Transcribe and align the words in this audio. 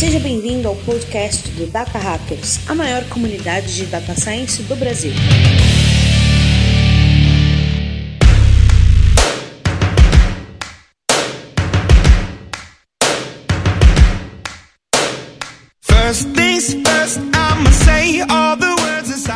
Seja 0.00 0.18
bem-vindo 0.18 0.66
ao 0.66 0.74
podcast 0.76 1.46
do 1.50 1.66
Data 1.66 1.98
Hackers, 1.98 2.66
a 2.66 2.74
maior 2.74 3.04
comunidade 3.10 3.76
de 3.76 3.84
data 3.84 4.18
science 4.18 4.62
do 4.62 4.74
Brasil. 4.74 5.12
First 15.82 16.28
things 16.32 16.72
first, 16.82 17.18
I'ma 17.34 17.70
say 17.84 18.22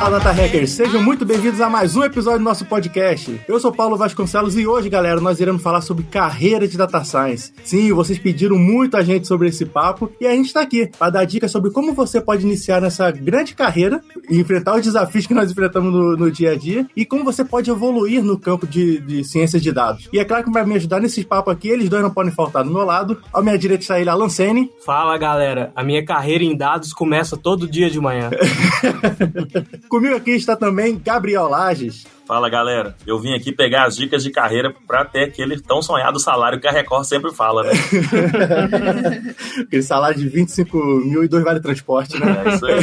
Fala 0.05 0.19
Data 0.19 0.33
Hackers, 0.33 0.73
sejam 0.73 1.03
muito 1.03 1.25
bem-vindos 1.25 1.63
a 1.63 1.71
mais 1.71 1.97
um 1.97 2.05
episódio 2.05 2.41
do 2.41 2.45
nosso 2.45 2.67
podcast. 2.67 3.41
Eu 3.49 3.59
sou 3.59 3.73
Paulo 3.73 3.97
Vasconcelos 3.97 4.55
e 4.55 4.67
hoje, 4.67 4.91
galera, 4.91 5.19
nós 5.19 5.41
iremos 5.41 5.63
falar 5.63 5.81
sobre 5.81 6.05
carreira 6.05 6.69
de 6.69 6.77
Data 6.77 7.03
Science. 7.03 7.55
Sim, 7.65 7.91
vocês 7.91 8.19
pediram 8.19 8.59
muito 8.59 8.99
a 8.99 9.03
gente 9.03 9.27
sobre 9.27 9.49
esse 9.49 9.65
papo 9.65 10.13
e 10.21 10.27
a 10.27 10.33
gente 10.33 10.49
está 10.49 10.61
aqui 10.61 10.91
para 10.99 11.09
dar 11.09 11.25
dicas 11.25 11.51
sobre 11.51 11.71
como 11.71 11.95
você 11.95 12.21
pode 12.21 12.43
iniciar 12.43 12.83
nessa 12.83 13.11
grande 13.11 13.55
carreira 13.55 14.03
e 14.29 14.39
enfrentar 14.39 14.77
os 14.77 14.83
desafios 14.83 15.27
que 15.27 15.33
nós 15.33 15.51
enfrentamos 15.51 15.91
no, 15.91 16.15
no 16.19 16.31
dia 16.31 16.53
a 16.53 16.55
dia 16.55 16.87
e 16.95 17.07
como 17.07 17.25
você 17.25 17.43
pode 17.43 17.71
evoluir 17.71 18.23
no 18.23 18.39
campo 18.39 18.67
de, 18.67 19.01
de 19.01 19.25
ciências 19.25 19.63
de 19.63 19.73
dados. 19.73 20.11
E 20.13 20.19
é 20.19 20.25
claro 20.27 20.45
que 20.45 20.53
para 20.53 20.67
me 20.67 20.75
ajudar 20.75 21.01
nesse 21.01 21.25
papo 21.25 21.51
aqui, 21.51 21.69
eles 21.69 21.89
dois 21.89 22.03
não 22.03 22.11
podem 22.11 22.31
faltar 22.31 22.63
do 22.63 22.71
meu 22.71 22.85
lado. 22.85 23.23
Ao 23.33 23.43
minha 23.43 23.57
direita 23.57 23.85
está 23.85 23.99
ele, 23.99 24.11
Alan 24.11 24.29
Sene. 24.29 24.71
Fala, 24.85 25.17
galera. 25.17 25.73
A 25.75 25.83
minha 25.83 26.05
carreira 26.05 26.45
em 26.45 26.55
dados 26.55 26.93
começa 26.93 27.39
todo 27.39 27.67
dia 27.67 27.89
de 27.89 27.99
manhã. 27.99 28.29
Comigo 29.95 30.17
aqui 30.17 30.33
está 30.33 30.57
também 30.57 31.01
Gabriel 31.01 31.47
Lages. 31.47 32.05
Fala 32.27 32.51
galera, 32.51 32.97
eu 33.07 33.17
vim 33.21 33.33
aqui 33.33 33.53
pegar 33.53 33.85
as 33.85 33.97
dicas 33.97 34.25
de 34.25 34.31
carreira 34.33 34.75
para 34.89 35.05
ter 35.05 35.23
aquele 35.23 35.61
tão 35.61 35.81
sonhado 35.81 36.19
salário 36.19 36.59
que 36.59 36.67
a 36.67 36.73
Record 36.73 37.05
sempre 37.05 37.33
fala, 37.33 37.63
né? 37.63 37.71
aquele 39.63 39.83
salário 39.85 40.19
de 40.19 40.29
25 40.29 40.77
mil 40.77 41.23
e 41.23 41.29
dois 41.29 41.45
vale 41.45 41.61
transporte, 41.61 42.19
né? 42.19 42.43
É 42.45 42.55
isso 42.55 42.67
aí. 42.67 42.81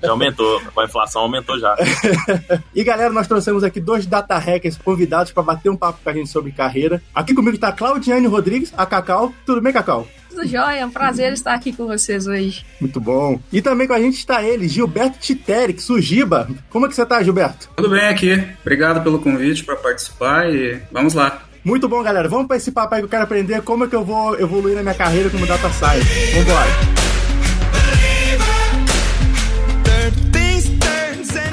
Já 0.00 0.10
aumentou, 0.12 0.60
com 0.72 0.80
a 0.80 0.84
inflação 0.84 1.22
aumentou 1.22 1.58
já. 1.58 1.74
e 2.72 2.84
galera, 2.84 3.12
nós 3.12 3.26
trouxemos 3.26 3.64
aqui 3.64 3.80
dois 3.80 4.06
data 4.06 4.38
hackers 4.38 4.78
convidados 4.78 5.32
para 5.32 5.42
bater 5.42 5.68
um 5.68 5.76
papo 5.76 5.98
com 6.04 6.10
a 6.10 6.12
gente 6.12 6.30
sobre 6.30 6.52
carreira. 6.52 7.02
Aqui 7.12 7.34
comigo 7.34 7.56
está 7.56 7.72
Claudiane 7.72 8.28
Rodrigues, 8.28 8.72
a 8.76 8.86
Cacau. 8.86 9.32
Tudo 9.44 9.60
bem, 9.60 9.72
Cacau? 9.72 10.06
Tudo 10.36 10.46
jóia, 10.46 10.80
é 10.80 10.84
um 10.84 10.90
prazer 10.90 11.32
estar 11.32 11.54
aqui 11.54 11.72
com 11.72 11.86
vocês 11.86 12.26
hoje. 12.26 12.62
Muito 12.78 13.00
bom. 13.00 13.40
E 13.50 13.62
também 13.62 13.86
com 13.86 13.94
a 13.94 13.98
gente 13.98 14.18
está 14.18 14.42
ele, 14.42 14.68
Gilberto 14.68 15.18
Titerix, 15.18 15.84
Sujiba. 15.84 16.46
Como 16.68 16.84
é 16.84 16.88
que 16.90 16.94
você 16.94 17.04
está, 17.04 17.22
Gilberto? 17.22 17.70
Tudo 17.74 17.88
bem 17.88 18.06
aqui. 18.06 18.46
Obrigado 18.60 19.02
pelo 19.02 19.18
convite 19.18 19.64
para 19.64 19.76
participar 19.76 20.52
e 20.52 20.78
vamos 20.92 21.14
lá. 21.14 21.40
Muito 21.64 21.88
bom, 21.88 22.02
galera. 22.02 22.28
Vamos 22.28 22.48
para 22.48 22.58
esse 22.58 22.70
papo 22.70 22.94
aí 22.94 23.00
que 23.00 23.06
eu 23.06 23.08
quero 23.08 23.22
aprender 23.22 23.62
como 23.62 23.84
é 23.84 23.88
que 23.88 23.96
eu 23.96 24.04
vou 24.04 24.38
evoluir 24.38 24.76
na 24.76 24.82
minha 24.82 24.94
carreira 24.94 25.30
como 25.30 25.46
data 25.46 25.70
science. 25.70 26.32
Vamos 26.34 27.05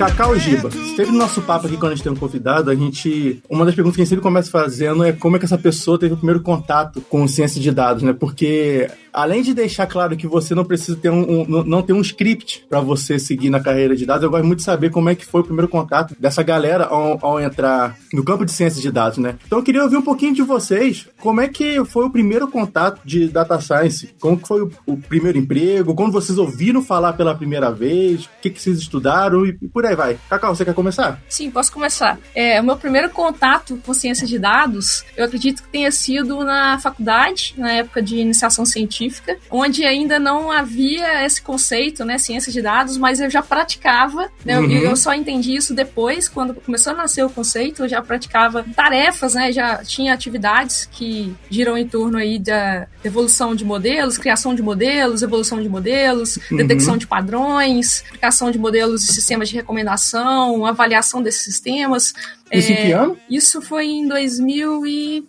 Cacau 0.03 0.37
Giba, 0.37 0.69
sempre 0.69 1.13
no 1.13 1.17
nosso 1.17 1.41
papo 1.41 1.65
aqui, 1.65 1.77
quando 1.77 1.93
a 1.93 1.95
gente 1.95 2.03
tem 2.03 2.11
um 2.11 2.15
convidado, 2.15 2.69
a 2.69 2.75
gente. 2.75 3.41
Uma 3.49 3.63
das 3.63 3.73
perguntas 3.73 3.95
que 3.95 4.01
a 4.01 4.03
gente 4.03 4.09
sempre 4.09 4.23
começa 4.23 4.51
fazendo 4.51 5.01
é 5.01 5.13
como 5.13 5.37
é 5.37 5.39
que 5.39 5.45
essa 5.45 5.57
pessoa 5.57 5.97
teve 5.97 6.13
o 6.13 6.17
primeiro 6.17 6.41
contato 6.41 6.99
com 7.09 7.25
ciência 7.25 7.61
de 7.61 7.71
dados, 7.71 8.03
né? 8.03 8.11
Porque 8.11 8.89
além 9.13 9.43
de 9.43 9.53
deixar 9.53 9.85
claro 9.85 10.17
que 10.17 10.27
você 10.27 10.55
não 10.55 10.65
precisa 10.65 10.97
ter 10.97 11.09
um, 11.09 11.41
um 11.41 11.63
não 11.63 11.81
ter 11.81 11.93
um 11.93 12.01
script 12.01 12.65
para 12.67 12.81
você 12.81 13.19
seguir 13.19 13.49
na 13.49 13.59
carreira 13.59 13.95
de 13.95 14.05
dados, 14.05 14.23
eu 14.23 14.29
gosto 14.29 14.45
muito 14.45 14.59
de 14.59 14.65
saber 14.65 14.89
como 14.89 15.09
é 15.09 15.15
que 15.15 15.25
foi 15.25 15.41
o 15.41 15.43
primeiro 15.43 15.67
contato 15.67 16.15
dessa 16.19 16.41
galera 16.41 16.85
ao, 16.85 17.19
ao 17.21 17.39
entrar 17.39 17.95
no 18.11 18.23
campo 18.23 18.43
de 18.43 18.51
ciências 18.51 18.81
de 18.81 18.91
dados, 18.91 19.19
né? 19.19 19.35
Então 19.45 19.59
eu 19.59 19.63
queria 19.63 19.83
ouvir 19.83 19.97
um 19.97 20.01
pouquinho 20.01 20.33
de 20.33 20.41
vocês, 20.41 21.07
como 21.19 21.39
é 21.39 21.47
que 21.47 21.83
foi 21.85 22.05
o 22.05 22.09
primeiro 22.09 22.47
contato 22.47 23.01
de 23.05 23.27
data 23.27 23.59
science? 23.61 24.13
Como 24.19 24.37
que 24.37 24.47
foi 24.47 24.63
o, 24.63 24.71
o 24.85 24.97
primeiro 24.97 25.37
emprego? 25.37 25.93
Quando 25.93 26.11
vocês 26.11 26.37
ouviram 26.37 26.81
falar 26.81 27.13
pela 27.13 27.35
primeira 27.35 27.71
vez? 27.71 28.25
O 28.25 28.29
que, 28.41 28.49
que 28.49 28.61
vocês 28.61 28.79
estudaram? 28.79 29.45
E, 29.45 29.57
e 29.61 29.67
por 29.67 29.85
aí 29.85 29.95
vai. 29.95 30.17
Cacau, 30.29 30.55
você 30.55 30.65
quer 30.65 30.73
começar? 30.73 31.21
Sim, 31.29 31.51
posso 31.51 31.71
começar. 31.71 32.17
É, 32.33 32.59
o 32.59 32.63
meu 32.63 32.77
primeiro 32.77 33.09
contato 33.09 33.79
com 33.85 33.93
ciência 33.93 34.25
de 34.25 34.39
dados, 34.39 35.03
eu 35.15 35.25
acredito 35.25 35.61
que 35.61 35.69
tenha 35.69 35.91
sido 35.91 36.43
na 36.43 36.79
faculdade, 36.79 37.53
na 37.57 37.71
época 37.73 38.01
de 38.01 38.17
iniciação 38.17 38.65
científica 38.65 39.02
científica, 39.03 39.37
onde 39.49 39.85
ainda 39.85 40.19
não 40.19 40.51
havia 40.51 41.25
esse 41.25 41.41
conceito, 41.41 42.05
né, 42.05 42.17
ciência 42.17 42.51
de 42.51 42.61
dados, 42.61 42.97
mas 42.97 43.19
eu 43.19 43.29
já 43.29 43.41
praticava, 43.41 44.29
né, 44.45 44.59
uhum. 44.59 44.71
eu, 44.71 44.83
eu 44.89 44.95
só 44.95 45.13
entendi 45.13 45.55
isso 45.55 45.73
depois, 45.73 46.29
quando 46.29 46.53
começou 46.53 46.93
a 46.93 46.95
nascer 46.95 47.23
o 47.23 47.29
conceito, 47.29 47.83
eu 47.83 47.89
já 47.89 48.01
praticava 48.01 48.65
tarefas, 48.75 49.33
né, 49.33 49.51
já 49.51 49.83
tinha 49.83 50.13
atividades 50.13 50.87
que 50.91 51.33
giram 51.49 51.77
em 51.77 51.87
torno 51.87 52.17
aí 52.17 52.39
da 52.39 52.87
evolução 53.03 53.55
de 53.55 53.65
modelos, 53.65 54.17
criação 54.17 54.55
de 54.55 54.61
modelos, 54.61 55.21
evolução 55.21 55.61
de 55.61 55.69
modelos, 55.69 56.37
uhum. 56.51 56.57
detecção 56.57 56.97
de 56.97 57.07
padrões, 57.07 58.03
aplicação 58.07 58.51
de 58.51 58.57
modelos 58.57 59.03
e 59.03 59.13
sistemas 59.13 59.49
de 59.49 59.55
recomendação, 59.55 60.65
avaliação 60.65 61.21
desses 61.21 61.41
sistemas. 61.41 62.13
Isso 62.51 62.71
é, 62.71 62.73
em 62.73 62.85
que 62.85 62.91
ano? 62.91 63.17
Isso 63.29 63.61
foi 63.61 63.87
em 63.87 64.07
2000 64.07 64.85
e 64.85 65.27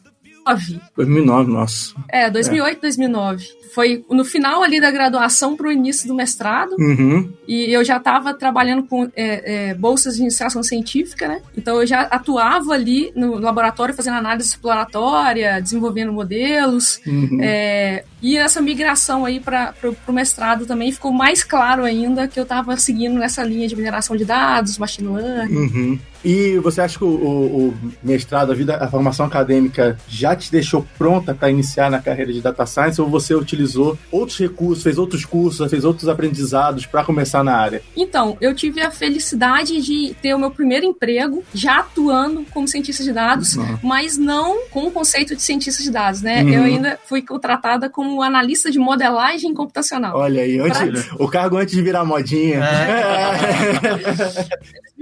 2009. 0.52 0.92
2009, 0.96 1.52
nossa. 1.52 1.94
É, 2.08 2.30
2008, 2.30 2.76
é. 2.76 2.80
2009 2.80 3.64
foi 3.74 4.04
no 4.08 4.24
final 4.24 4.62
ali 4.62 4.80
da 4.80 4.90
graduação 4.90 5.56
para 5.56 5.66
o 5.66 5.72
início 5.72 6.06
do 6.06 6.14
mestrado. 6.14 6.76
Uhum. 6.78 7.32
E 7.46 7.72
eu 7.74 7.82
já 7.84 7.96
estava 7.96 8.32
trabalhando 8.32 8.84
com 8.84 9.10
é, 9.16 9.70
é, 9.70 9.74
bolsas 9.74 10.14
de 10.14 10.22
iniciação 10.22 10.62
científica, 10.62 11.26
né? 11.26 11.42
Então 11.58 11.80
eu 11.80 11.86
já 11.86 12.02
atuava 12.02 12.72
ali 12.72 13.12
no 13.16 13.36
laboratório 13.38 13.92
fazendo 13.92 14.16
análise 14.16 14.48
exploratória, 14.48 15.60
desenvolvendo 15.60 16.12
modelos. 16.12 17.00
Uhum. 17.04 17.40
E 18.24 18.38
essa 18.38 18.58
migração 18.62 19.26
aí 19.26 19.38
para 19.38 19.74
o 20.08 20.12
mestrado 20.12 20.64
também 20.64 20.90
ficou 20.90 21.12
mais 21.12 21.44
claro 21.44 21.84
ainda 21.84 22.26
que 22.26 22.40
eu 22.40 22.44
estava 22.44 22.74
seguindo 22.78 23.18
nessa 23.18 23.44
linha 23.44 23.68
de 23.68 23.76
mineração 23.76 24.16
de 24.16 24.24
dados, 24.24 24.78
machine 24.78 25.14
learning. 25.14 25.54
Uhum. 25.54 25.98
E 26.24 26.58
você 26.60 26.80
acha 26.80 26.96
que 26.96 27.04
o, 27.04 27.08
o, 27.08 27.68
o, 27.68 27.74
mestrado, 28.02 28.50
a 28.50 28.54
vida, 28.54 28.76
a 28.76 28.88
formação 28.88 29.26
acadêmica 29.26 29.98
já 30.08 30.34
te 30.34 30.50
deixou 30.50 30.86
pronta 30.96 31.34
para 31.34 31.50
iniciar 31.50 31.90
na 31.90 32.00
carreira 32.00 32.32
de 32.32 32.40
data 32.40 32.64
science 32.64 32.98
ou 32.98 33.08
você 33.08 33.34
utilizou 33.34 33.98
outros 34.10 34.38
recursos, 34.38 34.82
fez 34.82 34.96
outros 34.96 35.26
cursos, 35.26 35.70
fez 35.70 35.84
outros 35.84 36.08
aprendizados 36.08 36.86
para 36.86 37.04
começar 37.04 37.44
na 37.44 37.54
área? 37.54 37.82
Então, 37.94 38.38
eu 38.40 38.54
tive 38.54 38.80
a 38.80 38.90
felicidade 38.90 39.82
de 39.82 40.16
ter 40.22 40.32
o 40.32 40.38
meu 40.38 40.50
primeiro 40.50 40.86
emprego 40.86 41.44
já 41.52 41.80
atuando 41.80 42.46
como 42.50 42.66
cientista 42.66 43.04
de 43.04 43.12
dados, 43.12 43.56
uhum. 43.56 43.78
mas 43.82 44.16
não 44.16 44.66
com 44.70 44.86
o 44.86 44.90
conceito 44.90 45.36
de 45.36 45.42
cientista 45.42 45.82
de 45.82 45.90
dados, 45.90 46.22
né? 46.22 46.42
Uhum. 46.42 46.48
Eu 46.48 46.62
ainda 46.62 46.98
fui 47.04 47.20
contratada 47.20 47.90
como 47.90 48.13
analista 48.22 48.70
de 48.70 48.78
modelagem 48.78 49.52
computacional. 49.54 50.16
Olha 50.16 50.42
aí, 50.42 50.58
antes, 50.58 51.06
pra... 51.06 51.24
o 51.24 51.28
cargo 51.28 51.56
antes 51.56 51.74
de 51.74 51.82
virar 51.82 52.04
modinha. 52.04 52.60
É. 52.64 53.24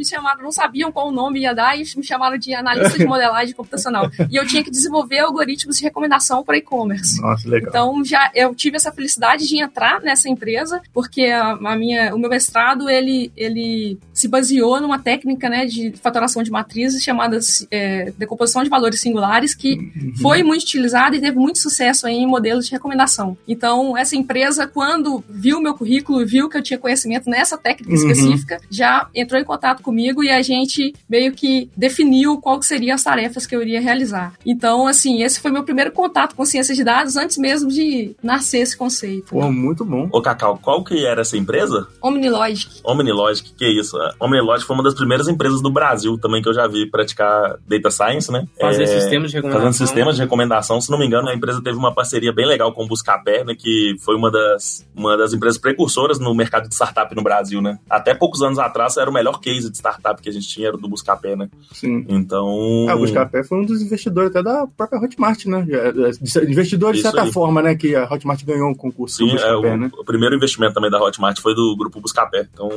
me 0.02 0.04
chamaram, 0.04 0.42
não 0.42 0.52
sabiam 0.52 0.90
qual 0.90 1.12
nome 1.12 1.40
ia 1.40 1.54
dar 1.54 1.78
e 1.78 1.84
me 1.96 2.02
chamaram 2.02 2.36
de 2.36 2.54
analista 2.54 2.98
de 2.98 3.06
modelagem 3.06 3.54
computacional. 3.54 4.10
E 4.30 4.36
eu 4.36 4.46
tinha 4.46 4.62
que 4.62 4.70
desenvolver 4.70 5.18
algoritmos 5.20 5.76
de 5.76 5.82
recomendação 5.84 6.42
para 6.42 6.56
e-commerce. 6.56 7.20
Nossa, 7.20 7.48
legal. 7.48 7.68
Então 7.68 8.04
já 8.04 8.30
eu 8.34 8.54
tive 8.54 8.76
essa 8.76 8.90
felicidade 8.90 9.46
de 9.46 9.58
entrar 9.58 10.00
nessa 10.00 10.28
empresa, 10.28 10.80
porque 10.92 11.26
a, 11.26 11.52
a 11.52 11.76
minha, 11.76 12.14
o 12.14 12.18
meu 12.18 12.30
mestrado 12.30 12.88
ele, 12.88 13.30
ele 13.36 13.98
se 14.12 14.26
baseou 14.28 14.80
numa 14.80 14.98
técnica 14.98 15.48
né, 15.48 15.66
de 15.66 15.92
fatoração 16.02 16.42
de 16.42 16.50
matrizes 16.50 17.02
chamada 17.02 17.38
é, 17.70 18.12
decomposição 18.16 18.64
de 18.64 18.70
valores 18.70 19.00
singulares, 19.00 19.54
que 19.54 19.74
uhum. 19.74 20.12
foi 20.20 20.42
muito 20.42 20.62
utilizada 20.62 21.16
e 21.16 21.20
teve 21.20 21.36
muito 21.36 21.58
sucesso 21.58 22.08
em 22.08 22.26
modelos 22.26 22.66
de 22.66 22.72
recomendação. 22.72 23.01
Então, 23.46 23.96
essa 23.96 24.16
empresa, 24.16 24.66
quando 24.66 25.22
viu 25.28 25.60
meu 25.60 25.74
currículo, 25.74 26.24
viu 26.26 26.48
que 26.48 26.58
eu 26.58 26.62
tinha 26.62 26.78
conhecimento 26.78 27.28
nessa 27.28 27.56
técnica 27.58 27.90
uhum. 27.90 27.96
específica, 27.96 28.60
já 28.70 29.08
entrou 29.14 29.40
em 29.40 29.44
contato 29.44 29.82
comigo 29.82 30.22
e 30.22 30.30
a 30.30 30.42
gente 30.42 30.94
meio 31.08 31.32
que 31.32 31.70
definiu 31.76 32.38
qual 32.38 32.60
seriam 32.62 32.94
as 32.94 33.02
tarefas 33.02 33.46
que 33.46 33.54
eu 33.54 33.62
iria 33.62 33.80
realizar. 33.80 34.34
Então, 34.44 34.86
assim, 34.86 35.22
esse 35.22 35.40
foi 35.40 35.50
meu 35.50 35.64
primeiro 35.64 35.92
contato 35.92 36.34
com 36.34 36.44
ciência 36.44 36.74
de 36.74 36.84
dados 36.84 37.16
antes 37.16 37.36
mesmo 37.38 37.68
de 37.68 38.14
nascer 38.22 38.58
esse 38.58 38.76
conceito. 38.76 39.30
Pô, 39.30 39.50
muito 39.50 39.84
bom. 39.84 40.08
Ô, 40.12 40.20
Cacau, 40.20 40.58
qual 40.60 40.84
que 40.84 41.04
era 41.04 41.22
essa 41.22 41.36
empresa? 41.36 41.88
Omnilogic. 42.00 42.80
Omnilogic, 42.84 43.52
que 43.54 43.64
é 43.64 43.70
isso? 43.70 43.96
A 43.96 44.14
Omnilogic 44.20 44.66
foi 44.66 44.76
uma 44.76 44.82
das 44.82 44.94
primeiras 44.94 45.28
empresas 45.28 45.60
do 45.60 45.70
Brasil 45.70 46.18
também 46.18 46.42
que 46.42 46.48
eu 46.48 46.54
já 46.54 46.66
vi 46.66 46.88
praticar 46.88 47.56
data 47.66 47.90
science, 47.90 48.30
né? 48.30 48.46
Fazer 48.60 48.84
é, 48.84 48.86
sistemas 48.86 49.30
de 49.30 49.36
recomendação. 49.36 49.66
Fazendo 49.66 49.86
sistemas 49.86 50.16
de 50.16 50.22
recomendação. 50.22 50.80
Se 50.80 50.90
não 50.90 50.98
me 50.98 51.06
engano, 51.06 51.28
a 51.28 51.34
empresa 51.34 51.62
teve 51.62 51.76
uma 51.76 51.92
parceria 51.92 52.32
bem 52.32 52.46
legal 52.46 52.72
com 52.72 52.84
o 52.84 52.88
Buscapé, 52.92 53.42
né? 53.44 53.54
Que 53.58 53.96
foi 53.98 54.14
uma 54.14 54.30
das, 54.30 54.86
uma 54.94 55.16
das 55.16 55.32
empresas 55.32 55.58
precursoras 55.58 56.18
no 56.18 56.34
mercado 56.34 56.68
de 56.68 56.74
startup 56.74 57.14
no 57.14 57.22
Brasil, 57.22 57.62
né? 57.62 57.78
Até 57.88 58.14
poucos 58.14 58.42
anos 58.42 58.58
atrás 58.58 58.96
era 58.96 59.08
o 59.08 59.12
melhor 59.12 59.40
case 59.40 59.70
de 59.70 59.76
startup 59.76 60.20
que 60.20 60.28
a 60.28 60.32
gente 60.32 60.48
tinha 60.48 60.68
era 60.68 60.76
do 60.76 60.88
Buscapé, 60.88 61.34
né? 61.34 61.48
Sim. 61.72 62.04
Então. 62.08 62.86
Ah, 62.88 62.94
o 62.94 62.98
Buscapé 62.98 63.42
foi 63.42 63.58
um 63.58 63.64
dos 63.64 63.80
investidores 63.80 64.30
até 64.30 64.42
da 64.42 64.66
própria 64.66 65.00
Hotmart, 65.00 65.46
né? 65.46 65.66
É, 65.70 66.42
investidor 66.48 66.92
de 66.92 67.00
Isso 67.00 67.10
certa 67.10 67.22
aí. 67.22 67.32
forma, 67.32 67.62
né? 67.62 67.74
Que 67.74 67.94
a 67.94 68.04
Hotmart 68.12 68.44
ganhou 68.44 68.68
um 68.68 68.74
concurso. 68.74 69.16
Sim, 69.16 69.30
Buscapé, 69.30 69.68
é, 69.68 69.74
o, 69.74 69.76
né? 69.76 69.90
o 69.98 70.04
primeiro 70.04 70.34
investimento 70.34 70.74
também 70.74 70.90
da 70.90 71.02
Hotmart 71.02 71.40
foi 71.40 71.54
do 71.54 71.74
grupo 71.76 72.00
Buscapé. 72.00 72.46
Então 72.52 72.70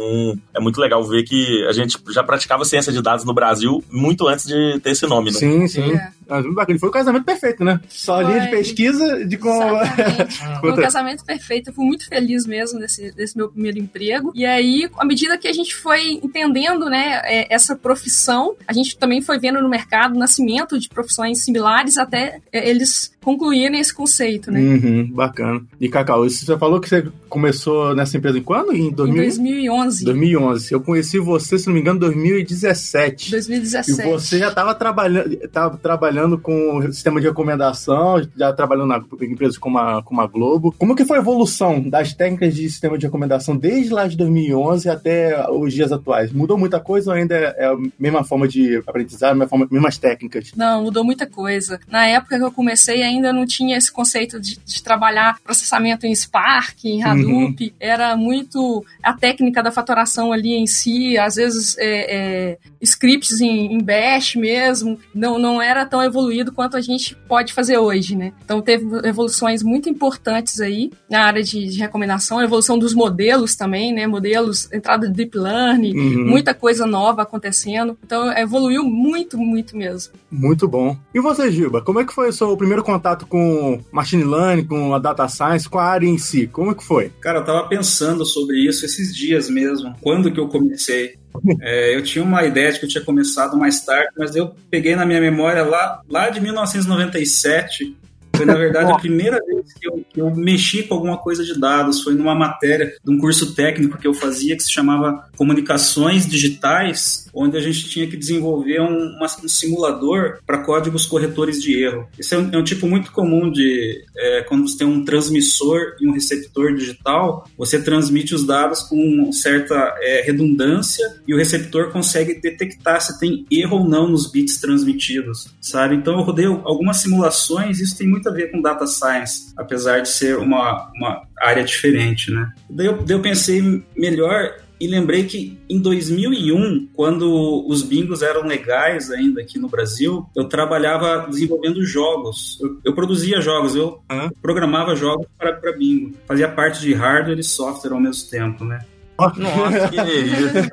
é 0.53 0.59
muito 0.59 0.79
legal 0.79 1.03
ver 1.03 1.23
que 1.23 1.65
a 1.67 1.71
gente 1.71 1.97
já 2.09 2.23
praticava 2.23 2.63
ciência 2.63 2.91
de 2.91 3.01
dados 3.01 3.25
no 3.25 3.33
Brasil 3.33 3.83
muito 3.91 4.27
antes 4.27 4.45
de 4.45 4.79
ter 4.79 4.91
esse 4.91 5.05
nome, 5.05 5.31
né? 5.31 5.37
Sim, 5.37 5.67
sim. 5.67 5.91
É. 5.91 6.11
Ah, 6.27 6.41
muito 6.41 6.53
bacana. 6.53 6.79
Foi 6.79 6.89
o 6.89 6.91
casamento 6.91 7.23
perfeito, 7.23 7.63
né? 7.63 7.79
Só 7.87 8.21
Foi. 8.21 8.25
linha 8.25 8.45
de 8.45 8.51
pesquisa 8.51 9.25
de 9.25 9.37
como. 9.37 9.77
Exatamente. 9.77 10.37
Foi 10.61 10.71
um 10.71 10.75
casamento 10.75 11.25
perfeito. 11.25 11.69
Eu 11.69 11.73
fui 11.73 11.85
muito 11.85 12.07
feliz 12.07 12.45
mesmo 12.45 12.79
nesse, 12.79 13.13
nesse 13.15 13.37
meu 13.37 13.49
primeiro 13.49 13.77
emprego. 13.77 14.31
E 14.33 14.45
aí, 14.45 14.89
à 14.97 15.05
medida 15.05 15.37
que 15.37 15.47
a 15.47 15.53
gente 15.53 15.75
foi 15.75 16.19
entendendo, 16.23 16.85
né, 16.89 17.21
é, 17.23 17.53
essa 17.53 17.75
profissão, 17.75 18.55
a 18.67 18.73
gente 18.73 18.97
também 18.97 19.21
foi 19.21 19.39
vendo 19.39 19.61
no 19.61 19.69
mercado 19.69 20.15
o 20.15 20.19
nascimento 20.19 20.79
de 20.79 20.89
profissões 20.89 21.39
similares 21.39 21.97
até 21.97 22.41
é, 22.51 22.69
eles 22.69 23.14
concluírem 23.25 23.79
esse 23.79 23.91
conceito, 23.91 24.51
né? 24.51 24.59
Uhum, 24.59 25.11
bacana. 25.11 25.59
E 25.81 25.89
Cacau, 25.89 26.23
você 26.29 26.55
falou 26.59 26.79
que 26.79 26.87
você 26.87 27.07
começou 27.27 27.95
nessa 27.95 28.15
empresa 28.17 28.37
em 28.37 28.43
quando? 28.43 28.71
Em 28.71 28.89
Em 28.89 28.91
2000? 28.91 29.23
2011. 29.23 30.05
2011. 30.05 30.71
Eu 30.71 30.79
conheci 30.79 31.17
você, 31.17 31.57
se 31.57 31.65
não 31.65 31.73
me 31.73 31.81
engano, 31.81 31.97
em 31.97 32.01
2017. 32.01 33.31
2017. 33.31 34.07
E 34.07 34.11
você 34.11 34.37
já 34.37 34.49
estava 34.49 34.75
trabalhando, 34.75 35.35
tava 35.49 35.75
trabalhando 35.77 36.37
com 36.37 36.77
o 36.77 36.93
sistema 36.93 37.19
de 37.19 37.27
recomendação, 37.27 38.21
já 38.37 38.53
trabalhando 38.53 38.87
na 38.89 39.03
em 39.21 39.31
empresas 39.31 39.57
como 39.57 39.79
a, 39.79 40.03
como 40.03 40.21
a 40.21 40.27
Globo. 40.27 40.73
Como 40.77 40.95
que 40.95 41.03
foi 41.03 41.17
a 41.17 41.21
evolução 41.21 41.81
das 41.81 42.13
técnicas 42.13 42.53
de 42.53 42.69
sistema 42.69 42.95
de 42.97 43.07
recomendação 43.07 43.57
desde 43.57 43.91
lá 43.91 44.07
de 44.07 44.15
2011 44.17 44.87
até 44.87 45.49
os 45.49 45.73
dias 45.73 45.91
atuais? 45.91 46.31
Mudou 46.31 46.59
muita 46.59 46.79
coisa 46.79 47.09
ou 47.09 47.17
ainda 47.17 47.35
é 47.35 47.65
a 47.65 47.75
mesma 47.97 48.23
forma 48.23 48.47
de 48.47 48.77
aprendizado, 48.85 49.35
mesma 49.35 49.47
forma, 49.49 49.67
mesmas 49.71 49.97
técnicas? 49.97 50.51
Não, 50.55 50.83
mudou 50.83 51.03
muita 51.03 51.25
coisa. 51.25 51.79
Na 51.89 52.05
época 52.05 52.37
que 52.37 52.43
eu 52.43 52.51
comecei, 52.51 53.01
ainda 53.01 53.14
não 53.21 53.45
tinha 53.45 53.77
esse 53.77 53.91
conceito 53.91 54.39
de, 54.39 54.57
de 54.65 54.83
trabalhar 54.83 55.39
processamento 55.43 56.05
em 56.05 56.13
Spark, 56.15 56.83
em 56.85 57.03
Hadoop. 57.03 57.73
Era 57.79 58.15
muito 58.15 58.85
a 59.03 59.13
técnica 59.13 59.61
da 59.61 59.71
fatoração 59.71 60.31
ali 60.31 60.53
em 60.53 60.65
si, 60.67 61.17
às 61.17 61.35
vezes 61.35 61.75
é, 61.77 62.15
é, 62.15 62.57
scripts 62.81 63.41
em, 63.41 63.73
em 63.73 63.79
Bash 63.83 64.35
mesmo. 64.35 64.99
Não, 65.13 65.37
não 65.37 65.61
era 65.61 65.85
tão 65.85 66.01
evoluído 66.03 66.51
quanto 66.51 66.77
a 66.77 66.81
gente 66.81 67.15
pode 67.27 67.53
fazer 67.53 67.77
hoje, 67.77 68.15
né? 68.15 68.33
Então 68.43 68.61
teve 68.61 68.85
evoluções 69.07 69.61
muito 69.63 69.89
importantes 69.89 70.59
aí 70.61 70.91
na 71.09 71.21
área 71.23 71.43
de, 71.43 71.67
de 71.67 71.79
recomendação, 71.79 72.39
a 72.39 72.43
evolução 72.43 72.77
dos 72.79 72.93
modelos 72.93 73.55
também, 73.55 73.93
né? 73.93 74.07
Modelos, 74.07 74.71
entrada 74.71 75.07
de 75.07 75.13
deep 75.13 75.37
learning, 75.37 75.95
Uhum. 75.95 76.27
muita 76.29 76.53
coisa 76.53 76.85
nova 76.85 77.21
acontecendo. 77.21 77.97
Então 78.03 78.31
evoluiu 78.37 78.83
muito, 78.83 79.37
muito 79.37 79.75
mesmo. 79.77 80.13
Muito 80.31 80.67
bom. 80.67 80.97
E 81.13 81.19
você, 81.19 81.51
Gilba, 81.51 81.81
como 81.81 81.99
é 81.99 82.05
que 82.05 82.13
foi 82.13 82.29
o 82.29 82.33
seu 82.33 82.55
primeiro 82.57 82.83
contato 82.83 83.04
com 83.27 83.79
machine 83.91 84.23
learning, 84.23 84.65
com 84.65 84.95
a 84.95 84.99
data 84.99 85.27
science, 85.27 85.69
com 85.69 85.77
a 85.77 85.83
área 85.83 86.07
em 86.07 86.17
si? 86.17 86.47
Como 86.47 86.71
é 86.71 86.75
que 86.75 86.83
foi? 86.83 87.11
Cara, 87.19 87.39
eu 87.39 87.43
tava 87.43 87.67
pensando 87.67 88.25
sobre 88.25 88.57
isso 88.57 88.85
esses 88.85 89.15
dias 89.15 89.49
mesmo. 89.49 89.93
Quando 90.01 90.31
que 90.31 90.39
eu 90.39 90.47
comecei? 90.47 91.15
É, 91.61 91.95
eu 91.95 92.01
tinha 92.01 92.23
uma 92.23 92.43
ideia 92.45 92.71
de 92.71 92.79
que 92.79 92.85
eu 92.85 92.89
tinha 92.89 93.03
começado 93.03 93.57
mais 93.57 93.83
tarde, 93.83 94.09
mas 94.17 94.35
eu 94.35 94.55
peguei 94.69 94.95
na 94.95 95.05
minha 95.05 95.19
memória 95.19 95.63
lá, 95.63 96.01
lá 96.09 96.29
de 96.29 96.39
1997. 96.39 97.95
Foi, 98.35 98.45
na 98.45 98.55
verdade, 98.55 98.91
a 98.91 98.95
primeira 98.97 99.39
vez 99.45 99.73
que 99.73 99.87
eu, 99.87 100.05
que 100.13 100.21
eu 100.21 100.35
mexi 100.35 100.83
com 100.83 100.95
alguma 100.95 101.17
coisa 101.17 101.43
de 101.43 101.59
dados. 101.59 102.01
Foi 102.03 102.13
numa 102.13 102.35
matéria 102.35 102.93
de 103.03 103.11
um 103.11 103.17
curso 103.17 103.53
técnico 103.55 103.97
que 103.97 104.07
eu 104.07 104.13
fazia 104.13 104.55
que 104.55 104.63
se 104.63 104.71
chamava 104.71 105.29
Comunicações 105.35 106.25
Digitais, 106.27 107.27
onde 107.33 107.57
a 107.57 107.59
gente 107.61 107.89
tinha 107.89 108.07
que 108.07 108.15
desenvolver 108.17 108.81
um, 108.81 109.15
uma- 109.17 109.27
um 109.43 109.47
simulador 109.47 110.39
para 110.45 110.59
códigos 110.63 111.05
corretores 111.05 111.61
de 111.61 111.81
erro. 111.83 112.07
Esse 112.17 112.35
é 112.35 112.37
um, 112.37 112.49
é 112.51 112.57
um 112.57 112.63
tipo 112.63 112.87
muito 112.87 113.11
comum 113.11 113.51
de 113.51 114.03
é, 114.17 114.41
quando 114.43 114.67
você 114.67 114.77
tem 114.77 114.87
um 114.87 115.03
transmissor 115.03 115.95
e 115.99 116.07
um 116.07 116.13
receptor 116.13 116.73
digital, 116.75 117.47
você 117.57 117.81
transmite 117.81 118.33
os 118.33 118.45
dados 118.45 118.81
com 118.83 119.31
certa 119.31 119.75
é, 120.01 120.21
redundância 120.21 121.05
e 121.27 121.33
o 121.33 121.37
receptor 121.37 121.91
consegue 121.91 122.39
detectar 122.39 123.01
se 123.01 123.19
tem 123.19 123.45
erro 123.51 123.77
ou 123.79 123.89
não 123.89 124.07
nos 124.09 124.31
bits 124.31 124.59
transmitidos, 124.59 125.47
sabe? 125.61 125.95
Então 125.95 126.13
eu 126.19 126.21
rodei 126.21 126.45
algumas 126.45 126.97
simulações, 126.97 127.79
isso 127.79 127.97
tem 127.97 128.07
muito 128.07 128.24
a 128.29 128.31
ver 128.31 128.51
com 128.51 128.61
data 128.61 128.85
science, 128.87 129.53
apesar 129.57 130.01
de 130.01 130.09
ser 130.09 130.37
uma, 130.37 130.91
uma 130.95 131.21
área 131.39 131.63
diferente, 131.63 132.31
né? 132.31 132.51
Daí 132.69 132.87
eu, 132.87 133.03
daí 133.03 133.15
eu 133.15 133.21
pensei 133.21 133.83
melhor 133.95 134.55
e 134.79 134.87
lembrei 134.87 135.23
que 135.23 135.57
em 135.69 135.79
2001, 135.79 136.89
quando 136.93 137.65
os 137.67 137.81
bingos 137.81 138.21
eram 138.21 138.45
legais 138.45 139.09
ainda 139.09 139.41
aqui 139.41 139.57
no 139.57 139.69
Brasil, 139.69 140.25
eu 140.35 140.45
trabalhava 140.49 141.27
desenvolvendo 141.29 141.83
jogos. 141.85 142.59
Eu, 142.61 142.79
eu 142.83 142.93
produzia 142.93 143.39
jogos, 143.39 143.75
eu 143.75 143.99
Hã? 144.09 144.29
programava 144.41 144.95
jogos 144.95 145.27
para, 145.37 145.53
para 145.53 145.71
bingo. 145.71 146.13
Fazia 146.27 146.49
parte 146.49 146.81
de 146.81 146.93
hardware 146.93 147.39
e 147.39 147.43
software 147.43 147.93
ao 147.93 147.99
mesmo 147.99 148.29
tempo, 148.29 148.65
né? 148.65 148.79
Nossa, 149.17 149.89
que 149.89 150.01
isso. 150.01 150.69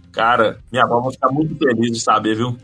Cara, 0.12 0.58
minha 0.72 0.84
avó 0.84 1.00
vai 1.00 1.12
ficar 1.12 1.30
muito 1.30 1.56
feliz 1.56 1.92
de 1.92 2.00
saber, 2.00 2.36
viu? 2.36 2.56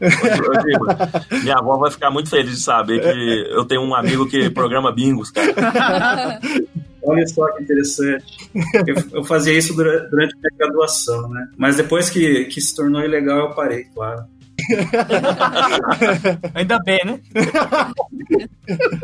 Minha 1.43 1.56
avó 1.59 1.77
vai 1.77 1.91
ficar 1.91 2.11
muito 2.11 2.29
feliz 2.31 2.51
de 2.56 2.61
saber 2.62 3.01
que 3.01 3.49
eu 3.53 3.65
tenho 3.65 3.83
um 3.83 3.95
amigo 3.95 4.27
que 4.29 4.51
programa 4.51 4.93
bingos, 4.93 5.31
cara. 5.31 5.53
Olha 7.06 7.27
só 7.27 7.47
que 7.53 7.62
interessante. 7.62 8.25
Eu, 8.87 9.19
eu 9.19 9.25
fazia 9.25 9.53
isso 9.53 9.75
dura- 9.77 10.09
durante 10.09 10.35
a 10.35 10.39
minha 10.39 10.53
graduação, 10.59 11.29
né? 11.29 11.49
Mas 11.56 11.77
depois 11.77 12.09
que, 12.09 12.47
que 12.47 12.61
se 12.62 12.75
tornou 12.75 13.03
ilegal, 13.03 13.41
eu 13.41 13.51
parei, 13.55 13.85
claro. 13.95 14.25
Ainda 16.55 16.79
bem, 16.81 17.01
né? 17.05 17.21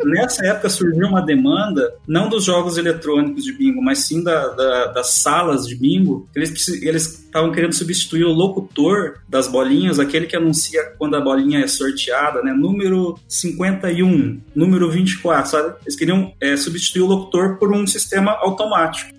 Nessa 0.05 0.45
época 0.45 0.69
surgiu 0.69 1.07
uma 1.07 1.21
demanda, 1.21 1.93
não 2.07 2.29
dos 2.29 2.43
jogos 2.45 2.77
eletrônicos 2.77 3.43
de 3.43 3.53
bingo, 3.53 3.81
mas 3.81 3.99
sim 3.99 4.23
da- 4.23 4.47
da- 4.49 4.85
das 4.87 5.11
salas 5.13 5.67
de 5.67 5.75
bingo. 5.75 6.27
Eles 6.35 6.67
estavam 7.23 7.51
querendo 7.51 7.73
substituir 7.73 8.23
o 8.23 8.31
locutor 8.33 9.19
das 9.29 9.47
bolinhas, 9.47 9.99
aquele 9.99 10.25
que 10.25 10.35
anuncia 10.35 10.93
quando 10.97 11.15
a 11.15 11.21
bolinha 11.21 11.59
é 11.59 11.67
sorteada, 11.67 12.41
né? 12.41 12.53
Número 12.53 13.17
51, 13.27 14.39
número 14.55 14.89
24, 14.89 15.51
sabe? 15.51 15.75
Eles 15.83 15.95
queriam 15.95 16.33
é, 16.41 16.57
substituir 16.57 17.01
o 17.03 17.07
locutor 17.07 17.57
por 17.57 17.71
um 17.73 17.85
sistema 17.85 18.31
automático. 18.41 19.11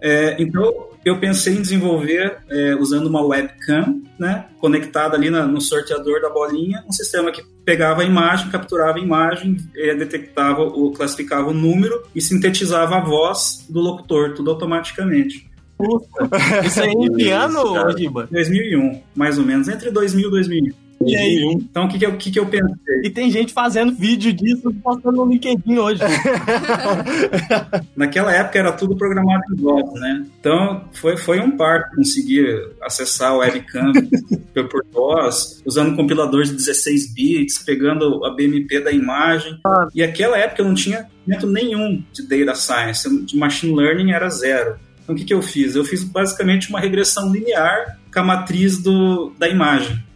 É, 0.00 0.36
então, 0.42 0.89
eu 1.04 1.18
pensei 1.18 1.54
em 1.56 1.62
desenvolver, 1.62 2.38
é, 2.48 2.74
usando 2.74 3.06
uma 3.06 3.22
webcam, 3.22 4.02
né, 4.18 4.46
conectada 4.58 5.16
ali 5.16 5.30
na- 5.30 5.46
no 5.46 5.60
sorteador 5.60 6.20
da 6.20 6.28
bolinha, 6.28 6.84
um 6.86 6.92
sistema 6.92 7.30
que 7.32 7.42
pegava 7.64 8.02
a 8.02 8.04
imagem, 8.04 8.50
capturava 8.50 8.98
a 8.98 9.00
imagem, 9.00 9.56
é, 9.76 9.94
detectava, 9.94 10.62
o, 10.62 10.90
classificava 10.92 11.48
o 11.48 11.54
número 11.54 12.02
e 12.14 12.20
sintetizava 12.20 12.96
a 12.96 13.00
voz 13.00 13.64
do 13.68 13.80
locutor, 13.80 14.34
tudo 14.34 14.50
automaticamente. 14.50 15.48
Isso 16.66 16.82
aí 16.82 16.90
em 16.90 17.12
que 17.16 17.30
ano, 17.30 17.96
Giba? 17.96 18.28
2001, 18.30 19.00
mais 19.14 19.38
ou 19.38 19.44
menos, 19.44 19.68
entre 19.68 19.90
2000 19.90 20.28
e 20.28 20.30
2001. 20.30 20.89
E 21.02 21.16
aí? 21.16 21.42
Então, 21.54 21.86
o 21.86 21.88
que, 21.88 21.98
que, 21.98 22.04
eu, 22.04 22.16
que, 22.16 22.30
que 22.30 22.38
eu 22.38 22.46
pensei? 22.46 23.00
E 23.04 23.08
tem 23.08 23.30
gente 23.30 23.54
fazendo 23.54 23.94
vídeo 23.94 24.32
disso 24.34 24.70
postando 24.82 25.16
no 25.16 25.32
LinkedIn 25.32 25.78
hoje. 25.78 26.02
Naquela 27.96 28.34
época 28.34 28.58
era 28.58 28.72
tudo 28.72 28.94
programado 28.94 29.42
em 29.50 29.56
DOS, 29.56 29.98
né? 29.98 30.26
Então 30.38 30.84
foi, 30.92 31.16
foi 31.16 31.40
um 31.40 31.56
parto 31.56 31.96
conseguir 31.96 32.70
acessar 32.82 33.34
o 33.34 33.38
webcam 33.38 33.92
por 34.70 34.84
DOS, 34.92 35.62
usando 35.64 35.92
um 35.92 35.96
compilador 35.96 36.42
de 36.42 36.52
16 36.52 37.14
bits, 37.14 37.58
pegando 37.60 38.22
a 38.26 38.34
BMP 38.34 38.80
da 38.80 38.92
imagem. 38.92 39.58
E 39.94 40.02
aquela 40.02 40.36
época 40.36 40.60
eu 40.60 40.66
não 40.66 40.74
tinha 40.74 41.06
conhecimento 41.24 41.46
nenhum 41.46 42.04
de 42.12 42.26
data 42.26 42.54
science, 42.54 43.24
de 43.24 43.38
machine 43.38 43.74
learning 43.74 44.12
era 44.12 44.28
zero. 44.28 44.76
Então 45.02 45.14
o 45.14 45.18
que, 45.18 45.24
que 45.24 45.34
eu 45.34 45.40
fiz? 45.40 45.74
Eu 45.74 45.84
fiz 45.84 46.04
basicamente 46.04 46.68
uma 46.68 46.78
regressão 46.78 47.32
linear 47.32 47.98
com 48.12 48.20
a 48.20 48.24
matriz 48.24 48.82
do, 48.82 49.32
da 49.38 49.48
imagem. 49.48 50.09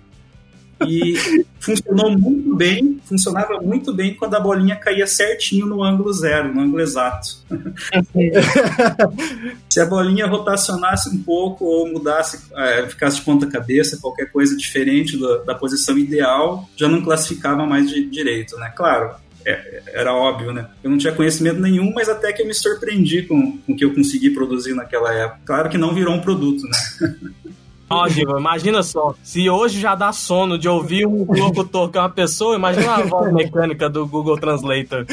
E 0.86 1.44
funcionou 1.58 2.16
muito 2.18 2.54
bem, 2.54 3.00
funcionava 3.04 3.60
muito 3.60 3.92
bem 3.92 4.14
quando 4.14 4.34
a 4.34 4.40
bolinha 4.40 4.76
caía 4.76 5.06
certinho 5.06 5.66
no 5.66 5.82
ângulo 5.82 6.12
zero, 6.12 6.52
no 6.52 6.60
ângulo 6.60 6.80
exato. 6.80 7.38
Se 9.68 9.80
a 9.80 9.86
bolinha 9.86 10.26
rotacionasse 10.26 11.08
um 11.08 11.22
pouco 11.22 11.64
ou 11.64 11.88
mudasse, 11.88 12.40
é, 12.54 12.86
ficasse 12.86 13.16
de 13.16 13.22
ponta 13.22 13.46
cabeça, 13.46 13.98
qualquer 14.00 14.30
coisa 14.30 14.56
diferente 14.56 15.18
da, 15.18 15.38
da 15.38 15.54
posição 15.54 15.98
ideal, 15.98 16.68
já 16.76 16.88
não 16.88 17.02
classificava 17.02 17.66
mais 17.66 17.88
de 17.88 18.08
direito, 18.08 18.56
né? 18.58 18.72
Claro, 18.76 19.14
é- 19.44 19.82
era 19.92 20.14
óbvio, 20.14 20.52
né? 20.52 20.68
Eu 20.82 20.90
não 20.90 20.98
tinha 20.98 21.12
conhecimento 21.12 21.60
nenhum, 21.60 21.92
mas 21.92 22.08
até 22.08 22.32
que 22.32 22.42
eu 22.42 22.46
me 22.46 22.54
surpreendi 22.54 23.22
com, 23.22 23.58
com 23.58 23.72
o 23.72 23.76
que 23.76 23.84
eu 23.84 23.94
consegui 23.94 24.30
produzir 24.30 24.74
naquela 24.74 25.12
época. 25.12 25.40
Claro 25.44 25.68
que 25.68 25.78
não 25.78 25.94
virou 25.94 26.14
um 26.14 26.20
produto, 26.20 26.62
né? 26.66 27.14
Ó, 27.94 28.08
Giba, 28.08 28.38
imagina 28.38 28.82
só. 28.82 29.14
Se 29.22 29.48
hoje 29.48 29.80
já 29.80 29.94
dá 29.94 30.12
sono 30.12 30.58
de 30.58 30.68
ouvir 30.68 31.06
um 31.06 31.24
locutor 31.28 31.90
que 31.90 31.98
é 31.98 32.00
uma 32.00 32.10
pessoa, 32.10 32.56
imagina 32.56 32.94
a 32.94 33.02
voz 33.02 33.32
mecânica 33.32 33.88
do 33.88 34.06
Google 34.06 34.38
Translator 34.38 35.06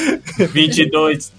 22. 0.51 1.31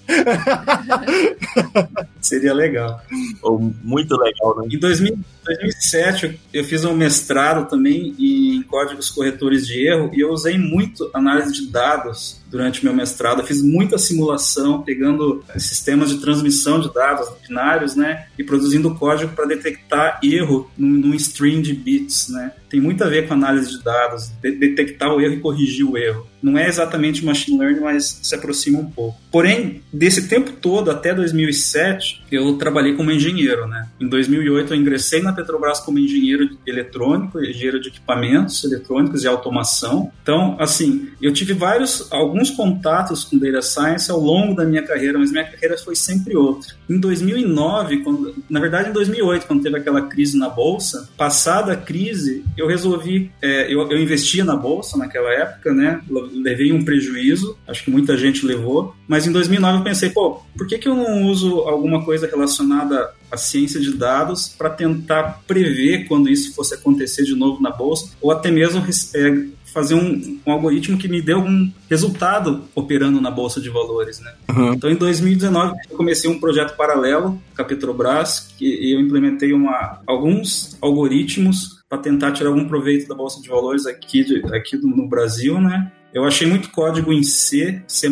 Seria 2.21 2.55
legal. 2.55 3.01
Ou 3.43 3.73
muito 3.83 4.17
legal, 4.17 4.57
né? 4.59 4.69
Em 4.71 4.79
2000 4.79 5.19
2007, 5.45 6.41
eu 6.53 6.65
fiz 6.65 6.85
um 6.85 6.95
mestrado 6.95 7.69
também 7.69 8.15
em 8.19 8.63
códigos 8.63 9.11
corretores 9.11 9.67
de 9.67 9.87
erro 9.87 10.11
e 10.15 10.21
eu 10.21 10.31
usei 10.31 10.59
muito 10.59 11.11
análise 11.13 11.53
de 11.53 11.71
dados 11.71 12.41
durante 12.49 12.85
meu 12.85 12.95
mestrado. 12.95 13.41
Eu 13.41 13.47
fiz 13.47 13.63
muita 13.63 13.99
simulação, 13.99 14.83
pegando 14.83 15.45
sistemas 15.57 16.11
de 16.11 16.19
transmissão 16.19 16.81
de 16.81 16.93
dados 16.93 17.29
binários, 17.47 17.97
né, 17.97 18.27
e 18.39 18.45
produzindo 18.45 18.95
código 18.95 19.33
para 19.35 19.47
detectar 19.47 20.21
erro 20.23 20.71
num, 20.77 20.89
num 20.89 21.15
string 21.15 21.63
de 21.63 21.73
bits, 21.73 22.29
né. 22.29 22.53
Tem 22.73 22.81
muito 22.81 23.05
a 23.05 23.07
ver 23.07 23.29
com 23.29 23.35
análise 23.35 23.77
de 23.77 23.85
dados, 23.85 24.33
de 24.41 24.51
detectar 24.53 25.13
o 25.13 25.21
erro 25.21 25.35
e 25.35 25.41
corrigir 25.41 25.85
o 25.85 25.99
erro. 25.99 26.27
Não 26.43 26.57
é 26.57 26.67
exatamente 26.67 27.23
machine 27.23 27.59
learning, 27.59 27.81
mas 27.81 28.19
se 28.23 28.35
aproxima 28.35 28.79
um 28.79 28.91
pouco. 28.91 29.21
Porém, 29.31 29.83
desse 29.93 30.27
tempo 30.27 30.53
todo, 30.53 30.91
até 30.91 31.15
2007, 31.15 32.25
eu 32.33 32.55
trabalhei 32.55 32.95
como 32.95 33.11
engenheiro, 33.11 33.67
né. 33.67 33.89
Em 34.01 34.09
2008 34.09 34.73
eu 34.73 34.81
ingressei 34.81 35.21
na 35.21 35.35
Petrobras 35.35 35.81
como 35.81 35.99
engenheiro 35.99 36.49
eletrônico, 36.67 37.39
engenheiro 37.39 37.79
de 37.79 37.89
equipamentos 37.89 38.65
eletrônicos 38.65 39.23
e 39.23 39.29
automação. 39.29 40.11
Então, 40.23 40.57
assim, 40.59 41.11
eu 41.21 41.33
tive 41.33 41.53
vários, 41.53 42.11
alguns 42.11 42.51
contatos 42.51 43.23
com 43.23 43.37
data 43.37 43.61
science 43.61 44.11
ao 44.11 44.19
longo 44.19 44.55
da 44.55 44.65
minha 44.65 44.83
carreira, 44.83 45.19
mas 45.19 45.31
minha 45.31 45.45
carreira 45.45 45.77
foi 45.77 45.95
sempre 45.95 46.35
outra. 46.35 46.75
Em 46.89 46.99
2009, 46.99 47.99
quando, 47.99 48.35
na 48.49 48.61
verdade 48.61 48.89
em 48.89 48.93
2008, 48.93 49.47
quando 49.47 49.63
teve 49.63 49.77
aquela 49.77 50.09
crise 50.09 50.39
na 50.39 50.49
bolsa, 50.49 51.09
passada 51.17 51.73
a 51.73 51.77
crise, 51.77 52.45
eu 52.63 52.69
resolvi, 52.69 53.31
é, 53.43 53.73
eu, 53.73 53.91
eu 53.91 53.99
investia 53.99 54.45
na 54.45 54.57
bolsa 54.57 54.97
naquela 54.97 55.31
época, 55.31 55.73
né? 55.75 56.01
Levei 56.09 56.73
um 56.73 56.85
prejuízo, 56.85 57.59
acho 57.67 57.85
que 57.85 57.91
muita 57.91 58.17
gente 58.17 58.47
levou, 58.47 58.95
mas 59.09 59.27
em 59.27 59.33
2009 59.33 59.79
eu 59.79 59.85
pensei, 59.85 60.11
pô, 60.11 60.41
por 60.57 60.67
que, 60.67 60.79
que 60.79 60.89
eu 60.89 60.95
não 60.95 61.25
uso 61.25 61.61
alguma 61.61 62.05
coisa 62.05 62.27
relacionada 62.27 63.13
à 63.31 63.37
ciência 63.37 63.81
de 63.81 63.97
dados 63.97 64.49
para 64.49 64.71
tentar 64.71 65.43
prever 65.47 66.07
quando 66.07 66.29
isso 66.29 66.55
fosse 66.55 66.75
acontecer 66.75 67.25
de 67.25 67.35
novo 67.35 67.61
na 67.61 67.71
bolsa, 67.71 68.11
ou 68.21 68.31
até 68.31 68.51
mesmo 68.51 68.85
é, 69.15 69.47
fazer 69.73 69.95
um, 69.95 70.41
um, 70.47 70.53
algoritmo 70.53 70.99
que 70.99 71.09
me 71.09 71.21
dê 71.21 71.33
algum 71.33 71.71
resultado 71.89 72.65
operando 72.75 73.21
na 73.21 73.31
bolsa 73.31 73.61
de 73.61 73.71
valores, 73.71 74.21
né? 74.21 74.33
Uhum. 74.51 74.75
Então, 74.75 74.91
em 74.91 74.95
2019, 74.95 75.75
eu 75.91 75.97
comecei 75.97 76.31
um 76.31 76.39
projeto 76.39 76.77
paralelo 76.77 77.41
com 77.57 77.63
a 77.63 77.65
Petrobras 77.65 78.53
que 78.59 78.93
eu 78.93 79.01
implementei 79.01 79.53
uma, 79.53 80.01
alguns 80.07 80.77
algoritmos 80.81 81.82
para 81.93 81.99
tentar 81.99 82.33
tirar 82.33 82.49
algum 82.49 82.67
proveito 82.67 83.07
da 83.07 83.15
bolsa 83.15 83.39
de 83.43 83.51
valores 83.51 83.85
aqui, 83.85 84.25
de, 84.25 84.43
aqui 84.57 84.79
no 84.79 85.07
Brasil, 85.07 85.61
né? 85.61 85.93
Eu 86.15 86.25
achei 86.25 86.49
muito 86.49 86.71
código 86.71 87.13
em 87.13 87.23
C, 87.23 87.83
C++ 87.87 88.09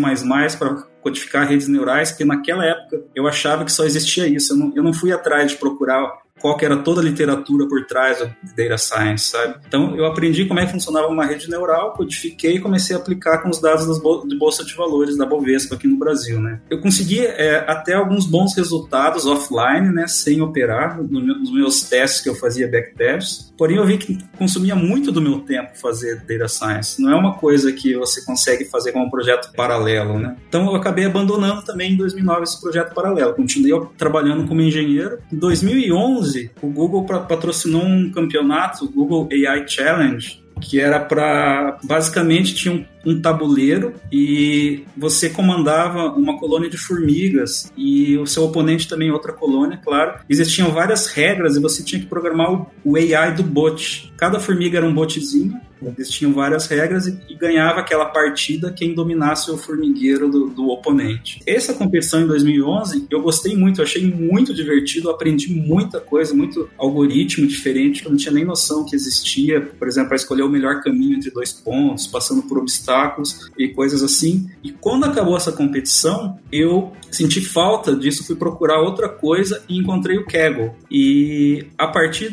para 0.59 0.83
codificar 1.01 1.49
redes 1.49 1.67
neurais, 1.67 2.11
porque 2.11 2.27
naquela 2.27 2.63
época 2.63 3.03
eu 3.15 3.27
achava 3.27 3.65
que 3.65 3.73
só 3.73 3.87
existia 3.87 4.29
isso. 4.29 4.53
Eu 4.53 4.59
não, 4.59 4.73
eu 4.77 4.83
não 4.83 4.93
fui 4.93 5.13
atrás 5.13 5.53
de 5.53 5.57
procurar 5.57 6.13
qual 6.41 6.57
que 6.57 6.65
era 6.65 6.77
toda 6.79 7.01
a 7.01 7.05
literatura 7.05 7.69
por 7.69 7.87
trás 7.87 8.19
do 8.19 8.31
data 8.57 8.79
science, 8.79 9.27
sabe? 9.27 9.61
Então 9.67 9.97
eu 9.97 10.07
aprendi 10.07 10.47
como 10.47 10.59
é 10.59 10.67
que 10.67 10.73
funcionava 10.73 11.09
uma 11.09 11.25
rede 11.25 11.49
neural, 11.49 11.93
codifiquei 11.93 12.57
e 12.57 12.61
comecei 12.61 12.97
a 12.97 12.99
aplicar 12.99 13.39
com 13.39 13.51
os 13.51 13.61
dados 13.61 13.99
bol 14.01 14.27
de 14.27 14.37
bolsa 14.37 14.65
de 14.65 14.75
valores 14.75 15.17
da 15.17 15.27
Bovespa 15.27 15.75
aqui 15.75 15.87
no 15.87 15.97
Brasil, 15.97 16.41
né? 16.41 16.61
Eu 16.69 16.81
consegui 16.81 17.21
é, 17.21 17.65
até 17.67 17.95
alguns 17.95 18.27
bons 18.27 18.55
resultados 18.57 19.27
offline, 19.27 19.93
né, 19.93 20.07
sem 20.07 20.41
operar, 20.41 21.01
nos 21.03 21.53
meus 21.53 21.83
testes 21.83 22.23
que 22.23 22.29
eu 22.29 22.35
fazia 22.35 22.69
backtests. 22.69 23.50
Porém 23.61 23.77
eu 23.77 23.85
vi 23.85 23.99
que 23.99 24.19
consumia 24.39 24.75
muito 24.75 25.13
do 25.13 25.21
meu 25.21 25.41
tempo 25.41 25.77
fazer 25.79 26.25
data 26.27 26.49
science. 26.49 27.01
Não 27.01 27.13
é 27.13 27.15
uma 27.15 27.35
coisa 27.35 27.71
que 27.71 27.95
você 27.95 28.25
consegue 28.25 28.65
fazer 28.65 28.93
com 28.93 29.03
um 29.03 29.11
projeto 29.11 29.53
paralelo, 29.55 30.19
né? 30.19 30.35
Então 30.49 30.65
eu 30.65 30.75
acabei 30.75 31.05
abandonando 31.05 31.63
também 31.63 31.93
em 31.93 31.97
2009 31.97 32.45
esse 32.45 32.59
projeto 32.59 32.95
paralelo. 32.95 33.35
Continuei 33.35 33.79
trabalhando 33.99 34.49
como 34.49 34.63
engenheiro. 34.63 35.19
Em 35.31 35.37
2011 35.37 35.91
2011, 35.91 36.51
o 36.63 36.69
Google 36.69 37.05
patrocinou 37.05 37.83
um 37.83 38.11
campeonato, 38.11 38.85
o 38.85 38.89
Google 38.89 39.29
AI 39.31 39.67
Challenge, 39.67 40.40
que 40.61 40.81
era 40.81 41.01
para 41.01 41.79
basicamente 41.83 42.55
tinha 42.55 42.75
um, 42.75 42.85
um, 43.05 43.21
tabuleiro 43.21 43.95
e 44.13 44.85
você 44.97 45.31
comandava 45.31 46.13
uma 46.13 46.39
colônia 46.39 46.69
de 46.69 46.77
formigas 46.77 47.73
e 47.77 48.17
o 48.19 48.27
seu 48.27 48.45
oponente 48.45 48.89
também 48.89 49.11
outra 49.11 49.33
colônia, 49.33 49.81
claro. 49.83 50.21
Existiam 50.29 50.71
várias 50.71 51.07
regras 51.07 51.57
e 51.57 51.61
você 51.61 51.83
tinha 51.83 52.01
que 52.01 52.07
programar 52.07 52.53
o, 52.53 52.71
o 52.85 52.97
AI 52.97 53.35
do 53.35 53.43
bot. 53.43 54.13
Cada 54.17 54.39
formiga 54.39 54.79
era 54.79 54.87
um 54.87 54.95
botzinho 54.95 55.61
eles 55.83 56.11
tinham 56.11 56.33
várias 56.33 56.67
regras 56.67 57.07
e, 57.07 57.19
e, 57.29 57.35
ganhava 57.35 57.81
aquela 57.81 58.05
partida 58.05 58.73
quem 58.73 58.95
dominasse 58.95 59.51
o 59.51 59.57
formigueiro 59.57 60.29
do, 60.29 60.49
do, 60.49 60.69
oponente. 60.69 61.41
Essa 61.47 61.73
competição 61.73 62.21
em 62.21 62.27
2011 62.27 63.07
eu 63.11 63.23
gostei 63.23 63.57
muito, 63.57 63.81
eu 63.81 63.85
achei 63.85 64.05
muito 64.05 64.53
divertido, 64.53 65.11
aprendi 65.11 65.53
muita 65.53 66.01
coisa, 66.01 66.35
muito 66.35 66.69
algoritmo 66.77 67.47
diferente 67.47 68.03
que 68.03 68.07
eu 68.07 68.11
não 68.11 68.19
tinha 68.19 68.33
nem 68.33 68.45
noção 68.45 68.85
que 68.85 68.95
existia. 68.95 69.61
Por 69.61 69.89
exemplo, 69.89 70.09
para 70.09 70.17
escolher 70.17 70.43
o 70.43 70.49
melhor 70.49 70.83
caminho 70.83 71.17
entre 71.17 71.31
dois 71.31 71.53
pontos, 71.53 72.07
passando 72.07 72.43
por 72.43 72.59
obstáculos 72.59 73.51
e 73.57 73.69
coisas 73.69 74.03
assim. 74.03 74.49
E 74.63 74.71
quando 74.71 75.05
acabou 75.05 75.37
essa 75.37 75.53
competição, 75.53 76.39
eu 76.53 76.93
senti 77.11 77.41
falta 77.41 77.95
disso, 77.95 78.27
fui 78.27 78.37
procurar 78.37 78.81
outra 78.81 79.09
coisa 79.09 79.63
e 79.69 79.77
encontrei 79.77 80.19
o 80.19 80.27
Kaggle. 80.27 80.73
E 80.91 81.67
a 81.77 81.87
partir 81.87 82.33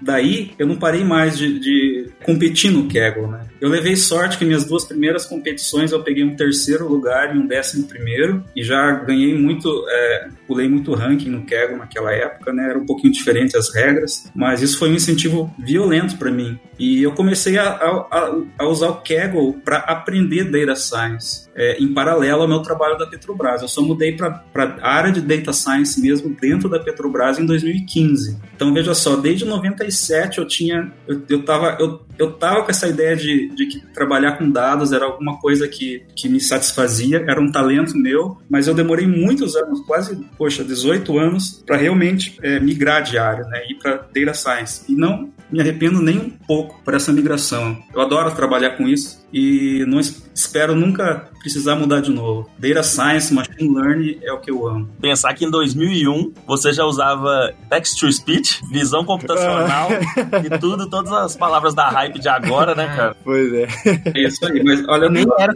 daí 0.00 0.52
eu 0.58 0.66
não 0.66 0.76
parei 0.76 1.04
mais 1.04 1.38
de, 1.38 1.58
de 1.58 2.08
competir 2.24 2.70
no 2.70 2.87
Kaggle, 2.88 3.28
né? 3.28 3.46
Eu 3.60 3.68
levei 3.68 3.96
sorte 3.96 4.38
que 4.38 4.44
minhas 4.44 4.64
duas 4.64 4.84
primeiras 4.84 5.26
competições 5.26 5.92
eu 5.92 6.02
peguei 6.02 6.24
um 6.24 6.36
terceiro 6.36 6.88
lugar 6.88 7.34
e 7.34 7.38
um 7.38 7.46
décimo 7.46 7.86
primeiro 7.86 8.44
e 8.54 8.62
já 8.62 8.92
ganhei 8.92 9.36
muito, 9.36 9.84
é, 9.88 10.28
pulei 10.46 10.68
muito 10.68 10.94
ranking 10.94 11.30
no 11.30 11.44
Kaggle 11.44 11.76
naquela 11.76 12.12
época, 12.12 12.52
né? 12.52 12.70
Era 12.70 12.78
um 12.78 12.86
pouquinho 12.86 13.12
diferente 13.12 13.56
as 13.56 13.74
regras, 13.74 14.30
mas 14.34 14.62
isso 14.62 14.78
foi 14.78 14.90
um 14.90 14.94
incentivo 14.94 15.52
violento 15.58 16.16
para 16.16 16.30
mim. 16.30 16.58
E 16.78 17.02
eu 17.02 17.12
comecei 17.12 17.58
a, 17.58 17.70
a, 17.70 18.36
a 18.58 18.68
usar 18.68 18.90
o 18.90 19.02
Kaggle 19.02 19.54
para 19.64 19.78
aprender 19.78 20.44
data 20.44 20.76
science 20.76 21.48
é, 21.56 21.76
em 21.82 21.92
paralelo 21.92 22.42
ao 22.42 22.48
meu 22.48 22.60
trabalho 22.60 22.96
da 22.96 23.06
Petrobras. 23.06 23.62
Eu 23.62 23.68
só 23.68 23.82
mudei 23.82 24.12
para 24.16 24.44
a 24.54 24.88
área 24.88 25.10
de 25.10 25.20
data 25.20 25.52
science 25.52 26.00
mesmo 26.00 26.34
dentro 26.40 26.68
da 26.68 26.78
Petrobras 26.78 27.38
em 27.38 27.44
2015. 27.44 28.38
Então 28.54 28.72
veja 28.72 28.94
só, 28.94 29.16
desde 29.16 29.44
97 29.44 30.38
eu 30.38 30.46
tinha, 30.46 30.92
eu, 31.08 31.20
eu 31.28 31.44
tava, 31.44 31.76
eu, 31.80 32.00
eu 32.16 32.32
tava 32.32 32.62
com 32.62 32.70
essa 32.70 32.86
ideia 32.86 33.16
de, 33.16 33.47
de 33.54 33.66
que 33.66 33.80
trabalhar 33.92 34.32
com 34.32 34.50
dados 34.50 34.92
era 34.92 35.04
alguma 35.04 35.38
coisa 35.38 35.66
que, 35.68 36.04
que 36.14 36.28
me 36.28 36.40
satisfazia, 36.40 37.24
era 37.28 37.40
um 37.40 37.50
talento 37.50 37.96
meu, 37.96 38.38
mas 38.48 38.66
eu 38.66 38.74
demorei 38.74 39.06
muitos 39.06 39.56
anos, 39.56 39.80
quase, 39.80 40.16
poxa, 40.36 40.64
18 40.64 41.18
anos, 41.18 41.62
para 41.66 41.76
realmente 41.76 42.38
é, 42.42 42.60
migrar 42.60 43.02
de 43.02 43.18
área, 43.18 43.44
né, 43.44 43.64
ir 43.68 43.74
para 43.74 44.06
data 44.14 44.34
science. 44.34 44.84
E 44.88 44.94
não 44.94 45.30
me 45.50 45.60
arrependo 45.60 46.00
nem 46.00 46.18
um 46.18 46.30
pouco 46.30 46.80
por 46.84 46.94
essa 46.94 47.12
migração. 47.12 47.78
Eu 47.94 48.00
adoro 48.00 48.30
trabalhar 48.34 48.76
com 48.76 48.86
isso 48.86 49.26
e 49.32 49.84
não 49.86 49.98
espero 50.00 50.74
nunca 50.74 51.28
precisar 51.40 51.76
mudar 51.76 52.00
de 52.00 52.10
novo. 52.10 52.48
Data 52.58 52.82
Science, 52.82 53.32
Machine 53.32 53.74
Learning 53.74 54.18
é 54.22 54.32
o 54.32 54.40
que 54.40 54.50
eu 54.50 54.66
amo. 54.66 54.88
Pensar 55.00 55.34
que 55.34 55.44
em 55.44 55.50
2001 55.50 56.32
você 56.46 56.72
já 56.72 56.84
usava 56.84 57.52
Text 57.68 57.98
to 57.98 58.10
Speech, 58.12 58.62
visão 58.70 59.04
computacional 59.04 59.88
e 60.44 60.58
tudo, 60.58 60.88
todas 60.88 61.12
as 61.12 61.36
palavras 61.36 61.74
da 61.74 61.88
hype 61.88 62.18
de 62.18 62.28
agora, 62.28 62.74
né, 62.74 62.86
cara? 62.94 63.16
Pois 63.38 63.52
é. 63.52 63.68
É 64.14 64.22
isso 64.26 64.44
aí, 64.44 64.64
mas 64.64 64.84
olha, 64.88 65.08
nem 65.08 65.24
era 65.38 65.54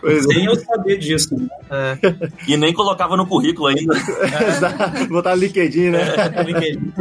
pois 0.00 0.24
sem 0.24 0.46
é. 0.46 0.48
eu 0.48 0.56
saber 0.56 0.96
disso. 0.96 1.36
Né? 1.36 1.48
É. 1.70 1.98
E 2.48 2.56
nem 2.56 2.72
colocava 2.72 3.16
no 3.16 3.26
currículo 3.26 3.66
ainda. 3.66 3.94
É. 3.94 5.06
Botar 5.06 5.34
LinkedIn, 5.34 5.90
né? 5.90 6.00
É, 6.34 6.42
LinkedIn. 6.42 6.92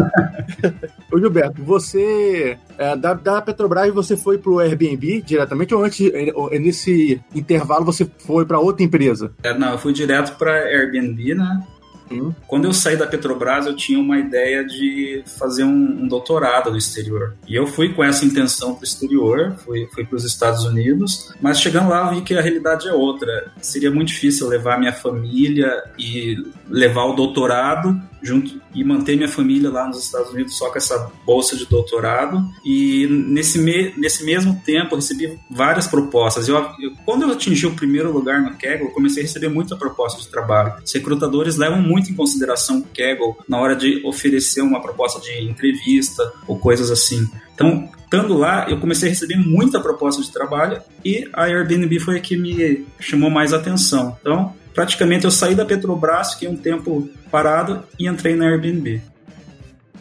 Ô 1.11 1.17
Gilberto, 1.17 1.63
você 1.63 2.57
é, 2.77 2.95
da, 2.97 3.13
da 3.13 3.41
Petrobras 3.41 3.93
você 3.93 4.17
foi 4.17 4.37
pro 4.37 4.59
Airbnb 4.59 5.21
diretamente 5.21 5.73
ou 5.73 5.83
antes, 5.83 6.11
nesse 6.59 7.21
intervalo, 7.33 7.85
você 7.85 8.05
foi 8.19 8.45
para 8.45 8.59
outra 8.59 8.83
empresa? 8.83 9.31
É, 9.43 9.57
não, 9.57 9.71
eu 9.71 9.77
fui 9.77 9.93
direto 9.93 10.37
para 10.37 10.51
Airbnb, 10.51 11.35
né? 11.35 11.63
Uhum. 12.09 12.33
Quando 12.47 12.65
eu 12.65 12.73
saí 12.73 12.95
da 12.95 13.07
Petrobras, 13.07 13.65
eu 13.65 13.75
tinha 13.75 13.99
uma 13.99 14.17
ideia 14.17 14.63
de 14.63 15.23
fazer 15.37 15.63
um, 15.63 16.03
um 16.03 16.07
doutorado 16.07 16.71
no 16.71 16.77
exterior. 16.77 17.35
E 17.47 17.55
eu 17.55 17.67
fui 17.67 17.93
com 17.93 18.03
essa 18.03 18.25
intenção 18.25 18.73
para 18.73 18.81
o 18.81 18.83
exterior, 18.83 19.55
fui, 19.63 19.87
fui 19.93 20.05
para 20.05 20.15
os 20.15 20.23
Estados 20.23 20.63
Unidos, 20.65 21.33
mas 21.41 21.59
chegando 21.59 21.89
lá 21.89 22.07
eu 22.07 22.15
vi 22.15 22.21
que 22.21 22.35
a 22.35 22.41
realidade 22.41 22.87
é 22.87 22.93
outra. 22.93 23.51
Seria 23.61 23.91
muito 23.91 24.09
difícil 24.09 24.47
levar 24.47 24.79
minha 24.79 24.93
família 24.93 25.83
e 25.97 26.37
levar 26.69 27.05
o 27.05 27.13
doutorado 27.13 27.99
junto 28.23 28.61
e 28.73 28.83
manter 28.83 29.17
minha 29.17 29.27
família 29.27 29.69
lá 29.69 29.85
nos 29.85 30.03
Estados 30.03 30.31
Unidos 30.31 30.57
só 30.57 30.71
com 30.71 30.77
essa 30.77 31.11
bolsa 31.25 31.57
de 31.57 31.65
doutorado. 31.65 32.43
E 32.65 33.05
nesse, 33.07 33.59
me, 33.59 33.93
nesse 33.97 34.23
mesmo 34.23 34.59
tempo 34.65 34.93
eu 34.93 34.95
recebi 34.95 35.37
várias 35.51 35.85
propostas. 35.85 36.47
Eu, 36.47 36.55
eu, 36.79 36.93
quando 37.05 37.23
eu 37.23 37.31
atingi 37.31 37.67
o 37.67 37.75
primeiro 37.75 38.11
lugar 38.11 38.41
no 38.41 38.51
Kaggle, 38.51 38.87
eu 38.87 38.91
comecei 38.91 39.23
a 39.23 39.25
receber 39.25 39.49
muita 39.49 39.75
proposta 39.75 40.21
de 40.21 40.29
trabalho. 40.29 40.73
Os 40.83 40.93
recrutadores 40.93 41.57
levam 41.57 41.81
muito 41.81 42.09
em 42.09 42.15
consideração 42.15 42.79
o 42.79 42.83
Kaggle 42.83 43.35
na 43.47 43.59
hora 43.59 43.75
de 43.75 44.01
oferecer 44.05 44.61
uma 44.61 44.81
proposta 44.81 45.19
de 45.19 45.43
entrevista 45.43 46.31
ou 46.47 46.57
coisas 46.57 46.89
assim. 46.89 47.29
Então, 47.53 47.89
estando 48.03 48.37
lá, 48.37 48.67
eu 48.69 48.79
comecei 48.79 49.09
a 49.09 49.11
receber 49.11 49.37
muita 49.37 49.79
proposta 49.79 50.21
de 50.21 50.31
trabalho 50.31 50.81
e 51.03 51.27
a 51.33 51.43
Airbnb 51.43 51.99
foi 51.99 52.17
a 52.17 52.19
que 52.19 52.37
me 52.37 52.85
chamou 52.99 53.29
mais 53.29 53.53
atenção. 53.53 54.17
Então, 54.21 54.55
praticamente 54.73 55.25
eu 55.25 55.31
saí 55.31 55.55
da 55.55 55.65
Petrobras, 55.65 56.33
fiquei 56.33 56.49
um 56.49 56.55
tempo 56.57 57.09
parado 57.31 57.83
e 57.99 58.07
entrei 58.07 58.35
na 58.35 58.45
Airbnb. 58.47 59.01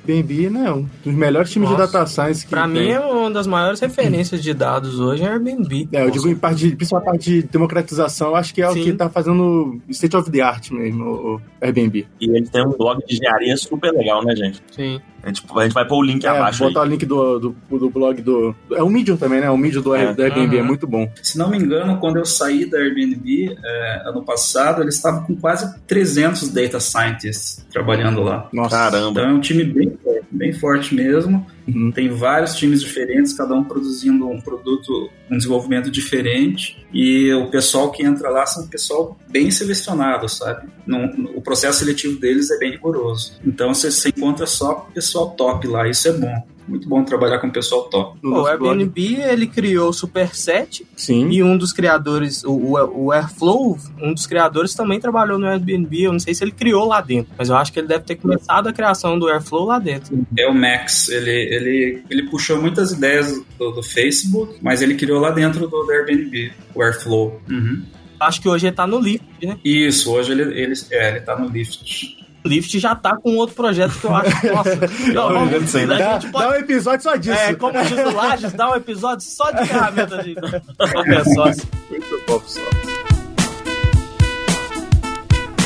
Airbnb, 0.09 0.51
né, 0.51 0.73
um 0.73 0.89
dos 1.05 1.15
melhores 1.15 1.51
times 1.51 1.71
Nossa, 1.71 1.87
de 1.87 1.93
data 1.93 2.07
science 2.07 2.45
que 2.45 2.51
Pra 2.51 2.63
tem. 2.63 2.73
mim 2.73 2.89
é 2.89 2.99
uma 2.99 3.31
das 3.31 3.47
maiores 3.47 3.79
referências 3.79 4.43
de 4.43 4.53
dados 4.53 4.99
hoje 4.99 5.23
é 5.23 5.29
Airbnb. 5.29 5.89
É, 5.93 6.05
eu 6.05 6.11
digo 6.11 6.29
em 6.29 6.35
parte, 6.35 6.69
de, 6.69 6.75
principalmente 6.77 7.09
a 7.09 7.11
parte 7.13 7.31
de 7.31 7.43
democratização, 7.43 8.29
eu 8.31 8.37
acho 8.37 8.53
que 8.53 8.61
é 8.61 8.69
o 8.69 8.73
Sim. 8.73 8.83
que 8.83 8.93
tá 8.95 9.09
fazendo 9.09 9.81
state 9.89 10.17
of 10.17 10.29
the 10.31 10.41
art 10.41 10.71
mesmo, 10.71 11.05
o 11.05 11.35
o 11.37 11.41
Airbnb. 11.61 12.07
E 12.21 12.37
ele 12.37 12.49
tem 12.49 12.67
um 12.67 12.71
blog 12.71 13.01
de 13.07 13.15
engenharia 13.15 13.57
super 13.57 13.93
legal, 13.93 14.25
né, 14.25 14.35
gente? 14.35 14.61
Sim. 14.73 15.01
A 15.23 15.29
gente, 15.29 15.45
a 15.57 15.63
gente 15.63 15.73
vai 15.73 15.87
pôr 15.87 15.99
o 15.99 16.03
link 16.03 16.25
É, 16.25 16.29
abaixo 16.29 16.65
aí. 16.65 16.71
botar 16.71 16.85
o 16.85 16.89
link 16.91 17.07
do, 17.07 17.39
do, 17.39 17.57
do 17.79 17.91
blog 17.91 18.21
do. 18.23 18.55
É 18.73 18.83
o 18.83 18.89
Medium 18.91 19.17
também, 19.17 19.41
né? 19.41 19.49
O 19.51 19.57
Medium 19.57 19.81
do, 19.83 19.95
É. 19.95 20.13
do 20.13 20.21
Airbnb 20.23 20.57
é 20.57 20.61
Uhum. 20.61 20.67
muito 20.67 20.87
bom. 20.87 21.09
Se 21.23 21.39
não 21.39 21.49
me 21.49 21.57
engano, 21.59 21.99
quando 21.99 22.17
eu 22.17 22.25
saí 22.25 22.69
da 22.69 22.79
Airbnb 22.79 23.57
é, 23.65 24.03
ano 24.07 24.25
passado, 24.25 24.83
eles 24.83 24.97
estavam 24.97 25.23
com 25.25 25.37
quase 25.37 25.73
300 25.87 26.49
data 26.49 26.81
scientists 26.81 27.65
trabalhando 27.73 28.23
lá. 28.23 28.49
Nossa. 28.53 28.77
Caramba. 28.77 29.11
Então 29.21 29.31
é 29.31 29.33
um 29.33 29.41
time 29.41 29.65
bem 29.65 29.97
bem 30.31 30.53
forte 30.53 30.95
mesmo. 30.95 31.47
Uhum. 31.67 31.91
Tem 31.93 32.09
vários 32.09 32.55
times 32.55 32.81
diferentes, 32.81 33.33
cada 33.33 33.55
um 33.55 33.63
produzindo 33.65 34.29
um 34.29 34.41
produto, 34.41 35.11
um 35.31 35.37
desenvolvimento 35.37 35.91
diferente. 35.91 36.85
E 36.93 37.33
o 37.33 37.51
pessoal 37.51 37.91
que 37.91 38.05
entra 38.05 38.29
lá 38.29 38.45
são 38.47 38.65
um 38.65 38.69
pessoal 38.69 39.19
bem 39.31 39.51
selecionado, 39.51 40.29
sabe? 40.29 40.69
Não- 40.87 41.07
o 41.35 41.41
processo 41.41 41.79
seletivo 41.81 42.19
deles 42.19 42.51
é 42.51 42.59
bem 42.59 42.73
rigoroso. 42.73 43.39
Então 43.47 43.73
você, 43.73 43.91
você 43.91 44.09
encontra 44.11 44.47
só 44.47 44.87
pessoal 44.95 45.31
top 45.31 45.67
lá, 45.67 45.89
isso 45.89 46.09
é 46.09 46.13
bom. 46.13 46.53
Muito 46.67 46.89
bom 46.89 47.03
trabalhar 47.03 47.41
com 47.41 47.51
pessoal 47.51 47.85
top. 47.89 48.19
No 48.23 48.31
o 48.31 48.43
blog. 48.43 48.49
Airbnb, 48.69 49.17
ele 49.21 49.49
criou 49.49 49.89
o 49.89 49.93
Superset 49.93 50.87
Sim. 50.97 51.29
e 51.29 51.43
um 51.43 51.59
dos 51.59 51.73
criadores, 51.73 52.45
o, 52.45 52.53
o, 52.53 53.07
o 53.07 53.13
Airflow, 53.13 53.77
um 54.01 54.15
dos 54.15 54.27
criadores 54.29 54.73
também 54.73 55.01
trabalhou 55.01 55.39
no 55.41 55.47
Airbnb. 55.47 56.05
Eu 56.05 56.13
não 56.13 56.21
sei 56.21 56.33
se 56.35 56.45
ele 56.45 56.53
criou 56.53 56.87
lá 56.87 57.01
dentro, 57.01 57.33
mas 57.37 57.49
eu 57.49 57.57
acho 57.57 57.73
que 57.73 57.81
ele 57.81 57.89
deve 57.89 58.05
ter 58.05 58.15
começado 58.15 58.69
a 58.69 58.73
criação 58.73 59.19
do 59.19 59.29
Airflow 59.29 59.67
lá 59.67 59.81
dentro. 59.81 60.25
É 60.39 60.49
o 60.49 60.55
Max, 60.55 61.09
ele, 61.09 61.33
ele, 61.33 61.62
ele 61.69 62.23
puxou 62.25 62.61
muitas 62.61 62.93
ideias 62.93 63.33
do, 63.59 63.71
do 63.71 63.83
Facebook, 63.83 64.57
mas 64.61 64.83
ele 64.83 64.95
criou 64.95 65.21
lá 65.21 65.31
dentro 65.31 65.69
do, 65.69 65.85
do 65.85 65.91
Airbnb, 65.91 66.53
o 66.75 66.83
Airflow. 66.83 67.41
Uhum. 67.49 67.83
Acho 68.21 68.41
que 68.41 68.49
hoje 68.49 68.67
ele 68.67 68.77
tá 68.77 68.87
no 68.87 69.01
Lyft, 69.01 69.27
né? 69.43 69.59
Isso, 69.65 70.13
hoje 70.13 70.33
ele, 70.33 70.43
ele, 70.43 70.75
é, 70.91 71.11
ele 71.11 71.21
tá 71.21 71.37
no 71.37 71.49
Lyft. 71.49 72.23
O 72.45 72.49
Lyft 72.49 72.79
já 72.79 72.95
tá 72.95 73.17
com 73.17 73.37
outro 73.37 73.55
projeto 73.55 73.93
que 73.99 74.05
eu 74.05 74.15
acho. 74.15 74.47
Nossa, 74.47 74.77
não, 75.13 75.29
vamos, 75.29 75.63
isso 75.65 75.79
aí, 75.79 75.87
né? 75.87 75.99
Dá, 75.99 76.19
pode 76.19 76.33
dá 76.33 76.51
um 76.51 76.55
episódio 76.55 77.03
só 77.03 77.17
disso. 77.17 77.39
É, 77.39 77.55
como 77.55 77.81
diz 77.83 77.93
o 77.93 78.15
Lages, 78.15 78.53
dá 78.53 78.71
um 78.71 78.77
episódio 78.77 79.25
só 79.25 79.51
de 79.53 79.67
ferramenta 79.67 80.23
de 80.23 80.33
open 80.97 81.35
source. 81.35 81.63
Muito 81.91 82.23
bom, 82.27 82.41
pessoal. 82.41 83.02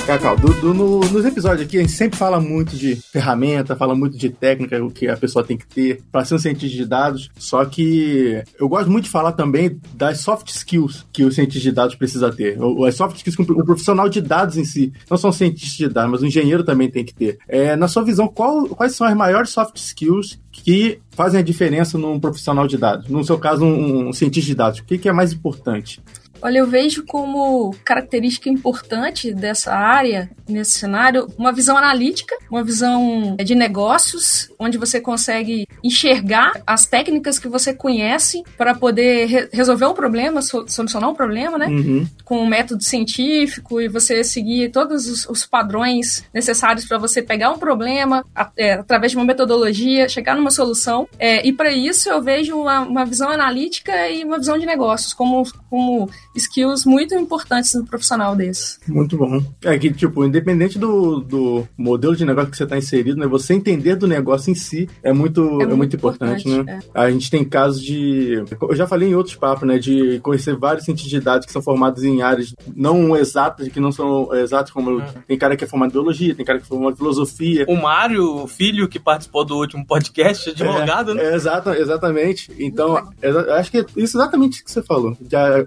Cacau, 0.06 0.36
do- 0.36 0.54
do- 0.60 0.72
no- 0.72 1.00
nos 1.00 1.24
episódios 1.24 1.66
aqui 1.66 1.78
a 1.78 1.80
gente 1.80 1.90
sempre 1.92 2.16
fala 2.16 2.38
muito 2.40 2.76
de 2.76 2.94
ferramenta, 2.94 3.74
fala 3.74 3.92
muito 3.92 4.16
de 4.16 4.30
técnica, 4.30 4.80
o 4.84 4.88
que 4.88 5.08
a 5.08 5.16
pessoa 5.16 5.44
tem 5.44 5.56
que 5.56 5.66
ter 5.66 6.00
para 6.12 6.24
ser 6.24 6.36
um 6.36 6.38
cientista 6.38 6.76
de 6.76 6.84
dados. 6.86 7.28
Só 7.36 7.64
que 7.64 8.40
eu 8.58 8.68
gosto 8.68 8.88
muito 8.88 9.06
de 9.06 9.10
falar 9.10 9.32
também 9.32 9.80
das 9.94 10.20
soft 10.20 10.46
skills 10.48 11.04
que 11.12 11.24
o 11.24 11.32
cientista 11.32 11.60
de 11.68 11.72
dados 11.74 11.96
precisa 11.96 12.30
ter. 12.30 12.56
O- 12.62 12.84
As 12.84 12.94
soft 12.94 13.16
skills 13.16 13.34
que 13.34 13.42
o 13.42 13.64
profissional 13.64 14.08
de 14.08 14.20
dados 14.20 14.56
em 14.56 14.64
si, 14.64 14.92
não 15.10 15.16
só 15.16 15.28
um 15.30 15.32
cientista 15.32 15.76
de 15.88 15.92
dados, 15.92 16.12
mas 16.12 16.22
o 16.22 16.26
engenheiro 16.26 16.62
também 16.62 16.88
tem 16.88 17.04
que 17.04 17.12
ter. 17.12 17.38
É, 17.48 17.74
na 17.74 17.88
sua 17.88 18.04
visão, 18.04 18.28
qual- 18.28 18.68
quais 18.68 18.94
são 18.94 19.04
as 19.08 19.14
maiores 19.16 19.50
soft 19.50 19.76
skills 19.76 20.38
que 20.52 21.00
fazem 21.10 21.40
a 21.40 21.42
diferença 21.42 21.98
num 21.98 22.20
profissional 22.20 22.68
de 22.68 22.78
dados? 22.78 23.08
No 23.08 23.24
seu 23.24 23.38
caso, 23.38 23.64
um, 23.64 24.08
um 24.10 24.12
cientista 24.12 24.46
de 24.50 24.54
dados, 24.54 24.78
o 24.78 24.84
que, 24.84 24.98
que 24.98 25.08
é 25.08 25.12
mais 25.12 25.32
importante? 25.32 26.00
Olha, 26.42 26.58
eu 26.58 26.66
vejo 26.66 27.04
como 27.06 27.74
característica 27.84 28.48
importante 28.48 29.32
dessa 29.32 29.74
área, 29.74 30.30
nesse 30.48 30.72
cenário, 30.78 31.26
uma 31.38 31.52
visão 31.52 31.76
analítica, 31.76 32.36
uma 32.50 32.62
visão 32.62 33.36
de 33.42 33.54
negócios, 33.54 34.50
onde 34.58 34.78
você 34.78 35.00
consegue 35.00 35.66
enxergar 35.82 36.52
as 36.66 36.86
técnicas 36.86 37.38
que 37.38 37.48
você 37.48 37.72
conhece 37.74 38.42
para 38.56 38.74
poder 38.74 39.26
re- 39.26 39.48
resolver 39.52 39.86
um 39.86 39.94
problema, 39.94 40.42
so- 40.42 40.64
solucionar 40.68 41.10
um 41.10 41.14
problema, 41.14 41.58
né? 41.58 41.66
Uhum. 41.66 42.06
com 42.24 42.38
um 42.38 42.46
método 42.46 42.82
científico 42.82 43.80
e 43.80 43.88
você 43.88 44.24
seguir 44.24 44.70
todos 44.70 45.06
os, 45.08 45.28
os 45.28 45.46
padrões 45.46 46.24
necessários 46.34 46.84
para 46.86 46.98
você 46.98 47.22
pegar 47.22 47.50
um 47.50 47.58
problema 47.58 48.24
a- 48.34 48.50
é, 48.56 48.72
através 48.74 49.12
de 49.12 49.18
uma 49.18 49.24
metodologia, 49.24 50.08
chegar 50.08 50.34
numa 50.36 50.50
solução. 50.50 51.08
É, 51.18 51.46
e 51.46 51.52
para 51.52 51.72
isso 51.72 52.08
eu 52.08 52.20
vejo 52.22 52.56
uma, 52.58 52.80
uma 52.80 53.04
visão 53.04 53.30
analítica 53.30 54.08
e 54.08 54.24
uma 54.24 54.38
visão 54.38 54.58
de 54.58 54.66
negócios 54.66 55.12
como, 55.14 55.42
como 55.70 56.08
skills 56.36 56.84
muito 56.84 57.14
importantes 57.14 57.74
no 57.74 57.84
profissional 57.84 58.34
desse. 58.36 58.78
Muito 58.88 59.16
bom. 59.16 59.42
É 59.64 59.78
que, 59.78 59.92
tipo, 59.92 60.24
independente 60.24 60.78
do, 60.78 61.20
do 61.20 61.66
modelo 61.76 62.14
de 62.14 62.24
negócio 62.24 62.50
que 62.50 62.56
você 62.56 62.64
está 62.64 62.76
inserido, 62.76 63.18
né? 63.18 63.26
Você 63.26 63.54
entender 63.54 63.96
do 63.96 64.06
negócio 64.06 64.50
em 64.50 64.54
si 64.54 64.88
é 65.02 65.12
muito, 65.12 65.40
é 65.40 65.50
muito, 65.66 65.76
muito 65.76 65.96
importante, 65.96 66.48
importante, 66.48 66.66
né? 66.66 66.80
A 66.94 67.10
gente 67.10 67.30
tem 67.30 67.44
casos 67.44 67.82
de. 67.82 68.42
Eu 68.60 68.76
já 68.76 68.86
falei 68.86 69.08
em 69.10 69.14
outros 69.14 69.34
papos, 69.36 69.66
né? 69.66 69.78
De 69.78 70.18
conhecer 70.20 70.56
vários 70.56 70.84
cientistas 70.84 71.10
de 71.10 71.20
dados 71.20 71.46
que 71.46 71.52
são 71.52 71.62
formados 71.62 72.02
em 72.04 72.22
áreas 72.22 72.54
não 72.74 73.16
exatas, 73.16 73.68
que 73.68 73.80
não 73.80 73.92
são 73.92 74.34
exatas, 74.34 74.70
como 74.70 75.02
tem 75.26 75.38
cara 75.38 75.56
que 75.56 75.64
é 75.64 75.66
formado 75.66 75.90
em 75.90 75.92
biologia, 75.92 76.34
tem 76.34 76.44
cara 76.44 76.58
que 76.58 76.64
é 76.64 76.68
formado 76.68 76.94
em 76.94 76.96
filosofia. 76.96 77.64
O 77.68 77.76
Mário, 77.76 78.42
o 78.42 78.46
filho 78.46 78.88
que 78.88 78.98
participou 78.98 79.44
do 79.44 79.56
último 79.56 79.86
podcast, 79.86 80.50
advogado, 80.50 81.14
né? 81.14 81.24
É, 81.24 81.34
exata, 81.34 81.78
exatamente. 81.78 82.50
Então, 82.58 83.08
exa- 83.22 83.40
eu 83.42 83.54
acho 83.54 83.70
que 83.70 83.78
é 83.78 83.86
isso 83.96 84.16
exatamente 84.18 84.60
o 84.60 84.64
que 84.64 84.70
você 84.70 84.82
falou. 84.82 85.16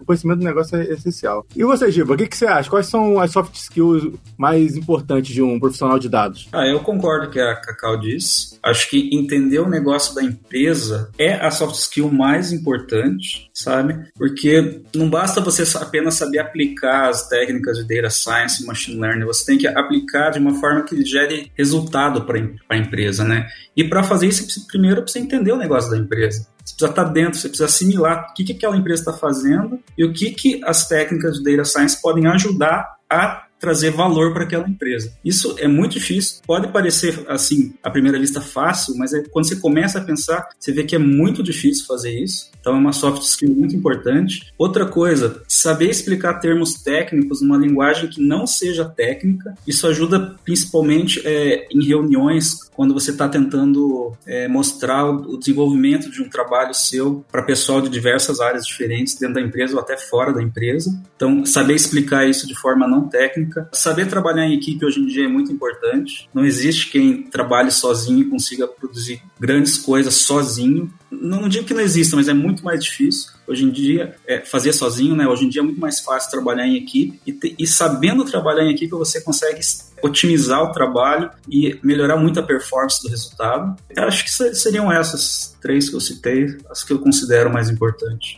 O 0.01 0.05
conhecimento 0.05 0.39
do 0.39 0.43
negócio 0.45 0.59
é 0.60 0.93
essencial. 0.93 1.45
E 1.56 1.63
você, 1.63 1.91
Giba, 1.91 2.13
o 2.13 2.17
que, 2.17 2.28
que 2.28 2.38
você 2.38 2.45
acha? 2.45 2.69
Quais 2.69 2.88
são 2.88 3.19
as 3.19 3.32
soft 3.32 3.56
skills 3.56 4.13
mais 4.38 4.76
importantes 4.76 5.34
de 5.34 5.41
um 5.41 5.60
profissional 5.60 6.00
de 6.00 6.10
dados? 6.10 6.48
Ah, 6.52 6.65
eu 6.65 6.80
concordo 6.80 7.26
com 7.26 7.30
o 7.30 7.34
que 7.34 7.39
a 7.39 7.56
Cacau 7.56 8.00
disse. 8.00 8.58
Acho 8.63 8.89
que 8.89 9.10
entender 9.13 9.60
o 9.60 9.69
negócio 9.69 10.13
da 10.15 10.24
empresa 10.24 11.10
é 11.17 11.34
a 11.34 11.50
soft 11.52 11.76
skill 11.76 12.12
mais 12.12 12.52
importante, 12.52 13.50
sabe? 13.54 13.98
Porque 14.17 14.82
não 14.95 15.10
basta 15.10 15.41
você 15.41 15.63
apenas 15.78 16.15
saber 16.15 16.39
aplicar 16.39 17.10
as 17.10 17.28
técnicas 17.28 17.78
de 17.78 17.95
data 17.95 18.10
science 18.10 18.65
machine 18.65 19.00
learning, 19.00 19.26
você 19.26 19.45
tem 19.45 19.58
que 19.58 19.67
aplicar 19.67 20.32
de 20.32 20.39
uma 20.39 20.56
forma 20.56 20.84
que 20.84 21.04
gere 21.06 21.52
resultado 21.58 22.26
para 22.26 22.39
a 22.69 22.78
empresa, 22.78 23.24
né? 23.24 23.48
E 23.75 23.84
para 23.84 24.03
fazer 24.03 24.27
isso, 24.27 24.67
primeiro 24.67 25.01
precisa 25.01 25.23
entender 25.23 25.51
o 25.51 25.58
negócio 25.58 25.89
da 25.89 25.97
empresa. 25.97 26.47
Você 26.63 26.75
precisa 26.75 26.89
estar 26.89 27.03
dentro, 27.05 27.39
você 27.39 27.47
precisa 27.47 27.65
assimilar 27.65 28.27
o 28.29 28.34
que, 28.34 28.43
que 28.43 28.53
aquela 28.53 28.77
empresa 28.77 29.01
está 29.01 29.13
fazendo 29.13 29.79
e 29.97 30.03
o 30.03 30.13
que, 30.13 30.32
que 30.32 30.62
as 30.63 30.88
técnicas 30.88 31.38
de 31.38 31.43
data 31.43 31.65
science 31.65 32.01
podem 32.01 32.27
ajudar 32.27 32.95
a 33.10 33.45
trazer 33.60 33.91
valor 33.91 34.34
para 34.34 34.43
aquela 34.43 34.67
empresa. 34.67 35.12
Isso 35.23 35.55
é 35.60 35.67
muito 35.67 35.93
difícil. 35.93 36.41
Pode 36.47 36.69
parecer 36.69 37.25
assim, 37.27 37.73
à 37.84 37.91
primeira 37.91 38.17
vista 38.17 38.39
fácil, 38.39 38.95
mas 38.97 39.13
é, 39.13 39.21
quando 39.29 39.47
você 39.47 39.58
começa 39.58 39.99
a 39.99 40.03
pensar, 40.03 40.47
você 40.58 40.71
vê 40.71 40.84
que 40.84 40.95
é 40.95 40.99
muito 40.99 41.43
difícil 41.43 41.86
fazer 41.86 42.17
isso. 42.17 42.49
Então 42.60 42.73
é 42.75 42.77
uma 42.77 42.93
soft 42.93 43.21
skill 43.23 43.49
muito 43.49 43.75
importante. 43.75 44.51
Outra 44.58 44.86
coisa, 44.86 45.41
saber 45.47 45.89
explicar 45.89 46.36
termos 46.36 46.75
técnicos 46.75 47.41
numa 47.41 47.58
linguagem 47.58 48.10
que 48.10 48.21
não 48.21 48.47
seja 48.47 48.86
técnica. 48.86 49.53
Isso 49.67 49.86
ajuda 49.88 50.36
principalmente 50.43 51.21
é, 51.25 51.67
em 51.71 51.84
reuniões 51.86 52.68
quando 52.79 52.93
você 52.93 53.11
está 53.11 53.27
tentando 53.27 54.13
é, 54.25 54.47
mostrar 54.47 55.03
o 55.03 55.19
o 55.29 55.37
desenvolvimento 55.37 56.09
de 56.09 56.21
um 56.21 56.29
trabalho 56.29 56.73
seu 56.73 57.25
para 57.29 57.43
pessoal 57.43 57.81
de 57.81 57.89
diversas 57.89 58.39
áreas 58.39 58.65
diferentes 58.65 59.15
dentro 59.15 59.35
da 59.35 59.41
empresa 59.41 59.73
ou 59.75 59.81
até 59.81 59.97
fora 59.97 60.31
da 60.31 60.41
empresa. 60.41 60.89
Então, 61.17 61.45
saber 61.45 61.75
explicar 61.75 62.25
isso 62.27 62.47
de 62.47 62.55
forma 62.55 62.87
não 62.87 63.07
técnica. 63.07 63.67
Saber 63.73 64.07
trabalhar 64.07 64.45
em 64.45 64.55
equipe 64.55 64.85
hoje 64.85 65.01
em 65.01 65.05
dia 65.05 65.25
é 65.25 65.27
muito 65.27 65.51
importante. 65.51 66.29
Não 66.33 66.45
existe 66.45 66.89
quem 66.89 67.23
trabalhe 67.23 67.69
sozinho 67.69 68.21
e 68.21 68.29
consiga 68.29 68.65
produzir 68.65 69.21
grandes 69.37 69.77
coisas 69.77 70.13
sozinho. 70.13 70.89
Não, 71.12 71.50
digo 71.50 71.65
que 71.65 71.74
não 71.74 71.82
exista, 71.82 72.15
mas 72.15 72.28
é 72.28 72.34
muito 72.34 72.63
mais 72.63 72.84
difícil. 72.84 73.32
Hoje 73.48 73.63
em 73.63 73.69
dia, 73.72 74.15
é, 74.28 74.41
fazer 74.41 74.74
sozinho, 74.74 75.15
né? 75.15 75.28
Hoje 75.28 75.45
em 75.45 75.50
dia 75.50 75.62
é 75.62 75.63
muito 75.63 75.80
mais 75.80 76.00
fácil 76.00 76.30
trabalhar 76.30 76.67
em 76.67 76.76
equipe. 76.76 77.19
E, 77.26 77.34
te- 77.34 77.56
e 77.58 77.65
sabendo 77.65 78.24
trabalhar 78.24 78.63
em 78.63 78.72
equipe, 78.72 78.91
você 78.91 79.19
consegue 79.22 79.60
otimizar 80.04 80.62
o 80.63 80.72
trabalho 80.72 81.30
e 81.50 81.78
melhorar 81.84 82.15
muito 82.17 82.39
a 82.39 82.43
performance 82.43 83.02
do 83.02 83.10
resultado. 83.10 83.76
Eu 83.89 84.04
acho 84.04 84.24
que 84.24 84.32
se- 84.32 84.54
seriam 84.56 84.91
essas 84.91 85.56
três 85.62 85.89
que 85.89 85.95
eu 85.95 86.00
citei, 86.02 86.58
as 86.69 86.84
que 86.84 86.93
eu 86.93 87.00
considero 87.00 87.52
mais 87.52 87.69
importantes. 87.69 88.38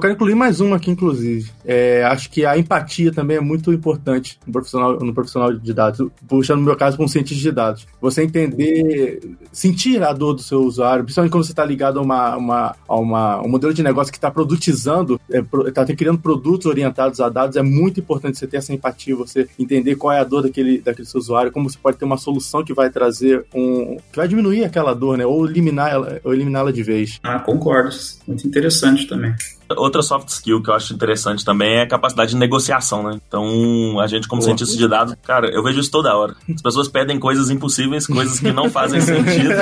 Eu 0.00 0.02
quero 0.02 0.14
incluir 0.14 0.34
mais 0.34 0.62
uma 0.62 0.76
aqui, 0.76 0.90
inclusive. 0.90 1.50
É, 1.62 2.02
acho 2.04 2.30
que 2.30 2.46
a 2.46 2.56
empatia 2.56 3.12
também 3.12 3.36
é 3.36 3.40
muito 3.40 3.70
importante 3.70 4.40
no 4.46 4.52
profissional, 4.54 4.98
no 4.98 5.12
profissional 5.12 5.52
de 5.52 5.74
dados. 5.74 6.10
Puxando 6.26 6.60
no 6.60 6.64
meu 6.64 6.74
caso, 6.74 6.96
para 6.96 7.04
um 7.04 7.08
cientista 7.08 7.42
de 7.42 7.52
dados. 7.52 7.86
Você 8.00 8.22
entender, 8.22 9.20
sentir 9.52 10.02
a 10.02 10.14
dor 10.14 10.32
do 10.32 10.40
seu 10.40 10.62
usuário, 10.62 11.04
principalmente 11.04 11.32
quando 11.32 11.44
você 11.44 11.52
está 11.52 11.66
ligado 11.66 11.98
a, 11.98 12.02
uma, 12.02 12.34
uma, 12.34 12.76
a 12.88 12.96
uma, 12.96 13.42
um 13.44 13.48
modelo 13.50 13.74
de 13.74 13.82
negócio 13.82 14.10
que 14.10 14.16
está 14.16 14.30
produtizando 14.30 15.20
é, 15.30 15.42
pro- 15.42 15.70
tá 15.70 15.84
criando 15.84 16.18
produtos 16.18 16.64
orientados 16.64 17.20
a 17.20 17.28
dados, 17.28 17.58
é 17.58 17.62
muito 17.62 18.00
importante 18.00 18.38
você 18.38 18.46
ter 18.46 18.56
essa 18.56 18.72
empatia, 18.72 19.14
você 19.14 19.46
entender 19.58 19.96
qual 19.96 20.14
é 20.14 20.20
a 20.20 20.24
dor 20.24 20.44
daquele, 20.44 20.78
daquele 20.80 21.06
seu 21.06 21.20
usuário, 21.20 21.52
como 21.52 21.68
você 21.68 21.76
pode 21.76 21.98
ter 21.98 22.06
uma 22.06 22.16
solução 22.16 22.64
que 22.64 22.72
vai 22.72 22.88
trazer 22.88 23.44
um. 23.54 23.98
que 24.10 24.16
vai 24.16 24.26
diminuir 24.26 24.64
aquela 24.64 24.94
dor, 24.94 25.18
né? 25.18 25.26
Ou 25.26 25.44
eliminar 25.46 25.90
ela, 25.92 26.18
ou 26.24 26.32
eliminá-la 26.32 26.72
de 26.72 26.82
vez. 26.82 27.18
Ah, 27.22 27.38
concordo. 27.38 27.94
Muito 28.26 28.46
interessante 28.46 29.06
também. 29.06 29.34
Outra 29.76 30.02
soft 30.02 30.28
skill 30.28 30.62
que 30.62 30.70
eu 30.70 30.74
acho 30.74 30.92
interessante 30.92 31.44
também 31.44 31.78
é 31.78 31.82
a 31.82 31.88
capacidade 31.88 32.30
de 32.32 32.36
negociação, 32.36 33.02
né? 33.02 33.20
Então, 33.26 34.00
a 34.00 34.06
gente, 34.06 34.26
como 34.26 34.40
Boa. 34.40 34.48
cientista 34.48 34.76
de 34.76 34.88
dados, 34.88 35.14
cara, 35.22 35.48
eu 35.48 35.62
vejo 35.62 35.80
isso 35.80 35.90
toda 35.90 36.16
hora. 36.16 36.34
As 36.52 36.62
pessoas 36.62 36.88
pedem 36.88 37.18
coisas 37.18 37.50
impossíveis, 37.50 38.06
coisas 38.06 38.40
que 38.40 38.52
não 38.52 38.68
fazem 38.68 39.00
sentido. 39.00 39.54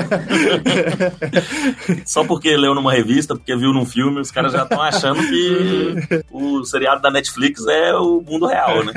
Só 2.06 2.24
porque 2.24 2.56
leu 2.56 2.74
numa 2.74 2.92
revista, 2.92 3.34
porque 3.34 3.54
viu 3.56 3.72
num 3.72 3.84
filme, 3.84 4.20
os 4.20 4.30
caras 4.30 4.52
já 4.52 4.62
estão 4.62 4.80
achando 4.80 5.20
que 5.20 6.24
o 6.30 6.64
seriado 6.64 7.02
da 7.02 7.10
Netflix 7.10 7.66
é 7.66 7.94
o 7.94 8.20
mundo 8.20 8.46
real, 8.46 8.84
né? 8.84 8.92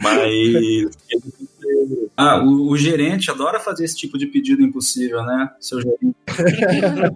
Mas 0.00 0.96
Ah, 2.16 2.42
o, 2.42 2.70
o 2.70 2.76
gerente 2.76 3.30
adora 3.30 3.58
fazer 3.60 3.84
esse 3.84 3.96
tipo 3.96 4.18
de 4.18 4.26
pedido 4.26 4.62
impossível, 4.62 5.22
né? 5.24 5.50
Seu 5.60 5.80
gerente. 5.80 6.14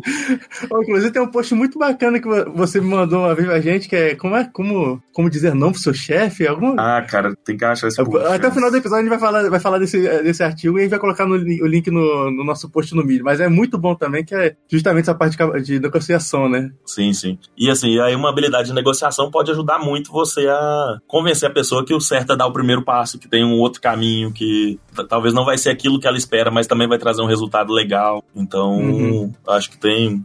Inclusive 0.82 1.10
tem 1.12 1.22
um 1.22 1.30
post 1.30 1.54
muito 1.54 1.78
bacana 1.78 2.20
que 2.20 2.26
vo- 2.26 2.50
você 2.52 2.80
me 2.80 2.86
mandou 2.88 3.20
uma 3.20 3.34
vez 3.34 3.46
pra 3.46 3.60
gente, 3.60 3.88
que 3.88 3.96
é 3.96 4.14
como, 4.14 4.36
é, 4.36 4.44
como, 4.52 5.02
como 5.12 5.30
dizer 5.30 5.54
não 5.54 5.72
pro 5.72 5.80
seu 5.80 5.94
chefe, 5.94 6.46
alguma... 6.46 6.74
Ah, 6.78 7.02
cara, 7.02 7.34
tem 7.44 7.56
que 7.56 7.64
achar 7.64 7.88
esse 7.88 8.02
post, 8.02 8.26
Até 8.26 8.48
o 8.48 8.52
final 8.52 8.70
do 8.70 8.76
episódio 8.76 8.98
a 8.98 9.02
gente 9.02 9.10
vai 9.10 9.18
falar, 9.18 9.48
vai 9.50 9.60
falar 9.60 9.78
desse, 9.78 10.00
desse 10.22 10.42
artigo 10.42 10.76
e 10.76 10.80
a 10.80 10.82
gente 10.82 10.90
vai 10.90 10.98
colocar 10.98 11.26
no 11.26 11.34
o 11.36 11.66
link 11.66 11.90
no, 11.90 12.30
no 12.30 12.44
nosso 12.44 12.68
post 12.70 12.94
no 12.94 13.04
Medium. 13.04 13.24
Mas 13.24 13.40
é 13.40 13.48
muito 13.48 13.78
bom 13.78 13.94
também, 13.94 14.24
que 14.24 14.34
é 14.34 14.54
justamente 14.70 15.02
essa 15.04 15.14
parte 15.14 15.36
de 15.62 15.78
negociação, 15.78 16.48
né? 16.48 16.70
Sim, 16.84 17.12
sim. 17.12 17.38
E 17.56 17.70
assim, 17.70 17.98
aí 18.00 18.14
uma 18.14 18.30
habilidade 18.30 18.68
de 18.68 18.74
negociação 18.74 19.30
pode 19.30 19.50
ajudar 19.50 19.78
muito 19.78 20.10
você 20.12 20.46
a 20.48 20.98
convencer 21.06 21.48
a 21.48 21.52
pessoa 21.52 21.84
que 21.84 21.94
o 21.94 22.00
certo 22.00 22.32
é 22.32 22.36
dar 22.36 22.46
o 22.46 22.52
primeiro 22.52 22.82
passo, 22.82 23.18
que 23.18 23.28
tem 23.28 23.44
um 23.44 23.58
outro 23.58 23.80
caminho, 23.80 24.32
que 24.32 24.55
t- 24.94 25.04
talvez 25.08 25.32
não 25.34 25.44
vai 25.44 25.56
ser 25.58 25.70
aquilo 25.70 25.98
que 26.00 26.06
ela 26.06 26.16
espera, 26.18 26.50
mas 26.50 26.66
também 26.66 26.88
vai 26.88 26.98
trazer 26.98 27.22
um 27.22 27.26
resultado 27.26 27.72
legal. 27.72 28.22
Então, 28.34 28.76
Uhum. 28.78 29.32
acho 29.48 29.70
que 29.70 29.78
tem. 29.78 30.24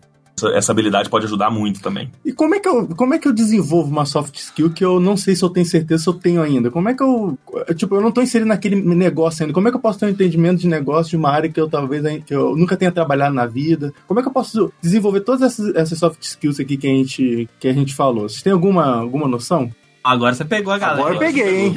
essa- 0.55 0.71
habilidade 0.71 1.07
pode 1.07 1.25
ajudar 1.25 1.51
muito 1.51 1.81
também. 1.81 2.09
E 2.25 2.31
como 2.33 2.55
é, 2.55 2.59
que 2.59 2.67
eu, 2.67 2.87
como 2.95 3.13
é 3.13 3.19
que 3.19 3.27
eu 3.27 3.33
desenvolvo 3.33 3.91
uma 3.91 4.05
soft 4.07 4.35
skill 4.37 4.71
que 4.71 4.83
eu 4.83 4.99
não 4.99 5.15
sei 5.15 5.35
se 5.35 5.43
eu 5.43 5.49
tenho 5.49 5.67
certeza 5.67 6.01
se 6.03 6.09
eu 6.09 6.13
tenho 6.15 6.41
ainda? 6.41 6.71
Como 6.71 6.89
é 6.89 6.95
que 6.95 7.03
eu. 7.03 7.37
Tipo, 7.75 7.93
eu 7.95 8.01
não 8.01 8.11
tô 8.11 8.23
inserido 8.23 8.47
naquele 8.47 8.75
negócio 8.75 9.43
ainda. 9.43 9.53
Como 9.53 9.67
é 9.67 9.71
que 9.71 9.77
eu 9.77 9.81
posso 9.81 9.99
ter 9.99 10.07
um 10.07 10.09
entendimento 10.09 10.59
de 10.61 10.67
negócio 10.67 11.11
de 11.11 11.17
uma 11.17 11.29
área 11.29 11.47
que 11.47 11.61
eu 11.61 11.69
talvez 11.69 12.01
que 12.25 12.33
eu 12.33 12.55
nunca 12.55 12.75
tenha 12.75 12.91
trabalhado 12.91 13.35
na 13.35 13.45
vida? 13.45 13.93
Como 14.07 14.19
é 14.19 14.23
que 14.23 14.29
eu 14.29 14.33
posso 14.33 14.73
desenvolver 14.81 15.19
todas 15.21 15.43
essas, 15.43 15.75
essas 15.75 15.99
soft 15.99 16.23
skills 16.23 16.59
aqui 16.59 16.75
que 16.75 16.87
a 16.87 16.89
gente, 16.91 17.47
que 17.59 17.67
a 17.67 17.73
gente 17.73 17.93
falou? 17.93 18.27
Vocês 18.27 18.41
têm 18.41 18.53
alguma, 18.53 18.95
alguma 18.95 19.27
noção? 19.27 19.69
Agora 20.03 20.33
você 20.33 20.43
pegou 20.45 20.73
a 20.73 20.77
galera. 20.77 20.99
Agora 20.99 21.15
eu 21.15 21.19
peguei, 21.19 21.65
hein? 21.67 21.75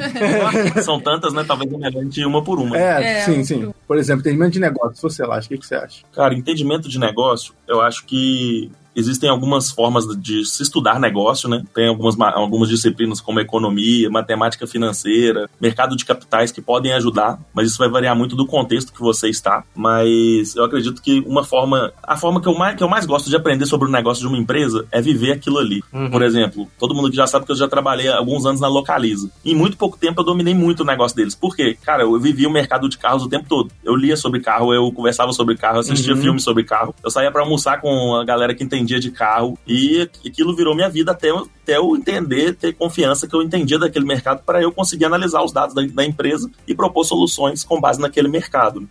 São 0.83 0.99
tantas, 0.99 1.33
né? 1.33 1.43
Talvez 1.47 1.71
é 1.71 1.77
melhor 1.77 1.99
a 1.99 2.03
gente 2.03 2.19
ir 2.19 2.25
uma 2.25 2.43
por 2.43 2.59
uma. 2.59 2.77
É, 2.77 3.19
É, 3.19 3.21
sim, 3.21 3.43
sim. 3.43 3.71
Por 3.87 3.97
exemplo, 3.97 4.21
entendimento 4.21 4.53
de 4.53 4.59
negócio. 4.59 4.95
Se 4.95 5.01
você 5.01 5.23
lá, 5.23 5.37
o 5.37 5.41
que, 5.41 5.57
que 5.57 5.65
você 5.65 5.75
acha? 5.75 6.03
Cara, 6.11 6.33
entendimento 6.33 6.89
de 6.89 6.99
negócio, 6.99 7.53
eu 7.67 7.81
acho 7.81 8.05
que 8.05 8.71
existem 8.95 9.29
algumas 9.29 9.69
formas 9.71 10.05
de 10.19 10.45
se 10.45 10.63
estudar 10.63 10.99
negócio, 10.99 11.49
né? 11.49 11.63
Tem 11.73 11.87
algumas, 11.87 12.15
ma- 12.15 12.31
algumas 12.31 12.69
disciplinas 12.69 13.19
como 13.21 13.39
economia, 13.39 14.09
matemática 14.09 14.65
financeira, 14.67 15.49
mercado 15.59 15.95
de 15.95 16.05
capitais 16.05 16.51
que 16.51 16.61
podem 16.61 16.93
ajudar, 16.93 17.39
mas 17.53 17.67
isso 17.69 17.77
vai 17.77 17.89
variar 17.89 18.15
muito 18.15 18.35
do 18.35 18.45
contexto 18.45 18.93
que 18.93 18.99
você 19.01 19.29
está. 19.29 19.63
Mas 19.75 20.55
eu 20.55 20.63
acredito 20.63 21.01
que 21.01 21.19
uma 21.27 21.43
forma, 21.43 21.91
a 22.03 22.15
forma 22.17 22.41
que 22.41 22.47
eu 22.47 22.55
mais, 22.57 22.75
que 22.75 22.83
eu 22.83 22.89
mais 22.89 23.05
gosto 23.05 23.29
de 23.29 23.35
aprender 23.35 23.65
sobre 23.65 23.87
o 23.87 23.91
negócio 23.91 24.21
de 24.21 24.27
uma 24.27 24.37
empresa 24.37 24.85
é 24.91 25.01
viver 25.01 25.31
aquilo 25.33 25.57
ali. 25.59 25.83
Uhum. 25.93 26.09
Por 26.09 26.21
exemplo, 26.21 26.67
todo 26.79 26.93
mundo 26.95 27.09
que 27.09 27.15
já 27.15 27.27
sabe 27.27 27.45
que 27.45 27.51
eu 27.51 27.55
já 27.55 27.67
trabalhei 27.67 28.07
há 28.07 28.17
alguns 28.17 28.45
anos 28.45 28.61
na 28.61 28.67
Localiza. 28.67 29.29
Em 29.43 29.55
muito 29.55 29.77
pouco 29.77 29.97
tempo 29.97 30.21
eu 30.21 30.25
dominei 30.25 30.53
muito 30.53 30.81
o 30.81 30.85
negócio 30.85 31.15
deles. 31.15 31.35
Por 31.35 31.55
quê? 31.55 31.77
Cara, 31.83 32.03
eu 32.03 32.19
vivia 32.19 32.47
o 32.47 32.51
mercado 32.51 32.87
de 32.89 32.97
carros 32.97 33.23
o 33.23 33.29
tempo 33.29 33.45
todo. 33.47 33.71
Eu 33.83 33.95
lia 33.95 34.15
sobre 34.17 34.39
carro, 34.39 34.73
eu 34.73 34.91
conversava 34.91 35.31
sobre 35.33 35.55
carro, 35.55 35.79
assistia 35.79 36.13
Uhum. 36.15 36.21
filmes 36.21 36.43
sobre 36.43 36.63
carro. 36.63 36.93
Eu 37.03 37.11
saía 37.11 37.31
pra 37.31 37.41
almoçar 37.41 37.81
com 37.81 38.15
a 38.15 38.23
galera 38.23 38.53
que 38.53 38.63
entendia 38.63 38.84
de 38.85 39.11
carro 39.11 39.57
e 39.67 40.07
aquilo 40.25 40.55
virou 40.55 40.75
minha 40.75 40.89
vida 40.89 41.11
até, 41.11 41.29
eu- 41.29 41.47
até 41.63 41.77
eu 41.77 41.95
entender, 41.95 42.55
ter 42.55 42.73
confiança 42.73 43.27
que 43.27 43.35
eu 43.35 43.41
entendia 43.41 43.79
daquele 43.79 44.05
mercado 44.05 44.43
para 44.45 44.61
eu 44.61 44.71
conseguir 44.71 45.05
analisar 45.05 45.43
os 45.43 45.51
dados 45.51 45.73
da, 45.73 45.81
da 45.81 46.05
empresa 46.05 46.49
e 46.67 46.75
propor 46.75 47.03
soluções 47.03 47.63
com 47.63 47.79
base 47.81 47.99
naquele 47.99 48.27
mercado. 48.27 48.87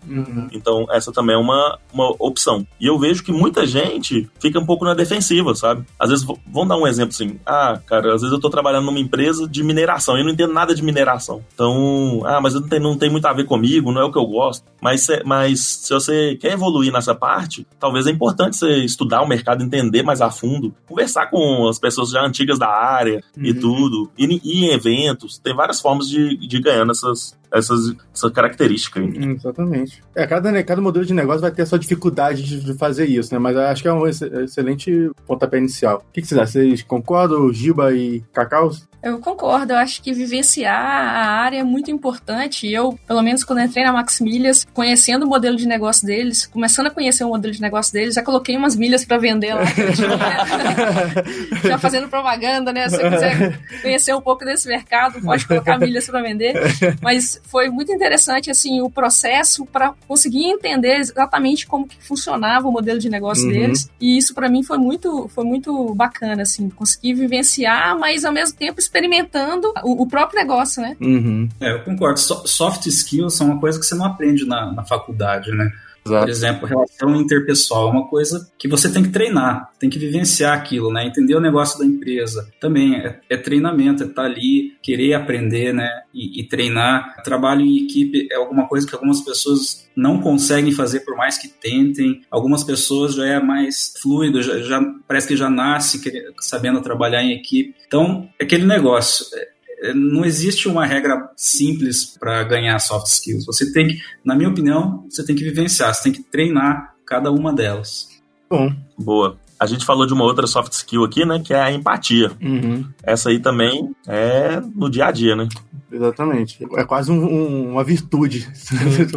Então, 0.52 0.86
essa 0.90 1.12
também 1.12 1.36
é 1.36 1.38
uma, 1.38 1.78
uma 1.92 2.10
opção. 2.18 2.66
E 2.80 2.86
eu 2.86 2.98
vejo 2.98 3.22
que 3.22 3.32
muita 3.32 3.66
gente 3.66 4.28
fica 4.40 4.58
um 4.58 4.66
pouco 4.66 4.84
na 4.84 4.94
defensiva, 4.94 5.54
sabe? 5.54 5.84
Às 5.98 6.10
vezes, 6.10 6.24
vamos 6.46 6.68
dar 6.68 6.76
um 6.76 6.86
exemplo 6.86 7.10
assim. 7.10 7.38
Ah, 7.46 7.78
cara, 7.86 8.14
às 8.14 8.20
vezes 8.22 8.32
eu 8.32 8.40
tô 8.40 8.50
trabalhando 8.50 8.86
numa 8.86 8.98
empresa 8.98 9.46
de 9.48 9.62
mineração 9.62 10.16
e 10.16 10.20
eu 10.20 10.24
não 10.24 10.32
entendo 10.32 10.52
nada 10.52 10.74
de 10.74 10.82
mineração. 10.82 11.42
Então, 11.54 12.22
ah, 12.24 12.40
mas 12.40 12.54
não 12.54 12.62
tem, 12.62 12.80
não 12.80 12.96
tem 12.98 13.10
muito 13.10 13.26
a 13.26 13.32
ver 13.32 13.44
comigo, 13.44 13.92
não 13.92 14.00
é 14.00 14.04
o 14.04 14.10
que 14.12 14.18
eu 14.18 14.26
gosto. 14.26 14.64
Mas, 14.80 15.02
se- 15.02 15.22
mas 15.24 15.60
se 15.60 15.92
você 15.92 16.36
quer 16.36 16.52
evoluir 16.52 16.92
nessa 16.92 17.14
parte, 17.14 17.66
talvez 17.78 18.06
é 18.06 18.10
importante 18.10 18.56
você 18.56 18.78
estudar 18.78 19.22
o 19.22 19.28
mercado, 19.28 19.62
entender 19.62 19.83
mais 20.02 20.20
a 20.20 20.30
fundo, 20.30 20.74
conversar 20.86 21.26
com 21.26 21.68
as 21.68 21.78
pessoas 21.78 22.10
já 22.10 22.24
antigas 22.24 22.58
da 22.58 22.68
área 22.68 23.22
e 23.36 23.52
Uhum. 23.52 23.60
tudo, 23.60 24.10
ir, 24.18 24.30
em- 24.30 24.40
eventos. 24.72 25.38
Tem 25.38 25.54
várias 25.54 25.80
formas 25.80 26.08
de, 26.08 26.36
de 26.36 26.60
ganhar 26.60 26.86
essas, 26.90 27.36
essas, 27.54 27.94
essa 28.14 28.30
característica. 28.30 29.00
aí. 29.00 29.06
Hum, 29.06 29.32
Exatamente. 29.38 30.02
É, 30.14 30.26
cada, 30.26 30.50
ne- 30.50 30.62
cada 30.64 30.82
modelo 30.82 31.04
de 31.06 31.14
negócio 31.14 31.40
vai 31.40 31.50
ter 31.50 31.62
a 31.62 31.66
sua 31.66 31.78
dificuldade 31.78 32.42
de, 32.42 32.60
de 32.60 32.74
fazer 32.74 33.06
isso, 33.06 33.32
né? 33.32 33.38
Mas 33.38 33.54
eu 33.56 33.62
acho 33.62 33.82
que 33.82 33.88
é 33.88 33.92
um 33.92 34.06
ex- 34.06 34.20
excelente 34.22 35.10
pontapé 35.26 35.58
inicial. 35.58 36.04
O 36.08 36.12
que, 36.12 36.20
que 36.20 36.26
vocês 36.26 36.38
acham? 36.40 36.52
Vocês 36.62 36.82
concordam, 36.82 37.52
Giba 37.52 37.92
e 37.94 38.22
Cacau? 38.32 38.70
Eu 39.02 39.18
concordo, 39.18 39.74
eu 39.74 39.76
acho 39.76 40.02
que 40.02 40.14
vivenciar 40.14 40.74
a 40.74 41.26
área 41.42 41.58
é 41.58 41.62
muito 41.62 41.90
importante. 41.90 42.66
Eu, 42.70 42.98
pelo 43.06 43.20
menos 43.22 43.44
quando 43.44 43.60
entrei 43.60 43.84
na 43.84 43.92
Max 43.92 44.18
Milhas, 44.18 44.66
conhecendo 44.72 45.26
o 45.26 45.28
modelo 45.28 45.56
de 45.58 45.68
negócio 45.68 46.06
deles, 46.06 46.46
começando 46.46 46.86
a 46.86 46.90
conhecer 46.90 47.22
o 47.22 47.28
modelo 47.28 47.52
de 47.52 47.60
negócio 47.60 47.92
deles, 47.92 48.14
já 48.14 48.22
coloquei 48.22 48.56
umas 48.56 48.74
milhas 48.74 49.04
para 49.04 49.18
vender 49.18 49.52
lá. 49.52 49.60
já 51.62 51.78
fazendo 51.78 52.08
propaganda, 52.08 52.72
né? 52.72 52.88
Se 52.88 52.96
você 52.96 53.10
quiser 53.10 53.60
conhecer 53.82 54.14
um 54.14 54.20
pouco 54.22 54.42
desse 54.44 54.66
mercado, 54.68 55.20
pode 55.20 55.46
colocar 55.46 55.78
milhas 55.78 56.06
para 56.06 56.22
vender. 56.22 56.54
Mas 57.02 57.40
foi 57.44 57.68
muito 57.68 57.92
interessante 57.92 58.50
assim 58.50 58.80
o 58.80 58.90
processo 58.90 59.64
para 59.66 59.94
conseguir 60.08 60.44
entender 60.44 60.96
exatamente 60.98 61.66
como 61.66 61.86
que 61.86 61.96
funcionava 62.02 62.66
o 62.68 62.72
modelo 62.72 62.98
de 62.98 63.08
negócio 63.08 63.44
Uhum. 63.44 63.52
deles. 63.52 63.88
E 64.00 64.16
isso 64.18 64.34
para 64.34 64.48
mim 64.48 64.62
foi 64.62 64.78
muito 64.78 65.28
foi 65.28 65.44
muito 65.44 65.94
bacana 65.94 66.42
assim, 66.42 66.68
conseguir 66.68 67.14
vivenciar, 67.14 67.98
mas 67.98 68.24
ao 68.24 68.32
mesmo 68.32 68.56
tempo 68.56 68.80
experimentando 68.80 69.72
o, 69.82 70.02
o 70.02 70.06
próprio 70.06 70.40
negócio, 70.40 70.82
né? 70.82 70.96
Uhum. 71.00 71.48
É, 71.60 71.72
eu 71.72 71.82
concordo. 71.84 72.18
So- 72.20 72.46
soft 72.46 72.86
skills 72.86 73.34
são 73.34 73.46
uma 73.48 73.60
coisa 73.60 73.78
que 73.78 73.84
você 73.86 73.94
não 73.94 74.04
aprende 74.06 74.44
na, 74.46 74.72
na 74.72 74.84
faculdade, 74.84 75.50
né? 75.52 75.70
Por 76.04 76.12
Exato. 76.12 76.30
exemplo, 76.30 76.68
relação 76.68 77.16
interpessoal 77.16 77.88
é 77.88 77.90
uma 77.90 78.06
coisa 78.06 78.46
que 78.58 78.68
você 78.68 78.92
tem 78.92 79.02
que 79.02 79.08
treinar, 79.08 79.70
tem 79.78 79.88
que 79.88 79.98
vivenciar 79.98 80.52
aquilo, 80.52 80.92
né? 80.92 81.06
Entender 81.06 81.34
o 81.34 81.40
negócio 81.40 81.78
da 81.78 81.86
empresa. 81.86 82.46
Também 82.60 82.96
é, 82.96 83.20
é 83.30 83.36
treinamento, 83.38 84.02
é 84.02 84.06
estar 84.06 84.24
ali, 84.24 84.76
querer 84.82 85.14
aprender, 85.14 85.72
né? 85.72 85.88
E, 86.12 86.40
e 86.40 86.46
treinar. 86.46 87.22
Trabalho 87.24 87.62
em 87.62 87.84
equipe 87.84 88.28
é 88.30 88.36
alguma 88.36 88.68
coisa 88.68 88.86
que 88.86 88.94
algumas 88.94 89.22
pessoas 89.22 89.88
não 89.96 90.20
conseguem 90.20 90.72
fazer 90.72 91.00
por 91.00 91.16
mais 91.16 91.38
que 91.38 91.48
tentem. 91.48 92.20
Algumas 92.30 92.62
pessoas 92.62 93.14
já 93.14 93.26
é 93.26 93.40
mais 93.40 93.94
fluido, 94.02 94.42
já, 94.42 94.58
já 94.58 94.82
parece 95.08 95.28
que 95.28 95.36
já 95.36 95.48
nasce 95.48 96.02
sabendo 96.40 96.82
trabalhar 96.82 97.22
em 97.22 97.32
equipe. 97.32 97.74
Então, 97.86 98.28
é 98.38 98.44
aquele 98.44 98.66
negócio. 98.66 99.26
é, 99.38 99.53
não 99.92 100.24
existe 100.24 100.68
uma 100.68 100.86
regra 100.86 101.28
simples 101.36 102.16
para 102.18 102.42
ganhar 102.44 102.78
soft 102.78 103.06
skills. 103.08 103.44
Você 103.44 103.72
tem 103.72 103.88
que, 103.88 103.98
na 104.24 104.34
minha 104.34 104.48
opinião, 104.48 105.04
você 105.10 105.24
tem 105.24 105.34
que 105.34 105.44
vivenciar, 105.44 105.92
você 105.92 106.04
tem 106.04 106.12
que 106.12 106.22
treinar 106.22 106.94
cada 107.04 107.30
uma 107.30 107.52
delas. 107.52 108.08
Bom. 108.48 108.74
Boa. 108.96 109.38
A 109.64 109.66
gente 109.66 109.84
falou 109.84 110.06
de 110.06 110.12
uma 110.12 110.24
outra 110.24 110.46
soft 110.46 110.72
skill 110.72 111.04
aqui, 111.04 111.24
né? 111.24 111.40
Que 111.44 111.54
é 111.54 111.60
a 111.60 111.72
empatia. 111.72 112.30
Uhum. 112.42 112.84
Essa 113.02 113.30
aí 113.30 113.40
também 113.40 113.90
é 114.06 114.60
no 114.74 114.90
dia 114.90 115.06
a 115.06 115.10
dia, 115.10 115.34
né? 115.34 115.48
Exatamente. 115.90 116.58
É 116.76 116.84
quase 116.84 117.10
um- 117.12 117.24
um- 117.24 117.70
uma 117.72 117.84
virtude. 117.84 118.48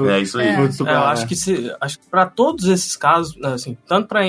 É 0.10 0.20
isso 0.22 0.38
aí. 0.40 0.48
É. 0.48 0.52
É, 0.52 0.66
eu 0.66 0.86
né? 0.86 0.94
acho 0.94 1.28
que 1.28 1.36
se, 1.36 1.72
acho 1.82 2.00
que 2.00 2.08
para 2.10 2.26
todos 2.26 2.66
esses 2.68 2.96
casos, 2.96 3.36
assim, 3.44 3.76
tanto 3.88 4.08
para 4.08 4.22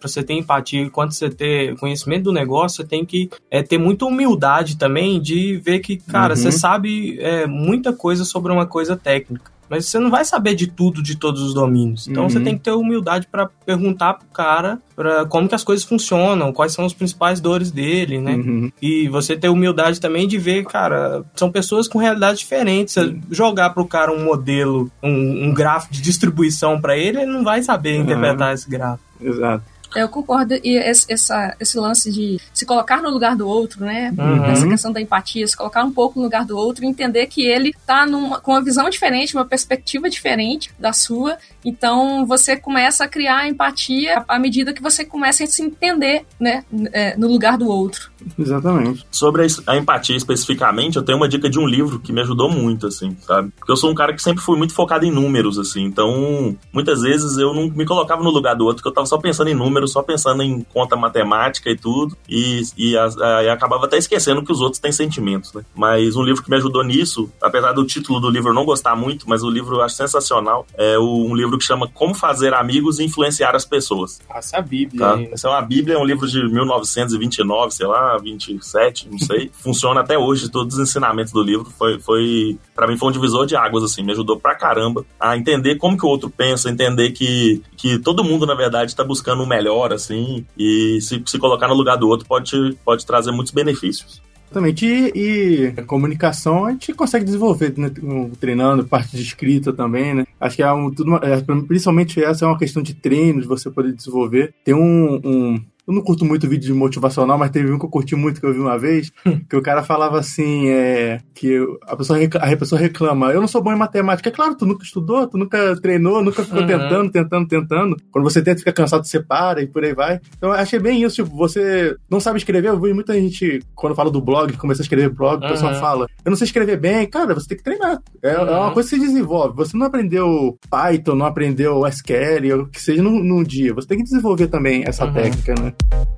você 0.00 0.22
ter 0.22 0.32
empatia 0.34 0.88
quanto 0.90 1.12
você 1.14 1.28
ter 1.28 1.76
conhecimento 1.76 2.24
do 2.24 2.32
negócio, 2.32 2.76
você 2.82 2.84
tem 2.88 3.04
que 3.04 3.28
é, 3.50 3.62
ter 3.62 3.76
muita 3.78 4.06
humildade 4.06 4.76
também 4.78 5.20
de 5.20 5.56
ver 5.58 5.80
que, 5.80 5.96
cara, 5.98 6.34
Uhum. 6.34 6.40
você 6.40 6.50
sabe 6.52 7.18
é, 7.20 7.46
muita 7.46 7.92
coisa 7.92 8.24
sobre 8.24 8.50
uma 8.52 8.66
coisa 8.66 8.96
técnica. 8.96 9.52
Mas 9.68 9.86
você 9.86 9.98
não 9.98 10.10
vai 10.10 10.24
saber 10.24 10.54
de 10.54 10.66
tudo, 10.66 11.02
de 11.02 11.16
todos 11.16 11.40
os 11.42 11.54
domínios. 11.54 12.06
Então 12.08 12.24
Uhum. 12.24 12.28
você 12.30 12.40
tem 12.40 12.56
que 12.56 12.62
ter 12.64 12.70
humildade 12.72 13.26
para 13.30 13.48
perguntar 13.66 14.14
pro 14.14 14.26
cara 14.28 14.78
pra 14.94 15.24
como 15.26 15.48
que 15.48 15.54
as 15.54 15.64
coisas 15.64 15.84
funcionam, 15.84 16.52
quais 16.52 16.72
são 16.72 16.84
os 16.84 16.92
principais 16.94 17.40
dores 17.40 17.70
dele, 17.70 18.20
né? 18.20 18.34
Uhum. 18.34 18.70
E 18.80 19.08
você 19.08 19.36
ter 19.36 19.48
humildade 19.48 20.00
também 20.00 20.28
de 20.28 20.38
ver, 20.38 20.64
cara, 20.64 21.24
são 21.34 21.50
pessoas 21.50 21.88
com 21.88 21.98
realidades 21.98 22.40
diferentes. 22.40 22.94
Você 22.94 23.16
jogar 23.30 23.70
pro 23.70 23.86
cara 23.86 24.12
um 24.12 24.22
modelo, 24.24 24.90
um, 25.02 25.48
um 25.48 25.54
gráfico 25.54 25.92
de 25.94 26.00
distribuição 26.02 26.80
pra 26.80 26.96
ele, 26.96 27.18
ele 27.22 27.32
não 27.32 27.42
vai 27.42 27.62
saber 27.62 27.96
interpretar 27.96 28.54
esse 28.54 28.68
gráfico. 28.68 29.04
Exato. 29.20 29.73
Eu 29.94 30.08
concordo. 30.08 30.54
E 30.62 30.76
esse, 30.76 31.12
essa, 31.12 31.56
esse 31.60 31.78
lance 31.78 32.10
de 32.10 32.38
se 32.52 32.64
colocar 32.64 33.02
no 33.02 33.10
lugar 33.10 33.36
do 33.36 33.46
outro, 33.46 33.84
né? 33.84 34.12
Uhum. 34.16 34.44
Essa 34.44 34.66
questão 34.66 34.92
da 34.92 35.00
empatia, 35.00 35.46
se 35.46 35.56
colocar 35.56 35.84
um 35.84 35.92
pouco 35.92 36.18
no 36.18 36.24
lugar 36.24 36.44
do 36.44 36.56
outro 36.56 36.84
e 36.84 36.88
entender 36.88 37.26
que 37.26 37.42
ele 37.46 37.74
tá 37.86 38.06
numa, 38.06 38.40
com 38.40 38.52
uma 38.52 38.62
visão 38.62 38.88
diferente, 38.88 39.34
uma 39.34 39.44
perspectiva 39.44 40.08
diferente 40.08 40.70
da 40.78 40.92
sua. 40.92 41.36
Então 41.64 42.26
você 42.26 42.56
começa 42.56 43.04
a 43.04 43.08
criar 43.08 43.48
empatia 43.48 44.24
à 44.28 44.38
medida 44.38 44.72
que 44.72 44.82
você 44.82 45.04
começa 45.04 45.44
a 45.44 45.46
se 45.46 45.62
entender, 45.62 46.24
né? 46.38 46.64
é, 46.92 47.16
no 47.16 47.28
lugar 47.28 47.56
do 47.58 47.68
outro. 47.68 48.10
Exatamente. 48.38 49.06
Sobre 49.10 49.46
a, 49.66 49.76
empatia 49.76 50.16
especificamente, 50.16 50.96
eu 50.96 51.02
tenho 51.02 51.18
uma 51.18 51.28
dica 51.28 51.48
de 51.48 51.58
um 51.58 51.66
livro 51.66 52.00
que 52.00 52.12
me 52.12 52.20
ajudou 52.20 52.50
muito, 52.50 52.86
assim, 52.86 53.16
sabe? 53.20 53.52
Porque 53.56 53.70
eu 53.70 53.76
sou 53.76 53.90
um 53.90 53.94
cara 53.94 54.12
que 54.12 54.22
sempre 54.22 54.42
fui 54.42 54.56
muito 54.56 54.74
focado 54.74 55.04
em 55.04 55.10
números, 55.10 55.58
assim, 55.58 55.82
então 55.82 56.56
muitas 56.72 57.02
vezes 57.02 57.36
eu 57.36 57.52
não 57.52 57.68
me 57.68 57.84
colocava 57.84 58.22
no 58.22 58.30
lugar 58.30 58.54
do 58.54 58.64
outro, 58.64 58.82
que 58.82 58.88
eu 58.88 58.94
tava 58.94 59.06
só 59.06 59.18
pensando 59.18 59.48
em 59.48 59.54
números, 59.54 59.83
só 59.88 60.02
pensando 60.02 60.42
em 60.42 60.62
conta 60.72 60.96
matemática 60.96 61.70
e 61.70 61.76
tudo, 61.76 62.16
e, 62.28 62.62
e, 62.76 62.96
as- 62.96 63.16
a- 63.18 63.42
e 63.44 63.48
acabava 63.48 63.84
até 63.86 63.96
esquecendo 63.98 64.42
que 64.44 64.52
os 64.52 64.60
outros 64.60 64.78
têm 64.80 64.92
sentimentos, 64.92 65.52
né? 65.52 65.62
Mas 65.74 66.16
um 66.16 66.22
livro 66.22 66.42
que 66.42 66.50
me 66.50 66.56
ajudou 66.56 66.82
nisso, 66.84 67.30
apesar 67.42 67.72
do 67.72 67.84
título 67.84 68.20
do 68.20 68.30
livro 68.30 68.50
eu 68.50 68.54
não 68.54 68.64
gostar 68.64 68.94
muito, 68.96 69.28
mas 69.28 69.42
o 69.42 69.50
livro 69.50 69.76
eu 69.76 69.82
acho 69.82 69.94
sensacional, 69.96 70.66
é 70.76 70.98
um 70.98 71.34
livro 71.34 71.58
que 71.58 71.64
chama 71.64 71.88
Como 71.88 72.14
Fazer 72.14 72.54
Amigos 72.54 72.98
e 72.98 73.04
Influenciar 73.04 73.54
as 73.54 73.64
Pessoas. 73.64 74.20
Essa 74.28 74.56
é 74.56 74.58
a 74.58 74.62
Bíblia 74.62 75.04
Tá? 75.06 75.20
Essa 75.32 75.48
é 75.48 75.50
uma 75.50 75.62
Bíblia, 75.62 75.96
é 75.96 75.98
um 75.98 76.04
livro 76.04 76.26
de 76.28 76.42
1929, 76.48 77.72
sei 77.74 77.86
lá, 77.86 78.16
27, 78.18 79.08
não 79.10 79.18
sei. 79.18 79.50
Funciona 79.62 80.00
até 80.00 80.18
hoje, 80.18 80.48
todos 80.50 80.74
os 80.74 80.80
ensinamentos 80.80 81.32
do 81.32 81.42
livro. 81.42 81.70
Foi, 81.78 81.98
foi 82.00 82.58
para 82.74 82.86
mim, 82.86 82.96
foi 82.96 83.08
um 83.08 83.12
divisor 83.12 83.46
de 83.46 83.56
águas, 83.56 83.84
assim, 83.84 84.02
me 84.02 84.12
ajudou 84.12 84.38
pra 84.38 84.54
caramba 84.54 85.04
a 85.18 85.36
entender 85.36 85.76
como 85.76 85.96
que 85.96 86.04
o 86.04 86.08
outro 86.08 86.28
pensa, 86.30 86.68
entender 86.70 87.10
que, 87.12 87.62
que 87.76 87.98
todo 87.98 88.24
mundo, 88.24 88.46
na 88.46 88.54
verdade, 88.54 88.94
tá 88.94 89.04
buscando 89.04 89.42
o 89.42 89.46
melhor, 89.46 89.73
assim, 89.92 90.44
e 90.58 90.98
se, 91.00 91.22
se 91.26 91.38
colocar 91.38 91.68
no 91.68 91.74
lugar 91.74 91.96
do 91.96 92.08
outro 92.08 92.26
pode, 92.26 92.76
pode 92.84 93.04
trazer 93.04 93.32
muitos 93.32 93.52
benefícios. 93.52 94.22
Exatamente. 94.54 94.86
E, 94.86 95.72
a 95.76 95.82
comunicação 95.82 96.66
a 96.66 96.70
gente 96.70 96.92
consegue 96.92 97.24
desenvolver, 97.24 97.74
né, 97.76 97.90
treinando, 98.38 98.84
parte 98.84 99.16
de 99.16 99.22
escrita 99.22 99.72
também, 99.72 100.14
né? 100.14 100.26
Acho 100.40 100.56
que 100.56 100.62
é, 100.62 100.72
um, 100.72 100.90
tudo, 100.90 101.16
é, 101.16 101.40
principalmente 101.66 102.22
essa 102.22 102.44
é 102.44 102.48
uma 102.48 102.58
questão 102.58 102.80
de 102.82 102.94
treino, 102.94 103.40
de 103.40 103.48
você 103.48 103.68
poder 103.70 103.92
desenvolver. 103.92 104.54
Tem 104.64 104.74
um. 104.74 105.20
um- 105.24 105.60
eu 105.86 105.94
não 105.94 106.02
curto 106.02 106.24
muito 106.24 106.48
vídeo 106.48 106.66
de 106.66 106.72
motivacional, 106.74 107.36
mas 107.38 107.50
teve 107.50 107.70
um 107.72 107.78
que 107.78 107.84
eu 107.84 107.90
curti 107.90 108.14
muito 108.16 108.40
que 108.40 108.46
eu 108.46 108.52
vi 108.52 108.58
uma 108.60 108.78
vez, 108.78 109.10
que 109.48 109.56
o 109.56 109.62
cara 109.62 109.82
falava 109.82 110.18
assim, 110.18 110.68
é, 110.68 111.18
que 111.34 111.58
a 111.86 111.96
pessoa, 111.96 112.18
a 112.40 112.56
pessoa 112.56 112.80
reclama, 112.80 113.32
eu 113.32 113.40
não 113.40 113.48
sou 113.48 113.62
bom 113.62 113.72
em 113.72 113.76
matemática. 113.78 114.28
É 114.28 114.32
claro, 114.32 114.54
tu 114.56 114.64
nunca 114.66 114.84
estudou, 114.84 115.26
tu 115.26 115.36
nunca 115.38 115.76
treinou, 115.80 116.22
nunca 116.22 116.42
ficou 116.44 116.60
Uhum. 116.60 116.66
tentando, 116.66 117.10
tentando, 117.10 117.48
tentando. 117.48 117.96
Quando 118.10 118.24
você 118.24 118.40
tenta, 118.42 118.58
fica 118.58 118.72
cansado, 118.72 119.04
você 119.06 119.20
para 119.22 119.62
e 119.62 119.66
por 119.66 119.84
aí 119.84 119.94
vai. 119.94 120.20
Então 120.36 120.50
eu 120.50 120.54
achei 120.56 120.78
bem 120.78 121.02
isso, 121.02 121.16
tipo, 121.22 121.36
você 121.36 121.94
não 122.10 122.20
sabe 122.20 122.38
escrever, 122.38 122.68
eu 122.68 122.80
vi 122.80 122.92
muita 122.94 123.12
gente, 123.14 123.60
quando 123.74 123.94
fala 123.94 124.10
do 124.10 124.20
blog, 124.20 124.56
começa 124.56 124.80
a 124.80 124.84
escrever 124.84 125.10
blog, 125.10 125.44
o 125.44 125.48
pessoal 125.48 125.72
Uhum. 125.72 125.78
fala, 125.80 126.06
eu 126.24 126.30
não 126.30 126.36
sei 126.36 126.46
escrever 126.46 126.78
bem, 126.78 127.06
cara, 127.06 127.34
você 127.34 127.48
tem 127.48 127.58
que 127.58 127.64
treinar. 127.64 128.00
É, 128.22 128.32
é 128.34 128.38
uma 128.40 128.68
Uhum. 128.68 128.72
coisa 128.72 128.88
que 128.88 128.94
se 128.96 129.00
desenvolve. 129.00 129.54
Você 129.56 129.76
não 129.76 129.86
aprendeu 129.86 130.58
Python, 130.70 131.14
não 131.14 131.26
aprendeu 131.26 131.86
SQL, 131.86 132.52
ou 132.54 132.60
o 132.62 132.66
que 132.68 132.80
seja 132.80 133.02
num, 133.02 133.22
num 133.22 133.42
dia. 133.42 133.74
Você 133.74 133.86
tem 133.88 133.98
que 133.98 134.04
desenvolver 134.04 134.46
também 134.48 134.84
essa 134.86 135.04
Uhum. 135.04 135.12
técnica, 135.12 135.54
né? 135.60 135.73
thank 135.90 136.08
you 136.08 136.13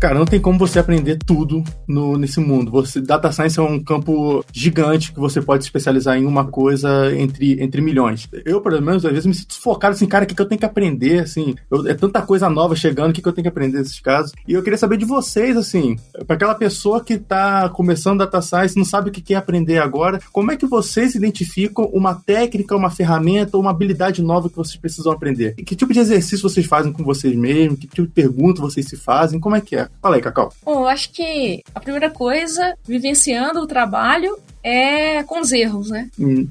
Cara, 0.00 0.18
não 0.18 0.24
tem 0.24 0.40
como 0.40 0.58
você 0.58 0.78
aprender 0.78 1.18
tudo 1.18 1.62
no, 1.86 2.16
nesse 2.16 2.40
mundo. 2.40 2.70
Você, 2.70 3.02
data 3.02 3.30
science 3.30 3.58
é 3.58 3.62
um 3.62 3.78
campo 3.78 4.42
gigante 4.50 5.12
que 5.12 5.20
você 5.20 5.42
pode 5.42 5.62
se 5.62 5.68
especializar 5.68 6.16
em 6.16 6.24
uma 6.24 6.46
coisa 6.46 7.14
entre, 7.14 7.62
entre 7.62 7.82
milhões. 7.82 8.26
Eu, 8.46 8.62
pelo 8.62 8.80
menos, 8.80 9.04
às 9.04 9.10
vezes 9.10 9.26
me 9.26 9.34
sinto 9.34 9.60
focado 9.60 9.94
assim, 9.94 10.06
cara, 10.06 10.24
o 10.24 10.26
que, 10.26 10.34
que 10.34 10.40
eu 10.40 10.46
tenho 10.48 10.58
que 10.58 10.64
aprender, 10.64 11.18
assim? 11.20 11.54
Eu- 11.70 11.86
é 11.86 11.92
tanta 11.92 12.22
coisa 12.22 12.48
nova 12.48 12.74
chegando, 12.74 13.10
o 13.10 13.12
que, 13.12 13.20
que 13.20 13.28
eu 13.28 13.32
tenho 13.34 13.42
que 13.42 13.50
aprender 13.50 13.76
nesses 13.76 14.00
casos? 14.00 14.32
E 14.48 14.54
eu 14.54 14.62
queria 14.62 14.78
saber 14.78 14.96
de 14.96 15.04
vocês, 15.04 15.54
assim, 15.54 15.96
para 16.26 16.34
aquela 16.34 16.54
pessoa 16.54 17.04
que 17.04 17.18
tá 17.18 17.68
começando 17.68 18.20
data 18.20 18.40
science, 18.40 18.78
não 18.78 18.86
sabe 18.86 19.10
o 19.10 19.12
que 19.12 19.20
quer 19.20 19.34
aprender 19.34 19.80
agora, 19.80 20.18
como 20.32 20.50
é 20.50 20.56
que 20.56 20.64
vocês 20.64 21.14
identificam 21.14 21.84
uma 21.92 22.14
técnica, 22.14 22.74
uma 22.74 22.88
ferramenta, 22.88 23.58
uma 23.58 23.70
habilidade 23.70 24.22
nova 24.22 24.48
que 24.48 24.56
vocês 24.56 24.76
precisam 24.80 25.12
aprender? 25.12 25.54
E 25.58 25.62
que 25.62 25.76
tipo 25.76 25.92
de 25.92 25.98
exercício 25.98 26.48
vocês 26.48 26.64
fazem 26.64 26.90
com 26.90 27.04
vocês 27.04 27.36
mesmos? 27.36 27.78
Que 27.78 27.86
tipo 27.86 28.06
de 28.06 28.14
pergunta 28.14 28.62
vocês 28.62 28.86
se 28.86 28.96
fazem? 28.96 29.38
Como 29.38 29.54
é 29.54 29.60
que 29.60 29.76
é? 29.76 29.89
Fala 30.00 30.16
aí, 30.16 30.22
Cacau. 30.22 30.52
Bom, 30.62 30.80
eu 30.80 30.88
acho 30.88 31.12
que 31.12 31.62
a 31.74 31.80
primeira 31.80 32.10
coisa, 32.10 32.76
vivenciando 32.84 33.60
o 33.60 33.66
trabalho, 33.66 34.38
é 34.62 35.22
com 35.22 35.40
os 35.40 35.52
erros, 35.52 35.90
né? 35.90 36.08
Hum, 36.18 36.48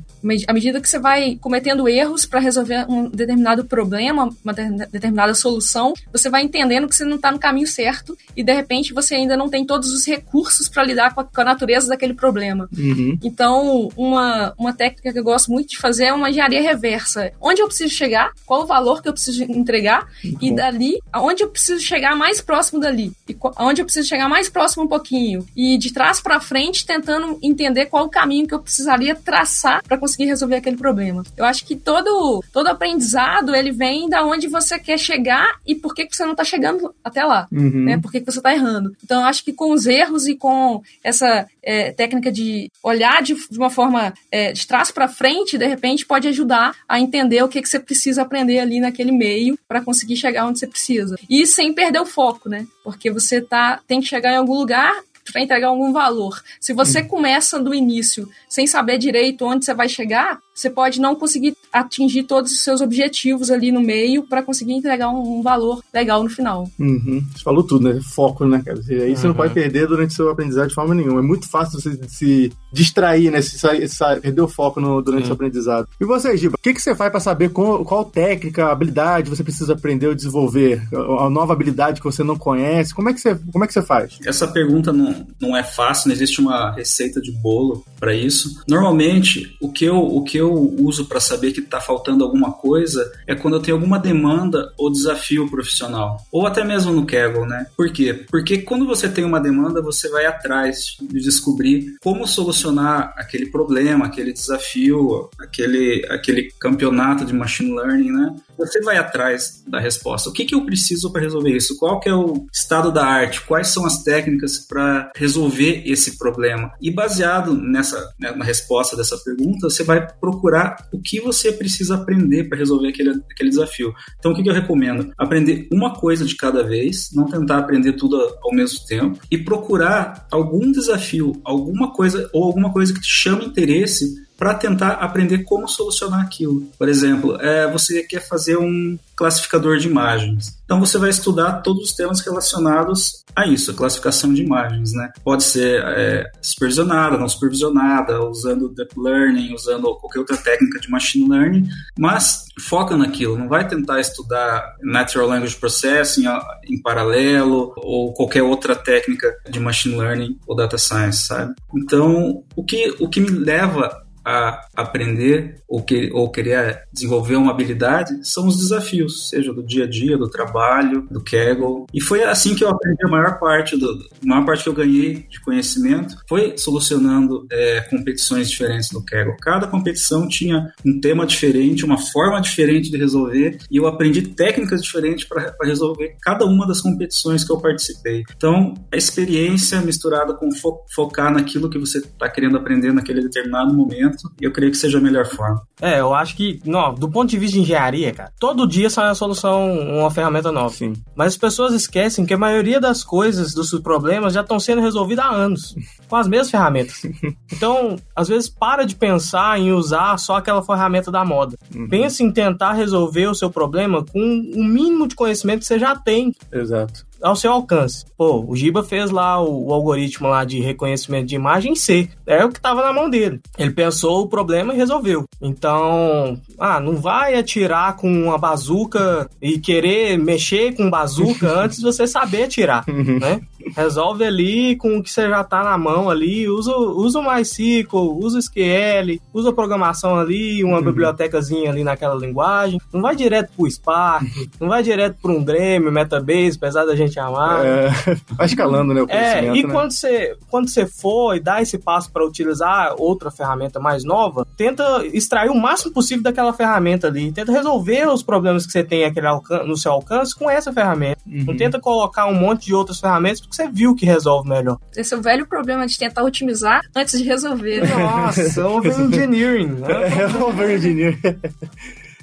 À 0.47 0.53
medida 0.53 0.81
que 0.81 0.89
você 0.89 0.99
vai 0.99 1.37
cometendo 1.39 1.87
erros 1.87 2.25
para 2.25 2.39
resolver 2.39 2.85
um 2.89 3.07
determinado 3.09 3.63
problema, 3.65 4.29
uma 4.43 4.53
de- 4.53 4.85
determinada 4.91 5.33
solução, 5.33 5.93
você 6.11 6.29
vai 6.29 6.43
entendendo 6.43 6.87
que 6.87 6.95
você 6.95 7.05
não 7.05 7.15
está 7.15 7.31
no 7.31 7.39
caminho 7.39 7.67
certo 7.67 8.17
e 8.35 8.43
de 8.43 8.51
repente 8.53 8.93
você 8.93 9.15
ainda 9.15 9.37
não 9.37 9.47
tem 9.49 9.65
todos 9.65 9.93
os 9.93 10.05
recursos 10.05 10.67
para 10.67 10.83
lidar 10.83 11.13
com 11.13 11.21
a, 11.21 11.23
com 11.23 11.41
a 11.41 11.45
natureza 11.45 11.87
daquele 11.87 12.13
problema. 12.13 12.67
uhum, 12.77 13.17
Então, 13.23 13.89
uma, 13.95 14.53
uma 14.57 14.73
técnica 14.73 15.13
que 15.13 15.19
eu 15.19 15.23
gosto 15.23 15.51
muito 15.51 15.69
de 15.69 15.77
fazer 15.77 16.05
é 16.05 16.13
uma 16.13 16.29
engenharia 16.29 16.61
reversa. 16.61 17.31
Onde 17.39 17.61
eu 17.61 17.67
preciso 17.67 17.93
chegar, 17.93 18.31
qual 18.45 18.63
o 18.63 18.65
valor 18.65 19.01
que 19.01 19.07
eu 19.09 19.13
preciso 19.13 19.43
entregar, 19.43 20.07
e 20.23 20.49
bom. 20.49 20.55
dali, 20.55 20.97
aonde 21.13 21.43
eu 21.43 21.49
preciso 21.49 21.79
chegar 21.81 22.15
mais 22.15 22.41
próximo 22.41 22.79
dali. 22.79 23.11
E 23.27 23.35
aonde 23.55 23.81
eu 23.81 23.85
preciso 23.85 24.07
chegar 24.07 24.27
mais 24.27 24.49
próximo 24.49 24.83
um 24.83 24.87
pouquinho. 24.87 25.45
E 25.55 25.77
de 25.77 25.93
trás 25.93 26.19
para 26.19 26.39
frente, 26.39 26.85
tentando 26.85 27.37
entender 27.41 27.85
qual 27.85 27.98
o 28.01 28.09
caminho 28.09 28.47
que 28.47 28.53
eu 28.53 28.59
precisaria 28.59 29.15
traçar 29.15 29.83
para 29.83 29.97
conseguir 29.97 30.25
resolver 30.25 30.55
aquele 30.55 30.77
problema. 30.77 31.23
Eu 31.37 31.45
acho 31.45 31.65
que 31.65 31.75
todo, 31.75 32.43
todo 32.51 32.67
aprendizado, 32.67 33.55
ele 33.55 33.71
vem 33.71 34.09
da 34.09 34.23
onde 34.25 34.47
você 34.47 34.79
quer 34.79 34.97
chegar 34.97 35.59
e 35.65 35.75
por 35.75 35.93
que, 35.93 36.05
que 36.05 36.15
você 36.15 36.25
não 36.25 36.35
tá 36.35 36.43
chegando 36.43 36.93
até 37.03 37.23
lá 37.23 37.47
uhum. 37.51 37.83
né? 37.83 37.97
Por 37.97 38.11
que, 38.11 38.19
que 38.19 38.31
você 38.31 38.39
está 38.39 38.53
errando? 38.53 38.95
Então, 39.03 39.21
eu 39.21 39.27
acho 39.27 39.43
que 39.43 39.53
com 39.53 39.71
os 39.71 39.85
erros 39.85 40.27
e 40.27 40.35
com 40.35 40.81
essa 41.03 41.47
é, 41.61 41.91
técnica 41.91 42.31
de 42.31 42.71
olhar 42.83 43.21
de, 43.21 43.35
de 43.49 43.57
uma 43.57 43.69
forma 43.69 44.13
é, 44.31 44.51
de 44.51 44.65
trás 44.65 44.91
para 44.91 45.07
frente, 45.07 45.57
de 45.57 45.67
repente, 45.67 46.05
pode 46.05 46.27
ajudar 46.27 46.75
a 46.87 46.99
entender 46.99 47.43
o 47.43 47.47
que, 47.47 47.61
que 47.61 47.69
você 47.69 47.79
precisa 47.79 48.21
aprender 48.21 48.59
ali 48.59 48.79
naquele 48.79 49.11
meio 49.11 49.57
para 49.67 49.81
conseguir 49.81 50.15
chegar 50.15 50.47
onde 50.47 50.59
você 50.59 50.67
precisa. 50.67 51.17
E 51.29 51.45
sem 51.45 51.73
perder 51.73 51.99
o 51.99 52.05
foco, 52.05 52.49
né? 52.49 52.65
Porque 52.83 53.11
você 53.11 53.41
tá, 53.41 53.79
tem 53.87 53.99
que 53.99 54.07
chegar 54.07 54.33
em 54.33 54.37
algum 54.37 54.55
lugar 54.55 54.93
para 55.31 55.41
entregar 55.41 55.67
algum 55.67 55.91
valor. 55.91 56.41
Se 56.59 56.73
você 56.73 57.03
começa 57.03 57.59
do 57.59 57.73
início 57.73 58.29
sem 58.47 58.67
saber 58.67 58.97
direito 58.97 59.45
onde 59.45 59.65
você 59.65 59.73
vai 59.73 59.89
chegar, 59.89 60.39
você 60.59 60.69
pode 60.69 60.99
não 60.99 61.15
conseguir 61.15 61.55
atingir 61.71 62.23
todos 62.23 62.51
os 62.51 62.63
seus 62.63 62.81
objetivos 62.81 63.51
ali 63.51 63.71
no 63.71 63.81
meio 63.81 64.23
para 64.23 64.41
conseguir 64.43 64.73
entregar 64.73 65.09
um, 65.09 65.39
um 65.39 65.41
valor 65.41 65.81
legal 65.93 66.23
no 66.23 66.29
final. 66.29 66.69
Uhum. 66.79 67.23
Você 67.35 67.43
falou 67.43 67.63
tudo, 67.63 67.93
né? 67.93 67.99
Foco, 68.13 68.45
né, 68.45 68.61
cara? 68.65 68.79
E 68.89 69.01
aí 69.01 69.15
você 69.15 69.23
não 69.23 69.31
Uhum. 69.31 69.37
pode 69.37 69.53
perder 69.53 69.87
durante 69.87 70.13
seu 70.13 70.29
aprendizado 70.29 70.67
de 70.69 70.73
forma 70.75 70.93
nenhuma. 70.95 71.19
É 71.19 71.23
muito 71.23 71.47
fácil 71.49 71.79
você 71.79 71.97
se 72.07 72.51
distrair, 72.73 73.31
né? 73.31 73.41
Se 73.41 73.57
sair- 73.59 73.87
sair- 73.87 74.19
perder 74.21 74.41
o 74.41 74.47
foco 74.47 74.79
no- 74.81 75.01
durante 75.01 75.21
Sim. 75.21 75.25
seu 75.27 75.33
aprendizado. 75.35 75.87
E 75.99 76.05
você, 76.05 76.35
Giba, 76.37 76.55
o 76.57 76.61
que, 76.61 76.73
que 76.73 76.81
você 76.81 76.95
faz 76.95 77.11
pra 77.11 77.19
saber 77.19 77.49
qual, 77.49 77.83
qual 77.85 78.03
técnica, 78.05 78.71
habilidade 78.71 79.29
você 79.29 79.43
precisa 79.43 79.73
aprender 79.73 80.07
ou 80.07 80.15
desenvolver? 80.15 80.81
A 81.19 81.29
nova 81.29 81.53
habilidade 81.53 81.99
que 82.01 82.05
você 82.05 82.23
não 82.23 82.37
conhece? 82.37 82.93
Como 82.93 83.09
é 83.09 83.13
que 83.13 83.19
você, 83.21 83.35
como 83.51 83.63
é 83.63 83.67
que 83.67 83.73
você 83.73 83.81
faz? 83.81 84.17
Essa 84.25 84.47
pergunta 84.47 84.91
não, 84.91 85.25
não 85.39 85.55
é 85.55 85.63
fácil, 85.63 86.07
não 86.09 86.15
existe 86.15 86.41
uma 86.41 86.71
receita 86.71 87.21
de 87.21 87.31
bolo 87.31 87.83
para 87.99 88.13
isso. 88.13 88.63
Normalmente, 88.67 89.55
o 89.61 89.71
que 89.71 89.85
eu, 89.85 89.97
o 89.97 90.23
que 90.23 90.37
eu 90.37 90.48
uso 90.53 91.05
para 91.05 91.19
saber 91.19 91.51
que 91.51 91.59
está 91.59 91.79
faltando 91.79 92.23
alguma 92.23 92.51
coisa 92.51 93.11
é 93.27 93.35
quando 93.35 93.55
eu 93.55 93.61
tenho 93.61 93.77
alguma 93.77 93.99
demanda 93.99 94.73
ou 94.77 94.91
desafio 94.91 95.49
profissional. 95.49 96.25
Ou 96.31 96.45
até 96.45 96.63
mesmo 96.63 96.91
no 96.91 97.05
Kaggle, 97.05 97.45
né? 97.45 97.67
Por 97.75 97.91
quê? 97.91 98.25
Porque 98.29 98.59
quando 98.59 98.85
você 98.85 99.09
tem 99.09 99.23
uma 99.23 99.39
demanda, 99.39 99.81
você 99.81 100.09
vai 100.09 100.25
atrás 100.25 100.97
de 101.01 101.21
descobrir 101.21 101.95
como 102.01 102.27
solucionar 102.27 103.13
aquele 103.17 103.47
problema, 103.47 104.05
aquele 104.05 104.33
desafio, 104.33 105.29
aquele, 105.39 106.05
aquele 106.09 106.51
campeonato 106.59 107.25
de 107.25 107.33
machine 107.33 107.75
learning, 107.75 108.11
né? 108.11 108.35
Você 108.59 108.81
vai 108.81 108.97
atrás 108.97 109.63
da 109.65 109.79
resposta. 109.79 110.29
O 110.29 110.33
que, 110.33 110.45
que 110.45 110.53
eu 110.53 110.65
preciso 110.65 111.11
para 111.11 111.21
resolver 111.21 111.55
isso? 111.55 111.77
Qual 111.77 111.99
que 111.99 112.09
é 112.09 112.13
o 112.13 112.45
estado 112.53 112.91
da 112.91 113.05
arte? 113.05 113.41
Quais 113.41 113.69
são 113.69 113.85
as 113.85 114.03
técnicas 114.03 114.57
para 114.57 115.11
resolver 115.15 115.83
esse 115.85 116.17
problema? 116.17 116.71
E 116.81 116.91
baseado 116.91 117.53
nessa 117.53 118.13
né, 118.19 118.31
na 118.31 118.43
resposta 118.43 118.97
dessa 118.97 119.17
pergunta, 119.17 119.69
você 119.69 119.83
vai 119.83 120.05
procurar 120.19 120.87
o 120.91 121.01
que 121.01 121.21
você 121.21 121.51
precisa 121.51 121.95
aprender 121.95 122.49
para 122.49 122.57
resolver 122.57 122.89
aquele, 122.89 123.21
aquele 123.31 123.49
desafio. 123.49 123.93
Então, 124.17 124.31
o 124.31 124.35
que, 124.35 124.43
que 124.43 124.49
eu 124.49 124.53
recomendo? 124.53 125.11
Aprender 125.17 125.67
uma 125.71 125.95
coisa 125.95 126.25
de 126.25 126.35
cada 126.35 126.63
vez, 126.63 127.09
não 127.13 127.25
tentar 127.25 127.59
aprender 127.59 127.93
tudo 127.93 128.17
ao 128.43 128.53
mesmo 128.53 128.85
tempo 128.85 129.19
e 129.31 129.37
procurar 129.37 130.27
algum 130.31 130.71
desafio, 130.71 131.39
alguma 131.43 131.93
coisa 131.93 132.29
ou 132.33 132.43
alguma 132.43 132.71
coisa 132.71 132.93
que 132.93 133.01
te 133.01 133.07
chame 133.07 133.45
interesse 133.45 134.28
para 134.39 134.53
tentar 134.53 134.91
aprender 134.91 135.39
como 135.39 135.67
solucionar 135.67 136.21
aquilo. 136.21 136.61
Por 136.79 136.87
exemplo, 136.87 137.35
é, 137.41 137.69
você 137.69 138.03
quer 138.03 138.25
fazer 138.25 138.57
um 138.57 138.97
classificador 139.13 139.77
de 139.77 139.89
imagens. 139.89 140.57
Então 140.63 140.79
você 140.79 140.97
vai 140.97 141.09
estudar 141.09 141.61
todos 141.61 141.89
os 141.89 141.91
temas 141.93 142.21
relacionados 142.21 143.25
a 143.35 143.45
isso, 143.45 143.71
a 143.71 143.73
classificação 143.73 144.33
de 144.33 144.41
imagens, 144.41 144.93
né? 144.93 145.11
Pode 145.25 145.43
ser 145.43 145.83
é, 145.83 146.31
supervisionada, 146.41 147.17
não 147.17 147.27
supervisionada, 147.27 148.23
usando 148.23 148.69
deep 148.69 148.93
learning, 148.97 149.53
usando 149.53 149.93
qualquer 149.95 150.19
outra 150.19 150.37
técnica 150.37 150.79
de 150.79 150.89
machine 150.89 151.27
learning, 151.27 151.67
mas 151.97 152.45
foca 152.61 152.95
naquilo, 152.95 153.37
não 153.37 153.49
vai 153.49 153.67
tentar 153.67 153.99
estudar 153.99 154.75
natural 154.81 155.27
language 155.27 155.57
processing 155.57 156.25
em 156.63 156.81
paralelo 156.81 157.73
ou 157.77 158.13
qualquer 158.13 158.43
outra 158.43 158.73
técnica 158.73 159.35
de 159.49 159.59
machine 159.59 159.97
learning 159.97 160.39
ou 160.47 160.55
data 160.55 160.77
science, 160.77 161.25
sabe? 161.25 161.53
Então, 161.75 162.43
o 162.55 162.63
que, 162.63 162.95
o 162.99 163.09
que 163.09 163.19
me 163.19 163.31
leva 163.31 164.07
a 164.29 164.61
aprender 164.77 165.58
ou, 165.69 165.83
que, 165.83 166.09
ou 166.11 166.29
querer 166.31 166.81
desenvolver 166.91 167.35
uma 167.35 167.51
habilidade 167.51 168.27
são 168.27 168.47
os 168.47 168.57
desafios, 168.57 169.29
seja 169.29 169.53
do 169.53 169.63
dia 169.63 169.83
a 169.83 169.87
dia, 169.87 170.17
do 170.17 170.29
trabalho, 170.29 171.07
do 171.11 171.23
Kaggle. 171.23 171.85
E 171.93 172.01
foi 172.01 172.23
assim 172.23 172.55
que 172.55 172.63
eu 172.63 172.69
aprendi 172.69 173.05
a 173.05 173.09
maior 173.09 173.39
parte 173.39 173.77
do, 173.77 173.87
a 173.87 174.25
maior 174.25 174.45
parte 174.45 174.63
que 174.63 174.69
eu 174.69 174.73
ganhei 174.73 175.27
de 175.29 175.39
conhecimento 175.41 176.15
foi 176.27 176.57
solucionando 176.57 177.45
é, 177.51 177.81
competições 177.81 178.49
diferentes 178.49 178.89
do 178.89 179.03
Kaggle. 179.03 179.37
Cada 179.41 179.67
competição 179.67 180.27
tinha 180.27 180.73
um 180.85 180.99
tema 180.99 181.25
diferente, 181.25 181.85
uma 181.85 181.97
forma 181.97 182.41
diferente 182.41 182.89
de 182.89 182.97
resolver 182.97 183.59
e 183.69 183.77
eu 183.77 183.85
aprendi 183.85 184.21
técnicas 184.23 184.81
diferentes 184.81 185.27
para 185.27 185.53
resolver 185.63 186.15
cada 186.21 186.45
uma 186.45 186.65
das 186.67 186.81
competições 186.81 187.43
que 187.43 187.51
eu 187.51 187.59
participei. 187.59 188.23
Então, 188.35 188.73
a 188.91 188.97
experiência 188.97 189.79
misturada 189.81 190.33
com 190.33 190.51
fo 190.51 190.79
focar 190.93 191.31
naquilo 191.31 191.69
que 191.69 191.77
você 191.77 191.99
está 191.99 192.29
querendo 192.29 192.57
aprender 192.57 192.91
naquele 192.93 193.21
determinado 193.21 193.73
momento 193.73 194.29
eu 194.39 194.51
creio 194.51 194.71
que 194.71 194.77
seja 194.77 194.97
a 194.97 195.01
melhor 195.01 195.25
forma. 195.25 195.58
É, 195.81 195.99
eu 195.99 196.13
acho 196.13 196.35
que, 196.35 196.59
não, 196.65 196.93
do 196.93 197.09
ponto 197.09 197.29
de 197.29 197.37
vista 197.37 197.55
de 197.55 197.61
engenharia, 197.61 198.13
cara, 198.13 198.31
todo 198.39 198.67
dia 198.67 198.89
sai 198.89 199.07
uma 199.07 199.15
solução, 199.15 199.79
uma 199.79 200.11
ferramenta 200.11 200.51
nova. 200.51 200.73
Sim. 200.73 200.93
Mas 201.15 201.33
as 201.33 201.37
pessoas 201.37 201.73
esquecem 201.73 202.25
que 202.25 202.33
a 202.33 202.37
maioria 202.37 202.79
das 202.79 203.03
coisas, 203.03 203.53
dos 203.53 203.71
problemas, 203.79 204.33
já 204.33 204.41
estão 204.41 204.59
sendo 204.59 204.81
resolvidos 204.81 205.23
há 205.23 205.29
anos, 205.29 205.75
com 206.07 206.15
as 206.15 206.27
mesmas 206.27 206.51
ferramentas. 206.51 207.01
Então, 207.51 207.97
às 208.15 208.29
vezes, 208.29 208.47
para 208.47 208.85
de 208.85 208.95
pensar 208.95 209.59
em 209.59 209.73
usar 209.73 210.17
só 210.17 210.37
aquela 210.37 210.63
ferramenta 210.63 211.11
da 211.11 211.25
moda. 211.25 211.57
Uhum. 211.75 211.89
Pense 211.89 212.23
em 212.23 212.31
tentar 212.31 212.73
resolver 212.73 213.27
o 213.27 213.35
seu 213.35 213.49
problema 213.49 214.05
com 214.05 214.19
o 214.19 214.63
mínimo 214.63 215.07
de 215.07 215.15
conhecimento 215.15 215.59
que 215.59 215.65
você 215.65 215.77
já 215.77 215.95
tem. 215.95 216.33
Exato 216.51 217.08
ao 217.21 217.35
seu 217.35 217.51
alcance. 217.51 218.05
Pô, 218.17 218.45
o 218.47 218.55
Giba 218.55 218.83
fez 218.83 219.11
lá 219.11 219.41
o, 219.41 219.67
o, 219.67 219.73
algoritmo 219.73 220.27
lá 220.27 220.43
de 220.43 220.59
reconhecimento 220.59 221.27
de 221.27 221.35
imagem 221.35 221.75
C. 221.75 222.09
É 222.25 222.43
o 222.43 222.49
que 222.49 222.57
estava 222.57 222.81
na 222.81 222.93
mão 222.93 223.09
dele. 223.09 223.39
Ele 223.57 223.71
pensou 223.71 224.21
o 224.21 224.27
problema 224.27 224.73
e 224.73 224.77
resolveu. 224.77 225.25
Então, 225.41 226.39
ah, 226.57 226.79
não 226.79 226.95
vai 226.95 227.35
atirar 227.35 227.95
com 227.95 228.11
uma 228.11 228.37
bazuca 228.37 229.29
e 229.41 229.59
querer 229.59 230.17
mexer 230.17 230.75
com 230.75 230.89
bazuca 230.89 231.49
antes 231.59 231.77
de 231.77 231.83
você 231.83 232.07
saber 232.07 232.43
atirar, 232.43 232.83
uhum. 232.87 233.19
né? 233.19 233.41
Resolve 233.75 234.23
ali 234.23 234.75
com 234.75 234.97
o 234.97 235.03
que 235.03 235.11
você 235.11 235.27
já 235.27 235.43
tá 235.43 235.63
na 235.63 235.77
mão 235.77 236.09
ali, 236.09 236.47
usa, 236.47 236.75
usa 236.75 237.19
o 237.19 237.23
MySQL, 237.23 238.17
usa 238.17 238.37
o 238.37 238.39
SQL, 238.39 239.19
usa 239.33 239.49
a 239.49 239.53
programação 239.53 240.17
ali, 240.17 240.63
uma 240.63 240.77
uhum. 240.77 240.83
bibliotecazinha 240.83 241.69
ali 241.69 241.83
naquela 241.83 242.15
linguagem. 242.15 242.79
Não 242.93 243.01
vai 243.01 243.15
direto 243.15 243.51
pro 243.55 243.69
Spark, 243.69 244.25
não 244.59 244.69
vai 244.69 244.83
direto 244.83 245.17
para 245.21 245.31
um 245.31 245.43
Grêmio, 245.43 245.91
Metabase, 245.91 246.57
apesar 246.57 246.85
da 246.85 246.95
gente 246.95 247.19
amar. 247.19 247.65
É, 247.65 247.89
vai 248.31 248.45
escalando, 248.45 248.93
né, 248.93 249.01
o 249.01 249.09
É, 249.09 249.45
e 249.55 249.63
né? 249.63 249.73
quando 249.73 249.91
você 249.91 250.35
quando 250.49 250.69
você 250.69 250.85
for 250.85 251.35
e 251.35 251.39
dá 251.39 251.61
esse 251.61 251.77
passo 251.77 252.11
para 252.11 252.25
utilizar 252.25 252.95
outra 252.97 253.31
ferramenta 253.31 253.79
mais 253.79 254.03
nova, 254.03 254.45
tenta 254.57 255.05
extrair 255.13 255.49
o 255.49 255.55
máximo 255.55 255.93
possível 255.93 256.23
daquela 256.23 256.53
ferramenta 256.53 257.07
ali, 257.07 257.31
tenta 257.31 257.51
resolver 257.51 258.07
os 258.07 258.23
problemas 258.23 258.65
que 258.65 258.71
você 258.71 258.83
tem 258.83 259.05
aquele 259.05 259.27
no 259.65 259.77
seu 259.77 259.91
alcance 259.91 260.35
com 260.35 260.49
essa 260.49 260.71
ferramenta. 260.73 261.19
Uhum. 261.25 261.45
Não 261.47 261.57
tenta 261.57 261.79
colocar 261.79 262.25
um 262.27 262.33
monte 262.33 262.67
de 262.67 262.73
outras 262.73 262.99
ferramentas 262.99 263.48
porque 263.49 263.55
você 263.55 263.67
viu 263.69 263.95
que 263.95 264.05
resolve 264.05 264.47
melhor. 264.47 264.77
Esse 264.95 265.13
é 265.13 265.17
o 265.17 265.21
velho 265.21 265.47
problema 265.47 265.85
de 265.87 265.97
tentar 265.97 266.23
otimizar 266.23 266.81
antes 266.95 267.19
de 267.19 267.25
resolver. 267.25 267.81
Nossa, 267.89 268.67
over-engineering. 268.67 269.67
Né? 269.67 269.87
É, 270.19 270.43
over-engineering. 270.43 271.19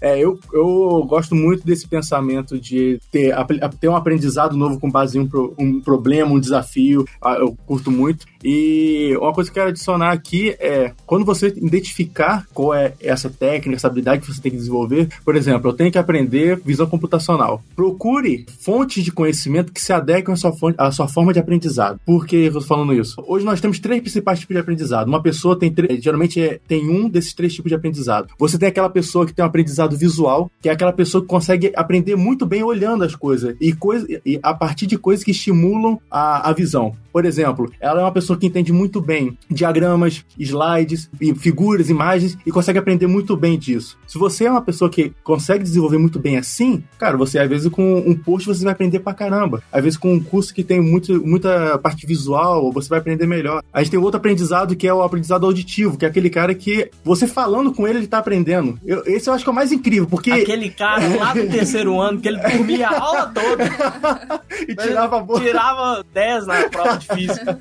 É, 0.07 0.21
eu, 0.21 0.39
eu 0.53 1.05
gosto 1.09 1.35
muito 1.35 1.67
desse 1.67 1.89
pensamento 1.89 2.61
de 2.61 3.01
ter, 3.11 3.35
ter 3.81 3.89
um 3.89 3.97
aprendizado 3.97 4.57
novo 4.57 4.79
com 4.79 4.89
base 4.89 5.19
em 5.19 5.23
um, 5.23 5.55
um 5.59 5.81
problema, 5.81 6.31
um 6.31 6.39
desafio. 6.39 7.05
Ah, 7.21 7.35
eu 7.41 7.57
curto 7.67 7.91
muito. 7.91 8.25
E 8.45 9.17
uma 9.21 9.33
coisa 9.33 9.51
que 9.51 9.59
eu 9.59 9.63
quero 9.63 9.71
adicionar 9.71 10.13
aqui 10.13 10.51
é 10.61 10.93
quando 11.05 11.25
você 11.25 11.49
identificar 11.49 12.47
qual 12.55 12.73
é 12.73 12.95
essa 13.01 13.29
técnica, 13.29 13.75
essa 13.75 13.89
habilidade 13.89 14.21
que 14.21 14.33
você 14.33 14.41
tem 14.41 14.53
que 14.53 14.59
desenvolver, 14.59 15.09
por 15.25 15.35
exemplo, 15.35 15.71
eu 15.71 15.75
tenho 15.75 15.91
que 15.91 15.99
aprender 15.99 16.61
visão 16.65 16.87
computacional. 16.87 17.61
Procure 17.75 18.47
fontes 18.61 19.03
de 19.03 19.11
conhecimento 19.11 19.73
que 19.73 19.81
se 19.81 19.93
adequem 19.93 20.33
à 20.33 20.37
sua, 20.37 20.53
fonte, 20.53 20.77
à 20.79 20.93
sua 20.93 21.09
forma 21.09 21.33
de 21.33 21.41
aprendizado. 21.41 21.99
Por 22.07 22.25
que 22.25 22.37
eu 22.37 22.47
estou 22.47 22.63
falando 22.63 22.95
isso? 22.95 23.17
Hoje 23.27 23.45
nós 23.45 23.61
temos 23.61 23.81
três 23.81 24.01
principais 24.01 24.39
tipos 24.39 24.55
de 24.55 24.61
aprendizado. 24.61 25.09
Uma 25.09 25.21
pessoa 25.21 25.59
tem 25.59 25.75
geralmente 25.99 26.41
é, 26.41 26.61
tem 26.69 26.89
um 26.89 27.09
desses 27.09 27.35
três 27.35 27.53
tipos 27.53 27.71
de 27.71 27.75
aprendizado. 27.75 28.29
Você 28.39 28.57
tem 28.57 28.69
aquela 28.69 28.89
pessoa 28.89 29.27
que 29.27 29.35
tem 29.35 29.45
um 29.45 29.49
aprendizado 29.49 29.96
visual, 29.97 30.51
que 30.61 30.69
é 30.69 30.73
aquela 30.73 30.93
pessoa 30.93 31.23
que 31.23 31.29
consegue 31.29 31.73
aprender 31.75 32.17
muito 32.17 32.47
bem 32.47 32.63
olhando 32.63 33.05
as 33.05 33.15
coisas 33.15 33.57
e, 33.61 33.73
coisa, 33.73 34.07
e 34.25 34.39
a 34.43 34.55
partir 34.55 34.87
de 34.87 34.99
coisas 34.99 35.25
que 35.25 35.31
estimulam 35.31 35.99
a, 36.11 36.49
a 36.51 36.53
visão. 36.53 36.95
Por 37.17 37.25
exemplo, 37.25 37.73
ela 37.81 38.03
é 38.03 38.05
uma 38.05 38.13
pessoa 38.13 38.39
que 38.39 38.47
entende 38.47 38.75
muito 38.75 39.01
bem 39.01 39.39
diagramas, 39.51 40.23
slides, 40.39 41.09
figuras, 41.39 41.89
imagens 41.89 42.37
e 42.45 42.53
consegue 42.53 42.79
aprender 42.79 43.07
muito 43.07 43.35
bem 43.35 43.59
disso. 43.59 43.97
Se 44.07 44.19
você 44.19 44.45
é 44.45 44.51
uma 44.51 44.61
pessoa 44.61 44.91
que 44.91 45.15
consegue 45.25 45.65
desenvolver 45.65 45.97
muito 45.97 46.19
bem 46.19 46.37
assim, 46.37 46.85
cara, 46.99 47.17
você 47.17 47.39
às 47.39 47.49
vezes 47.49 47.71
com 47.71 48.01
um 48.07 48.15
post 48.15 48.47
você 48.47 48.63
vai 48.63 48.75
aprender 48.75 48.99
pra 48.99 49.15
caramba. 49.15 49.63
Às 49.73 49.83
vezes 49.83 49.99
com 49.99 50.13
um 50.13 50.21
curso 50.23 50.53
que 50.53 50.63
tem 50.63 50.79
muito, 50.79 51.27
muita 51.27 51.79
parte 51.79 52.07
visual, 52.07 52.71
você 52.71 52.91
vai 52.91 52.99
aprender 52.99 53.27
melhor. 53.27 53.63
A 53.73 53.83
gente 53.83 53.93
tem 53.93 53.99
outro 53.99 54.19
aprendizado 54.19 54.77
que 54.77 54.87
é 54.87 54.93
o 54.93 55.01
aprendizado 55.01 55.47
auditivo, 55.47 55.97
que 55.97 56.05
é 56.05 56.09
aquele 56.09 56.29
cara 56.29 56.55
que 56.55 56.91
você 57.03 57.27
falando 57.27 57.73
com 57.73 57.89
ele, 57.89 58.01
ele 58.01 58.07
tá 58.07 58.19
aprendendo. 58.19 58.79
Eu, 58.85 59.03
esse 59.07 59.31
eu 59.31 59.33
acho 59.33 59.43
que 59.43 59.49
é 59.49 59.53
o 59.53 59.57
mais 59.57 59.73
incrível, 59.73 60.07
porque. 60.07 60.31
Aquele 60.31 60.69
cara 60.69 61.03
lá 61.17 61.33
do 61.33 61.49
terceiro 61.49 61.99
ano 61.99 62.21
que 62.21 62.29
ele 62.29 62.41
dormia 62.41 62.89
a 62.89 63.01
aula 63.01 63.33
toda. 63.35 63.65
e 64.69 64.77
tirava, 64.77 65.27
tirava 65.39 66.05
10 66.13 66.47
na 66.47 66.69
prova 66.69 66.99
de 66.99 67.06
física. 67.07 67.61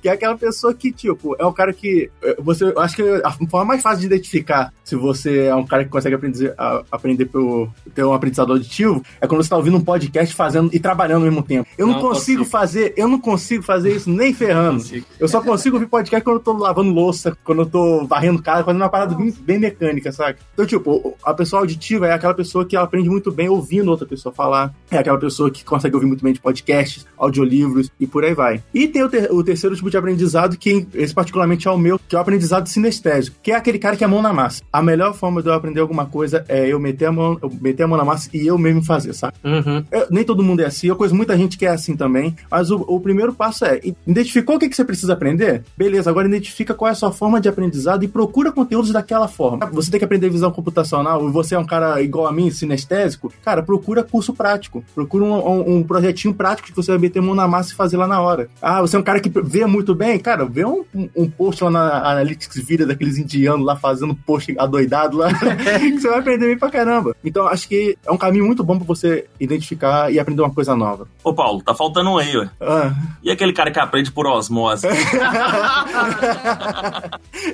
que 0.00 0.08
é 0.08 0.12
aquela 0.12 0.36
pessoa 0.36 0.74
que, 0.74 0.92
tipo, 0.92 1.36
é 1.38 1.46
um 1.46 1.52
cara 1.52 1.72
que. 1.72 2.10
Eh, 2.22 2.36
você, 2.38 2.64
eu 2.64 2.78
acho 2.80 2.96
que 2.96 3.02
a 3.02 3.30
forma 3.30 3.64
mais 3.64 3.82
fácil 3.82 4.00
de 4.00 4.06
identificar 4.06 4.72
se 4.84 4.96
você 4.96 5.44
é 5.44 5.54
um 5.54 5.64
cara 5.64 5.84
que 5.84 5.90
consegue 5.90 6.16
aprender, 6.16 6.54
a, 6.58 6.82
aprender 6.90 7.26
pelo, 7.26 7.68
ter 7.94 8.04
um 8.04 8.12
aprendizado 8.12 8.52
auditivo 8.52 9.02
é 9.20 9.26
quando 9.26 9.42
você 9.42 9.50
tá 9.50 9.56
ouvindo 9.56 9.76
um 9.76 9.84
podcast 9.84 10.34
fazendo 10.34 10.70
e 10.72 10.80
trabalhando 10.80 11.24
ao 11.24 11.30
mesmo 11.30 11.42
tempo. 11.42 11.68
Eu 11.78 11.86
não, 11.86 11.94
não 11.94 12.00
consigo, 12.00 12.40
consigo, 12.40 12.44
fazer, 12.44 12.94
eu 12.96 13.06
não 13.06 13.20
consigo 13.20 13.62
fazer 13.62 13.94
isso 13.94 14.10
nem 14.10 14.34
ferrando. 14.34 14.82
Eu 15.18 15.28
só 15.28 15.40
consigo 15.40 15.76
ouvir 15.76 15.86
podcast 15.86 16.24
quando 16.24 16.36
eu 16.36 16.42
tô 16.42 16.52
lavando 16.54 16.92
louça, 16.92 17.36
quando 17.44 17.62
eu 17.62 17.66
tô 17.66 18.04
varrendo 18.06 18.42
casa, 18.42 18.64
fazendo 18.64 18.82
uma 18.82 18.88
parada 18.88 19.14
bem, 19.14 19.32
bem, 19.40 19.58
mecânica, 19.58 20.10
sabe? 20.10 20.38
Então, 20.52 20.66
tipo, 20.66 21.16
a 21.22 21.34
pessoa 21.34 21.62
auditiva 21.62 22.08
é 22.08 22.12
aquela 22.12 22.34
pessoa 22.34 22.64
que 22.64 22.76
aprende 22.76 23.08
muito 23.08 23.30
bem 23.30 23.48
ouvindo 23.48 23.90
outra 23.90 24.06
pessoa 24.06 24.34
falar. 24.34 24.74
É 24.90 24.98
aquela 24.98 25.18
pessoa 25.18 25.50
que 25.50 25.64
consegue 25.64 25.94
ouvir 25.94 26.06
muito 26.06 26.24
bem 26.24 26.32
de 26.32 26.40
podcasts, 26.40 27.06
audiolivros 27.16 27.90
e 28.00 28.06
por 28.06 28.24
aí 28.24 28.34
vai. 28.34 28.59
E 28.72 28.88
tem 28.88 29.02
o, 29.02 29.08
ter, 29.08 29.30
o 29.30 29.42
terceiro 29.42 29.74
tipo 29.76 29.90
de 29.90 29.96
aprendizado, 29.96 30.56
que 30.56 30.86
esse 30.94 31.14
particularmente 31.14 31.66
é 31.66 31.70
o 31.70 31.78
meu, 31.78 31.98
que 31.98 32.14
é 32.14 32.18
o 32.18 32.22
aprendizado 32.22 32.68
sinestésico, 32.68 33.36
que 33.42 33.52
é 33.52 33.56
aquele 33.56 33.78
cara 33.78 33.96
que 33.96 34.04
é 34.04 34.06
mão 34.06 34.22
na 34.22 34.32
massa. 34.32 34.62
A 34.72 34.82
melhor 34.82 35.14
forma 35.14 35.42
de 35.42 35.48
eu 35.48 35.54
aprender 35.54 35.80
alguma 35.80 36.06
coisa 36.06 36.44
é 36.48 36.66
eu 36.68 36.78
meter 36.78 37.06
a 37.06 37.12
mão, 37.12 37.38
meter 37.60 37.84
a 37.84 37.88
mão 37.88 37.98
na 37.98 38.04
massa 38.04 38.28
e 38.32 38.46
eu 38.46 38.58
mesmo 38.58 38.82
fazer, 38.82 39.12
sabe? 39.14 39.34
Uhum. 39.44 39.84
Eu, 39.90 40.06
nem 40.10 40.24
todo 40.24 40.42
mundo 40.42 40.60
é 40.60 40.66
assim, 40.66 40.88
eu 40.88 40.96
conheço 40.96 41.14
muita 41.14 41.36
gente 41.36 41.56
que 41.56 41.66
é 41.66 41.70
assim 41.70 41.96
também, 41.96 42.36
mas 42.50 42.70
o, 42.70 42.76
o 42.88 43.00
primeiro 43.00 43.32
passo 43.32 43.64
é, 43.64 43.80
identificou 44.06 44.56
o 44.56 44.58
que, 44.58 44.68
que 44.68 44.76
você 44.76 44.84
precisa 44.84 45.12
aprender? 45.12 45.62
Beleza, 45.76 46.10
agora 46.10 46.28
identifica 46.28 46.74
qual 46.74 46.88
é 46.88 46.92
a 46.92 46.94
sua 46.94 47.12
forma 47.12 47.40
de 47.40 47.48
aprendizado 47.48 48.04
e 48.04 48.08
procura 48.08 48.52
conteúdos 48.52 48.92
daquela 48.92 49.28
forma. 49.28 49.66
Você 49.72 49.90
tem 49.90 49.98
que 49.98 50.04
aprender 50.04 50.28
visão 50.28 50.50
computacional 50.50 51.26
e 51.26 51.32
você 51.32 51.54
é 51.54 51.58
um 51.58 51.66
cara 51.66 52.00
igual 52.02 52.26
a 52.26 52.32
mim, 52.32 52.50
sinestésico, 52.50 53.32
cara, 53.42 53.62
procura 53.62 54.02
curso 54.02 54.32
prático, 54.34 54.84
procura 54.94 55.24
um, 55.24 55.34
um, 55.34 55.76
um 55.76 55.82
projetinho 55.82 56.34
prático 56.34 56.68
que 56.68 56.76
você 56.76 56.90
vai 56.90 57.00
meter 57.00 57.20
a 57.20 57.22
mão 57.22 57.34
na 57.34 57.48
massa 57.48 57.72
e 57.72 57.76
fazer 57.76 57.96
lá 57.96 58.06
na 58.06 58.20
hora. 58.20 58.48
Ah, 58.62 58.80
você 58.82 58.96
é 58.96 58.98
um 58.98 59.02
cara 59.02 59.20
que 59.20 59.30
vê 59.42 59.64
muito 59.64 59.94
bem, 59.94 60.18
cara, 60.18 60.44
vê 60.44 60.64
um, 60.66 60.84
um 61.16 61.30
post 61.30 61.64
lá 61.64 61.70
na 61.70 62.10
Analytics 62.10 62.62
Vida 62.62 62.84
daqueles 62.84 63.16
indianos 63.16 63.64
lá 63.64 63.74
fazendo 63.74 64.14
post 64.14 64.54
adoidado 64.58 65.16
lá, 65.16 65.28
que 65.80 65.98
você 65.98 66.08
vai 66.08 66.18
aprender 66.18 66.46
bem 66.46 66.58
pra 66.58 66.70
caramba. 66.70 67.16
Então, 67.24 67.46
acho 67.46 67.66
que 67.66 67.96
é 68.04 68.12
um 68.12 68.18
caminho 68.18 68.44
muito 68.44 68.62
bom 68.62 68.76
pra 68.76 68.86
você 68.86 69.26
identificar 69.38 70.12
e 70.12 70.18
aprender 70.18 70.42
uma 70.42 70.52
coisa 70.52 70.76
nova. 70.76 71.08
Ô, 71.24 71.32
Paulo, 71.32 71.62
tá 71.62 71.74
faltando 71.74 72.10
um 72.10 72.18
aí, 72.18 72.36
ué. 72.36 72.50
Ah. 72.60 72.92
E 73.22 73.30
aquele 73.30 73.52
cara 73.52 73.70
que 73.70 73.78
aprende 73.78 74.12
por 74.12 74.26
osmose? 74.26 74.86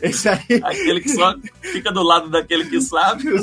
Esse 0.02 0.28
aí. 0.28 0.60
Aquele 0.62 1.00
que 1.00 1.10
só 1.10 1.34
fica 1.60 1.92
do 1.92 2.02
lado 2.02 2.28
daquele 2.28 2.64
que 2.64 2.80
sabe. 2.80 3.24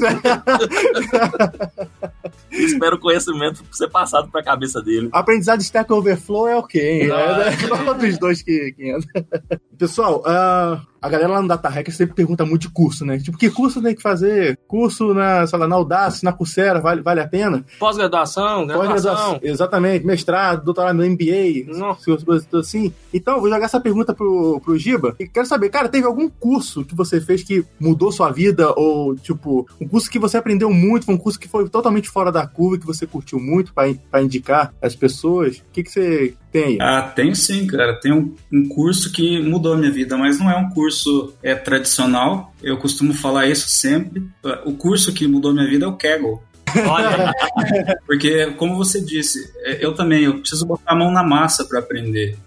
Espero 2.52 2.98
o 2.98 3.00
conhecimento 3.00 3.64
ser 3.72 3.90
passado 3.90 4.30
pra 4.30 4.44
cabeça 4.44 4.82
dele. 4.82 5.10
Aprendizado 5.12 5.60
de 5.60 5.66
Stack 5.66 5.92
Overflow 5.92 6.48
é 6.48 6.56
ok, 6.56 7.02
hein? 7.02 7.08
É, 7.42 7.94
dos 7.94 8.18
dois 8.18 8.42
que, 8.42 8.74
que 8.74 8.90
entra. 8.90 9.26
Pessoal, 9.78 10.22
uh, 10.22 10.82
a 11.04 11.10
galera 11.10 11.34
lá 11.34 11.42
no 11.42 11.48
Data 11.50 11.68
Hacker 11.68 11.94
sempre 11.94 12.16
pergunta 12.16 12.46
muito 12.46 12.62
de 12.62 12.70
curso, 12.70 13.06
né? 13.06 13.18
Tipo, 13.18 13.38
que 13.38 13.50
curso 13.50 13.82
tem 13.82 13.94
que 13.94 14.02
fazer? 14.02 14.58
Curso 14.66 15.14
na, 15.14 15.46
sei 15.46 15.60
lá, 15.60 15.68
na 15.68 15.76
Audace, 15.76 16.24
na 16.24 16.32
Coursera, 16.32 16.80
vale, 16.80 17.02
vale 17.02 17.20
a 17.20 17.28
pena? 17.28 17.66
Pós-graduação, 17.78 18.66
graduação. 18.66 19.40
Exatamente, 19.44 20.06
mestrado, 20.06 20.64
doutorado 20.64 20.96
no 20.96 21.06
MBA, 21.06 21.78
Nossa. 21.78 22.06
coisas 22.24 22.48
assim. 22.54 22.94
Então, 23.14 23.42
vou 23.42 23.50
jogar 23.50 23.66
essa 23.66 23.82
pergunta 23.82 24.14
pro, 24.14 24.62
pro 24.64 24.78
Giba. 24.78 25.14
E 25.20 25.28
quero 25.28 25.46
saber, 25.46 25.68
cara, 25.70 25.90
teve 25.90 26.08
algum 26.08 26.30
curso 26.30 26.86
que 26.86 26.96
você 26.96 27.20
fez 27.20 27.44
que 27.44 27.66
mudou 27.78 28.10
sua 28.10 28.32
vida? 28.32 28.72
Ou, 28.78 29.14
tipo, 29.14 29.68
um 29.82 29.88
curso 29.88 30.10
que 30.10 30.18
você 30.18 30.38
aprendeu 30.38 30.72
muito, 30.72 31.06
foi 31.06 31.16
um 31.16 31.20
curso 31.20 31.38
que 31.38 31.50
foi 31.50 31.68
totalmente 31.68 32.10
fora 32.10 32.32
da 32.32 32.48
curva, 32.48 32.78
que 32.78 32.88
você 32.88 33.06
curtiu 33.06 33.42
muito 33.42 33.74
pra, 33.74 33.94
pra 34.10 34.22
indicar 34.22 34.74
as 34.82 34.96
pessoas? 34.96 35.58
O 35.58 35.64
que, 35.74 35.84
que 35.84 35.92
você 35.92 36.34
tem? 36.54 36.78
Ah, 36.80 37.02
tenho 37.02 37.36
sim, 37.36 37.68
cara. 37.68 37.94
Tem 38.00 38.14
um, 38.14 38.34
um 38.52 38.68
curso 38.70 39.12
que 39.12 39.42
mudou 39.42 39.74
a 39.74 39.78
minha 39.78 39.92
vida, 39.92 40.16
mas 40.16 40.40
não 40.40 40.50
é 40.50 40.56
um 40.56 40.70
curso 40.70 41.34
é, 41.44 41.54
tradicional. 41.56 42.54
Eu 42.62 42.78
costumo 42.78 43.14
falar 43.14 43.48
isso 43.48 43.68
sempre. 43.68 44.24
O 44.66 44.74
curso 44.74 45.12
que 45.12 45.28
mudou 45.28 45.52
a 45.52 45.54
minha 45.54 45.68
vida 45.68 45.84
é 45.86 45.88
o 45.88 45.98
Kaggle. 45.98 46.40
Olha, 46.88 47.32
Porque, 48.08 48.48
como 48.52 48.76
você 48.78 49.04
disse, 49.04 49.52
é, 49.64 49.84
eu 49.86 49.94
também 49.94 50.24
eu 50.24 50.40
preciso 50.40 50.66
botar 50.66 50.94
a 50.94 50.96
mão 50.96 51.12
na 51.12 51.24
massa 51.24 51.66
para 51.66 51.80
aprender. 51.80 52.38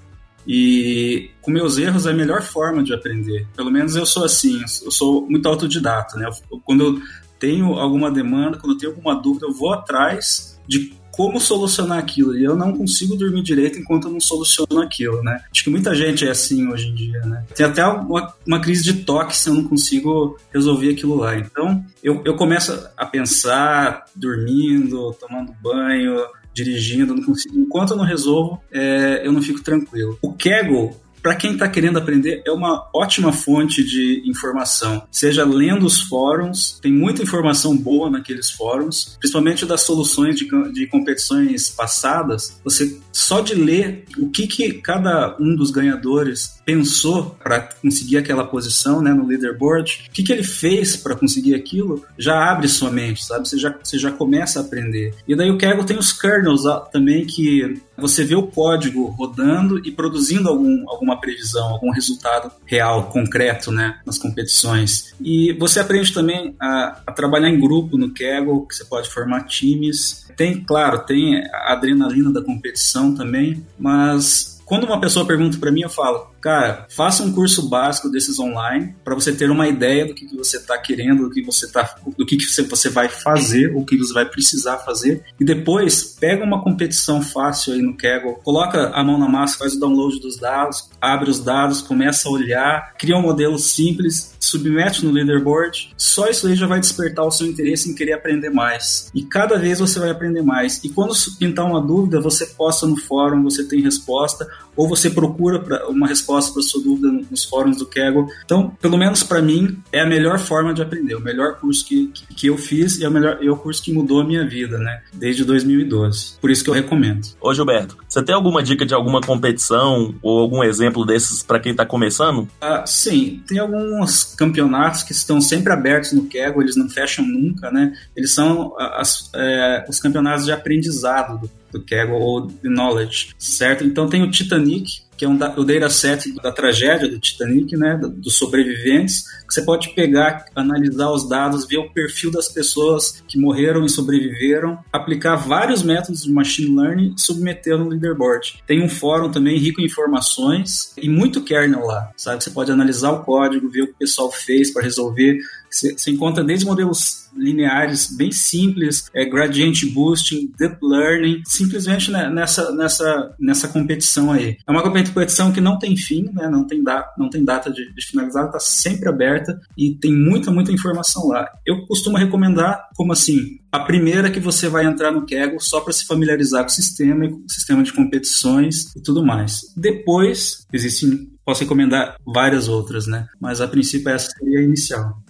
E 0.47 1.31
com 1.43 1.51
meus 1.51 1.77
erros 1.77 2.07
é 2.07 2.11
a 2.11 2.15
melhor 2.15 2.43
forma 2.43 2.83
de 2.83 2.95
aprender. 2.95 3.47
Pelo 3.57 3.71
menos 3.71 3.97
eu 3.97 4.07
sou 4.07 4.25
assim, 4.25 4.61
eu 4.85 4.91
sou 4.91 5.27
muito 5.29 5.49
autodidata, 5.49 6.17
né? 6.17 6.29
Eu- 6.51 6.61
Quando 6.61 6.85
eu 6.85 7.03
tenho 7.39 7.75
alguma 7.75 8.11
demanda, 8.11 8.57
quando 8.59 8.73
eu 8.75 8.79
tenho 8.79 8.93
alguma 8.93 9.15
dúvida, 9.21 9.47
eu 9.47 9.53
vou 9.53 9.73
atrás 9.73 10.59
de 10.67 10.95
como 11.17 11.41
solucionar 11.41 11.99
aquilo. 11.99 12.37
E 12.37 12.45
eu 12.45 12.55
não 12.55 12.77
consigo 12.77 13.17
dormir 13.17 13.43
direito 13.43 13.79
enquanto 13.79 14.07
eu 14.07 14.13
não 14.13 14.21
soluciono 14.21 14.83
aquilo, 14.83 15.23
né? 15.23 15.41
Acho 15.51 15.65
que 15.65 15.71
muita 15.71 15.95
gente 15.95 16.27
é 16.27 16.31
assim 16.31 16.69
hoje 16.69 16.89
em 16.89 16.95
dia, 16.95 17.21
né? 17.21 17.43
Tem 17.55 17.65
até 17.65 17.85
uma, 17.87 18.35
uma 18.47 18.61
crise 18.61 18.85
de 18.85 19.05
toque 19.05 19.35
se 19.35 19.49
eu 19.49 19.55
não 19.55 19.65
consigo 19.65 20.39
resolver 20.53 20.91
aquilo 20.91 21.17
lá. 21.17 21.35
Então, 21.37 21.83
eu, 22.05 22.23
eu 22.25 22.37
começo 22.37 22.87
a 22.95 23.07
pensar, 23.07 24.05
dormindo, 24.15 25.17
tomando 25.19 25.55
banho, 25.63 26.19
dirigindo, 26.53 27.15
não 27.15 27.23
consigo. 27.23 27.59
enquanto 27.59 27.93
eu 27.93 27.97
não 27.97 28.05
resolvo, 28.05 28.63
é, 28.71 29.27
eu 29.27 29.33
não 29.33 29.41
fico 29.41 29.63
tranquilo. 29.63 30.19
O 30.21 30.35
Kaggle, 30.35 30.95
para 31.27 31.35
quem 31.35 31.55
está 31.55 31.69
querendo 31.69 31.99
aprender, 31.99 32.41
é 32.47 32.53
uma 32.53 32.89
ótima 32.95 33.33
fonte 33.33 33.83
de 33.83 34.23
informação. 34.27 35.09
Seja 35.11 35.45
lendo 35.45 35.85
os 35.85 36.03
fóruns, 36.03 36.79
tem 36.81 36.93
muita 36.93 37.21
informação 37.21 37.77
boa 37.77 38.09
naqueles 38.09 38.49
fóruns, 38.49 39.17
principalmente 39.19 39.67
das 39.67 39.81
soluções 39.81 40.37
de, 40.37 40.47
de 40.73 40.87
competições 40.87 41.69
passadas. 41.69 42.61
Você 42.63 43.01
só 43.17 43.41
de 43.41 43.55
ler 43.55 44.05
o 44.19 44.29
que, 44.29 44.47
que 44.47 44.75
cada 44.75 45.35
um 45.41 45.57
dos 45.57 45.71
ganhadores 45.71 46.61
pensou 46.67 47.35
para 47.43 47.61
conseguir 47.81 48.19
aquela 48.19 48.45
posição 48.45 49.01
né, 49.01 49.11
no 49.11 49.27
leaderboard, 49.27 50.05
o 50.07 50.11
que, 50.11 50.23
que 50.23 50.31
ele 50.31 50.43
fez 50.43 50.97
para 50.97 51.17
conseguir 51.17 51.55
aquilo, 51.55 52.05
já 52.19 52.51
abre 52.51 52.69
sua 52.69 52.91
mente, 52.91 53.25
sabe? 53.25 53.49
Você 53.49 53.57
já, 53.57 53.75
você 53.83 53.99
já 53.99 54.11
começa 54.11 54.59
a 54.59 54.63
aprender. 54.63 55.15
E 55.27 55.35
daí 55.35 55.51
o 55.51 55.57
Kaggle 55.57 55.87
tem 55.87 55.97
os 55.97 56.13
kernels 56.13 56.65
também 56.93 57.25
que 57.25 57.81
você 57.97 58.23
vê 58.23 58.35
o 58.35 58.49
código 58.49 59.07
rodando 59.07 59.79
e 59.79 59.91
produzindo 59.91 60.51
algum, 60.51 60.85
alguma 60.87 61.19
previsão, 61.19 61.69
algum 61.69 61.91
resultado 61.91 62.53
real, 62.67 63.09
concreto, 63.09 63.73
né, 63.73 63.99
nas 64.05 64.19
competições. 64.19 65.15
E 65.19 65.55
você 65.55 65.81
aprende 65.81 66.13
também 66.13 66.55
a, 66.61 67.01
a 67.07 67.13
trabalhar 67.13 67.49
em 67.49 67.59
grupo 67.59 67.97
no 67.97 68.13
Kaggle, 68.13 68.67
que 68.67 68.75
você 68.75 68.85
pode 68.85 69.09
formar 69.09 69.45
times. 69.45 70.27
Tem, 70.37 70.63
claro, 70.63 70.99
tem 71.07 71.43
a 71.47 71.73
adrenalina 71.73 72.31
da 72.31 72.43
competição 72.43 73.06
também, 73.15 73.63
mas 73.79 74.61
quando 74.65 74.85
uma 74.85 75.01
pessoa 75.01 75.27
pergunta 75.27 75.59
para 75.59 75.71
mim, 75.71 75.83
eu 75.83 75.91
falo, 75.91 76.29
cara, 76.47 76.87
faça 76.89 77.25
um 77.25 77.33
curso 77.33 77.69
básico 77.69 78.09
desses 78.09 78.39
online 78.39 78.95
para 79.03 79.17
você 79.17 79.33
ter 79.33 79.51
uma 79.51 79.67
ideia 79.67 80.07
do 80.07 80.15
que, 80.15 80.27
que 80.27 80.37
você 80.37 80.59
está 80.59 80.79
querendo, 80.79 81.25
do 81.25 81.31
que 81.31 81.43
você 81.43 81.67
tá, 81.67 81.97
do 82.17 82.25
que, 82.25 82.37
que 82.37 82.45
você, 82.45 82.63
você 82.63 82.89
vai 82.89 83.09
fazer, 83.09 83.75
o 83.75 83.85
que 83.85 83.97
você 83.97 84.13
vai 84.13 84.25
precisar 84.25 84.79
fazer, 84.79 85.25
e 85.41 85.45
depois 85.45 86.05
pega 86.05 86.45
uma 86.45 86.63
competição 86.63 87.21
fácil 87.21 87.73
aí 87.73 87.83
no 87.83 87.97
Kaggle, 87.97 88.37
coloca 88.45 88.91
a 88.91 89.03
mão 89.03 89.19
na 89.19 89.29
massa, 89.29 89.59
faz 89.59 89.75
o 89.75 89.81
download 89.81 90.21
dos 90.21 90.39
dados, 90.39 90.89
abre 91.01 91.29
os 91.29 91.41
dados, 91.41 91.83
começa 91.83 92.29
a 92.29 92.31
olhar, 92.31 92.95
cria 92.97 93.17
um 93.17 93.23
modelo 93.23 93.59
simples, 93.59 94.37
submete 94.39 95.05
no 95.05 95.11
leaderboard, 95.11 95.93
só 95.97 96.29
isso 96.29 96.47
aí 96.47 96.55
já 96.55 96.69
vai 96.69 96.79
despertar 96.79 97.25
o 97.25 97.31
seu 97.33 97.49
interesse 97.49 97.91
em 97.91 97.95
querer 97.95 98.13
aprender 98.13 98.51
mais. 98.51 99.11
E 99.13 99.25
cada 99.25 99.59
vez 99.59 99.81
você 99.81 99.99
vai 99.99 100.11
aprender 100.11 100.43
mais. 100.43 100.83
E 100.85 100.89
quando 100.91 101.13
pintar 101.39 101.67
uma 101.67 101.85
dúvida, 101.85 102.21
você 102.21 102.47
posta 102.47 102.87
no 102.87 102.97
fórum, 102.97 103.43
você 103.43 103.65
tem 103.65 103.81
resposta, 103.81 104.47
ou 104.77 104.89
você 104.89 105.09
procura 105.11 105.87
uma 105.89 106.07
resposta 106.07 106.53
para 106.53 106.63
sua 106.63 106.83
dúvida 106.83 107.09
nos 107.31 107.45
fóruns 107.45 107.79
do 107.79 107.87
Kaggle. 107.87 108.27
Então, 108.45 108.71
pelo 108.81 108.97
menos 108.97 109.23
para 109.23 109.41
mim, 109.41 109.79
é 109.93 110.01
a 110.01 110.07
melhor 110.07 110.39
forma 110.39 110.75
de 110.75 110.83
aprender, 110.83 111.15
o 111.15 111.21
melhor 111.21 111.57
curso 111.59 111.85
que, 111.87 112.09
que, 112.09 112.27
que 112.35 112.47
eu 112.49 112.59
fiz 112.59 112.99
e 112.99 113.05
é 113.05 113.09
o 113.09 113.13
melhor 113.13 113.39
é 113.43 113.51
o 113.51 113.57
curso 113.57 113.83
que 113.83 113.93
mudou 113.93 114.21
a 114.21 114.25
minha 114.25 114.47
vida, 114.47 114.79
né? 114.79 115.01
Desde 115.13 115.45
2012. 115.45 116.39
Por 116.41 116.51
isso 116.51 116.63
que 116.65 116.71
eu 116.71 116.75
recomendo. 116.75 117.27
Ô 117.41 117.53
Gilberto, 117.55 117.97
você 118.09 118.23
tem 118.23 118.35
alguma 118.35 118.63
dica 118.63 118.85
de 118.85 118.95
alguma 118.95 119.21
competição 119.21 120.15
ou 120.23 120.41
algum 120.41 120.63
exemplo 120.63 121.05
desses 121.07 121.43
pra 121.43 121.59
quem 121.61 121.75
tá 121.75 121.85
começando? 121.87 122.49
Ah, 122.61 122.85
sim, 122.87 123.43
tem 123.47 123.59
alguns 123.59 124.25
campeonatos 124.35 125.03
que 125.03 125.13
estão 125.13 125.41
sempre 125.41 125.73
abertos 125.73 126.13
no 126.13 126.25
Kaggle, 126.27 126.63
eles 126.63 126.77
não 126.77 126.89
fecham 126.89 127.25
nunca, 127.27 127.71
né? 127.71 127.93
Eles 128.17 128.33
são 128.33 128.75
as- 128.79 129.31
é, 129.35 129.85
os 129.89 129.99
campeonatos 130.01 130.45
de 130.45 130.53
aprendizado 130.53 131.51
do, 131.79 131.85
Kaggle 131.85 132.17
ou 132.19 132.47
de 132.47 132.69
Knowledge, 132.69 133.35
certo? 133.39 133.85
Então 133.85 134.09
tem 134.09 134.23
o 134.23 134.31
Titanic, 134.31 135.05
que 135.17 135.25
é 135.25 135.29
um 135.29 135.37
da, 135.37 135.49
o 135.59 135.65
dataset 135.65 136.31
da 136.43 136.53
tragédia 136.53 137.09
do 137.09 137.19
Titanic, 137.19 137.75
né? 137.77 137.97
do- 137.97 138.11
Dos 138.11 138.35
sobreviventes, 138.37 139.23
que 139.47 139.55
você 139.55 139.63
pode 139.63 139.91
pegar, 139.95 140.45
analisar 140.55 141.11
os 141.11 141.27
dados, 141.27 141.67
ver 141.67 141.79
o 141.79 141.91
perfil 141.91 142.31
das 142.31 142.49
pessoas 142.49 143.23
que 143.27 143.39
morreram 143.39 143.85
e 143.85 143.89
sobreviveram, 143.89 144.79
aplicar 144.93 145.37
vários 145.37 145.83
métodos 145.83 146.23
de 146.25 146.31
machine 146.31 146.77
learning 146.77 147.15
e 147.17 147.21
submeter 147.21 147.79
no 147.79 147.89
leaderboard. 147.89 148.63
Tem 148.67 148.83
um 148.83 148.89
fórum 148.91 149.31
também 149.31 149.57
rico 149.59 149.81
em 149.81 149.87
informações 149.87 150.93
e 151.01 151.09
muito 151.09 151.41
kernel 151.43 151.87
lá, 151.87 152.11
sabe? 152.17 152.43
Você 152.45 152.51
pode 152.51 152.71
analisar 152.71 153.13
o 153.13 153.23
código, 153.25 153.71
ver 153.71 153.83
o 153.83 153.87
que 153.87 153.93
o 153.93 153.99
pessoal 153.99 154.31
fez 154.31 154.71
para 154.73 154.83
resolver. 154.83 155.39
Você, 155.77 156.11
encontra 156.11 156.43
desde 156.43 156.67
modelos 156.67 157.27
lineares 157.37 158.17
bem 158.17 158.33
simples, 158.33 159.11
é, 159.15 159.25
gradient 159.25 159.85
boosting, 159.93 160.51
deep 160.59 160.79
learning, 160.83 161.43
simplesmente 161.45 162.11
nessa, 162.11 162.73
nessa, 162.73 163.35
nessa 163.39 163.69
competição 163.69 164.33
aí. 164.33 164.57
É 164.67 164.71
uma 164.71 164.83
competição 164.83 165.53
que 165.53 165.61
não 165.61 165.79
tem 165.79 165.97
fim, 165.97 166.31
né, 166.33 166.49
não, 166.49 166.67
tem 166.67 166.83
da, 166.83 167.07
não 167.19 167.29
tem 167.29 167.45
data 167.45 167.71
de, 167.71 167.93
de 167.93 168.07
finalizar, 168.07 168.47
está 168.47 168.59
sempre 168.59 169.09
aberta 169.09 169.61
e 169.77 169.95
tem 169.95 170.15
muita, 170.15 170.51
muita 170.51 170.73
informação 170.73 171.29
lá. 171.29 171.47
Eu 171.67 171.87
costumo 171.87 172.17
recomendar, 172.17 172.89
como 172.97 173.13
assim, 173.13 173.59
a 173.71 173.81
primeira 173.81 174.31
que 174.31 174.41
você 174.41 174.69
vai 174.69 174.87
entrar 174.87 175.13
no 175.13 175.27
Kaggle 175.27 175.61
só 175.61 175.81
para 175.81 175.93
se 175.93 176.07
familiarizar 176.07 176.63
com 176.63 176.71
o 176.71 176.73
sistema 176.73 177.27
com 177.29 177.45
o 177.45 177.51
sistema 177.51 177.83
de 177.83 177.93
competições 177.93 178.95
e 178.97 179.03
tudo 179.03 179.25
mais. 179.25 179.73
Depois, 179.77 180.67
existem, 180.73 181.31
posso 181.45 181.63
recomendar 181.63 182.17
várias 182.25 182.69
outras, 182.69 183.07
né? 183.07 183.27
Mas 183.41 183.61
a 183.61 183.69
princípio 183.69 184.09
essa 184.11 184.31
seria 184.31 184.61
a 184.61 184.63
inicial. 184.63 185.23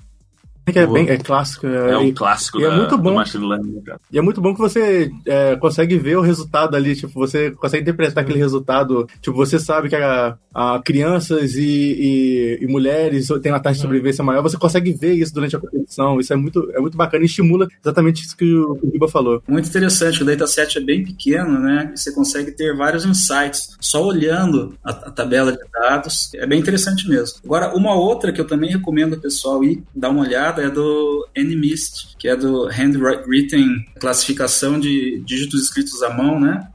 Que 0.73 0.81
é, 0.81 0.87
bem, 0.87 1.09
é 1.09 1.17
clássico. 1.17 1.67
É 1.67 1.93
e- 1.93 1.97
um 1.97 2.13
clássico 2.13 2.61
e 2.61 2.65
é 2.65 2.69
da, 2.69 2.77
muito 2.77 2.99
bom. 2.99 3.11
do 3.11 3.15
machine 3.17 3.47
learning. 3.47 3.73
né, 3.73 3.83
cara? 3.87 4.01
E 4.13 4.19
é 4.19 4.23
muito 4.23 4.41
bom 4.41 4.53
que 4.53 4.61
você 4.61 5.11
é, 5.25 5.55
consegue 5.57 5.97
ver 5.97 6.17
o 6.17 6.21
resultado 6.21 6.75
ali, 6.75 6.97
tipo, 6.97 7.13
você 7.15 7.53
consegue 7.53 7.83
interpretar 7.83 8.25
aquele 8.25 8.39
resultado. 8.39 9.09
Tipo, 9.21 9.37
você 9.37 9.59
sabe 9.61 9.89
que 9.89 9.95
a, 9.97 10.37
a 10.53 10.81
crianças 10.85 11.55
e, 11.55 11.63
e, 11.63 12.59
e 12.63 12.67
mulheres 12.67 13.29
têm 13.43 13.53
uma 13.53 13.61
taxa 13.61 13.77
de 13.77 13.83
sobrevivência 13.83 14.25
maior, 14.25 14.43
você 14.43 14.57
consegue 14.57 14.93
ver 14.93 15.15
isso 15.15 15.33
durante 15.33 15.55
a 15.55 15.61
competição. 15.61 16.19
Isso 16.19 16.33
é 16.33 16.37
muito, 16.37 16.69
é 16.75 16.81
muito 16.81 16.97
bacana 16.97 17.23
e 17.23 17.27
estimula 17.27 17.69
exatamente 17.83 18.25
isso 18.25 18.37
que 18.37 18.53
o, 18.53 18.75
que 18.75 18.87
o 18.87 18.91
Giba 18.91 19.09
falou. 19.09 19.43
Muito 19.47 19.69
interessante, 19.69 20.23
o 20.23 20.27
dataset 20.27 20.79
é 20.79 20.81
bem 20.81 21.05
pequeno, 21.05 21.59
né? 21.61 21.93
E 21.95 21.99
você 21.99 22.13
consegue 22.13 22.51
ter 22.51 22.75
vários 22.77 23.05
insights 23.05 23.77
só 23.81 24.05
olhando 24.05 24.75
a, 24.83 24.91
a 24.91 25.11
tabela 25.11 25.53
de 25.53 25.59
dados. 25.73 26.31
É 26.35 26.47
bem 26.47 26.59
interessante 26.59 27.09
mesmo. 27.09 27.39
Agora, 27.45 27.77
uma 27.77 27.95
outra 27.95 28.33
que 28.33 28.41
eu 28.41 28.47
também 28.47 28.71
recomendo 28.71 29.15
o 29.15 29.21
pessoal 29.21 29.63
ir 29.63 29.83
dar 29.95 30.11
uma 30.11 30.23
olhada 30.23 30.56
é 30.61 30.71
do 30.71 31.27
NMIST, 31.37 32.17
que 32.19 32.29
é 32.29 32.37
do 32.37 32.67
Handwritten 32.67 33.85
Classificação 33.99 34.79
de 34.79 35.21
Dígitos 35.25 35.65
Escritos 35.65 36.03
à 36.03 36.13
Mão, 36.13 36.41
né? 36.41 36.67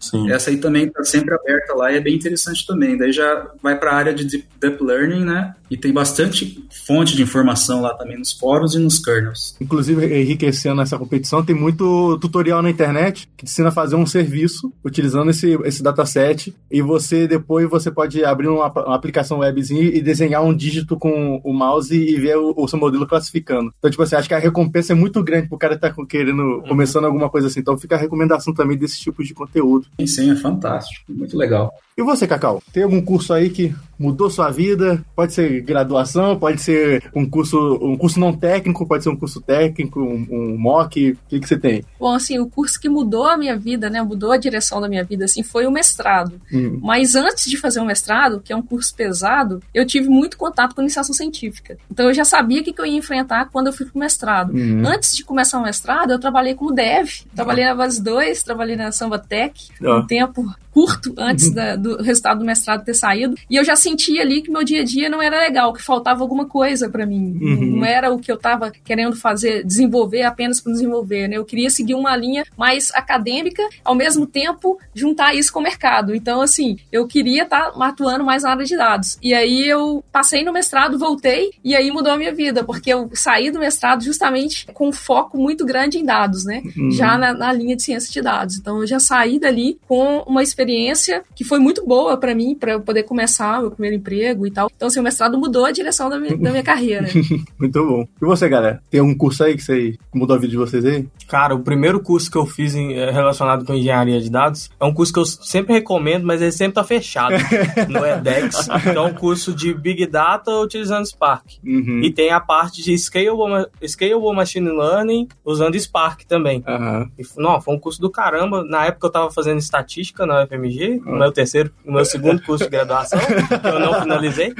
Sim. 0.00 0.30
Essa 0.30 0.50
aí 0.50 0.56
também 0.58 0.84
está 0.86 1.02
sempre 1.04 1.34
aberta 1.34 1.74
lá 1.74 1.92
e 1.92 1.96
é 1.96 2.00
bem 2.00 2.14
interessante 2.14 2.66
também. 2.66 2.96
Daí 2.96 3.12
já 3.12 3.50
vai 3.62 3.78
para 3.78 3.90
a 3.90 3.94
área 3.94 4.14
de 4.14 4.24
deep, 4.24 4.82
learning, 4.82 5.24
né? 5.24 5.54
E 5.70 5.76
tem 5.76 5.92
bastante 5.92 6.66
fonte 6.86 7.14
de 7.14 7.22
informação 7.22 7.82
lá 7.82 7.94
também 7.94 8.18
nos 8.18 8.32
fóruns 8.32 8.74
e 8.74 8.78
nos 8.78 8.98
kernels. 8.98 9.54
Inclusive, 9.60 10.20
enriquecendo 10.20 10.80
essa 10.80 10.98
competição, 10.98 11.44
tem 11.44 11.54
muito 11.54 12.18
tutorial 12.18 12.62
na 12.62 12.70
internet 12.70 13.28
que 13.36 13.44
te 13.44 13.50
ensina 13.50 13.68
a 13.68 13.72
fazer 13.72 13.96
um 13.96 14.06
serviço 14.06 14.72
utilizando 14.84 15.30
esse, 15.30 15.58
esse 15.64 15.82
dataset 15.82 16.54
e 16.70 16.80
você 16.80 17.26
depois 17.26 17.68
você 17.68 17.90
pode 17.90 18.24
abrir 18.24 18.48
uma, 18.48 18.70
uma 18.70 18.94
aplicação 18.94 19.38
webzinha 19.38 19.82
e 19.82 20.00
desenhar 20.00 20.42
um 20.42 20.54
dígito 20.54 20.96
com 20.96 21.40
o 21.44 21.52
mouse 21.52 21.94
e 21.94 22.16
ver 22.16 22.36
o, 22.38 22.54
o 22.56 22.66
seu 22.66 22.78
modelo 22.78 23.06
classificando. 23.06 23.72
Então, 23.78 23.90
tipo 23.90 24.02
assim, 24.02 24.16
acho 24.16 24.28
que 24.28 24.34
a 24.34 24.38
recompensa 24.38 24.92
é 24.92 24.96
muito 24.96 25.22
grande 25.22 25.48
pro 25.48 25.58
cara 25.58 25.74
que 25.74 25.82
tá 25.82 25.94
querendo, 26.08 26.62
começando 26.66 27.04
alguma 27.04 27.28
coisa 27.28 27.48
assim. 27.48 27.60
Então 27.60 27.76
fica 27.76 27.96
a 27.96 27.98
recomendação 27.98 28.54
também 28.54 28.76
desse 28.76 28.98
tipo 28.98 29.22
de 29.22 29.34
conteúdo. 29.34 29.57
Conteúdo. 29.58 29.86
Sim, 30.00 30.06
sim, 30.06 30.30
é 30.30 30.36
fantástico. 30.36 31.12
Muito 31.12 31.36
legal. 31.36 31.72
E 31.98 32.02
você, 32.02 32.28
Cacau? 32.28 32.62
Tem 32.72 32.84
algum 32.84 33.02
curso 33.02 33.32
aí 33.32 33.50
que 33.50 33.74
mudou 33.98 34.30
sua 34.30 34.50
vida? 34.50 35.04
Pode 35.16 35.34
ser 35.34 35.60
graduação, 35.62 36.38
pode 36.38 36.62
ser 36.62 37.10
um 37.12 37.28
curso, 37.28 37.76
um 37.82 37.96
curso 37.96 38.20
não 38.20 38.32
técnico, 38.32 38.86
pode 38.86 39.02
ser 39.02 39.10
um 39.10 39.16
curso 39.16 39.40
técnico, 39.40 40.00
um, 40.00 40.24
um 40.30 40.56
mock. 40.56 41.10
O 41.10 41.18
que, 41.28 41.40
que 41.40 41.48
você 41.48 41.58
tem? 41.58 41.84
Bom, 41.98 42.14
assim, 42.14 42.38
o 42.38 42.46
curso 42.46 42.80
que 42.80 42.88
mudou 42.88 43.26
a 43.26 43.36
minha 43.36 43.56
vida, 43.56 43.90
né? 43.90 44.00
Mudou 44.00 44.30
a 44.30 44.36
direção 44.36 44.80
da 44.80 44.88
minha 44.88 45.02
vida, 45.02 45.24
assim, 45.24 45.42
foi 45.42 45.66
o 45.66 45.72
mestrado. 45.72 46.40
Hum. 46.52 46.78
Mas 46.80 47.16
antes 47.16 47.50
de 47.50 47.56
fazer 47.56 47.80
o 47.80 47.84
mestrado, 47.84 48.40
que 48.44 48.52
é 48.52 48.56
um 48.56 48.62
curso 48.62 48.94
pesado, 48.94 49.60
eu 49.74 49.84
tive 49.84 50.08
muito 50.08 50.38
contato 50.38 50.76
com 50.76 50.82
iniciação 50.82 51.12
científica. 51.12 51.76
Então 51.90 52.06
eu 52.06 52.14
já 52.14 52.24
sabia 52.24 52.60
o 52.60 52.64
que, 52.64 52.72
que 52.72 52.80
eu 52.80 52.86
ia 52.86 52.96
enfrentar 52.96 53.48
quando 53.52 53.66
eu 53.66 53.72
fui 53.72 53.86
pro 53.86 53.98
mestrado. 53.98 54.54
Hum. 54.54 54.84
Antes 54.86 55.16
de 55.16 55.24
começar 55.24 55.58
o 55.58 55.64
mestrado, 55.64 56.12
eu 56.12 56.20
trabalhei 56.20 56.54
como 56.54 56.70
dev. 56.70 57.08
Trabalhei 57.34 57.64
na 57.64 57.74
Base 57.74 58.00
2, 58.00 58.44
trabalhei 58.44 58.76
na 58.76 58.92
Samba 58.92 59.18
Tech, 59.18 59.68
oh. 59.82 59.96
um 59.96 60.06
tempo 60.06 60.46
curto 60.78 61.12
antes 61.18 61.50
da, 61.52 61.74
do 61.74 61.87
resultado 61.96 62.38
do 62.40 62.44
mestrado 62.44 62.84
ter 62.84 62.94
saído. 62.94 63.34
E 63.50 63.56
eu 63.56 63.64
já 63.64 63.76
sentia 63.76 64.22
ali 64.22 64.42
que 64.42 64.50
meu 64.50 64.64
dia 64.64 64.82
a 64.82 64.84
dia 64.84 65.08
não 65.08 65.22
era 65.22 65.38
legal, 65.38 65.72
que 65.72 65.82
faltava 65.82 66.22
alguma 66.22 66.46
coisa 66.46 66.88
para 66.88 67.06
mim. 67.06 67.38
Uhum. 67.40 67.76
Não 67.76 67.84
era 67.84 68.12
o 68.12 68.18
que 68.18 68.30
eu 68.30 68.36
estava 68.36 68.70
querendo 68.70 69.16
fazer, 69.16 69.64
desenvolver 69.64 70.22
apenas 70.22 70.60
para 70.60 70.72
desenvolver, 70.72 71.28
né? 71.28 71.36
Eu 71.36 71.44
queria 71.44 71.70
seguir 71.70 71.94
uma 71.94 72.16
linha 72.16 72.44
mais 72.56 72.90
acadêmica, 72.94 73.62
ao 73.84 73.94
mesmo 73.94 74.26
tempo 74.26 74.78
juntar 74.94 75.34
isso 75.34 75.52
com 75.52 75.60
o 75.60 75.62
mercado. 75.62 76.14
Então, 76.14 76.40
assim, 76.40 76.78
eu 76.92 77.06
queria 77.06 77.44
estar 77.44 77.70
tá 77.70 77.86
atuando 77.86 78.24
mais 78.24 78.42
na 78.42 78.50
área 78.50 78.64
de 78.64 78.76
dados. 78.76 79.18
E 79.22 79.34
aí 79.34 79.66
eu 79.68 80.04
passei 80.12 80.44
no 80.44 80.52
mestrado, 80.52 80.98
voltei, 80.98 81.50
e 81.64 81.74
aí 81.74 81.90
mudou 81.90 82.12
a 82.12 82.16
minha 82.16 82.34
vida, 82.34 82.64
porque 82.64 82.92
eu 82.92 83.10
saí 83.14 83.50
do 83.50 83.58
mestrado 83.58 84.02
justamente 84.02 84.66
com 84.72 84.88
um 84.88 84.92
foco 84.92 85.38
muito 85.38 85.64
grande 85.64 85.98
em 85.98 86.04
dados, 86.04 86.44
né? 86.44 86.62
Uhum. 86.76 86.90
Já 86.90 87.16
na, 87.18 87.32
na 87.32 87.52
linha 87.52 87.76
de 87.76 87.82
ciência 87.82 88.12
de 88.12 88.20
dados. 88.20 88.58
Então, 88.58 88.80
eu 88.80 88.86
já 88.86 88.98
saí 88.98 89.38
dali 89.38 89.78
com 89.86 90.18
uma 90.26 90.42
experiência 90.42 91.22
que 91.34 91.44
foi 91.44 91.58
muito 91.58 91.77
boa 91.86 92.16
para 92.16 92.34
mim, 92.34 92.54
para 92.54 92.72
eu 92.72 92.80
poder 92.80 93.02
começar 93.02 93.60
meu 93.60 93.70
primeiro 93.70 93.96
emprego 93.96 94.46
e 94.46 94.50
tal. 94.50 94.70
Então, 94.74 94.88
assim, 94.88 95.00
o 95.00 95.02
mestrado 95.02 95.38
mudou 95.38 95.64
a 95.64 95.70
direção 95.70 96.08
da 96.08 96.18
minha, 96.18 96.36
da 96.36 96.50
minha 96.50 96.62
carreira. 96.62 97.08
muito 97.58 97.86
bom. 97.86 98.06
E 98.20 98.24
você, 98.24 98.48
galera? 98.48 98.82
Tem 98.90 99.00
algum 99.00 99.14
curso 99.14 99.44
aí 99.44 99.56
que 99.56 99.62
você 99.62 99.96
mudou 100.14 100.36
a 100.36 100.38
vida 100.38 100.50
de 100.50 100.56
vocês 100.56 100.84
aí? 100.84 101.06
Cara, 101.28 101.54
o 101.54 101.60
primeiro 101.60 102.00
curso 102.00 102.30
que 102.30 102.36
eu 102.36 102.46
fiz 102.46 102.74
em, 102.74 102.94
eh, 102.94 103.10
relacionado 103.10 103.64
com 103.64 103.74
engenharia 103.74 104.20
de 104.20 104.30
dados 104.30 104.70
é 104.80 104.84
um 104.84 104.94
curso 104.94 105.12
que 105.12 105.18
eu 105.18 105.24
sempre 105.24 105.74
recomendo, 105.74 106.24
mas 106.24 106.40
ele 106.40 106.52
sempre 106.52 106.74
tá 106.74 106.84
fechado 106.84 107.34
no 107.88 108.06
edX. 108.06 108.68
Então, 108.86 109.06
é 109.06 109.10
um 109.10 109.14
curso 109.14 109.54
de 109.54 109.74
Big 109.74 110.06
Data 110.06 110.50
utilizando 110.60 111.06
Spark. 111.06 111.44
Uhum. 111.64 112.00
E 112.02 112.10
tem 112.12 112.30
a 112.30 112.40
parte 112.40 112.82
de 112.82 112.96
Scalable, 112.96 113.66
Scalable 113.86 114.34
Machine 114.34 114.70
Learning 114.70 115.28
usando 115.44 115.78
Spark 115.78 116.24
também. 116.24 116.64
Uhum. 116.66 117.10
E, 117.18 117.24
não, 117.36 117.60
foi 117.60 117.74
um 117.74 117.78
curso 117.78 118.00
do 118.00 118.10
caramba. 118.10 118.64
Na 118.64 118.86
época 118.86 119.06
eu 119.06 119.12
tava 119.12 119.30
fazendo 119.30 119.58
estatística 119.58 120.24
na 120.26 120.46
FMG, 120.46 121.00
no 121.04 121.18
meu 121.18 121.32
terceiro, 121.32 121.57
no 121.84 121.92
meu 121.94 122.04
segundo 122.04 122.42
curso 122.42 122.64
de 122.64 122.70
graduação, 122.70 123.18
que 123.18 123.66
eu 123.66 123.80
não 123.80 124.00
finalizei. 124.00 124.54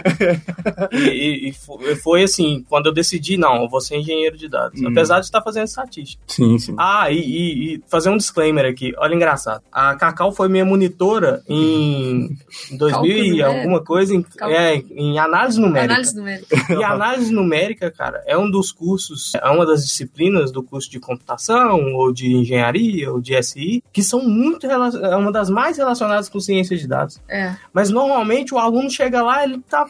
E, 0.92 1.48
e, 1.48 1.48
e, 1.48 1.96
foi 1.96 2.22
assim, 2.22 2.64
quando 2.68 2.86
eu 2.86 2.92
decidi, 2.92 3.36
não, 3.36 3.62
eu 3.62 3.68
vou 3.68 3.80
ser 3.80 3.96
engenheiro 3.96 4.36
de 4.36 4.48
dados. 4.48 4.80
Hum. 4.80 4.88
Apesar 4.88 5.20
de 5.20 5.26
estar 5.26 5.42
fazendo 5.42 5.66
estatística. 5.66 6.22
Sim, 6.26 6.58
sim. 6.58 6.74
Ah, 6.78 7.10
e, 7.10 7.18
e, 7.18 7.82
fazer 7.88 8.10
um 8.10 8.16
disclaimer 8.16 8.64
aqui. 8.64 8.92
Olha, 8.98 9.14
engraçado. 9.14 9.62
A 9.72 9.94
Cacau 9.96 10.32
foi 10.32 10.48
minha 10.48 10.64
monitora 10.64 11.42
em 11.48 12.36
2000 12.76 13.34
e 13.36 13.42
alguma 13.42 13.82
coisa, 13.82 14.14
em, 14.14 14.24
é, 14.42 14.76
em 14.76 15.18
análise 15.18 15.60
numérica. 15.60 15.92
Análise 15.92 16.16
numérica. 16.16 16.56
E 16.70 16.84
análise 16.84 17.32
numérica, 17.32 17.90
cara, 17.90 18.22
é 18.26 18.36
um 18.36 18.50
dos 18.50 18.72
cursos, 18.72 19.32
é 19.34 19.48
uma 19.48 19.66
das 19.66 19.84
disciplinas 19.84 20.50
do 20.50 20.62
curso 20.62 20.90
de 20.90 20.98
computação, 20.98 21.94
ou 21.94 22.12
de 22.12 22.34
engenharia, 22.34 23.12
ou 23.12 23.20
de 23.20 23.40
SI, 23.42 23.82
que 23.92 24.02
são 24.02 24.22
muito, 24.22 24.66
é 24.66 25.16
uma 25.16 25.32
das 25.32 25.50
mais 25.50 25.76
relacionadas 25.76 26.28
com 26.28 26.40
ciência 26.40 26.76
de 26.76 26.86
dados. 26.88 27.20
É. 27.28 27.54
Mas 27.72 27.90
normalmente 27.90 28.54
o 28.54 28.58
aluno 28.58 28.90
chega 28.90 29.22
lá, 29.22 29.44
ele 29.44 29.60
tá 29.68 29.86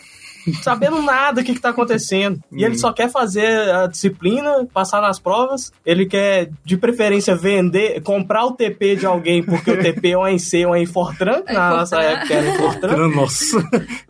sabendo 0.63 1.03
nada 1.03 1.41
do 1.41 1.45
que, 1.45 1.53
está 1.53 1.71
acontecendo. 1.71 2.41
E 2.53 2.65
ele 2.65 2.75
hum. 2.75 2.79
só 2.79 2.93
quer 2.93 3.11
fazer 3.11 3.71
a 3.71 3.87
disciplina, 3.87 4.67
passar 4.73 5.01
nas 5.01 5.19
provas. 5.19 5.73
Ele 5.85 6.07
quer, 6.07 6.51
de 6.65 6.77
preferência, 6.77 7.35
vender, 7.35 8.01
comprar 8.03 8.45
o 8.45 8.53
TP 8.53 8.97
de 8.97 9.07
alguém, 9.07 9.43
porque 9.43 9.71
o 9.71 9.79
TP 9.79 10.11
é 10.11 10.19
um 10.19 10.27
ENC 10.27 10.67
ou 10.67 10.75
um 10.75 10.87
Fortran, 10.87 11.43
é 11.47 11.53
na 11.53 11.71
nossa 11.71 12.01
época 12.01 12.35
era 12.35 12.57
Fortran. 12.57 13.09
Nossa. 13.09 13.59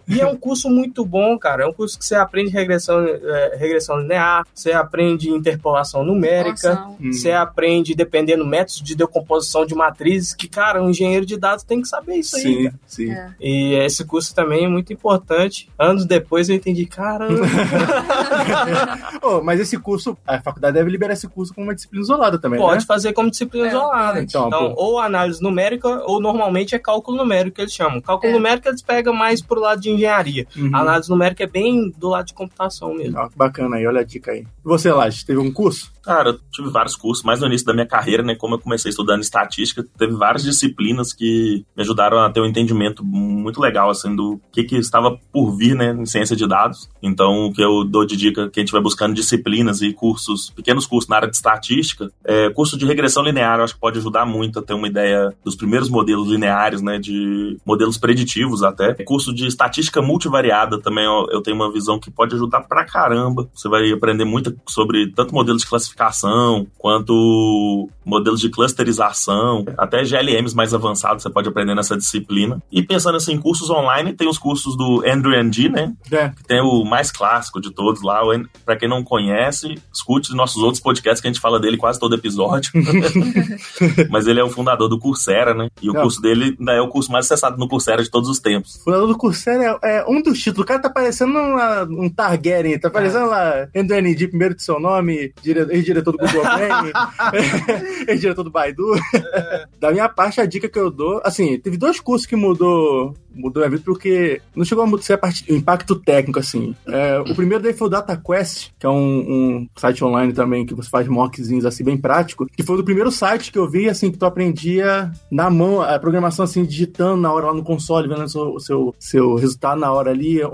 E 0.07 0.20
é 0.20 0.26
um 0.26 0.37
curso 0.37 0.70
muito 0.70 1.05
bom, 1.05 1.39
cara. 1.39 1.64
É 1.64 1.66
um 1.66 1.72
curso 1.72 1.99
que 1.99 2.05
você 2.05 2.14
aprende 2.14 2.51
regressão, 2.51 3.05
é, 3.05 3.57
regressão 3.59 3.99
linear, 4.01 4.47
você 4.55 4.72
aprende 4.72 5.31
interpolação 5.31 6.05
numérica, 6.05 6.74
Nossa. 6.74 6.97
você 7.01 7.33
aprende, 7.33 7.95
dependendo 7.95 8.47
métodos 8.47 8.83
de 8.83 8.97
decomposição 8.97 9.66
de 9.66 9.74
matrizes, 9.74 10.33
que, 10.33 10.49
cara, 10.49 10.83
um 10.83 10.91
engenheiro 10.91 11.26
de 11.26 11.37
dados 11.37 11.64
tem 11.64 11.83
que 11.83 11.89
saber 11.89 12.16
isso 12.16 12.37
sim, 12.37 12.57
aí. 12.57 12.64
Cara. 12.64 12.81
Sim, 12.87 13.11
é. 13.11 13.31
E 13.41 13.74
esse 13.74 14.05
curso 14.05 14.35
também 14.35 14.64
é 14.64 14.68
muito 14.68 14.93
importante. 14.93 15.68
Anos 15.79 16.07
depois 16.07 16.18
eu 16.49 16.55
entendi, 16.55 16.87
caramba. 16.87 17.47
oh, 19.23 19.43
mas 19.43 19.61
esse 19.61 19.79
curso, 19.79 20.16
a 20.27 20.41
faculdade 20.41 20.75
deve 20.75 20.91
liberar 20.91 21.12
esse 21.12 21.29
curso 21.29 21.55
como 21.55 21.66
uma 21.66 21.75
disciplina 21.75 22.03
isolada 22.03 22.39
também, 22.39 22.59
Pode 22.59 22.81
né? 22.81 22.87
fazer 22.87 23.12
como 23.12 23.31
disciplina 23.31 23.66
é, 23.66 23.69
isolada. 23.71 24.23
Então, 24.23 24.47
então 24.47 24.75
ou 24.77 24.99
análise 24.99 25.43
numérica, 25.43 25.89
ou 26.05 26.21
normalmente 26.21 26.75
é 26.75 26.79
cálculo 26.79 27.16
numérico 27.16 27.57
que 27.57 27.62
eles 27.62 27.73
chamam. 27.73 28.01
Cálculo 28.01 28.33
é. 28.33 28.37
numérico 28.37 28.69
eles 28.69 28.83
pegam 28.83 29.14
mais 29.14 29.43
pro 29.43 29.61
lado 29.61 29.81
de 29.81 29.91
engenharia. 29.91 30.47
Uhum. 30.57 30.71
A 30.75 30.81
análise 30.81 31.11
numérica 31.11 31.45
é 31.45 31.47
bem 31.47 31.93
do 31.97 32.09
lado 32.09 32.27
de 32.27 32.35
computação 32.35 32.95
mesmo. 32.95 33.19
Ah, 33.19 33.29
bacana 33.35 33.77
aí, 33.77 33.87
olha 33.87 34.01
a 34.01 34.05
dica 34.05 34.33
aí. 34.33 34.41
E 34.41 34.47
você, 34.64 34.93
Laje, 34.93 35.25
teve 35.25 35.39
um 35.39 35.53
curso? 35.53 35.93
Cara, 36.09 36.31
eu 36.31 36.39
tive 36.51 36.71
vários 36.71 36.97
cursos, 36.97 37.23
mais 37.23 37.41
no 37.41 37.47
início 37.47 37.66
da 37.66 37.75
minha 37.75 37.87
carreira, 37.87 38.23
né? 38.23 38.35
Como 38.35 38.55
eu 38.55 38.59
comecei 38.59 38.89
estudando 38.89 39.21
estatística, 39.21 39.85
teve 39.99 40.14
várias 40.14 40.43
disciplinas 40.43 41.12
que 41.12 41.66
me 41.77 41.83
ajudaram 41.83 42.19
a 42.21 42.31
ter 42.31 42.41
um 42.41 42.47
entendimento 42.47 43.05
muito 43.05 43.61
legal, 43.61 43.91
assim, 43.91 44.16
do 44.16 44.41
que, 44.51 44.64
que 44.64 44.77
estava 44.77 45.19
por 45.31 45.55
vir, 45.55 45.75
né, 45.75 45.93
em 45.93 46.07
ciência 46.09 46.35
de 46.35 46.47
dados. 46.47 46.89
Então, 47.03 47.47
o 47.47 47.53
que 47.53 47.63
eu 47.63 47.85
dou 47.85 48.05
de 48.05 48.17
dica, 48.17 48.49
quem 48.51 48.65
estiver 48.65 48.83
buscando 48.83 49.15
disciplinas 49.15 49.81
e 49.83 49.93
cursos, 49.93 50.51
pequenos 50.51 50.87
cursos 50.87 51.09
na 51.09 51.17
área 51.17 51.29
de 51.29 51.37
estatística, 51.37 52.11
é, 52.25 52.51
curso 52.51 52.77
de 52.77 52.87
regressão 52.87 53.23
linear, 53.23 53.59
eu 53.59 53.65
acho 53.65 53.75
que 53.75 53.81
pode 53.81 53.99
ajudar 53.99 54.27
muito 54.27 54.59
a 54.59 54.63
ter 54.63 54.75
uma 54.75 54.89
ideia 54.89 55.35
dos 55.45 55.55
primeiros 55.55 55.89
modelos 55.89 56.29
lineares, 56.29 56.83
né, 56.83 56.99
de 56.99 57.57
modelos 57.65 57.99
preditivos 57.99 58.63
até. 58.63 58.95
Curso 59.05 59.35
de 59.35 59.47
estatística 59.47 60.03
multivariada 60.03 60.81
também, 60.81 61.05
eu, 61.05 61.41
tenho 61.43 61.57
uma 61.57 61.73
visão 61.73 61.99
que 61.99 62.11
pode 62.11 62.35
ajudar 62.35 62.63
pra 62.63 62.85
caramba. 62.85 63.49
Você 63.55 63.69
vai 63.69 63.91
aprender 63.93 64.25
muito 64.25 64.55
sobre 64.69 65.11
tanto 65.13 65.35
modelos 65.35 65.63
de 65.63 65.69
classificação, 65.69 66.67
quanto 66.77 67.89
modelos 68.09 68.41
de 68.41 68.49
clusterização, 68.49 69.65
até 69.77 70.03
GLMs 70.03 70.55
mais 70.55 70.75
avançados 70.75 71.23
você 71.23 71.31
pode 71.31 71.49
aprender 71.49 71.75
nessa 71.75 71.97
disciplina. 71.97 72.63
E 72.73 72.83
pensando 72.83 73.17
assim, 73.17 73.35
em 73.35 73.41
cursos 73.41 73.71
online, 73.71 74.13
tem 74.15 74.29
os 74.29 74.39
cursos 74.39 74.77
do 74.77 75.03
Andrew 75.07 75.33
Ng, 75.43 75.69
né? 75.69 75.93
É. 76.11 76.31
Que 76.31 76.45
tem 76.45 76.61
o 76.61 76.85
mais 76.85 77.11
clássico 77.11 77.61
de 77.61 77.71
todos 77.71 78.03
lá. 78.03 78.19
Para 78.65 78.77
quem 78.77 78.89
não 78.89 79.05
conhece, 79.05 79.75
escute 79.93 80.35
nossos 80.35 80.63
outros 80.63 80.83
podcasts 80.83 81.21
que 81.21 81.29
a 81.29 81.31
gente 81.31 81.41
fala 81.41 81.61
dele 81.61 81.77
quase 81.77 82.01
todo 82.01 82.15
episódio. 82.15 82.73
Mas 84.11 84.27
ele 84.27 84.41
é 84.41 84.45
o 84.45 84.51
fundador 84.51 84.89
do 84.89 84.99
Coursera, 84.99 85.55
né? 85.55 85.69
E 85.81 85.89
o 85.89 85.93
não. 85.93 86.03
curso 86.03 86.21
dele 86.21 86.57
ainda 86.59 86.73
é 86.73 86.81
o 86.81 86.89
curso 86.89 87.13
mais 87.13 87.27
acessado 87.27 87.57
no 87.59 87.69
Coursera 87.69 88.03
de 88.03 88.11
todos 88.11 88.29
os 88.29 88.41
tempos. 88.41 88.77
O 88.77 88.85
fundador 88.85 89.07
do 89.07 89.17
Coursera 89.17 89.79
é, 89.83 89.99
é 89.99 90.05
um 90.09 90.23
dos 90.23 90.39
títulos. 90.39 90.65
O 90.65 90.67
cara 90.67 90.81
tá 90.81 90.91
parecendo 90.91 91.33
uma, 91.39 91.83
um 91.85 92.09
Targaryen, 92.09 92.79
tá 92.79 92.91
parecendo 92.91 93.27
é. 93.27 93.29
lá 93.29 93.69
Andrew 93.77 94.01
Ng, 94.01 94.29
primeiro 94.29 94.55
de 94.55 94.63
seu 94.63 94.81
nome, 94.81 95.33
diretor 95.43 95.73
ex-diretor 95.73 96.13
do 96.13 96.19
Google 96.19 96.43
Brain, 96.43 96.93
ex-diretor 98.09 98.42
do 98.42 98.51
Baidu. 98.51 98.94
É. 99.14 99.66
Da 99.78 99.92
minha 99.92 100.09
parte, 100.09 100.40
a 100.40 100.46
dica 100.46 100.68
que 100.68 100.78
eu 100.78 100.90
dou, 100.90 101.20
assim, 101.24 101.59
teve 101.59 101.76
dois 101.76 102.01
cursos 102.01 102.26
que 102.26 102.34
mudou 102.34 103.14
mudou 103.38 103.64
a 103.64 103.68
vida 103.68 103.82
porque 103.84 104.40
não 104.55 104.64
chegou 104.64 104.84
a 104.84 105.03
ser 105.03 105.14
a 105.14 105.18
parte, 105.18 105.51
o 105.51 105.55
impacto 105.55 105.96
técnico, 105.96 106.38
assim. 106.38 106.74
É, 106.86 107.18
o 107.20 107.34
primeiro 107.34 107.62
daí 107.62 107.72
foi 107.72 107.86
o 107.86 107.90
DataQuest, 107.90 108.72
que 108.78 108.84
é 108.84 108.88
um, 108.88 108.94
um, 108.94 109.68
site 109.76 110.05
online 110.05 110.32
também 110.32 110.66
que 110.66 110.74
você 110.74 110.90
faz 110.90 111.07
mockzinhos 111.07 111.64
assim 111.64 111.84
bem 111.84 111.96
prático, 111.96 112.46
que 112.46 112.62
foi 112.62 112.78
o 112.78 112.84
primeiro 112.84 113.11
site 113.11 113.53
que 113.53 113.59
eu 113.59 113.70
vi, 113.70 113.88
assim, 113.88 114.11
que 114.11 114.18
tu 114.18 114.26
aprendia 114.26 115.11
na 115.30 115.49
mão, 115.49 115.80
a 115.80 115.99
programação 115.99 116.44
assim, 116.44 116.64
digitando 116.64 117.22
na 117.22 117.32
hora 117.32 117.46
lá 117.46 117.55
no 117.55 117.62
console, 117.62 118.09
vendo 118.09 118.24
o 118.24 118.28
seu, 118.28 118.61
seu, 118.61 118.94
seu 118.99 119.34
resultado 119.36 119.80
na 119.80 119.92
hora 119.92 120.11
ali, 120.11 120.42
a, 120.42 120.49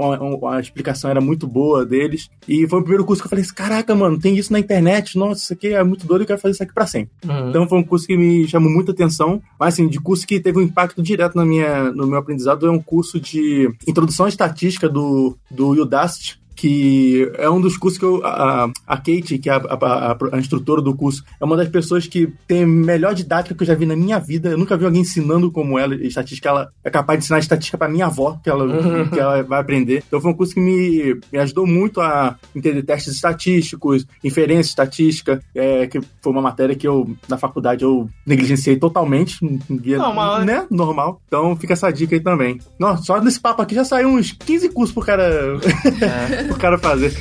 a, 0.57 0.61
explicação 0.61 1.11
era 1.11 1.21
muito 1.21 1.47
boa 1.47 1.85
deles. 1.85 2.29
E 2.47 2.69
foi 2.69 2.81
o 2.81 2.83
primeiro 2.83 3.05
curso 3.05 3.23
que 3.23 3.27
eu 3.27 3.31
falei 3.31 3.45
assim, 3.45 3.55
caraca, 3.55 3.95
mano, 3.95 4.19
tem 4.19 4.37
isso 4.37 4.53
na 4.53 4.59
internet, 4.59 5.17
nossa, 5.17 5.43
isso 5.43 5.53
aqui 5.53 5.69
é 5.69 5.83
muito 5.83 6.07
doido, 6.07 6.23
eu 6.23 6.27
quero 6.27 6.41
fazer 6.41 6.53
isso 6.53 6.63
aqui 6.63 6.75
pra 6.75 6.87
sempre. 6.87 7.11
Uhum. 7.25 7.34
Então 7.49 7.69
foi 7.69 7.79
um 7.79 7.85
curso 7.85 8.07
que 8.07 8.17
me 8.17 8.47
chamou 8.49 8.71
muita 8.71 8.93
atenção, 8.93 9.41
mas 9.59 9.75
assim, 9.75 9.89
de 9.89 10.01
curso 10.01 10.27
que 10.27 10.41
teve 10.41 10.59
um 10.59 10.63
impacto 10.63 11.03
direto 11.03 11.37
na 11.37 11.45
minha, 11.45 11.91
no 11.93 12.07
meu 12.07 12.19
aprendizado, 12.19 12.67
é 12.67 12.71
um 12.71 12.81
curso 12.81 13.21
de 13.21 13.71
introdução 13.87 14.27
à 14.27 14.29
estatística 14.29 14.89
do, 14.89 15.37
do 15.51 15.71
Udacity, 15.71 16.41
que 16.55 17.31
é 17.37 17.49
um 17.51 17.61
dos 17.61 17.77
cursos 17.77 17.99
que 17.99 18.05
eu. 18.05 18.25
A, 18.25 18.71
a 18.87 18.97
Kate, 18.97 19.39
que 19.39 19.51
é 19.51 19.53
a, 19.53 19.57
a, 19.57 20.19
a, 20.33 20.39
instrutora 20.39 20.81
do 20.81 20.95
curso, 20.95 21.25
é 21.41 21.45
uma 21.45 21.57
das 21.57 21.69
pessoas 21.69 22.07
que 22.07 22.33
tem 22.47 22.63
a 22.63 22.67
melhor 22.67 23.15
didática 23.15 23.55
que 23.55 23.63
eu 23.63 23.67
já 23.67 23.75
vi 23.75 23.87
na 23.87 23.97
minha 23.97 24.19
vida. 24.19 24.51
Eu 24.51 24.59
nunca 24.59 24.77
vi 24.77 24.85
alguém 24.85 25.03
ensinando 25.03 25.51
como 25.51 25.79
ela, 25.79 25.95
estatística. 25.95 26.49
Ela 26.49 26.71
é 26.83 26.91
capaz 26.91 27.19
de 27.19 27.25
ensinar 27.25 27.39
estatística 27.39 27.79
pra 27.79 27.89
minha 27.89 28.07
avó, 28.07 28.39
que 28.43 28.49
ela, 28.49 28.67
que 29.09 29.19
ela 29.19 29.43
vai 29.43 29.61
aprender. 29.61 30.05
Então 30.07 30.21
foi 30.21 30.31
um 30.31 30.35
curso 30.35 30.55
que 30.55 30.61
me, 30.61 31.19
me 31.33 31.39
ajudou 31.39 31.67
muito 31.67 32.01
a 32.01 32.37
entender 32.55 32.83
testes 32.83 33.15
estatísticos, 33.15 34.07
inferência 34.23 34.71
estatística, 34.71 35.41
é, 35.55 35.87
que 35.87 36.01
foi 36.23 36.33
uma 36.33 36.43
matéria 36.43 36.75
que 36.75 36.87
eu, 36.87 37.15
na 37.29 37.37
faculdade, 37.37 37.85
eu 37.85 38.09
negligenciei 38.27 38.77
totalmente. 38.77 39.39
Via, 39.69 39.99
normal, 39.99 40.39
né? 40.41 40.45
né? 40.45 40.67
Normal. 40.71 41.21
Então 41.27 41.57
fica 41.57 41.73
essa 41.73 41.91
dica 41.91 42.15
aí 42.15 42.21
também. 42.21 42.61
Nossa, 42.79 43.03
só 43.03 43.21
nesse 43.21 43.41
papo 43.41 43.63
aqui 43.63 43.75
já 43.75 43.85
saiu 43.85 44.09
uns 44.09 44.33
15 44.33 44.69
cursos 44.71 44.95
pro 44.95 45.05
cara, 45.05 45.25
é. 45.25 46.44
pro 46.45 46.57
cara 46.57 46.79
fazer. 46.79 47.13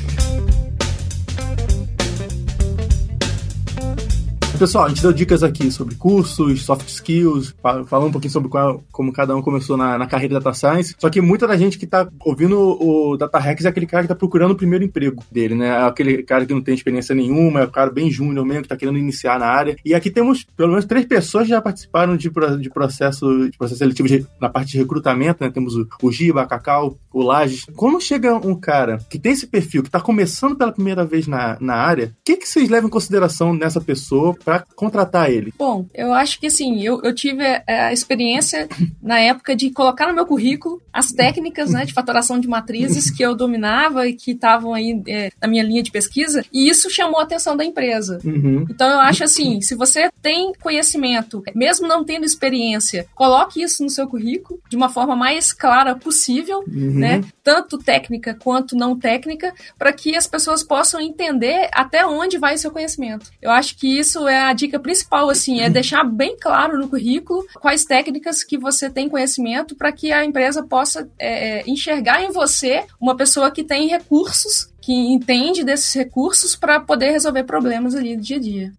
Pessoal, 4.64 4.86
a 4.86 4.88
gente 4.88 5.02
deu 5.02 5.12
dicas 5.12 5.44
aqui 5.44 5.70
sobre 5.70 5.94
cursos, 5.96 6.64
soft 6.64 6.88
skills, 6.88 7.54
falando 7.86 8.08
um 8.08 8.12
pouquinho 8.14 8.32
sobre 8.32 8.48
qual, 8.48 8.82
como 8.94 9.12
cada 9.12 9.36
um 9.36 9.42
começou 9.42 9.76
na, 9.76 9.98
na 9.98 10.08
carreira 10.08 10.40
Data 10.40 10.54
Science. 10.54 10.96
Só 10.98 11.10
que 11.10 11.20
muita 11.20 11.46
da 11.46 11.58
gente 11.58 11.78
que 11.78 11.86
tá 11.86 12.08
ouvindo 12.22 12.58
o 12.58 13.18
Data 13.18 13.40
Hacks 13.40 13.66
é 13.66 13.68
aquele 13.68 13.86
cara 13.86 14.04
que 14.04 14.08
tá 14.08 14.16
procurando 14.16 14.52
o 14.52 14.56
primeiro 14.56 14.86
emprego 14.86 15.22
dele, 15.30 15.54
né? 15.54 15.68
É 15.68 15.86
aquele 15.86 16.24
cara 16.24 16.46
que 16.46 16.54
não 16.54 16.62
tem 16.62 16.74
experiência 16.74 17.14
nenhuma, 17.14 17.60
é 17.60 17.66
o 17.66 17.72
cara 17.72 17.92
bem 17.92 18.10
júnior 18.10 18.46
mesmo, 18.46 18.62
que 18.62 18.70
tá 18.70 18.78
querendo 18.78 18.98
iniciar 18.98 19.38
na 19.38 19.48
área. 19.48 19.76
E 19.84 19.94
aqui 19.94 20.10
temos 20.10 20.46
pelo 20.56 20.70
menos 20.70 20.86
três 20.86 21.06
pessoas 21.06 21.44
que 21.44 21.50
já 21.50 21.62
participaram 21.62 22.16
de, 22.16 22.32
de 22.62 22.70
processo 22.70 23.50
de 23.50 23.58
processo 23.58 23.80
seletivo 23.80 24.08
de, 24.08 24.26
na 24.40 24.48
parte 24.48 24.72
de 24.72 24.78
recrutamento, 24.78 25.44
né? 25.44 25.52
Temos 25.52 25.76
o, 25.76 25.86
o 26.02 26.10
Giba, 26.10 26.44
a 26.44 26.46
Cacau, 26.46 26.98
o 27.12 27.22
Lages. 27.22 27.66
Quando 27.76 28.00
chega 28.00 28.34
um 28.34 28.56
cara 28.56 29.00
que 29.10 29.20
tem 29.20 29.34
esse 29.34 29.46
perfil, 29.46 29.84
que 29.84 29.92
tá 29.92 30.00
começando 30.00 30.56
pela 30.56 30.72
primeira 30.72 31.04
vez 31.04 31.28
na, 31.28 31.58
na 31.60 31.76
área, 31.76 32.06
o 32.06 32.24
que, 32.24 32.38
que 32.38 32.48
vocês 32.48 32.70
levam 32.70 32.88
em 32.88 32.92
consideração 32.92 33.54
nessa 33.54 33.82
pessoa 33.82 34.34
para 34.60 34.76
contratar 34.76 35.30
ele? 35.30 35.54
Bom, 35.58 35.86
eu 35.94 36.14
acho 36.14 36.40
que 36.40 36.48
assim, 36.48 36.82
eu, 36.82 37.02
eu 37.04 37.14
tive 37.14 37.44
é, 37.44 37.64
a 37.68 37.94
experiência 37.94 38.68
na 39.02 39.20
época 39.20 39.56
de 39.56 39.70
colocar 39.72 40.08
no 40.08 40.14
meu 40.14 40.26
currículo 40.26 40.82
as 40.92 41.12
técnicas 41.12 41.72
né, 41.72 41.86
de 41.86 41.94
fatoração 41.94 42.40
de 42.40 42.48
matrizes 42.48 43.10
que 43.10 43.24
eu 43.24 43.36
dominava 43.36 44.08
e 44.08 44.14
que 44.14 44.32
estavam 44.32 44.74
aí 44.74 45.02
é, 45.08 45.32
na 45.42 45.48
minha 45.48 45.64
linha 45.64 45.82
de 45.82 45.92
pesquisa, 45.92 46.44
e 46.54 46.70
isso 46.70 46.90
chamou 46.90 47.20
a 47.20 47.24
atenção 47.24 47.58
da 47.58 47.66
empresa. 47.66 48.20
Uhum. 48.24 48.66
Então 48.70 48.88
eu 48.88 49.00
acho 49.00 49.24
assim, 49.24 49.62
se 49.62 49.76
você 49.76 50.10
tem 50.22 50.54
conhecimento, 50.62 51.44
mesmo 51.56 51.88
não 51.88 52.04
tendo 52.04 52.26
experiência, 52.26 53.08
coloque 53.16 53.62
isso 53.62 53.84
no 53.84 53.90
seu 53.90 54.08
currículo 54.08 54.60
de 54.70 54.76
uma 54.76 54.90
forma 54.90 55.16
mais 55.16 55.52
clara 55.52 55.96
possível, 55.96 56.64
uhum. 56.68 57.00
né? 57.00 57.22
Tanto 57.44 57.78
técnica 57.78 58.38
quanto 58.42 58.76
não 58.76 58.98
técnica, 58.98 59.54
para 59.78 59.92
que 59.92 60.16
as 60.16 60.26
pessoas 60.26 60.64
possam 60.64 61.02
entender 61.02 61.70
até 61.74 62.06
onde 62.06 62.38
vai 62.38 62.58
seu 62.58 62.72
conhecimento. 62.72 63.30
Eu 63.42 63.52
acho 63.52 63.78
que 63.78 64.00
isso 64.00 64.28
é 64.28 64.44
a 64.44 64.54
dica 64.54 64.80
principal, 64.80 65.30
assim, 65.30 65.60
é 65.60 65.70
deixar 65.70 66.04
bem 66.04 66.38
claro 66.40 66.78
no 66.80 66.88
currículo 66.88 67.46
quais 67.60 67.84
técnicas 67.84 68.44
que 68.44 68.58
você 68.58 68.90
tem 68.90 69.10
conhecimento 69.10 69.76
para 69.76 69.92
que 69.92 70.12
a 70.12 70.24
empresa 70.24 70.64
possa 70.64 71.10
é, 71.20 71.60
é, 71.60 71.64
enxergar 71.70 72.24
em 72.24 72.32
você 72.32 72.86
uma 73.00 73.16
pessoa 73.16 73.52
que 73.52 73.64
tem 73.64 73.90
recursos, 73.90 74.72
que 74.82 74.94
entende 74.94 75.64
desses 75.64 75.94
recursos 75.94 76.56
para 76.56 76.80
poder 76.80 77.12
resolver 77.12 77.44
problemas 77.44 77.96
ali 77.96 78.16
do 78.16 78.24
dia 78.24 78.38
a 78.38 78.40
dia 78.40 78.74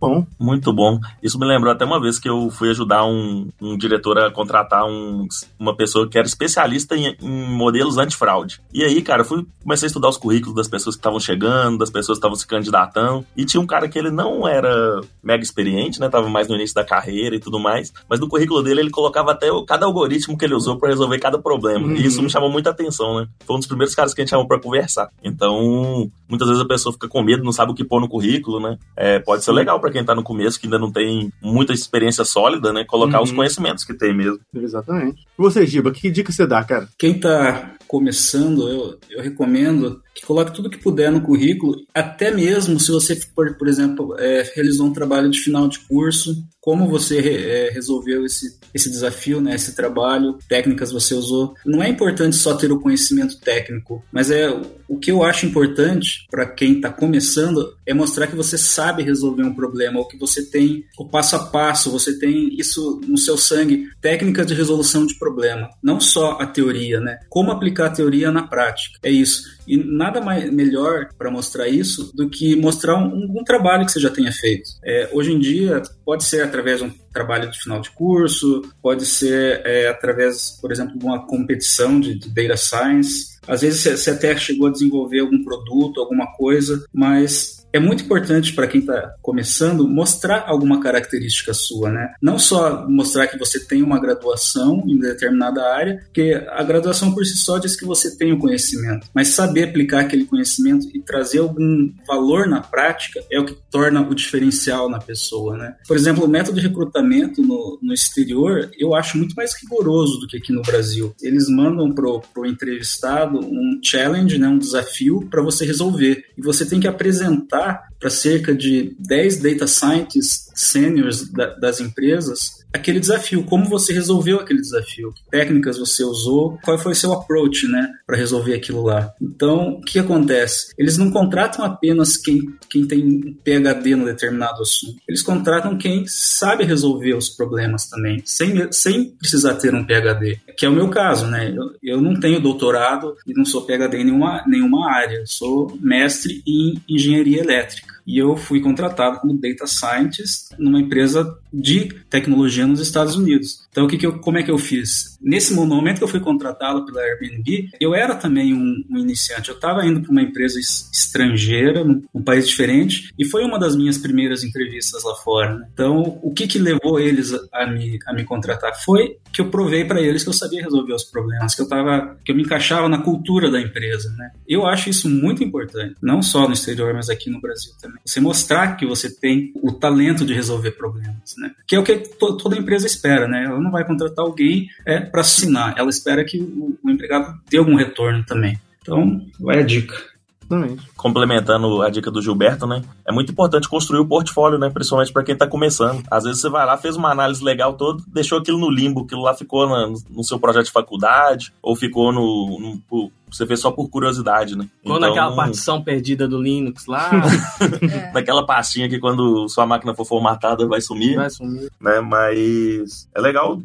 bom, 0.00 0.26
muito 0.38 0.72
bom. 0.72 0.98
Isso 1.22 1.38
me 1.38 1.46
lembrou 1.46 1.72
até 1.72 1.84
uma 1.84 2.00
vez 2.00 2.18
que 2.18 2.28
eu 2.28 2.50
fui 2.50 2.70
ajudar 2.70 3.04
um, 3.04 3.48
um 3.60 3.76
diretor 3.76 4.18
a 4.18 4.30
contratar 4.30 4.84
um, 4.84 5.26
uma 5.58 5.74
pessoa 5.74 6.08
que 6.08 6.18
era 6.18 6.26
especialista 6.26 6.96
em, 6.96 7.16
em 7.20 7.48
modelos 7.50 7.98
antifraude. 7.98 8.60
E 8.72 8.82
aí, 8.84 9.00
cara, 9.02 9.22
eu 9.22 9.26
fui, 9.26 9.46
comecei 9.62 9.86
a 9.86 9.88
estudar 9.88 10.08
os 10.08 10.16
currículos 10.16 10.54
das 10.54 10.68
pessoas 10.68 10.94
que 10.96 11.00
estavam 11.00 11.20
chegando, 11.20 11.78
das 11.78 11.90
pessoas 11.90 12.18
que 12.18 12.20
estavam 12.20 12.36
se 12.36 12.46
candidatando. 12.46 13.24
E 13.36 13.44
tinha 13.44 13.60
um 13.60 13.66
cara 13.66 13.88
que 13.88 13.98
ele 13.98 14.10
não 14.10 14.46
era 14.46 15.00
mega 15.22 15.42
experiente, 15.42 16.00
né? 16.00 16.08
Tava 16.08 16.28
mais 16.28 16.48
no 16.48 16.54
início 16.54 16.74
da 16.74 16.84
carreira 16.84 17.36
e 17.36 17.40
tudo 17.40 17.58
mais. 17.58 17.92
Mas 18.08 18.20
no 18.20 18.28
currículo 18.28 18.62
dele 18.62 18.80
ele 18.80 18.90
colocava 18.90 19.32
até 19.32 19.50
o, 19.50 19.64
cada 19.64 19.86
algoritmo 19.86 20.36
que 20.36 20.44
ele 20.44 20.54
usou 20.54 20.78
para 20.78 20.90
resolver 20.90 21.18
cada 21.18 21.38
problema. 21.38 21.86
Uhum. 21.86 21.96
E 21.96 22.06
isso 22.06 22.22
me 22.22 22.30
chamou 22.30 22.50
muita 22.50 22.70
atenção, 22.70 23.20
né? 23.20 23.28
Foi 23.46 23.56
um 23.56 23.58
dos 23.58 23.68
primeiros 23.68 23.94
caras 23.94 24.12
que 24.12 24.20
a 24.20 24.24
gente 24.24 24.30
chamou 24.30 24.46
para 24.46 24.60
conversar. 24.60 25.10
Então, 25.22 26.10
muitas 26.34 26.48
vezes 26.48 26.62
a 26.62 26.66
pessoa 26.68 26.92
fica 26.92 27.08
com 27.08 27.22
medo, 27.22 27.44
não 27.44 27.52
sabe 27.52 27.72
o 27.72 27.74
que 27.74 27.84
pôr 27.84 28.00
no 28.00 28.08
currículo, 28.08 28.60
né? 28.60 28.76
É, 28.96 29.18
pode 29.18 29.44
ser 29.44 29.52
legal 29.52 29.80
para 29.80 29.90
quem 29.90 30.00
está 30.00 30.14
no 30.14 30.22
começo, 30.22 30.60
que 30.60 30.66
ainda 30.66 30.78
não 30.78 30.90
tem 30.90 31.32
muita 31.40 31.72
experiência 31.72 32.24
sólida, 32.24 32.72
né? 32.72 32.84
Colocar 32.84 33.18
uhum. 33.18 33.24
os 33.24 33.32
conhecimentos 33.32 33.84
que 33.84 33.94
tem 33.94 34.14
mesmo. 34.14 34.40
Exatamente. 34.54 35.26
E 35.38 35.42
você, 35.42 35.66
Giba, 35.66 35.90
que 35.90 36.10
dica 36.10 36.32
você 36.32 36.46
dá, 36.46 36.62
cara? 36.64 36.88
Quem 36.98 37.16
está 37.16 37.74
começando, 37.86 38.68
eu, 38.68 38.98
eu 39.10 39.22
recomendo 39.22 40.02
que 40.14 40.24
coloque 40.24 40.54
tudo 40.54 40.70
que 40.70 40.78
puder 40.78 41.10
no 41.10 41.20
currículo, 41.20 41.74
até 41.92 42.30
mesmo 42.30 42.78
se 42.78 42.90
você, 42.90 43.18
por, 43.34 43.56
por 43.56 43.68
exemplo, 43.68 44.16
é, 44.18 44.48
realizou 44.54 44.86
um 44.86 44.92
trabalho 44.92 45.28
de 45.28 45.40
final 45.40 45.68
de 45.68 45.80
curso, 45.80 46.36
como 46.60 46.88
você 46.88 47.18
é, 47.18 47.70
resolveu 47.70 48.24
esse, 48.24 48.58
esse 48.72 48.88
desafio, 48.88 49.40
né, 49.40 49.54
esse 49.54 49.74
trabalho, 49.74 50.38
técnicas 50.48 50.92
você 50.92 51.14
usou. 51.14 51.54
Não 51.66 51.82
é 51.82 51.88
importante 51.88 52.36
só 52.36 52.54
ter 52.54 52.72
o 52.72 52.80
conhecimento 52.80 53.38
técnico, 53.38 54.02
mas 54.10 54.30
é 54.30 54.48
o 54.88 54.98
que 54.98 55.10
eu 55.10 55.22
acho 55.22 55.46
importante 55.46 56.26
para 56.30 56.46
quem 56.46 56.76
está 56.76 56.90
começando 56.90 57.76
é 57.84 57.92
mostrar 57.92 58.26
que 58.26 58.36
você 58.36 58.56
sabe 58.56 59.02
resolver 59.02 59.42
um 59.42 59.54
problema, 59.54 59.98
ou 59.98 60.08
que 60.08 60.16
você 60.16 60.44
tem 60.44 60.84
o 60.98 61.06
passo 61.06 61.36
a 61.36 61.46
passo, 61.46 61.90
você 61.90 62.18
tem 62.18 62.54
isso 62.58 63.00
no 63.06 63.18
seu 63.18 63.36
sangue, 63.36 63.88
técnicas 64.00 64.46
de 64.46 64.54
resolução 64.54 65.06
de 65.06 65.18
problema, 65.24 65.70
não 65.82 65.98
só 65.98 66.32
a 66.38 66.46
teoria, 66.46 67.00
né? 67.00 67.18
Como 67.30 67.50
aplicar 67.50 67.86
a 67.86 67.90
teoria 67.90 68.30
na 68.30 68.46
prática. 68.46 68.98
É 69.02 69.10
isso. 69.10 69.54
E 69.66 69.78
nada 69.78 70.20
mais, 70.20 70.52
melhor 70.52 71.08
para 71.16 71.30
mostrar 71.30 71.66
isso 71.66 72.14
do 72.14 72.28
que 72.28 72.54
mostrar 72.54 72.96
um, 72.96 73.38
um, 73.38 73.42
trabalho 73.42 73.86
que 73.86 73.92
você 73.92 74.00
já 74.00 74.10
tenha 74.10 74.30
feito. 74.30 74.68
É, 74.84 75.08
hoje 75.12 75.32
em 75.32 75.38
dia, 75.38 75.82
pode 76.04 76.24
ser 76.24 76.42
através 76.42 76.80
de 76.80 76.84
um 76.84 76.92
trabalho 77.12 77.50
de 77.50 77.58
final 77.58 77.80
de 77.80 77.90
curso, 77.90 78.62
pode 78.82 79.06
ser 79.06 79.62
é, 79.64 79.88
através, 79.88 80.58
por 80.60 80.70
exemplo, 80.70 80.98
de 80.98 81.04
uma 81.04 81.26
competição 81.26 81.98
de, 81.98 82.18
de 82.18 82.28
data 82.28 82.58
science. 82.58 83.38
Às 83.48 83.62
vezes 83.62 83.98
você 83.98 84.10
até 84.10 84.36
chegou 84.36 84.66
a 84.66 84.72
desenvolver 84.72 85.20
algum 85.20 85.42
produto, 85.42 86.00
alguma 86.00 86.26
coisa, 86.34 86.84
mas 86.92 87.63
é 87.74 87.80
muito 87.80 88.04
importante 88.04 88.52
para 88.52 88.68
quem 88.68 88.80
está 88.80 89.16
começando 89.20 89.88
mostrar 89.88 90.44
alguma 90.46 90.80
característica 90.80 91.52
sua, 91.52 91.90
né? 91.90 92.14
Não 92.22 92.38
só 92.38 92.88
mostrar 92.88 93.26
que 93.26 93.36
você 93.36 93.58
tem 93.58 93.82
uma 93.82 94.00
graduação 94.00 94.84
em 94.86 94.96
determinada 94.96 95.60
área, 95.74 95.96
porque 96.04 96.40
a 96.50 96.62
graduação 96.62 97.12
por 97.12 97.26
si 97.26 97.36
só 97.36 97.58
diz 97.58 97.74
que 97.74 97.84
você 97.84 98.16
tem 98.16 98.32
o 98.32 98.38
conhecimento, 98.38 99.08
mas 99.12 99.28
saber 99.28 99.64
aplicar 99.64 100.02
aquele 100.02 100.24
conhecimento 100.24 100.86
e 100.94 101.00
trazer 101.00 101.40
algum 101.40 101.92
valor 102.06 102.46
na 102.46 102.60
prática 102.60 103.20
é 103.28 103.40
o 103.40 103.44
que 103.44 103.56
torna 103.68 104.02
o 104.02 104.14
diferencial 104.14 104.88
na 104.88 105.00
pessoa, 105.00 105.56
né? 105.56 105.74
Por 105.88 105.96
exemplo, 105.96 106.24
o 106.24 106.28
método 106.28 106.60
de 106.60 106.68
recrutamento 106.68 107.42
no, 107.42 107.80
no 107.82 107.92
exterior 107.92 108.70
eu 108.78 108.94
acho 108.94 109.18
muito 109.18 109.34
mais 109.34 109.52
rigoroso 109.60 110.20
do 110.20 110.28
que 110.28 110.36
aqui 110.36 110.52
no 110.52 110.62
Brasil. 110.62 111.12
Eles 111.20 111.48
mandam 111.48 111.92
pro, 111.92 112.20
pro 112.32 112.46
entrevistado 112.46 113.40
um 113.40 113.80
challenge, 113.82 114.38
né, 114.38 114.46
um 114.46 114.58
desafio 114.58 115.26
para 115.28 115.42
você 115.42 115.66
resolver 115.66 116.24
e 116.38 116.40
você 116.40 116.64
tem 116.64 116.78
que 116.78 116.86
apresentar 116.86 117.63
para 117.98 118.10
cerca 118.10 118.54
de 118.54 118.94
10 118.98 119.42
data 119.42 119.66
scientists 119.66 120.50
seniors 120.54 121.30
da, 121.30 121.54
das 121.54 121.80
empresas 121.80 122.64
aquele 122.74 122.98
desafio, 122.98 123.44
como 123.44 123.66
você 123.66 123.92
resolveu 123.92 124.40
aquele 124.40 124.60
desafio, 124.60 125.12
que 125.12 125.30
técnicas 125.30 125.78
você 125.78 126.02
usou, 126.02 126.58
qual 126.62 126.76
foi 126.76 126.92
o 126.92 126.96
seu 126.96 127.12
approach, 127.12 127.68
né, 127.68 127.88
para 128.04 128.16
resolver 128.16 128.54
aquilo 128.54 128.82
lá. 128.82 129.14
Então, 129.22 129.74
o 129.74 129.80
que 129.80 129.98
acontece? 129.98 130.74
Eles 130.76 130.98
não 130.98 131.10
contratam 131.10 131.64
apenas 131.64 132.16
quem, 132.16 132.52
quem 132.68 132.84
tem 132.84 133.38
PhD 133.44 133.94
no 133.94 134.04
determinado 134.04 134.60
assunto, 134.60 134.96
eles 135.08 135.22
contratam 135.22 135.78
quem 135.78 136.04
sabe 136.08 136.64
resolver 136.64 137.14
os 137.14 137.28
problemas 137.28 137.88
também, 137.88 138.20
sem, 138.24 138.70
sem 138.72 139.10
precisar 139.10 139.54
ter 139.54 139.72
um 139.72 139.84
PhD, 139.84 140.40
que 140.58 140.66
é 140.66 140.68
o 140.68 140.72
meu 140.72 140.88
caso, 140.88 141.26
né, 141.26 141.54
eu, 141.56 141.94
eu 141.94 142.00
não 142.02 142.18
tenho 142.18 142.40
doutorado 142.40 143.16
e 143.24 143.32
não 143.32 143.44
sou 143.44 143.64
PhD 143.64 143.98
em 143.98 144.04
nenhuma, 144.04 144.42
nenhuma 144.48 144.90
área, 144.90 145.22
sou 145.26 145.78
mestre 145.80 146.42
em 146.44 146.82
engenharia 146.88 147.40
elétrica 147.40 147.93
e 148.06 148.18
eu 148.18 148.36
fui 148.36 148.60
contratado 148.60 149.20
como 149.20 149.38
data 149.38 149.66
scientist 149.66 150.50
numa 150.58 150.80
empresa 150.80 151.38
de 151.52 151.88
tecnologia 152.10 152.66
nos 152.66 152.80
Estados 152.80 153.16
Unidos. 153.16 153.66
Então, 153.70 153.84
o 153.84 153.88
que, 153.88 153.96
que 153.96 154.06
eu, 154.06 154.18
como 154.18 154.38
é 154.38 154.42
que 154.42 154.50
eu 154.50 154.58
fiz? 154.58 155.13
Nesse 155.24 155.54
momento 155.54 155.98
que 155.98 156.04
eu 156.04 156.08
fui 156.08 156.20
contratado 156.20 156.84
pela 156.84 157.00
Airbnb, 157.00 157.70
eu 157.80 157.94
era 157.94 158.14
também 158.14 158.52
um, 158.52 158.84
um 158.90 158.98
iniciante. 158.98 159.48
Eu 159.48 159.54
estava 159.54 159.84
indo 159.86 160.00
para 160.00 160.10
uma 160.10 160.22
empresa 160.22 160.60
estrangeira, 160.60 161.82
num, 161.82 162.22
país 162.22 162.48
diferente, 162.48 163.12
e 163.18 163.24
foi 163.24 163.44
uma 163.44 163.58
das 163.58 163.76
minhas 163.76 163.98
primeiras 163.98 164.42
entrevistas 164.44 165.04
lá 165.04 165.14
fora. 165.16 165.54
Né? 165.56 165.66
Então, 165.72 166.18
o 166.22 166.32
que, 166.32 166.46
que 166.46 166.58
levou 166.58 166.98
eles 166.98 167.32
a, 167.52 167.66
me, 167.66 167.98
a 168.06 168.14
me 168.14 168.24
contratar 168.24 168.72
foi 168.82 169.18
que 169.32 169.40
eu 169.40 169.50
provei 169.50 169.84
para 169.84 170.00
eles 170.00 170.22
que 170.22 170.28
eu 170.28 170.32
sabia 170.32 170.62
resolver 170.62 170.94
os 170.94 171.04
problemas, 171.04 171.54
que 171.54 171.60
eu 171.60 171.68
tava, 171.68 172.16
que 172.24 172.32
eu 172.32 172.36
me 172.36 172.42
encaixava 172.42 172.88
na 172.88 172.98
cultura 172.98 173.50
da 173.50 173.60
empresa. 173.60 174.14
Né? 174.16 174.30
Eu 174.48 174.66
acho 174.66 174.88
isso 174.88 175.08
muito 175.08 175.42
importante, 175.42 175.96
não 176.02 176.22
só 176.22 176.46
no 176.46 176.54
exterior, 176.54 176.94
mas 176.94 177.10
aqui 177.10 177.30
no 177.30 177.40
Brasil 177.40 177.72
também. 177.80 178.00
Você 178.04 178.20
mostrar 178.20 178.76
que 178.76 178.86
você 178.86 179.10
tem 179.10 179.52
o 179.56 179.72
talento 179.72 180.24
de 180.24 180.34
resolver 180.34 180.72
problemas, 180.72 181.34
né? 181.38 181.50
Que 181.66 181.76
é 181.76 181.78
o 181.78 181.82
que 181.82 181.96
to 181.96 182.36
toda 182.36 182.56
empresa 182.56 182.86
espera, 182.86 183.26
né? 183.26 183.44
Ela 183.44 183.60
não 183.60 183.70
vai 183.70 183.84
contratar 183.84 184.24
alguém 184.24 184.68
é, 184.86 185.00
para 185.14 185.20
assinar, 185.20 185.74
ela 185.78 185.88
espera 185.90 186.24
que 186.24 186.38
o, 186.40 186.76
o 186.82 186.90
empregado 186.90 187.38
dê 187.48 187.56
algum 187.58 187.76
retorno 187.76 188.24
também. 188.26 188.58
Então, 188.82 189.24
vai 189.38 189.60
a 189.60 189.62
dica. 189.62 189.94
Exatamente. 190.42 190.86
complementando 190.96 191.80
a 191.82 191.88
dica 191.88 192.10
do 192.10 192.20
Gilberto, 192.20 192.66
né? 192.66 192.82
É 193.06 193.12
muito 193.12 193.30
importante 193.32 193.68
construir 193.68 194.00
o 194.00 194.06
portfólio, 194.06 194.58
né? 194.58 194.68
Principalmente 194.68 195.12
para 195.12 195.22
quem 195.22 195.34
tá 195.36 195.46
começando. 195.46 196.02
Às 196.10 196.24
vezes 196.24 196.40
você 196.40 196.50
vai 196.50 196.66
lá, 196.66 196.76
fez 196.76 196.96
uma 196.96 197.10
análise 197.12 197.42
legal 197.42 197.74
toda, 197.74 198.02
deixou 198.12 198.38
aquilo 198.40 198.58
no 198.58 198.68
limbo, 198.70 199.02
aquilo 199.04 199.22
lá 199.22 199.32
ficou 199.34 199.66
na- 199.68 199.94
no 200.10 200.22
seu 200.24 200.38
projeto 200.38 200.66
de 200.66 200.72
faculdade, 200.72 201.52
ou 201.62 201.74
ficou 201.76 202.12
no. 202.12 202.58
no- 202.60 202.78
por- 202.88 203.10
você 203.30 203.46
fez 203.46 203.58
só 203.60 203.70
por 203.70 203.88
curiosidade, 203.88 204.56
né? 204.56 204.68
Ou 204.84 204.98
naquela 205.00 205.34
partição 205.34 205.80
perdida 205.82 206.26
do 206.28 206.42
Linux 206.42 206.86
lá, 206.86 207.10
É. 207.82 208.12
Naquela 208.12 208.44
pastinha 208.44 208.88
que 208.88 208.98
quando 208.98 209.48
sua 209.48 209.64
máquina 209.64 209.94
for 209.94 210.04
formatada 210.04 210.66
vai 210.66 210.80
sumir, 210.80 211.16
vai 211.16 211.30
sumir. 211.30 211.70
né? 211.80 212.00
Mas 212.00 213.08
é 213.14 213.20
legal. 213.20 213.62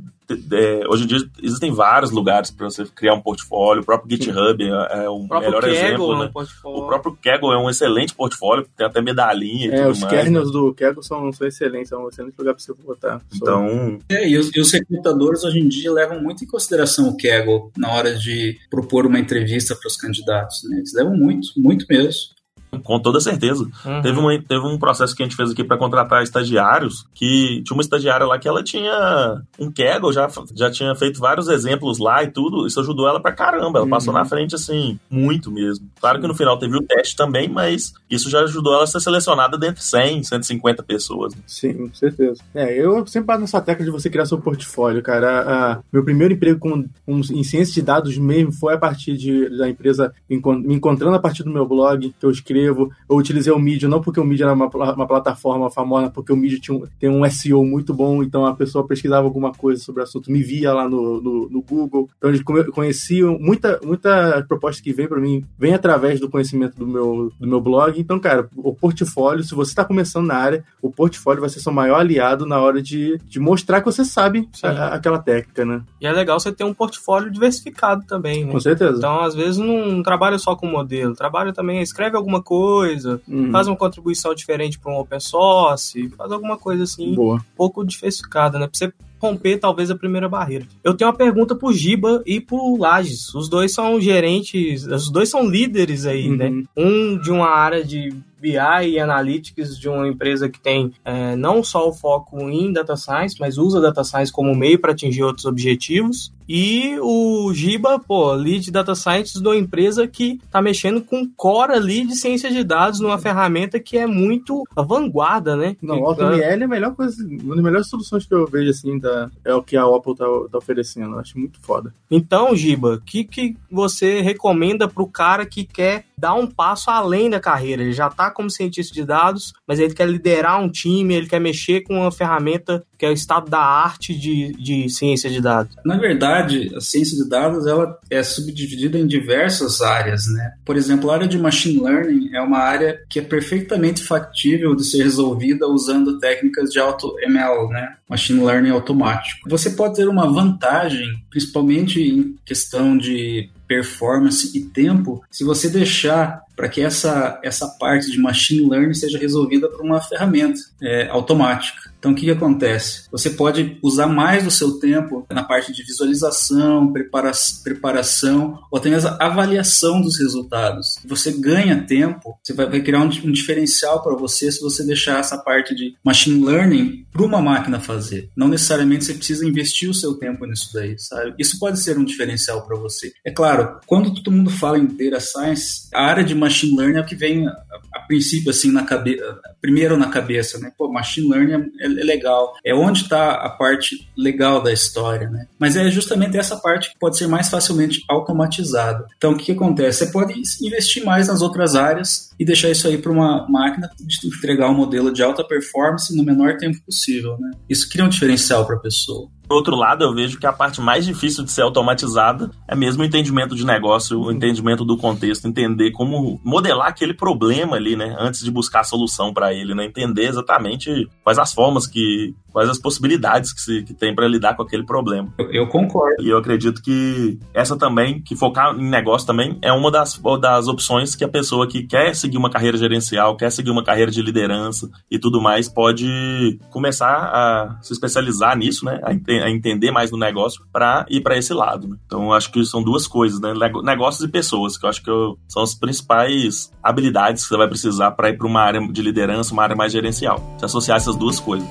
É, 0.51 0.83
hoje 0.87 1.03
em 1.03 1.07
dia 1.07 1.17
existem 1.41 1.71
vários 1.71 2.11
lugares 2.11 2.51
para 2.51 2.69
você 2.69 2.85
criar 2.85 3.13
um 3.13 3.21
portfólio. 3.21 3.81
O 3.81 3.85
próprio 3.85 4.09
GitHub 4.15 4.63
é, 4.63 5.03
é 5.05 5.09
o 5.09 5.15
O 5.23 5.27
próprio 5.27 5.49
melhor 5.51 5.61
Kaggle 5.61 5.77
exemplo, 5.77 6.11
é 6.11 6.15
um 6.15 6.19
né? 6.19 6.31
O 6.63 6.87
próprio 6.87 7.17
Kaggle 7.21 7.53
é 7.53 7.57
um 7.57 7.69
excelente 7.69 8.13
portfólio, 8.13 8.67
tem 8.77 8.85
até 8.85 9.01
medalhinha 9.01 9.67
e 9.67 9.71
É, 9.71 9.77
tudo 9.81 9.91
os 9.91 9.99
mais. 9.99 10.13
né? 10.13 10.21
kernels 10.23 10.51
do 10.51 10.73
Kaggle 10.73 11.03
são, 11.03 11.31
são 11.33 11.47
excelentes, 11.47 11.91
é 11.91 11.97
um 11.97 12.07
excelente 12.09 12.35
lugar 12.37 12.53
pra 12.53 12.63
você 12.63 12.73
botar. 12.73 13.21
Então, 13.35 13.99
É, 14.09 14.27
e 14.27 14.37
os, 14.37 14.49
e 14.55 14.59
os 14.59 14.71
recrutadores 14.71 15.43
hoje 15.43 15.59
em 15.59 15.67
dia 15.67 15.91
levam 15.91 16.21
muito 16.21 16.43
em 16.43 16.47
consideração 16.47 17.09
o 17.09 17.17
Kaggle 17.17 17.71
na 17.77 17.91
hora 17.93 18.15
de 18.15 18.57
propor 18.69 19.05
uma 19.05 19.19
entrevista 19.19 19.75
para 19.75 19.87
os 19.87 19.95
candidatos. 19.95 20.63
Né? 20.69 20.77
Eles 20.77 20.93
levam 20.93 21.15
muito, 21.15 21.47
muito 21.57 21.85
mesmo. 21.89 22.38
Com 22.83 22.99
toda 22.99 23.19
certeza. 23.19 23.63
Uhum. 23.85 24.01
Teve, 24.01 24.19
um, 24.19 24.41
teve 24.41 24.65
um 24.67 24.77
processo 24.77 25.15
que 25.15 25.23
a 25.23 25.25
gente 25.25 25.35
fez 25.35 25.51
aqui 25.51 25.63
para 25.63 25.77
contratar 25.77 26.21
estagiários, 26.23 27.05
que 27.13 27.61
tinha 27.65 27.75
uma 27.75 27.81
estagiária 27.81 28.25
lá 28.25 28.37
que 28.39 28.47
ela 28.47 28.63
tinha 28.63 29.41
um 29.59 29.71
Kaggle, 29.71 30.13
já, 30.13 30.27
já 30.55 30.69
tinha 30.71 30.93
feito 30.95 31.19
vários 31.19 31.47
exemplos 31.47 31.99
lá 31.99 32.23
e 32.23 32.31
tudo, 32.31 32.65
isso 32.67 32.79
ajudou 32.79 33.07
ela 33.07 33.19
pra 33.19 33.31
caramba, 33.31 33.79
ela 33.79 33.83
Uhum. 33.85 33.89
passou 33.89 34.13
na 34.13 34.25
frente, 34.25 34.55
assim, 34.55 34.99
muito 35.09 35.51
mesmo. 35.51 35.87
Claro 35.99 36.19
que 36.21 36.27
no 36.27 36.35
final 36.35 36.57
teve 36.57 36.75
o 36.77 36.81
teste 36.81 37.15
também, 37.15 37.47
mas 37.49 37.93
isso 38.09 38.29
já 38.29 38.41
ajudou 38.41 38.73
ela 38.73 38.83
a 38.83 38.87
ser 38.87 38.99
selecionada 38.99 39.57
dentre 39.57 39.83
100, 39.83 40.23
150 40.23 40.83
pessoas. 40.83 41.33
né? 41.35 41.41
Sim, 41.47 41.73
com 41.87 41.93
certeza. 41.93 42.41
É, 42.53 42.73
eu 42.79 43.05
sempre 43.07 43.27
bato 43.27 43.41
nessa 43.41 43.61
tecla 43.61 43.83
de 43.85 43.91
você 43.91 44.09
criar 44.09 44.25
seu 44.25 44.37
portfólio, 44.39 45.01
cara. 45.01 45.41
A- 45.41 45.79
meu 45.91 46.03
primeiro 46.03 46.33
emprego 46.33 46.59
com, 46.59 46.85
com- 47.05 47.19
em 47.31 47.43
ciência 47.43 47.73
de 47.73 47.81
dados 47.81 48.17
mesmo 48.17 48.51
foi 48.51 48.73
a 48.73 48.77
partir 48.77 49.17
de, 49.17 49.49
da 49.57 49.67
empresa 49.69 50.13
me 50.29 50.35
encon- 50.37 50.59
me 50.59 50.75
encontrando 50.75 51.15
a 51.15 51.19
partir 51.19 51.43
do 51.43 51.51
meu 51.51 51.67
blog, 51.67 52.13
que 52.19 52.25
eu 52.25 52.31
escrevo. 52.59 52.91
Eu 53.09 53.15
utilizei 53.15 53.51
o 53.51 53.59
Medium, 53.59 53.89
não 53.89 54.01
porque 54.01 54.19
o 54.19 54.23
Medium 54.25 54.47
era 54.47 54.55
uma, 54.55 54.67
uma 54.93 55.07
plataforma 55.07 55.69
famosa, 55.69 56.09
porque 56.09 56.31
o 56.31 56.35
Medium 56.37 56.59
tinha 56.59 56.77
um- 56.77 56.83
tem 56.99 57.09
um 57.09 57.25
SEO 57.29 57.63
muito 57.65 57.93
bom, 57.93 58.21
então 58.23 58.45
a 58.45 58.53
pessoa 58.55 58.85
pesquisava 58.85 59.25
alguma 59.25 59.51
coisa 59.51 59.81
sobre 59.81 60.01
o 60.01 60.03
assunto, 60.03 60.31
me 60.31 60.41
via 60.41 60.73
lá 60.73 60.87
no, 60.87 61.21
no, 61.21 61.49
no 61.49 61.61
Google. 61.61 62.09
Então 62.17 62.29
eles 62.29 62.41
conheciam 62.73 63.37
muita, 63.39 63.79
muita 63.83 64.45
proposta 64.47 64.81
que 64.81 64.93
vem 64.93 65.07
para 65.07 65.19
mim, 65.19 65.43
vem 65.57 65.73
através 65.73 66.19
do 66.19 66.29
conhecimento 66.29 66.77
do 66.77 66.87
meu, 66.87 67.31
do 67.39 67.47
meu 67.47 67.61
blog. 67.61 67.99
Então, 67.99 68.19
cara, 68.19 68.47
o 68.55 68.73
portfólio, 68.73 69.43
se 69.43 69.55
você 69.55 69.71
está 69.71 69.83
começando 69.85 70.27
na 70.27 70.35
área, 70.35 70.63
o 70.81 70.89
portfólio 70.91 71.41
vai 71.41 71.49
ser 71.49 71.59
seu 71.59 71.71
maior 71.71 71.99
aliado 71.99 72.45
na 72.45 72.59
hora 72.59 72.81
de, 72.81 73.17
de 73.25 73.39
mostrar 73.39 73.79
que 73.81 73.85
você 73.85 74.03
sabe 74.05 74.47
a- 74.63 74.95
aquela 74.95 75.19
técnica, 75.19 75.65
né? 75.65 75.81
E 76.01 76.07
é 76.07 76.11
legal 76.11 76.39
você 76.39 76.51
ter 76.51 76.63
um 76.63 76.73
portfólio 76.73 77.31
diversificado 77.31 78.03
também, 78.05 78.45
né? 78.45 78.51
Com 78.51 78.59
certeza. 78.59 78.97
Então, 78.97 79.19
às 79.21 79.35
vezes, 79.35 79.57
não 79.57 80.01
trabalha 80.03 80.37
só 80.37 80.55
com 80.55 80.67
modelo, 80.67 81.15
trabalha 81.15 81.53
também, 81.53 81.81
escreve 81.81 82.15
alguma 82.15 82.41
coisa, 82.49 83.21
Uhum. 83.27 83.51
faz 83.51 83.67
uma 83.67 83.75
contribuição 83.77 84.33
diferente 84.33 84.79
para 84.79 84.91
um 84.91 84.97
open 84.99 85.19
source, 85.19 86.09
faz 86.17 86.31
alguma 86.31 86.57
coisa 86.57 86.83
assim, 86.83 87.13
Boa. 87.13 87.35
um 87.37 87.55
pouco 87.55 87.85
diversificada, 87.85 88.57
né? 88.57 88.65
Pra 88.67 88.75
você 88.77 88.91
romper 89.19 89.57
talvez 89.57 89.91
a 89.91 89.95
primeira 89.95 90.27
barreira. 90.29 90.65
Eu 90.83 90.93
tenho 90.95 91.09
uma 91.09 91.15
pergunta 91.17 91.55
pro 91.55 91.73
Giba 91.73 92.21
e 92.25 92.39
pro 92.39 92.77
Lages. 92.77 93.33
Os 93.35 93.49
dois 93.49 93.73
são 93.73 93.99
gerentes, 93.99 94.85
os 94.85 95.11
dois 95.11 95.29
são 95.29 95.47
líderes 95.47 96.05
aí, 96.05 96.29
Uhum. 96.29 96.35
né? 96.37 96.63
Um 96.75 97.17
de 97.19 97.31
uma 97.31 97.49
área 97.49 97.83
de 97.83 98.13
BI 98.41 98.55
e 98.87 98.97
Analytics 98.99 99.77
de 99.77 99.89
uma 99.89 100.07
empresa 100.07 100.47
que 100.47 100.59
tem 100.61 100.93
é, 101.03 101.35
não 101.35 101.61
só 101.61 101.89
o 101.89 101.93
foco 101.93 102.39
em 102.49 102.71
Data 102.71 102.95
Science, 102.95 103.35
mas 103.39 103.57
usa 103.57 103.81
Data 103.81 104.01
Science 104.03 104.31
como 104.31 104.55
meio 104.55 104.79
para 104.79 104.93
atingir 104.93 105.23
outros 105.23 105.45
objetivos. 105.45 106.31
E 106.51 106.97
o 107.01 107.51
Giba, 107.53 107.99
pô, 107.99 108.33
lead 108.33 108.71
Data 108.71 108.95
Science 108.95 109.39
de 109.39 109.47
uma 109.47 109.55
empresa 109.57 110.07
que 110.07 110.39
tá 110.49 110.61
mexendo 110.61 111.01
com 111.01 111.29
core 111.37 111.73
ali 111.73 112.03
de 112.07 112.15
ciência 112.15 112.49
de 112.49 112.63
dados 112.63 112.99
numa 112.99 113.19
ferramenta 113.19 113.79
que 113.79 113.97
é 113.97 114.07
muito 114.07 114.63
a 114.75 114.81
vanguarda, 114.81 115.55
né? 115.55 115.75
Não, 115.81 115.99
o 115.99 116.07
AutoML 116.07 116.41
é 116.41 116.53
a 116.63 116.67
melhor 116.67 116.95
coisa, 116.95 117.15
uma 117.43 117.55
das 117.55 117.63
melhores 117.63 117.87
soluções 117.87 118.25
que 118.25 118.33
eu 118.33 118.47
vejo, 118.47 118.69
assim, 118.71 118.97
da, 118.97 119.08
é 119.43 119.53
o 119.53 119.63
que 119.63 119.77
a 119.77 119.83
Apple 119.83 120.15
tá, 120.15 120.25
tá 120.51 120.57
oferecendo. 120.57 121.15
Eu 121.15 121.19
acho 121.19 121.37
muito 121.37 121.59
foda. 121.61 121.93
Então, 122.09 122.55
Giba, 122.55 122.95
o 122.95 123.01
que, 123.01 123.23
que 123.23 123.55
você 123.71 124.21
recomenda 124.21 124.87
para 124.87 125.03
o 125.03 125.09
cara 125.09 125.45
que 125.45 125.63
quer 125.63 126.05
dar 126.19 126.33
um 126.33 126.47
passo 126.47 126.89
além 126.89 127.29
da 127.29 127.39
carreira? 127.39 127.81
Ele 127.81 127.93
já 127.93 128.07
está 128.07 128.29
como 128.29 128.49
cientista 128.49 128.93
de 128.93 129.05
dados, 129.05 129.53
mas 129.67 129.79
ele 129.79 129.93
quer 129.93 130.07
liderar 130.07 130.61
um 130.61 130.69
time, 130.69 131.13
ele 131.13 131.27
quer 131.27 131.39
mexer 131.39 131.81
com 131.81 132.01
uma 132.01 132.11
ferramenta 132.11 132.83
que 132.97 133.05
é 133.05 133.09
o 133.09 133.13
estado 133.13 133.49
da 133.49 133.61
arte 133.61 134.13
de, 134.13 134.51
de 134.51 134.89
ciência 134.89 135.29
de 135.29 135.39
dados. 135.39 135.73
Na 135.85 135.97
verdade, 135.97 136.69
a 136.75 136.81
ciência 136.81 137.15
de 137.15 137.29
dados 137.29 137.65
ela 137.65 137.97
é 138.09 138.21
subdividida 138.21 138.99
em 138.99 139.07
diversas 139.07 139.81
áreas, 139.81 140.25
né? 140.27 140.51
Por 140.65 140.75
exemplo, 140.75 141.09
a 141.09 141.13
área 141.13 141.27
de 141.27 141.37
machine 141.37 141.81
learning 141.81 142.35
é 142.35 142.41
uma 142.41 142.59
área 142.59 142.99
que 143.09 143.19
é 143.19 143.21
perfeitamente 143.21 144.03
factível 144.03 144.75
de 144.75 144.83
ser 144.83 145.03
resolvida 145.03 145.65
usando 145.65 146.19
técnicas 146.19 146.71
de 146.71 146.79
AutoML, 146.79 147.69
né? 147.69 147.95
Machine 148.09 148.43
learning 148.43 148.71
automático. 148.71 149.47
Você 149.49 149.69
pode 149.69 149.95
ter 149.95 150.09
uma 150.09 150.29
vantagem, 150.29 151.07
principalmente 151.29 152.01
em 152.01 152.35
questão 152.45 152.97
de 152.97 153.49
performance 153.69 154.57
e 154.57 154.61
tempo, 154.61 155.23
se 155.29 155.43
você 155.43 155.69
deixar 155.69 156.41
para 156.59 156.67
que 156.67 156.81
essa, 156.81 157.39
essa 157.41 157.69
parte 157.79 158.11
de 158.11 158.19
machine 158.19 158.69
learning 158.69 158.93
seja 158.93 159.17
resolvida 159.17 159.69
por 159.69 159.79
uma 159.79 160.01
ferramenta 160.01 160.59
é, 160.81 161.07
automática. 161.07 161.89
Então, 161.97 162.11
o 162.11 162.15
que, 162.15 162.25
que 162.25 162.31
acontece? 162.31 163.03
Você 163.11 163.29
pode 163.29 163.77
usar 163.83 164.07
mais 164.07 164.43
do 164.43 164.51
seu 164.51 164.79
tempo 164.79 165.25
na 165.29 165.43
parte 165.43 165.73
de 165.73 165.83
visualização, 165.83 166.91
prepara 166.91 167.31
preparação 167.63 168.59
ou 168.71 168.79
até 168.79 168.89
mesmo 168.89 169.09
avaliação 169.19 170.01
dos 170.01 170.17
resultados. 170.17 170.97
Você 171.05 171.31
ganha 171.31 171.85
tempo, 171.85 172.37
você 172.41 172.53
vai, 172.53 172.69
vai 172.69 172.81
criar 172.81 173.01
um, 173.01 173.09
um 173.09 173.31
diferencial 173.31 174.01
para 174.01 174.15
você 174.15 174.49
se 174.51 174.61
você 174.61 174.83
deixar 174.85 175.19
essa 175.19 175.37
parte 175.37 175.75
de 175.75 175.93
machine 176.03 176.43
learning 176.43 177.05
para 177.11 177.23
uma 177.23 177.41
máquina 177.41 177.81
fazer. 177.81 178.29
Não 178.35 178.47
necessariamente 178.47 179.03
você 179.03 179.13
precisa 179.13 179.45
investir 179.45 179.89
o 179.89 179.93
seu 179.93 180.13
tempo 180.13 180.45
nisso 180.45 180.69
daí, 180.73 180.97
sabe? 180.97 181.35
Isso 181.37 181.59
pode 181.59 181.81
ser 181.81 181.97
um 181.97 182.05
diferencial 182.05 182.65
para 182.65 182.77
você. 182.77 183.11
É 183.25 183.31
claro, 183.31 183.77
quando 183.85 184.13
todo 184.13 184.31
mundo 184.31 184.49
fala 184.49 184.77
em 184.77 184.85
data 184.85 185.19
science, 185.19 185.89
a 185.93 186.05
área 186.05 186.23
de 186.23 186.33
machine 186.33 186.48
learning 186.75 186.97
é 186.97 187.01
o 187.01 187.05
que 187.05 187.15
vem 187.15 187.47
a, 187.47 187.51
a 187.93 187.99
princípio 188.01 188.49
assim 188.49 188.71
na 188.71 188.83
cabeça, 188.83 189.23
primeiro 189.61 189.97
na 189.97 190.09
cabeça, 190.09 190.57
né? 190.59 190.71
Pô, 190.77 190.91
machine 190.91 191.29
learning 191.29 191.71
é, 191.79 191.85
é 191.85 191.87
legal, 191.87 192.53
é 192.65 192.73
onde 192.73 193.03
está 193.03 193.33
a 193.33 193.49
parte 193.49 194.09
legal 194.17 194.61
da 194.61 194.71
história, 194.71 195.29
né? 195.29 195.47
Mas 195.57 195.75
é 195.75 195.89
justamente 195.89 196.37
essa 196.37 196.57
parte 196.57 196.91
que 196.91 196.99
pode 196.99 197.17
ser 197.17 197.27
mais 197.27 197.49
facilmente 197.49 198.03
automatizada. 198.09 199.05
Então, 199.17 199.31
o 199.31 199.37
que, 199.37 199.45
que 199.45 199.51
acontece? 199.51 200.05
Você 200.05 200.11
pode 200.11 200.33
investir 200.61 201.03
mais 201.03 201.27
nas 201.27 201.41
outras 201.41 201.75
áreas 201.75 202.31
e 202.39 202.45
deixar 202.45 202.69
isso 202.69 202.87
aí 202.87 202.97
para 202.97 203.11
uma 203.11 203.47
máquina 203.49 203.89
de 203.99 204.27
entregar 204.27 204.69
um 204.69 204.75
modelo 204.75 205.11
de 205.11 205.21
alta 205.21 205.43
performance 205.43 206.15
no 206.15 206.23
menor 206.23 206.57
tempo 206.57 206.79
possível, 206.85 207.37
né? 207.39 207.51
Isso 207.69 207.89
cria 207.89 208.05
um 208.05 208.09
diferencial 208.09 208.65
para 208.65 208.75
a 208.75 208.79
pessoa. 208.79 209.29
Por 209.49 209.55
outro 209.55 209.75
lado, 209.75 210.03
eu 210.03 210.13
vejo 210.13 210.39
que 210.39 210.45
a 210.45 210.53
parte 210.53 210.79
mais 210.79 211.03
difícil 211.03 211.43
de 211.43 211.49
ser 211.49 211.63
automatizada 211.63 212.51
é 212.67 212.75
mesmo 212.75 213.01
o 213.01 213.05
entendimento 213.05 213.55
de 213.55 213.65
negócio, 213.65 214.21
o 214.21 214.31
entendimento 214.31 214.85
do 214.85 214.95
contexto, 214.95 215.47
entender 215.47 215.89
como 215.89 216.39
modelar 216.43 216.87
aquele 216.87 217.15
problema 217.15 217.75
ali, 217.75 217.95
né, 217.95 218.15
antes 218.19 218.43
de 218.43 218.51
buscar 218.51 218.81
a 218.81 218.83
solução 218.83 219.33
para 219.33 219.51
ele, 219.51 219.73
né, 219.73 219.85
entender 219.85 220.27
exatamente 220.27 221.09
quais 221.23 221.39
as 221.39 221.51
formas 221.51 221.87
que, 221.87 222.35
quais 222.51 222.69
as 222.69 222.79
possibilidades 222.79 223.53
que, 223.53 223.61
se, 223.61 223.83
que 223.83 223.93
tem 223.93 224.13
para 224.13 224.27
lidar 224.27 224.55
com 224.55 224.63
aquele 224.63 224.83
problema. 224.83 225.33
Eu, 225.37 225.51
eu, 225.51 225.67
concordo. 225.67 226.21
E 226.21 226.29
eu 226.29 226.37
acredito 226.37 226.81
que 226.81 227.39
essa 227.53 227.77
também, 227.77 228.21
que 228.21 228.35
focar 228.35 228.75
em 228.75 228.89
negócio 228.89 229.27
também, 229.27 229.57
é 229.61 229.71
uma 229.71 229.91
das, 229.91 230.19
das 230.39 230.67
opções 230.67 231.15
que 231.15 231.23
a 231.23 231.29
pessoa 231.29 231.67
que 231.67 231.83
quer 231.83 232.15
seguir 232.15 232.37
uma 232.37 232.49
carreira 232.49 232.77
gerencial, 232.77 233.35
quer 233.35 233.51
seguir 233.51 233.69
uma 233.69 233.83
carreira 233.83 234.11
de 234.11 234.21
liderança 234.21 234.89
e 235.09 235.19
tudo 235.19 235.41
mais, 235.41 235.69
pode 235.69 236.59
começar 236.71 237.29
a 237.33 237.77
se 237.81 237.93
especializar 237.93 238.57
nisso, 238.57 238.85
né, 238.85 238.99
a 239.03 239.19
a 239.43 239.49
entender 239.49 239.91
mais 239.91 240.09
do 240.09 240.17
negócio 240.17 240.63
para 240.71 241.05
ir 241.09 241.21
para 241.21 241.37
esse 241.37 241.53
lado. 241.53 241.87
Né? 241.87 241.97
Então, 242.05 242.33
acho 242.33 242.51
que 242.51 242.63
são 242.65 242.81
duas 242.81 243.07
coisas, 243.07 243.39
né? 243.39 243.53
Negócios 243.83 244.23
e 244.23 244.27
pessoas, 244.27 244.77
que 244.77 244.85
eu 244.85 244.89
acho 244.89 245.03
que 245.03 245.09
eu, 245.09 245.37
são 245.47 245.61
as 245.61 245.75
principais 245.75 246.71
habilidades 246.81 247.43
que 247.43 247.49
você 247.49 247.57
vai 247.57 247.67
precisar 247.67 248.11
para 248.11 248.29
ir 248.29 248.37
para 248.37 248.47
uma 248.47 248.61
área 248.61 248.79
de 248.87 249.01
liderança, 249.01 249.53
uma 249.53 249.63
área 249.63 249.75
mais 249.75 249.91
gerencial. 249.91 250.55
Se 250.57 250.65
associar 250.65 250.97
essas 250.97 251.15
duas 251.15 251.39
coisas. 251.39 251.69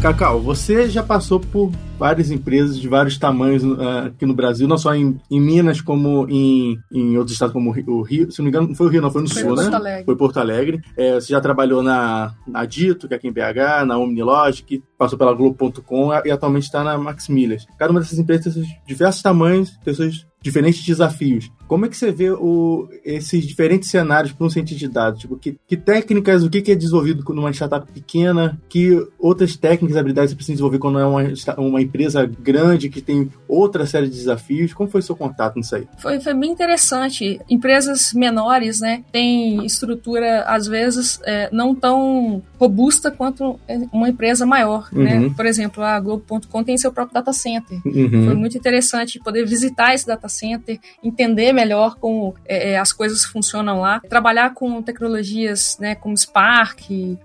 Cacau, 0.00 0.40
você 0.40 0.88
já 0.88 1.02
passou 1.02 1.40
por 1.40 1.72
várias 1.98 2.30
empresas 2.30 2.78
de 2.78 2.86
vários 2.86 3.18
tamanhos 3.18 3.64
uh, 3.64 4.06
aqui 4.06 4.24
no 4.24 4.32
Brasil, 4.32 4.68
não 4.68 4.78
só 4.78 4.94
em, 4.94 5.20
em 5.28 5.40
Minas, 5.40 5.80
como 5.80 6.24
em, 6.30 6.78
em 6.92 7.18
outros 7.18 7.32
estados, 7.32 7.52
como 7.52 7.70
o 7.70 8.02
Rio. 8.02 8.30
Se 8.30 8.38
não 8.38 8.44
me 8.44 8.50
engano, 8.50 8.68
não 8.68 8.74
foi 8.76 8.86
o 8.86 8.90
Rio, 8.90 9.02
não, 9.02 9.10
foi 9.10 9.22
no 9.22 9.28
Foi 9.28 9.42
Sul, 9.42 9.54
Porto 9.56 9.70
né? 9.70 9.76
Alegre. 9.76 10.04
Foi 10.04 10.16
Porto 10.16 10.36
Alegre. 10.38 10.80
É, 10.96 11.14
você 11.14 11.32
já 11.32 11.40
trabalhou 11.40 11.82
na, 11.82 12.32
na 12.46 12.64
Dito, 12.64 13.08
que 13.08 13.14
é 13.14 13.16
aqui 13.16 13.26
em 13.26 13.32
BH, 13.32 13.84
na 13.86 13.98
Omnilogic, 13.98 14.84
passou 14.96 15.18
pela 15.18 15.34
Globo.com 15.34 16.10
e 16.24 16.30
atualmente 16.30 16.64
está 16.64 16.84
na 16.84 16.96
Max 16.96 17.28
Milhas. 17.28 17.66
Cada 17.76 17.90
uma 17.90 17.98
dessas 17.98 18.20
empresas 18.20 18.44
tem 18.44 18.52
seus 18.52 18.66
diversos 18.86 19.20
tamanhos, 19.20 19.76
tem 19.84 19.94
seus 19.94 20.24
diferentes 20.40 20.84
desafios. 20.84 21.50
Como 21.68 21.84
é 21.84 21.88
que 21.88 21.96
você 21.96 22.10
vê 22.10 22.30
o, 22.30 22.88
esses 23.04 23.46
diferentes 23.46 23.90
cenários 23.90 24.32
para 24.32 24.46
um 24.46 24.50
cientista 24.50 24.78
de 24.86 24.92
dados? 24.92 25.20
Tipo, 25.20 25.36
que, 25.36 25.56
que 25.66 25.76
técnicas, 25.76 26.42
o 26.42 26.50
que, 26.50 26.62
que 26.62 26.72
é 26.72 26.74
desenvolvido 26.74 27.22
numa 27.34 27.50
startup 27.52 27.90
pequena? 27.92 28.58
Que 28.68 29.06
outras 29.18 29.54
técnicas 29.56 29.94
e 29.96 29.98
habilidades 29.98 30.30
você 30.30 30.36
precisa 30.36 30.54
desenvolver 30.54 30.78
quando 30.78 30.98
é 30.98 31.04
uma, 31.04 31.22
uma 31.58 31.82
empresa 31.82 32.24
grande 32.40 32.88
que 32.88 33.00
tem 33.02 33.30
outra 33.46 33.84
série 33.86 34.06
de 34.08 34.16
desafios? 34.16 34.72
Como 34.72 34.88
foi 34.88 35.00
o 35.00 35.04
seu 35.04 35.14
contato 35.14 35.56
nisso 35.56 35.76
aí? 35.76 35.86
Foi, 35.98 36.18
foi 36.20 36.34
bem 36.34 36.50
interessante. 36.50 37.38
Empresas 37.48 38.12
menores, 38.14 38.80
né, 38.80 39.04
têm 39.12 39.64
estrutura, 39.64 40.42
às 40.44 40.66
vezes, 40.66 41.20
é, 41.24 41.48
não 41.52 41.74
tão 41.74 42.42
robusta 42.58 43.10
quanto 43.10 43.60
uma 43.92 44.08
empresa 44.08 44.46
maior, 44.46 44.88
né? 44.92 45.20
Uhum. 45.20 45.34
Por 45.34 45.46
exemplo, 45.46 45.82
a 45.82 46.00
Globo.com 46.00 46.64
tem 46.64 46.76
seu 46.78 46.90
próprio 46.92 47.14
data 47.14 47.32
center. 47.32 47.80
Foi 47.82 47.92
Uhum. 47.92 48.36
muito 48.36 48.56
interessante 48.56 49.18
poder 49.20 49.44
visitar 49.46 49.94
esse 49.94 50.06
data 50.06 50.28
center, 50.28 50.78
entender 51.02 51.52
melhor 51.58 51.96
como 51.96 52.34
é, 52.46 52.72
é, 52.72 52.78
as 52.78 52.92
coisas 52.92 53.24
funcionam 53.24 53.80
lá, 53.80 54.00
trabalhar 54.08 54.54
com 54.54 54.80
tecnologias 54.80 55.76
né, 55.80 55.94
como 55.96 56.16
Spark, 56.16 56.80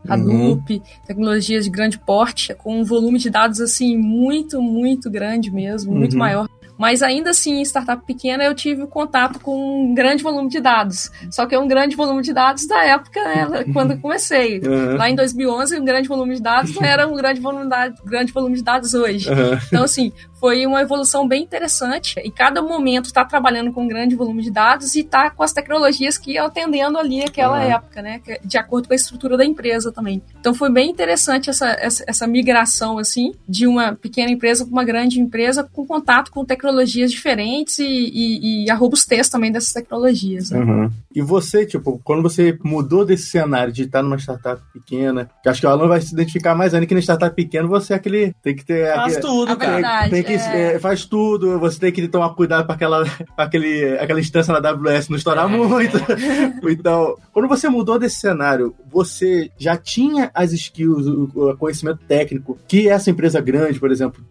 Hadoop, 0.10 0.82
tecnologias 1.06 1.66
de 1.66 1.70
grande 1.70 2.00
porte, 2.00 2.54
com 2.56 2.80
um 2.80 2.84
volume 2.84 3.20
de 3.20 3.30
dados 3.30 3.62
assim 3.62 3.96
muito, 3.98 4.60
muito 4.62 5.10
grande 5.10 5.52
mesmo, 5.52 5.94
muito 5.94 6.14
Uhum. 6.14 6.20
maior. 6.20 6.50
Mas 6.76 7.04
ainda 7.04 7.30
assim, 7.30 7.60
em 7.60 7.62
startup 7.62 8.04
pequena, 8.04 8.44
eu 8.44 8.56
tive 8.56 8.88
contato 8.88 9.40
com 9.40 9.56
um 9.56 9.94
grande 9.94 10.24
volume 10.24 10.50
de 10.50 10.60
dados. 10.60 11.12
Só 11.30 11.46
que 11.46 11.54
é 11.54 11.60
um 11.60 11.68
grande 11.68 11.96
volume 11.96 12.24
de 12.24 12.34
dados 12.34 12.68
da 12.68 12.84
época, 12.84 13.24
né, 13.24 13.64
quando 13.72 13.92
eu 13.92 13.98
comecei. 14.00 14.60
Uhum. 14.74 14.98
Lá 14.98 15.08
em 15.10 15.16
2011, 15.16 15.80
um 15.80 15.86
grande 15.86 16.08
volume 16.08 16.36
de 16.36 16.42
dados 16.42 16.74
não 16.74 16.84
era 16.84 17.08
um 17.08 17.16
grande 17.16 17.40
volume 17.40 17.64
de 17.66 17.70
dados, 17.70 18.00
grande 18.04 18.32
volume 18.34 18.56
de 18.56 18.64
dados 18.64 18.94
hoje. 18.96 19.30
Uhum. 19.30 19.58
Então, 19.68 19.84
assim, 19.84 20.12
foi 20.44 20.66
uma 20.66 20.82
evolução 20.82 21.26
bem 21.26 21.42
interessante. 21.42 22.20
E 22.22 22.30
cada 22.30 22.62
momento 22.62 23.06
está 23.06 23.24
trabalhando 23.24 23.72
com 23.72 23.84
um 23.84 23.88
grande 23.88 24.14
volume 24.14 24.44
de 24.44 24.52
dados 24.52 24.94
e 24.94 25.00
está 25.00 25.30
com 25.30 25.42
as 25.42 25.54
tecnologias 25.54 26.18
que 26.18 26.34
iam 26.34 26.46
atendendo 26.48 26.98
ali 26.98 27.24
aquela 27.24 27.60
Uhum. 27.64 27.72
época, 27.72 28.02
né? 28.02 28.20
que- 28.20 28.42
De 28.44 28.58
acordo 28.58 28.90
com 28.90 28.94
a 28.94 28.96
estrutura 28.98 29.38
da 29.38 29.46
empresa 29.46 29.90
também. 29.90 30.22
Então 30.38 30.54
foi 30.54 30.70
bem 30.70 30.90
interessante 30.90 31.50
essa, 31.50 31.70
essa, 31.80 32.04
essa 32.06 32.28
migração, 32.28 32.98
assim, 32.98 33.32
de 33.48 33.66
uma 33.66 33.94
pequena 33.96 34.32
empresa 34.32 34.66
para 34.66 34.74
uma 34.74 34.84
grande 34.84 35.18
empresa 35.18 35.64
com 35.72 35.86
contato 35.88 36.30
com 36.30 36.44
tecnologias 36.44 37.10
diferentes 37.10 37.80
e, 37.80 37.86
e, 37.86 38.66
e 38.66 38.70
a 38.70 38.76
robustez 38.76 39.30
também 39.30 39.50
dessas 39.50 39.72
tecnologias. 39.72 40.50
Né? 40.52 40.60
Uhum. 40.60 40.92
E 41.16 41.22
você, 41.22 41.66
tipo, 41.66 42.02
quando 42.04 42.22
você 42.22 42.58
mudou 42.66 43.06
desse 43.06 43.28
cenário 43.28 43.72
de 43.72 43.84
estar 43.84 44.04
numa 44.04 44.18
startup 44.18 44.62
pequena, 44.74 45.30
que 45.42 45.48
acho 45.48 45.62
que 45.62 45.68
o 45.68 45.70
Alan 45.70 45.88
vai 45.88 46.02
se 46.02 46.12
identificar 46.14 46.54
mais 46.54 46.74
ainda 46.74 46.86
que 46.86 46.94
na 46.94 47.00
startup 47.00 47.34
pequena 47.34 47.66
você 47.66 47.94
é 47.94 47.96
aquele. 47.96 48.34
Tem 48.44 48.54
que 48.54 48.66
ter. 48.66 48.94
Faz 48.94 49.16
aquele, 49.16 49.22
tudo, 49.34 49.52
A 49.54 49.56
cara. 49.56 49.72
verdade, 49.74 50.10
tem 50.10 50.24
que, 50.24 50.33
é. 50.42 50.76
é, 50.76 50.80
faz 50.80 51.06
tudo, 51.06 51.60
você 51.60 51.80
tem 51.80 51.92
que 51.92 52.08
tomar 52.08 52.30
cuidado 52.36 52.66
para 52.66 52.76
aquela, 52.76 53.04
pra 53.36 53.46
aquele, 53.46 53.98
aquela 53.98 54.20
instância 54.20 54.54
na 54.58 54.70
AWS 54.70 55.10
não 55.10 55.18
estourar 55.18 55.48
muito. 55.48 55.98
então, 56.70 57.16
quando 57.32 57.48
você 57.48 57.70
mudou 57.70 58.00
desse 58.00 58.20
cenário, 58.20 58.76
você 58.92 59.52
já 59.58 59.78
tinha 59.78 60.32
as 60.34 60.52
skills, 60.54 61.08
o, 61.08 61.56
conhecimento 61.58 62.00
técnico 62.08 62.58
que 62.68 62.88
essa 62.90 63.10
empresa 63.10 63.40
grande, 63.42 63.80
por 63.80 63.92
exemplo, 63.92 64.24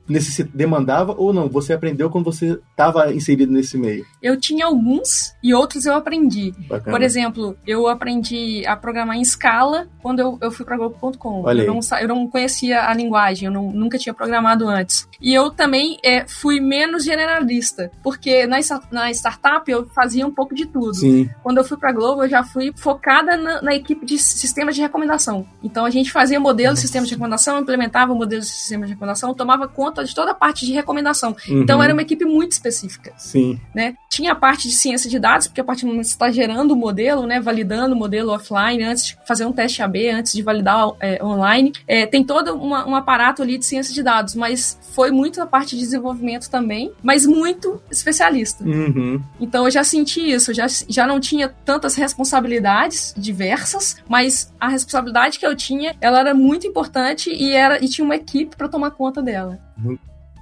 demandava 0.52 1.14
ou 1.16 1.32
não? 1.32 1.48
Você 1.48 1.72
aprendeu 1.72 2.10
quando 2.10 2.24
você 2.24 2.58
estava 2.70 3.12
inserido 3.12 3.52
nesse 3.52 3.76
meio? 3.78 4.04
Eu 4.22 4.38
tinha 4.38 4.66
alguns 4.66 5.34
e 5.42 5.54
outros 5.54 5.86
eu 5.86 5.94
aprendi. 5.94 6.52
Bacana. 6.68 6.96
Por 6.96 7.02
exemplo, 7.02 7.56
eu 7.66 7.88
aprendi 7.88 8.64
a 8.66 8.76
programar 8.76 9.16
em 9.16 9.24
Scala 9.24 9.88
quando 10.02 10.20
eu, 10.20 10.38
eu 10.40 10.50
fui 10.50 10.64
para 10.64 10.76
Globo.com. 10.76 11.48
Eu 11.50 11.74
não, 11.74 11.80
eu 12.00 12.08
não 12.08 12.28
conhecia 12.28 12.88
a 12.88 12.94
linguagem, 12.94 13.46
eu 13.46 13.52
não- 13.52 13.70
nunca 13.72 13.98
tinha 13.98 14.14
programado 14.14 14.68
antes. 14.68 15.08
E 15.20 15.32
eu 15.34 15.50
também 15.50 15.91
é, 16.02 16.26
fui 16.26 16.60
menos 16.60 17.04
generalista, 17.04 17.90
porque 18.02 18.46
na, 18.46 18.58
na 18.90 19.10
startup 19.10 19.70
eu 19.70 19.86
fazia 19.94 20.26
um 20.26 20.30
pouco 20.30 20.54
de 20.54 20.66
tudo. 20.66 20.94
Sim. 20.94 21.28
Quando 21.42 21.58
eu 21.58 21.64
fui 21.64 21.76
para 21.76 21.92
Globo, 21.92 22.24
eu 22.24 22.28
já 22.28 22.42
fui 22.44 22.72
focada 22.76 23.36
na, 23.36 23.62
na 23.62 23.74
equipe 23.74 24.04
de 24.04 24.18
sistemas 24.18 24.74
de 24.74 24.80
recomendação. 24.80 25.46
Então 25.62 25.84
a 25.84 25.90
gente 25.90 26.10
fazia 26.12 26.38
modelo 26.40 26.74
de 26.74 26.80
sistema 26.80 27.04
de 27.06 27.12
recomendação, 27.12 27.58
implementava 27.58 28.12
o 28.12 28.16
modelo 28.16 28.40
de 28.42 28.48
sistema 28.48 28.84
de 28.86 28.92
recomendação, 28.92 29.34
tomava 29.34 29.66
conta 29.68 30.04
de 30.04 30.14
toda 30.14 30.32
a 30.32 30.34
parte 30.34 30.66
de 30.66 30.72
recomendação. 30.72 31.34
Então 31.48 31.76
Uhum. 31.78 31.82
era 31.84 31.92
uma 31.92 32.02
equipe 32.02 32.24
muito 32.24 32.52
específica 32.52 33.12
Sim. 33.16 33.58
né? 33.74 33.94
Tinha 34.10 34.32
a 34.32 34.34
parte 34.34 34.68
de 34.68 34.74
ciência 34.74 35.08
de 35.08 35.18
dados, 35.18 35.46
porque 35.46 35.60
a 35.60 35.64
partir 35.64 35.82
do 35.82 35.88
momento 35.88 36.02
que 36.02 36.08
você 36.08 36.14
está 36.14 36.30
gerando 36.30 36.72
o 36.72 36.76
modelo, 36.76 37.26
né, 37.26 37.40
validando 37.40 37.94
o 37.94 37.98
modelo 37.98 38.30
offline, 38.32 38.82
antes 38.84 39.06
de 39.06 39.18
fazer 39.26 39.46
um 39.46 39.52
teste 39.52 39.82
AB, 39.82 40.10
antes 40.10 40.32
de 40.32 40.42
validar 40.42 40.90
é, 41.00 41.22
online, 41.24 41.72
é, 41.88 42.06
tem 42.06 42.22
todo 42.24 42.54
uma- 42.54 42.86
um 42.86 42.94
aparato 42.94 43.42
ali 43.42 43.56
de 43.58 43.64
ciência 43.64 43.94
de 43.94 44.02
dados, 44.02 44.34
mas 44.34 44.78
foi 44.94 45.10
muito 45.10 45.40
a 45.40 45.46
parte 45.46 45.76
de 45.76 45.81
desenvolvimento 45.82 46.48
também, 46.50 46.92
mas 47.02 47.26
muito 47.26 47.80
especialista. 47.90 48.64
Uhum. 48.64 49.20
Então 49.40 49.64
eu 49.64 49.70
já 49.70 49.84
senti 49.84 50.20
isso, 50.20 50.52
já, 50.52 50.66
já 50.88 51.06
não 51.06 51.20
tinha 51.20 51.48
tantas 51.48 51.94
responsabilidades 51.94 53.14
diversas, 53.16 53.96
mas 54.08 54.52
a 54.60 54.68
responsabilidade 54.68 55.38
que 55.38 55.46
eu 55.46 55.54
tinha, 55.56 55.94
ela 56.00 56.20
era 56.20 56.34
muito 56.34 56.66
importante 56.66 57.30
e, 57.30 57.52
era, 57.52 57.82
e 57.84 57.88
tinha 57.88 58.04
uma 58.04 58.16
equipe 58.16 58.56
para 58.56 58.68
tomar 58.68 58.92
conta 58.92 59.22
dela. 59.22 59.58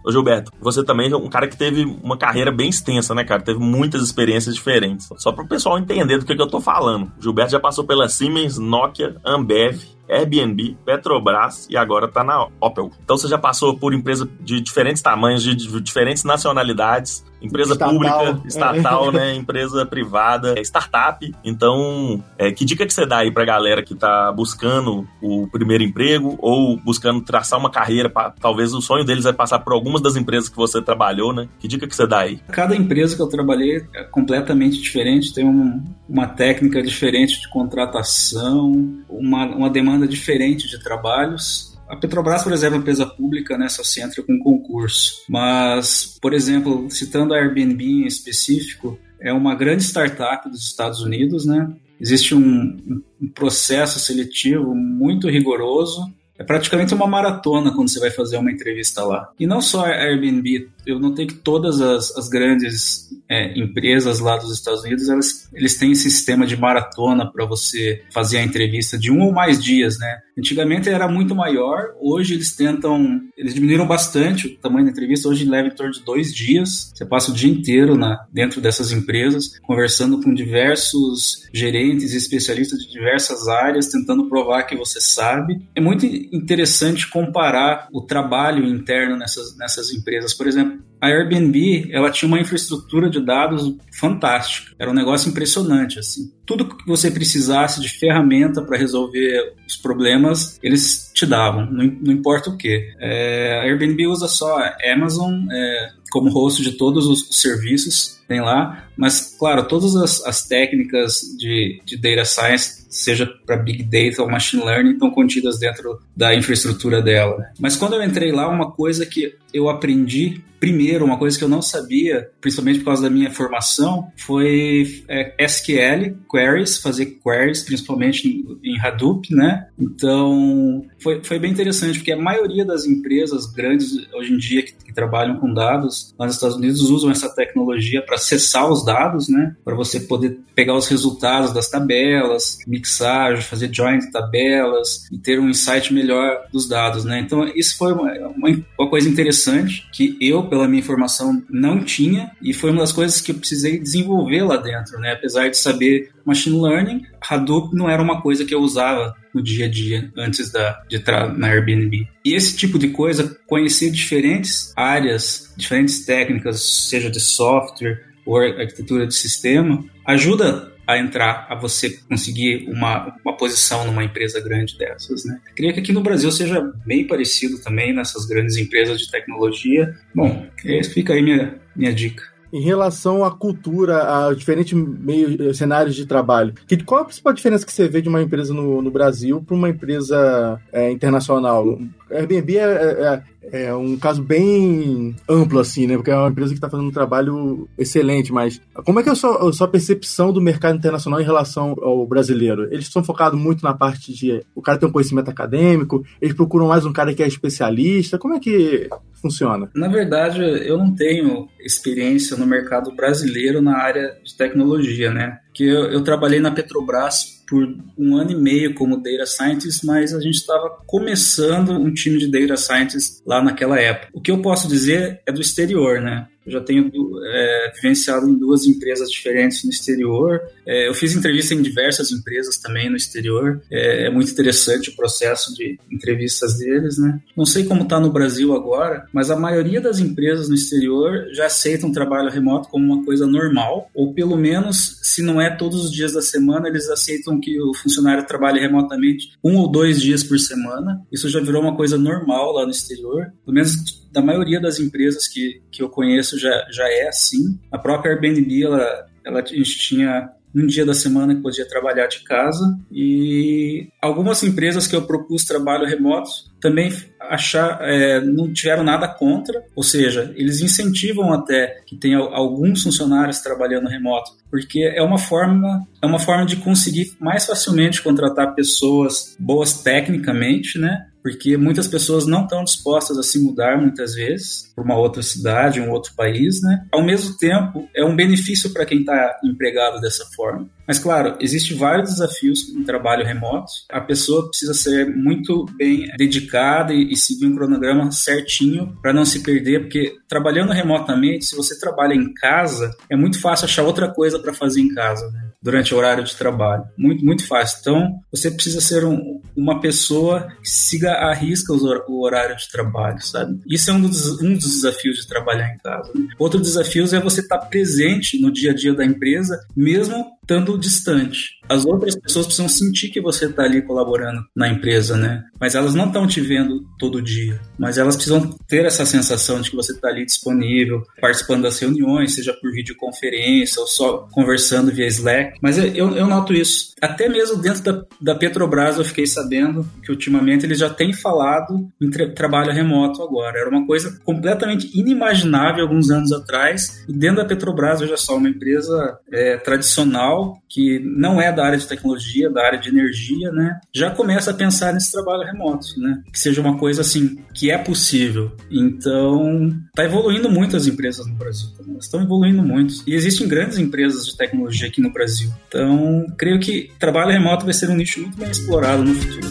Ô 0.05 0.11
Gilberto, 0.11 0.51
você 0.61 0.83
também 0.83 1.11
é 1.13 1.17
um 1.17 1.29
cara 1.29 1.47
que 1.47 1.57
teve 1.57 1.85
uma 2.03 2.17
carreira 2.17 2.51
bem 2.51 2.71
extensa, 2.71 3.15
né, 3.15 3.23
cara? 3.23 3.43
Teve 3.43 3.59
muitas 3.59 4.03
experiências 4.03 4.55
diferentes. 4.55 5.09
Só 5.17 5.31
para 5.31 5.45
o 5.45 5.49
pessoal 5.49 5.79
entender 5.79 6.19
do 6.19 6.25
que, 6.25 6.35
que 6.35 6.41
eu 6.41 6.49
tô 6.49 6.61
falando. 6.61 7.13
O 7.19 7.23
Gilberto 7.23 7.53
já 7.53 7.61
passou 7.61 7.85
pela 7.85 8.09
Siemens, 8.09 8.57
Nokia, 8.57 9.17
Ambev, 9.25 9.83
Airbnb, 10.11 10.77
Petrobras 10.85 11.67
e 11.71 11.77
agora 11.77 12.09
tá 12.09 12.25
na 12.25 12.47
Opel. 12.61 12.91
Então 13.05 13.17
você 13.17 13.29
já 13.29 13.39
passou 13.39 13.77
por 13.77 13.95
empresa 13.95 14.29
de 14.41 14.61
diferentes 14.61 15.03
tamanhos, 15.03 15.43
de, 15.43 15.55
diferentes 15.81 16.25
nacionalidades, 16.25 17.25
empresa 17.41 17.73
Estatal. 17.73 17.95
pública, 17.95 18.41
estatal, 18.47 19.13
né, 19.13 19.35
empresa 19.37 19.87
privada, 19.87 20.55
é, 20.59 20.61
startup. 20.63 21.33
Então, 21.43 22.23
é, 22.37 22.51
que 22.53 22.65
dica 22.67 22.85
que 22.87 22.93
você 22.93 23.07
dá 23.07 23.19
aí 23.19 23.31
pra 23.31 23.45
galera 23.47 23.83
que 23.83 23.95
tá 23.95 24.31
buscando 24.33 25.07
o 25.23 25.49
primeiro 25.51 25.83
emprego 25.83 26.37
ou 26.39 26.77
buscando 26.77 27.23
traçar 27.23 27.59
uma 27.59 27.71
carreira, 27.71 28.11
pra- 28.11 28.31
talvez 28.39 28.75
o 28.75 28.83
sonho 28.83 29.05
deles 29.05 29.25
é 29.25 29.33
passar 29.33 29.59
por 29.61 29.73
algumas 29.73 30.03
das 30.03 30.17
empresas 30.17 30.49
que 30.51 30.57
você 30.57 30.83
trabalhou, 30.83 31.33
né? 31.33 31.49
Que 31.59 31.67
dica 31.67 31.87
que 31.87 31.97
você 31.97 32.07
dá 32.07 32.21
aí? 32.21 32.41
Cada 32.49 32.77
empresa 32.77 33.17
que 33.17 33.23
eu 33.23 33.29
trabalhei 33.29 33.87
é 33.95 34.03
completamente 34.05 34.79
diferente, 34.81 35.33
tem 35.33 35.47
um- 35.47 35.83
uma 36.09 36.27
técnica 36.27 36.83
diferente 36.83 37.41
de 37.41 37.49
contratação, 37.49 39.01
uma, 39.09 39.47
uma 39.47 39.71
demanda 39.71 40.00
diferente 40.07 40.69
de 40.69 40.83
trabalhos. 40.83 41.79
A 41.89 41.97
Petrobras, 41.97 42.45
por 42.45 42.53
exemplo, 42.53 42.75
é 42.75 42.79
uma 42.79 42.83
empresa 42.83 43.05
pública, 43.05 43.59
né, 43.59 43.69
só 43.69 43.83
se 43.83 44.01
entra 44.01 44.23
com 44.23 44.39
concurso. 44.39 45.25
Mas, 45.29 46.17
por 46.21 46.33
exemplo, 46.33 46.89
citando 46.91 47.35
a 47.35 47.39
Airbnb 47.39 47.85
em 47.85 48.07
específico, 48.07 48.99
é 49.21 49.33
uma 49.33 49.55
grande 49.55 49.83
startup 49.83 50.49
dos 50.49 50.63
Estados 50.63 51.01
Unidos, 51.01 51.45
né? 51.45 51.71
Existe 52.01 52.35
um, 52.35 53.03
um 53.21 53.29
processo 53.29 53.99
seletivo 53.99 54.75
muito 54.75 55.29
rigoroso. 55.29 56.11
É 56.39 56.43
praticamente 56.43 56.95
uma 56.95 57.07
maratona 57.07 57.71
quando 57.71 57.91
você 57.91 58.01
vai 58.01 58.11
fazer 58.11 58.39
uma 58.39 58.51
entrevista 58.51 59.05
lá. 59.05 59.31
E 59.39 59.47
não 59.47 59.61
só 59.61 59.85
a 59.85 59.91
Airbnb, 59.91 60.71
eu 60.87 60.99
notei 60.99 61.27
que 61.27 61.35
todas 61.35 61.83
as, 61.83 62.17
as 62.17 62.29
grandes 62.31 63.11
é, 63.31 63.57
empresas 63.57 64.19
lá 64.19 64.37
dos 64.37 64.53
Estados 64.53 64.83
Unidos, 64.83 65.09
elas, 65.09 65.49
eles 65.55 65.79
têm 65.79 65.93
esse 65.93 66.11
sistema 66.11 66.45
de 66.45 66.57
maratona 66.57 67.31
para 67.31 67.47
você 67.47 68.03
fazer 68.13 68.39
a 68.39 68.43
entrevista 68.43 68.99
de 68.99 69.13
um 69.13 69.21
ou 69.21 69.33
mais 69.33 69.63
dias, 69.63 69.99
né? 69.99 70.19
Antigamente 70.37 70.89
era 70.89 71.07
muito 71.07 71.35
maior, 71.35 71.95
hoje 72.01 72.35
eles 72.35 72.57
tentam, 72.57 73.21
eles 73.37 73.55
diminuíram 73.55 73.87
bastante 73.87 74.49
o 74.49 74.57
tamanho 74.59 74.87
da 74.87 74.91
entrevista, 74.91 75.29
hoje 75.29 75.45
leva 75.45 75.69
em 75.69 75.75
torno 75.75 75.93
de 75.93 76.03
dois 76.03 76.35
dias, 76.35 76.91
você 76.93 77.07
passa 77.07 77.31
o 77.31 77.35
dia 77.35 77.51
inteiro 77.51 77.97
na, 77.97 78.27
dentro 78.33 78.61
dessas 78.61 78.91
empresas, 78.91 79.59
conversando 79.61 80.21
com 80.21 80.35
diversos 80.35 81.49
gerentes 81.53 82.13
e 82.13 82.17
especialistas 82.17 82.81
de 82.81 82.91
diversas 82.91 83.47
áreas, 83.47 83.89
tentando 83.89 84.29
provar 84.29 84.65
que 84.65 84.75
você 84.75 85.01
sabe. 85.01 85.61
É 85.77 85.81
muito 85.81 86.05
interessante 86.07 87.09
comparar 87.09 87.89
o 87.93 88.01
trabalho 88.01 88.65
interno 88.67 89.17
nessas, 89.17 89.57
nessas 89.57 89.93
empresas. 89.93 90.35
Por 90.35 90.49
exemplo, 90.49 90.90
a 91.01 91.07
Airbnb, 91.09 91.89
ela 91.93 92.11
tinha 92.11 92.29
uma 92.29 92.41
infraestrutura 92.41 93.09
de 93.09 93.25
dados 93.25 93.75
fantástica. 93.99 94.73
Era 94.79 94.91
um 94.91 94.95
negócio 94.95 95.31
impressionante, 95.31 95.99
assim. 95.99 96.31
Tudo 96.45 96.67
que 96.67 96.87
você 96.87 97.11
precisasse 97.11 97.81
de 97.81 97.89
ferramenta 97.89 98.61
para 98.61 98.77
resolver 98.77 99.55
os 99.67 99.77
problemas, 99.77 100.59
eles 100.63 101.11
te 101.15 101.25
davam, 101.25 101.67
não, 101.71 102.13
importa 102.13 102.51
o 102.51 102.57
que. 102.57 102.93
É, 102.99 103.61
a 103.61 103.63
Airbnb 103.63 104.07
usa 104.09 104.29
só 104.29 104.59
Amazon 104.93 105.47
é, 105.51 105.91
como 106.11 106.31
host 106.31 106.63
de 106.63 106.73
todos 106.73 107.07
os 107.07 107.29
serviços, 107.31 108.21
tem 108.29 108.41
lá, 108.41 108.89
mas, 108.97 109.37
claro, 109.39 109.67
todas 109.67 109.97
as, 109.97 110.25
as 110.27 110.47
técnicas 110.47 111.21
de, 111.39 111.81
de 111.85 111.97
data 111.97 112.25
science, 112.25 112.85
seja 112.89 113.27
para 113.47 113.57
Big 113.57 113.85
Data 113.85 114.23
ou 114.23 114.31
Machine 114.31 114.65
Learning, 114.65 114.93
estão 114.93 115.11
contidas 115.11 115.59
dentro 115.59 116.01
da 116.17 116.35
infraestrutura 116.35 117.01
dela. 117.01 117.47
Mas 117.59 117.77
quando 117.77 117.95
eu 117.95 118.03
entrei 118.03 118.33
lá, 118.33 118.49
uma 118.49 118.71
coisa 118.71 119.07
que 119.07 119.35
eu 119.55 119.69
aprendi 119.69 120.43
Primeiro, 120.61 121.07
uma 121.07 121.19
coisa 121.19 121.39
que 121.39 121.43
eu 121.43 121.49
não 121.49 121.63
sabia, 121.63 122.31
principalmente 122.39 122.81
por 122.81 122.85
causa 122.85 123.03
da 123.03 123.09
minha 123.09 123.31
formação, 123.31 124.13
foi 124.15 125.03
é, 125.09 125.35
SQL, 125.47 126.19
queries, 126.31 126.77
fazer 126.77 127.19
queries, 127.25 127.63
principalmente 127.63 128.45
em, 128.63 128.79
Hadoop, 128.79 129.35
né? 129.35 129.69
Então, 129.79 130.85
foi, 131.03 131.25
foi 131.25 131.39
bem 131.39 131.51
interessante, 131.51 131.99
porque 131.99 132.13
a 132.13 132.21
maioria 132.21 132.65
das 132.65 132.85
empresas 132.85 133.47
grandes 133.47 133.91
hoje 134.13 134.35
em 134.35 134.37
dia 134.37 134.63
que, 134.63 134.90
que 134.91 134.95
trabalham 134.95 135.39
com 135.39 135.55
dados 135.55 136.13
nos 136.19 136.35
Estados 136.35 136.57
Unidos 136.57 136.81
usam 136.83 137.11
essa 137.11 137.33
tecnologia 137.33 138.03
para 138.03 138.17
acessar 138.17 138.69
os 138.69 138.85
dados, 138.85 139.29
né? 139.29 139.55
Para 139.65 139.75
você 139.75 140.01
poder 140.01 140.41
pegar 140.55 140.75
os 140.75 140.89
resultados 140.89 141.53
das 141.53 141.71
tabelas, 141.71 142.59
mixagem, 142.67 143.43
fazer 143.43 143.73
join 143.73 143.99
de 143.99 144.11
tabelas 144.11 145.07
e 145.11 145.19
ter 145.19 145.39
um 145.39 145.49
insight 145.49 145.95
melhor 145.95 146.43
dos 146.53 146.69
dados, 146.69 147.05
né? 147.05 147.21
Então, 147.21 147.47
isso 147.55 147.79
foi 147.79 147.93
uma, 147.93 148.13
uma, 148.29 148.65
uma 148.79 148.91
coisa 148.91 149.09
interessante 149.09 149.89
que 149.93 150.17
eu 150.21 150.49
pela 150.49 150.67
minha 150.67 150.81
informação, 150.81 151.43
não 151.49 151.83
tinha, 151.85 152.33
e 152.43 152.53
foi 152.53 152.71
uma 152.71 152.81
das 152.81 152.93
coisas 152.93 153.21
que 153.21 153.31
eu 153.31 153.37
precisei 153.37 153.79
desenvolver 153.79 154.43
lá 154.43 154.57
dentro, 154.57 154.99
né? 154.99 155.13
Apesar 155.13 155.49
de 155.49 155.57
saber 155.57 156.11
machine 156.25 156.61
learning, 156.61 157.03
Hadoop 157.29 157.75
não 157.75 157.89
era 157.89 158.03
uma 158.03 158.21
coisa 158.21 158.45
que 158.45 158.55
eu 158.55 158.61
usava 158.61 159.15
no 159.35 159.43
dia 159.43 159.67
a 159.67 159.69
dia 159.69 160.11
antes 160.17 160.51
da, 160.51 160.83
de 160.89 160.97
entrar 160.97 161.37
na 161.37 161.49
Airbnb. 161.49 162.09
E 162.25 162.35
esse 162.35 162.57
tipo 162.57 162.79
de 162.79 162.89
coisa, 162.89 163.37
conhecer 163.47 163.91
diferentes 163.91 164.73
áreas, 164.77 165.53
diferentes 165.57 166.05
técnicas, 166.05 166.61
seja 166.89 167.11
de 167.11 167.21
software 167.21 168.05
ou 168.25 168.37
arquitetura 168.39 169.07
de 169.07 169.15
sistema, 169.15 169.85
ajuda 170.07 170.71
a 170.87 170.99
entrar, 170.99 171.47
a 171.49 171.55
você 171.55 171.91
conseguir 172.09 172.69
uma, 172.69 173.17
uma 173.25 173.37
posição 173.37 173.87
numa 173.87 174.03
empresa 174.03 174.41
grande 174.41 174.77
dessas, 174.77 175.25
né? 175.25 175.41
Queria 175.55 175.73
que 175.73 175.79
aqui 175.79 175.93
no 175.93 176.03
Brasil 176.03 176.31
seja 176.33 176.61
bem 176.85 177.07
parecido 177.07 177.61
também 177.63 177.93
nessas 177.93 178.27
grandes 178.27 178.57
empresas 178.57 178.99
de 179.01 179.11
tecnologia. 179.11 179.95
Bom, 180.13 180.49
fica 180.93 181.13
aí 181.13 181.23
minha, 181.23 181.61
minha 181.77 181.93
dica 181.93 182.30
em 182.53 182.61
relação 182.61 183.25
à 183.25 183.31
cultura, 183.31 184.29
a 184.29 184.35
diferentes 184.35 184.73
meio, 184.73 185.55
cenários 185.55 185.95
de 185.95 186.07
trabalho. 186.07 186.55
Que, 186.67 186.83
qual 186.83 187.03
a 187.03 187.05
principal 187.05 187.33
diferença 187.33 187.67
que 187.67 187.73
você 187.73 187.89
vê 187.89 188.03
de 188.03 188.09
uma 188.09 188.23
empresa 188.23 188.53
no, 188.53 188.83
no 188.83 188.91
Brasil 188.91 189.43
para 189.43 189.57
uma 189.57 189.69
empresa 189.69 190.61
é, 190.73 190.91
internacional? 190.91 191.79
Airbnb 192.11 192.57
é, 192.57 192.63
é, 192.63 193.65
é, 193.65 193.75
um 193.75 193.97
caso 193.97 194.23
bem 194.23 195.15
amplo, 195.29 195.59
assim, 195.59 195.87
né? 195.87 195.97
Porque 195.97 196.11
é 196.11 196.17
uma 196.17 196.29
empresa 196.29 196.51
que 196.51 196.57
está 196.57 196.69
fazendo 196.69 196.89
um 196.89 196.93
trabalho 196.93 197.69
excelente, 197.79 198.33
mas 198.33 198.61
como 198.85 199.01
é 199.01 199.03
que 199.03 199.09
é 199.09 199.13
a 199.13 199.17
sua, 199.17 199.49
a 199.49 199.53
sua, 199.53 199.69
percepção 199.69 200.33
do 200.33 200.41
mercado 200.41 200.77
internacional 200.77 201.21
em 201.21 201.25
relação 201.25 201.77
ao 201.81 202.07
brasileiro? 202.07 202.65
Eles 202.73 202.87
estão 202.87 203.03
focados 203.03 203.39
muito 203.39 203.63
na 203.63 203.75
parte 203.75 204.13
de 204.13 204.45
o 204.55 204.63
cara 204.63 204.79
tem 204.79 204.89
um 204.89 204.93
conhecimento 204.93 205.31
acadêmico, 205.31 206.05
eles 206.21 206.35
procuram 206.35 206.69
mais 206.69 206.85
um 206.85 206.93
cara 206.93 207.15
que 207.15 207.23
é 207.23 207.27
especialista. 207.27 208.19
Como 208.19 208.35
é 208.35 208.41
que 208.41 208.89
funciona? 209.21 209.71
Na 209.75 209.89
verdade, 209.89 210.41
eu 210.41 210.79
não 210.79 210.95
tenho 210.95 211.49
experiência 211.61 212.37
no 212.37 212.47
mercado 212.47 212.95
brasileiro 212.95 213.61
na 213.61 213.77
área 213.77 214.17
de 214.25 214.37
tecnologia, 214.37 215.13
né? 215.13 215.39
Que 215.53 215.69
eu, 215.69 215.85
eu 215.85 216.03
trabalhei 216.03 216.41
na 216.41 216.51
Petrobras 216.51 217.40
por 217.51 217.67
um 217.99 218.17
ano 218.17 218.31
e 218.31 218.37
meio 218.37 218.75
como 218.75 219.03
Data 219.03 219.27
Scientist, 219.27 219.85
mas 219.85 220.15
a 220.15 220.21
gente 220.21 220.37
estava 220.37 220.71
começando 220.87 221.73
um 221.73 221.93
time 221.93 222.17
de 222.17 222.31
Data 222.31 222.57
Scientist 222.57 223.23
lá 223.27 223.43
naquela 223.43 223.79
época. 223.79 224.09
O 224.15 224.21
que 224.21 224.31
eu 224.31 224.41
posso 224.41 224.69
dizer 224.69 225.21
é 225.27 225.33
do 225.33 225.41
exterior, 225.41 226.01
né? 226.01 226.29
Já 226.51 226.61
tenho 226.61 226.91
é, 227.25 227.73
vivenciado 227.77 228.29
em 228.29 228.35
duas 228.35 228.67
empresas 228.67 229.11
diferentes 229.11 229.65
no 229.65 229.71
exterior. 229.71 230.41
É, 230.67 230.89
eu 230.89 230.95
fiz 230.95 231.15
entrevista 231.15 231.55
em 231.55 231.63
diversas 231.63 232.11
empresas 232.11 232.59
também 232.59 232.91
no 232.91 232.97
exterior. 232.97 233.63
É, 233.71 234.07
é 234.07 234.11
muito 234.11 234.31
interessante 234.31 234.91
o 234.91 234.97
processo 234.97 235.55
de 235.55 235.79
entrevistas 235.91 236.59
deles, 236.59 236.99
né? 236.99 237.21
Não 237.37 237.47
sei 237.47 237.65
como 237.65 237.83
está 237.83 238.01
no 238.01 238.13
Brasil 238.13 238.55
agora, 238.55 239.07
mas 239.13 239.31
a 239.31 239.37
maioria 239.37 239.81
das 239.81 239.99
empresas 239.99 240.49
no 240.49 240.55
exterior 240.55 241.27
já 241.33 241.47
aceitam 241.47 241.93
trabalho 241.93 242.31
remoto 242.31 242.69
como 242.69 242.85
uma 242.93 243.05
coisa 243.05 243.27
normal, 243.27 243.91
ou 243.95 244.13
pelo 244.13 244.37
menos, 244.37 244.99
se 245.03 245.23
não 245.23 245.41
é 245.41 245.51
todos 245.51 245.85
os 245.85 245.93
dias 245.93 246.13
da 246.13 246.23
semana, 246.23 246.69
eles 246.69 246.89
aceitam 246.89 247.41
que 247.41 247.61
o 247.61 247.75
funcionário 247.75 248.27
trabalhe 248.27 248.61
remotamente 248.61 249.31
um 249.43 249.57
ou 249.57 249.71
dois 249.71 250.01
dias 250.01 250.23
por 250.23 250.39
semana. 250.39 251.01
Isso 251.13 251.29
já 251.29 251.41
virou 251.41 251.63
uma 251.63 251.77
coisa 251.77 251.97
normal 251.97 252.53
lá 252.53 252.65
no 252.65 252.71
exterior. 252.71 253.33
Pelo 253.45 253.55
menos 253.55 254.01
da 254.13 254.21
maioria 254.21 254.61
das 254.61 254.81
empresas 254.81 255.29
que, 255.29 255.63
que 255.71 255.83
eu 255.83 255.89
conheço 255.89 256.39
já, 256.41 256.67
já 256.71 256.89
é 256.89 257.09
assim. 257.09 257.59
A 257.71 257.79
própria 257.79 258.13
Airbnb, 258.13 258.65
ela, 258.65 259.07
ela, 259.25 259.41
a 259.41 259.45
gente 259.45 259.79
tinha 259.79 260.31
um 260.55 260.67
dia 260.67 260.85
da 260.85 260.95
semana 260.95 261.35
que 261.35 261.43
podia 261.43 261.67
trabalhar 261.69 262.07
de 262.07 262.21
casa 262.21 262.77
e 262.91 263.89
algumas 264.03 264.43
empresas 264.43 264.87
que 264.87 264.97
eu 264.97 265.03
propus 265.03 265.45
trabalho 265.45 265.87
remoto 265.87 266.31
também 266.61 266.93
achar, 267.21 267.79
é, 267.83 268.21
não 268.21 268.53
tiveram 268.53 268.83
nada 268.83 269.07
contra, 269.09 269.65
ou 269.75 269.83
seja, 269.83 270.33
eles 270.37 270.61
incentivam 270.61 271.33
até 271.33 271.81
que 271.87 271.97
tenha 271.97 272.19
alguns 272.19 272.83
funcionários 272.83 273.41
trabalhando 273.41 273.89
remoto, 273.89 274.33
porque 274.51 274.81
é 274.81 275.03
uma 275.03 275.19
forma 275.19 275.87
é 276.03 276.07
uma 276.07 276.19
forma 276.19 276.45
de 276.45 276.57
conseguir 276.57 277.13
mais 277.21 277.47
facilmente 277.47 278.03
contratar 278.03 278.55
pessoas 278.55 279.37
boas 279.39 279.83
tecnicamente, 279.83 280.79
né? 280.79 281.07
Porque 281.23 281.57
muitas 281.57 281.87
pessoas 281.87 282.27
não 282.27 282.45
estão 282.45 282.65
dispostas 282.65 283.19
a 283.19 283.23
se 283.23 283.39
mudar 283.39 283.81
muitas 283.81 284.15
vezes 284.15 284.73
para 284.75 284.85
uma 284.85 284.97
outra 284.97 285.23
cidade, 285.23 285.81
um 285.81 285.91
outro 285.91 286.13
país, 286.15 286.63
né? 286.63 286.87
Ao 286.93 287.03
mesmo 287.03 287.37
tempo, 287.37 287.89
é 287.95 288.05
um 288.05 288.17
benefício 288.17 288.73
para 288.73 288.87
quem 288.87 289.01
está 289.01 289.39
empregado 289.45 290.01
dessa 290.01 290.25
forma. 290.35 290.69
Mas 290.87 290.99
claro, 290.99 291.37
existem 291.41 291.77
vários 291.77 292.11
desafios 292.11 292.69
em 292.69 292.83
trabalho 292.83 293.25
remoto. 293.25 293.71
A 293.91 294.01
pessoa 294.01 294.49
precisa 294.49 294.75
ser 294.75 295.07
muito 295.15 295.65
bem 295.77 296.11
dedicada 296.17 296.93
e, 296.93 297.13
e 297.13 297.17
seguir 297.17 297.47
um 297.47 297.55
cronograma 297.55 298.11
certinho 298.11 298.99
para 299.01 299.13
não 299.13 299.25
se 299.25 299.41
perder, 299.41 299.83
porque 299.83 300.17
trabalhando 300.29 300.73
remotamente, 300.73 301.45
se 301.45 301.57
você 301.57 301.79
trabalha 301.79 302.15
em 302.15 302.35
casa, 302.35 302.91
é 303.09 303.17
muito 303.17 303.41
fácil 303.41 303.67
achar 303.67 303.85
outra 303.85 304.09
coisa 304.09 304.39
para 304.39 304.53
fazer 304.53 304.81
em 304.81 304.93
casa, 304.93 305.31
né? 305.31 305.51
durante 305.63 305.95
o 305.95 305.99
horário 305.99 306.25
de 306.25 306.35
trabalho. 306.35 306.85
Muito, 306.97 307.25
muito 307.25 307.47
fácil. 307.47 307.79
Então, 307.81 308.21
você 308.33 308.51
precisa 308.51 308.81
ser 308.81 309.05
um, 309.05 309.41
uma 309.55 309.81
pessoa 309.81 310.49
que 310.63 310.71
siga 310.71 311.10
a 311.13 311.35
risca 311.35 311.73
o 311.73 312.23
horário 312.23 312.57
de 312.57 312.69
trabalho, 312.69 313.21
sabe? 313.23 313.61
Isso 313.67 313.91
é 313.91 313.95
um 313.95 314.01
dos, 314.01 314.41
um 314.41 314.55
dos 314.55 314.71
desafios 314.71 315.19
de 315.19 315.27
trabalhar 315.27 315.75
em 315.75 315.79
casa. 315.79 316.13
Outro 316.39 316.61
desafio 316.61 317.05
é 317.05 317.21
você 317.21 317.41
estar 317.41 317.59
presente 317.59 318.41
no 318.41 318.53
dia 318.53 318.73
a 318.73 318.75
dia 318.75 318.95
da 318.95 319.05
empresa, 319.05 319.59
mesmo 319.77 320.27
estando 320.43 320.79
distante. 320.79 321.60
As 321.71 321.87
outras 321.87 322.17
pessoas 322.17 322.47
precisam 322.47 322.69
sentir 322.69 323.11
que 323.11 323.21
você 323.21 323.47
está 323.47 323.63
ali 323.63 323.81
colaborando 323.81 324.45
na 324.57 324.69
empresa, 324.69 325.17
né? 325.17 325.45
Mas 325.61 325.77
elas 325.77 325.95
não 325.95 326.07
estão 326.07 326.27
te 326.27 326.41
vendo 326.41 326.85
todo 326.99 327.23
dia. 327.23 327.61
Mas 327.79 327.97
elas 327.97 328.17
precisam 328.17 328.51
ter 328.67 328.85
essa 328.85 329.07
sensação 329.07 329.61
de 329.61 329.71
que 329.71 329.77
você 329.77 329.93
está 329.93 330.09
ali 330.09 330.27
disponível, 330.27 331.05
participando 331.21 331.63
das 331.63 331.79
reuniões, 331.79 332.35
seja 332.35 332.53
por 332.61 332.73
videoconferência 332.73 333.81
ou 333.81 333.87
só 333.87 334.29
conversando 334.33 334.91
via 334.91 335.07
Slack. 335.07 335.59
Mas 335.63 335.79
eu, 335.79 336.17
eu 336.17 336.27
noto 336.27 336.53
isso. 336.53 336.91
Até 337.01 337.29
mesmo 337.29 337.57
dentro 337.57 337.83
da, 337.83 338.05
da 338.21 338.35
Petrobras 338.35 338.99
eu 338.99 339.05
fiquei 339.05 339.27
sabendo 339.27 339.89
que 340.03 340.11
ultimamente 340.11 340.67
eles 340.67 340.79
já 340.79 340.91
têm 340.91 341.13
falado 341.13 341.89
em 342.01 342.11
tra 342.11 342.29
trabalho 342.31 342.73
remoto 342.73 343.23
agora. 343.23 343.61
Era 343.61 343.71
uma 343.71 343.87
coisa 343.87 344.19
completamente 344.25 344.91
inimaginável 344.99 345.85
alguns 345.85 346.11
anos 346.11 346.33
atrás. 346.33 347.05
E 347.09 347.13
dentro 347.13 347.37
da 347.37 347.45
Petrobras, 347.45 348.01
veja 348.01 348.17
só, 348.17 348.37
uma 348.37 348.49
empresa 348.49 349.19
é, 349.31 349.57
tradicional 349.57 350.61
que 350.69 351.01
não 351.01 351.41
é 351.41 351.53
da 351.53 351.60
área 351.65 351.79
de 351.79 351.87
tecnologia, 351.87 352.51
da 352.51 352.65
área 352.65 352.79
de 352.79 352.89
energia, 352.89 353.51
né, 353.53 353.81
já 353.95 354.11
começa 354.11 354.51
a 354.51 354.55
pensar 354.55 354.93
nesse 354.93 355.13
trabalho 355.13 355.45
remoto, 355.45 355.87
né, 355.99 356.23
que 356.33 356.39
seja 356.39 356.61
uma 356.61 356.79
coisa 356.79 357.01
assim 357.01 357.39
que 357.55 357.71
é 357.71 357.79
possível. 357.79 358.53
Então, 358.71 359.69
está 359.89 360.05
evoluindo 360.05 360.51
muito 360.51 360.77
as 360.77 360.87
empresas 360.87 361.27
no 361.27 361.35
Brasil, 361.35 361.69
estão 361.99 362.23
evoluindo 362.23 362.63
muito 362.63 362.95
e 363.07 363.15
existem 363.15 363.49
grandes 363.49 363.79
empresas 363.79 364.27
de 364.27 364.37
tecnologia 364.37 364.89
aqui 364.89 365.01
no 365.01 365.13
Brasil. 365.13 365.51
Então, 365.69 366.27
creio 366.39 366.61
que 366.61 366.91
trabalho 366.99 367.33
remoto 367.33 367.65
vai 367.65 367.75
ser 367.75 367.91
um 367.91 367.97
nicho 367.97 368.21
muito 368.21 368.39
bem 368.39 368.51
explorado 368.51 369.05
no 369.05 369.15
futuro. 369.15 369.49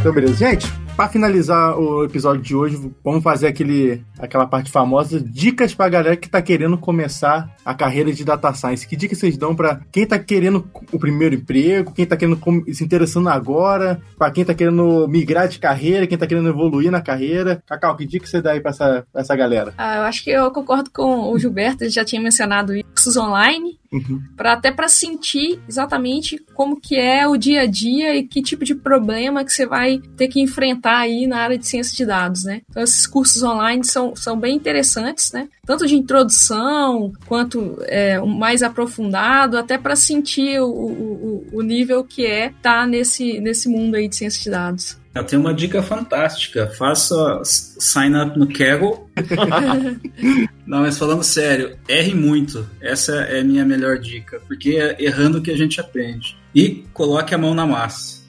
Então, 0.00 0.14
beleza, 0.14 0.34
gente 0.34 0.80
Pra 1.00 1.08
finalizar 1.08 1.78
o 1.78 2.04
episódio 2.04 2.42
de 2.42 2.54
hoje, 2.54 2.92
vamos 3.02 3.22
fazer 3.22 3.46
aquele, 3.46 4.04
aquela 4.18 4.46
parte 4.46 4.70
famosa, 4.70 5.18
dicas 5.18 5.74
pra 5.74 5.88
galera 5.88 6.14
que 6.14 6.28
tá 6.28 6.42
querendo 6.42 6.76
começar 6.76 7.56
a 7.64 7.72
carreira 7.72 8.12
de 8.12 8.22
data 8.22 8.52
science. 8.52 8.86
Que 8.86 8.96
dicas 8.96 9.16
vocês 9.16 9.38
dão 9.38 9.56
pra 9.56 9.80
quem 9.90 10.04
tá 10.04 10.18
querendo 10.18 10.70
o 10.92 10.98
primeiro 10.98 11.34
emprego, 11.34 11.94
quem 11.94 12.04
tá 12.04 12.18
querendo 12.18 12.38
se 12.74 12.84
interessando 12.84 13.30
agora, 13.30 13.98
pra 14.18 14.30
quem 14.30 14.44
tá 14.44 14.52
querendo 14.52 15.08
migrar 15.08 15.48
de 15.48 15.58
carreira, 15.58 16.06
quem 16.06 16.18
tá 16.18 16.26
querendo 16.26 16.50
evoluir 16.50 16.90
na 16.90 17.00
carreira. 17.00 17.62
Cacau, 17.66 17.96
que 17.96 18.04
dica 18.04 18.26
você 18.26 18.42
dá 18.42 18.50
aí 18.50 18.60
pra 18.60 18.68
essa, 18.68 19.06
pra 19.10 19.22
essa 19.22 19.34
galera? 19.34 19.72
Ah, 19.78 19.96
eu 19.96 20.02
acho 20.02 20.22
que 20.22 20.28
eu 20.28 20.50
concordo 20.50 20.90
com 20.90 21.32
o 21.32 21.38
Gilberto, 21.38 21.82
ele 21.82 21.90
já 21.90 22.04
tinha 22.04 22.20
mencionado 22.20 22.74
cursos 22.94 23.16
online, 23.16 23.79
Uhum. 23.92 24.22
para 24.36 24.52
até 24.52 24.70
para 24.70 24.88
sentir 24.88 25.60
exatamente 25.68 26.38
como 26.54 26.80
que 26.80 26.94
é 26.94 27.26
o 27.26 27.36
dia 27.36 27.62
a 27.62 27.66
dia 27.66 28.14
e 28.14 28.22
que 28.22 28.40
tipo 28.40 28.64
de 28.64 28.72
problema 28.74 29.44
que 29.44 29.52
você 29.52 29.66
vai 29.66 29.98
ter 30.16 30.28
que 30.28 30.40
enfrentar 30.40 30.98
aí 30.98 31.26
na 31.26 31.38
área 31.38 31.58
de 31.58 31.66
ciência 31.66 31.96
de 31.96 32.06
dados, 32.06 32.44
né? 32.44 32.62
Então 32.70 32.82
esses 32.84 33.04
cursos 33.06 33.42
online 33.42 33.84
são, 33.84 34.14
são 34.14 34.38
bem 34.38 34.54
interessantes, 34.54 35.32
né? 35.32 35.48
Tanto 35.66 35.86
de 35.88 35.96
introdução 35.96 37.12
quanto 37.26 37.78
é, 37.82 38.20
mais 38.20 38.62
aprofundado, 38.62 39.58
até 39.58 39.76
para 39.76 39.96
sentir 39.96 40.60
o, 40.60 40.66
o, 40.70 41.46
o- 41.52 41.62
nível 41.62 42.04
que 42.04 42.24
é 42.24 42.46
estar 42.48 42.86
nesse, 42.86 43.40
nesse 43.40 43.68
mundo 43.68 43.94
aí 43.96 44.08
de 44.08 44.16
ciência 44.16 44.42
de 44.42 44.50
dados. 44.50 44.96
Eu 45.14 45.24
tenho 45.24 45.42
uma 45.42 45.52
dica 45.52 45.82
fantástica. 45.82 46.68
Faça 46.68 47.40
sign 47.44 48.16
up 48.16 48.38
no 48.38 48.46
Kaggle. 48.46 49.06
Não, 50.66 50.80
mas 50.80 50.96
falando 50.98 51.22
sério, 51.24 51.76
erre 51.88 52.14
muito. 52.14 52.66
Essa 52.80 53.16
é 53.22 53.40
a 53.40 53.44
minha 53.44 53.64
melhor 53.64 53.98
dica. 53.98 54.40
Porque 54.46 54.76
é 54.76 54.96
errando 55.02 55.42
que 55.42 55.50
a 55.50 55.56
gente 55.56 55.80
aprende. 55.80 56.36
E 56.54 56.84
coloque 56.92 57.34
a 57.34 57.38
mão 57.38 57.54
na 57.54 57.66
massa. 57.66 58.20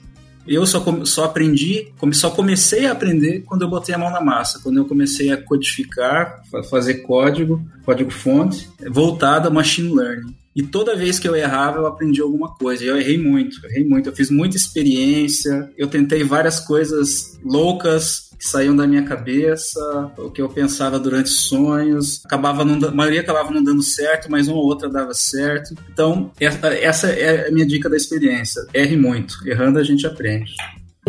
Eu 0.44 0.66
só, 0.66 0.84
só 1.04 1.24
aprendi, 1.26 1.92
só 2.12 2.28
comecei 2.30 2.86
a 2.86 2.92
aprender 2.92 3.42
quando 3.46 3.62
eu 3.62 3.68
botei 3.68 3.94
a 3.94 3.98
mão 3.98 4.10
na 4.10 4.20
massa. 4.20 4.58
Quando 4.60 4.78
eu 4.78 4.84
comecei 4.84 5.30
a 5.30 5.36
codificar, 5.40 6.42
fa- 6.50 6.64
fazer 6.64 6.94
código, 7.02 7.64
código-fonte, 7.84 8.68
voltado 8.90 9.46
a 9.46 9.50
machine 9.52 9.94
learning. 9.94 10.34
E 10.54 10.62
toda 10.62 10.96
vez 10.96 11.18
que 11.18 11.26
eu 11.26 11.34
errava, 11.34 11.78
eu 11.78 11.86
aprendi 11.86 12.20
alguma 12.20 12.54
coisa. 12.54 12.84
E 12.84 12.88
eu 12.88 12.98
errei 12.98 13.18
muito, 13.18 13.64
errei 13.66 13.84
muito. 13.84 14.08
Eu 14.08 14.14
fiz 14.14 14.30
muita 14.30 14.56
experiência, 14.56 15.70
eu 15.76 15.88
tentei 15.88 16.22
várias 16.22 16.60
coisas 16.60 17.38
loucas 17.42 18.30
que 18.38 18.48
saíam 18.48 18.74
da 18.74 18.88
minha 18.88 19.04
cabeça, 19.04 19.80
o 20.18 20.28
que 20.28 20.42
eu 20.42 20.48
pensava 20.48 20.98
durante 20.98 21.30
sonhos. 21.30 22.20
Acabava 22.24 22.64
não, 22.64 22.88
a 22.88 22.90
maioria 22.90 23.20
acabava 23.20 23.52
não 23.52 23.62
dando 23.62 23.82
certo, 23.82 24.28
mas 24.30 24.48
uma 24.48 24.56
ou 24.56 24.64
outra 24.64 24.90
dava 24.90 25.14
certo. 25.14 25.74
Então, 25.92 26.32
essa, 26.40 26.66
essa 26.74 27.06
é 27.08 27.48
a 27.48 27.52
minha 27.52 27.66
dica 27.66 27.88
da 27.88 27.96
experiência. 27.96 28.66
Erre 28.74 28.96
muito. 28.96 29.36
Errando 29.46 29.78
a 29.78 29.84
gente 29.84 30.06
aprende. 30.06 30.52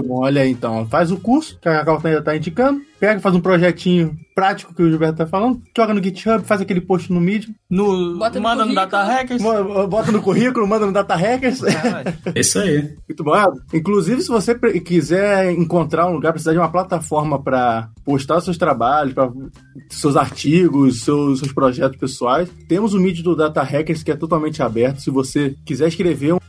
Bom, 0.01 0.21
olha 0.23 0.41
aí 0.41 0.49
então, 0.49 0.87
faz 0.87 1.11
o 1.11 1.17
curso 1.17 1.59
que 1.61 1.69
a 1.69 1.79
Cacau 1.79 2.01
tá, 2.01 2.21
tá 2.21 2.35
indicando, 2.35 2.81
pega, 2.99 3.19
faz 3.19 3.35
um 3.35 3.39
projetinho 3.39 4.17
prático 4.33 4.73
que 4.73 4.81
o 4.81 4.89
Gilberto 4.89 5.17
tá 5.17 5.27
falando, 5.27 5.61
joga 5.77 5.93
no 5.93 6.03
GitHub, 6.03 6.43
faz 6.43 6.61
aquele 6.61 6.81
post 6.81 7.13
no 7.13 7.21
Medium, 7.21 7.53
No, 7.69 8.17
Bota 8.17 8.39
no 8.39 8.43
manda 8.43 8.65
no. 8.65 8.73
Data 8.73 9.03
Hackers. 9.03 9.41
bota 9.41 10.11
no 10.11 10.19
currículo, 10.19 10.67
manda 10.67 10.87
no 10.87 10.91
Data 10.91 11.15
Hackers. 11.15 11.61
É 11.63 12.33
isso 12.39 12.57
aí. 12.57 12.95
Muito 13.07 13.23
bom. 13.23 13.33
Inclusive, 13.71 14.21
se 14.23 14.29
você 14.29 14.55
quiser 14.79 15.51
encontrar 15.51 16.07
um 16.07 16.13
lugar, 16.13 16.33
precisar 16.33 16.53
de 16.53 16.57
uma 16.57 16.71
plataforma 16.71 17.39
para 17.41 17.89
postar 18.03 18.41
seus 18.41 18.57
trabalhos, 18.57 19.13
para 19.13 19.31
seus 19.89 20.17
artigos, 20.17 21.03
seus, 21.03 21.37
seus 21.39 21.53
projetos 21.53 21.97
pessoais, 21.99 22.49
temos 22.67 22.95
o 22.95 22.99
Medium 22.99 23.23
do 23.23 23.35
Data 23.35 23.61
Hackers 23.61 24.01
que 24.01 24.11
é 24.11 24.15
totalmente 24.15 24.63
aberto. 24.63 25.01
Se 25.01 25.11
você 25.11 25.55
quiser 25.63 25.87
escrever 25.87 26.33
um, 26.33 26.39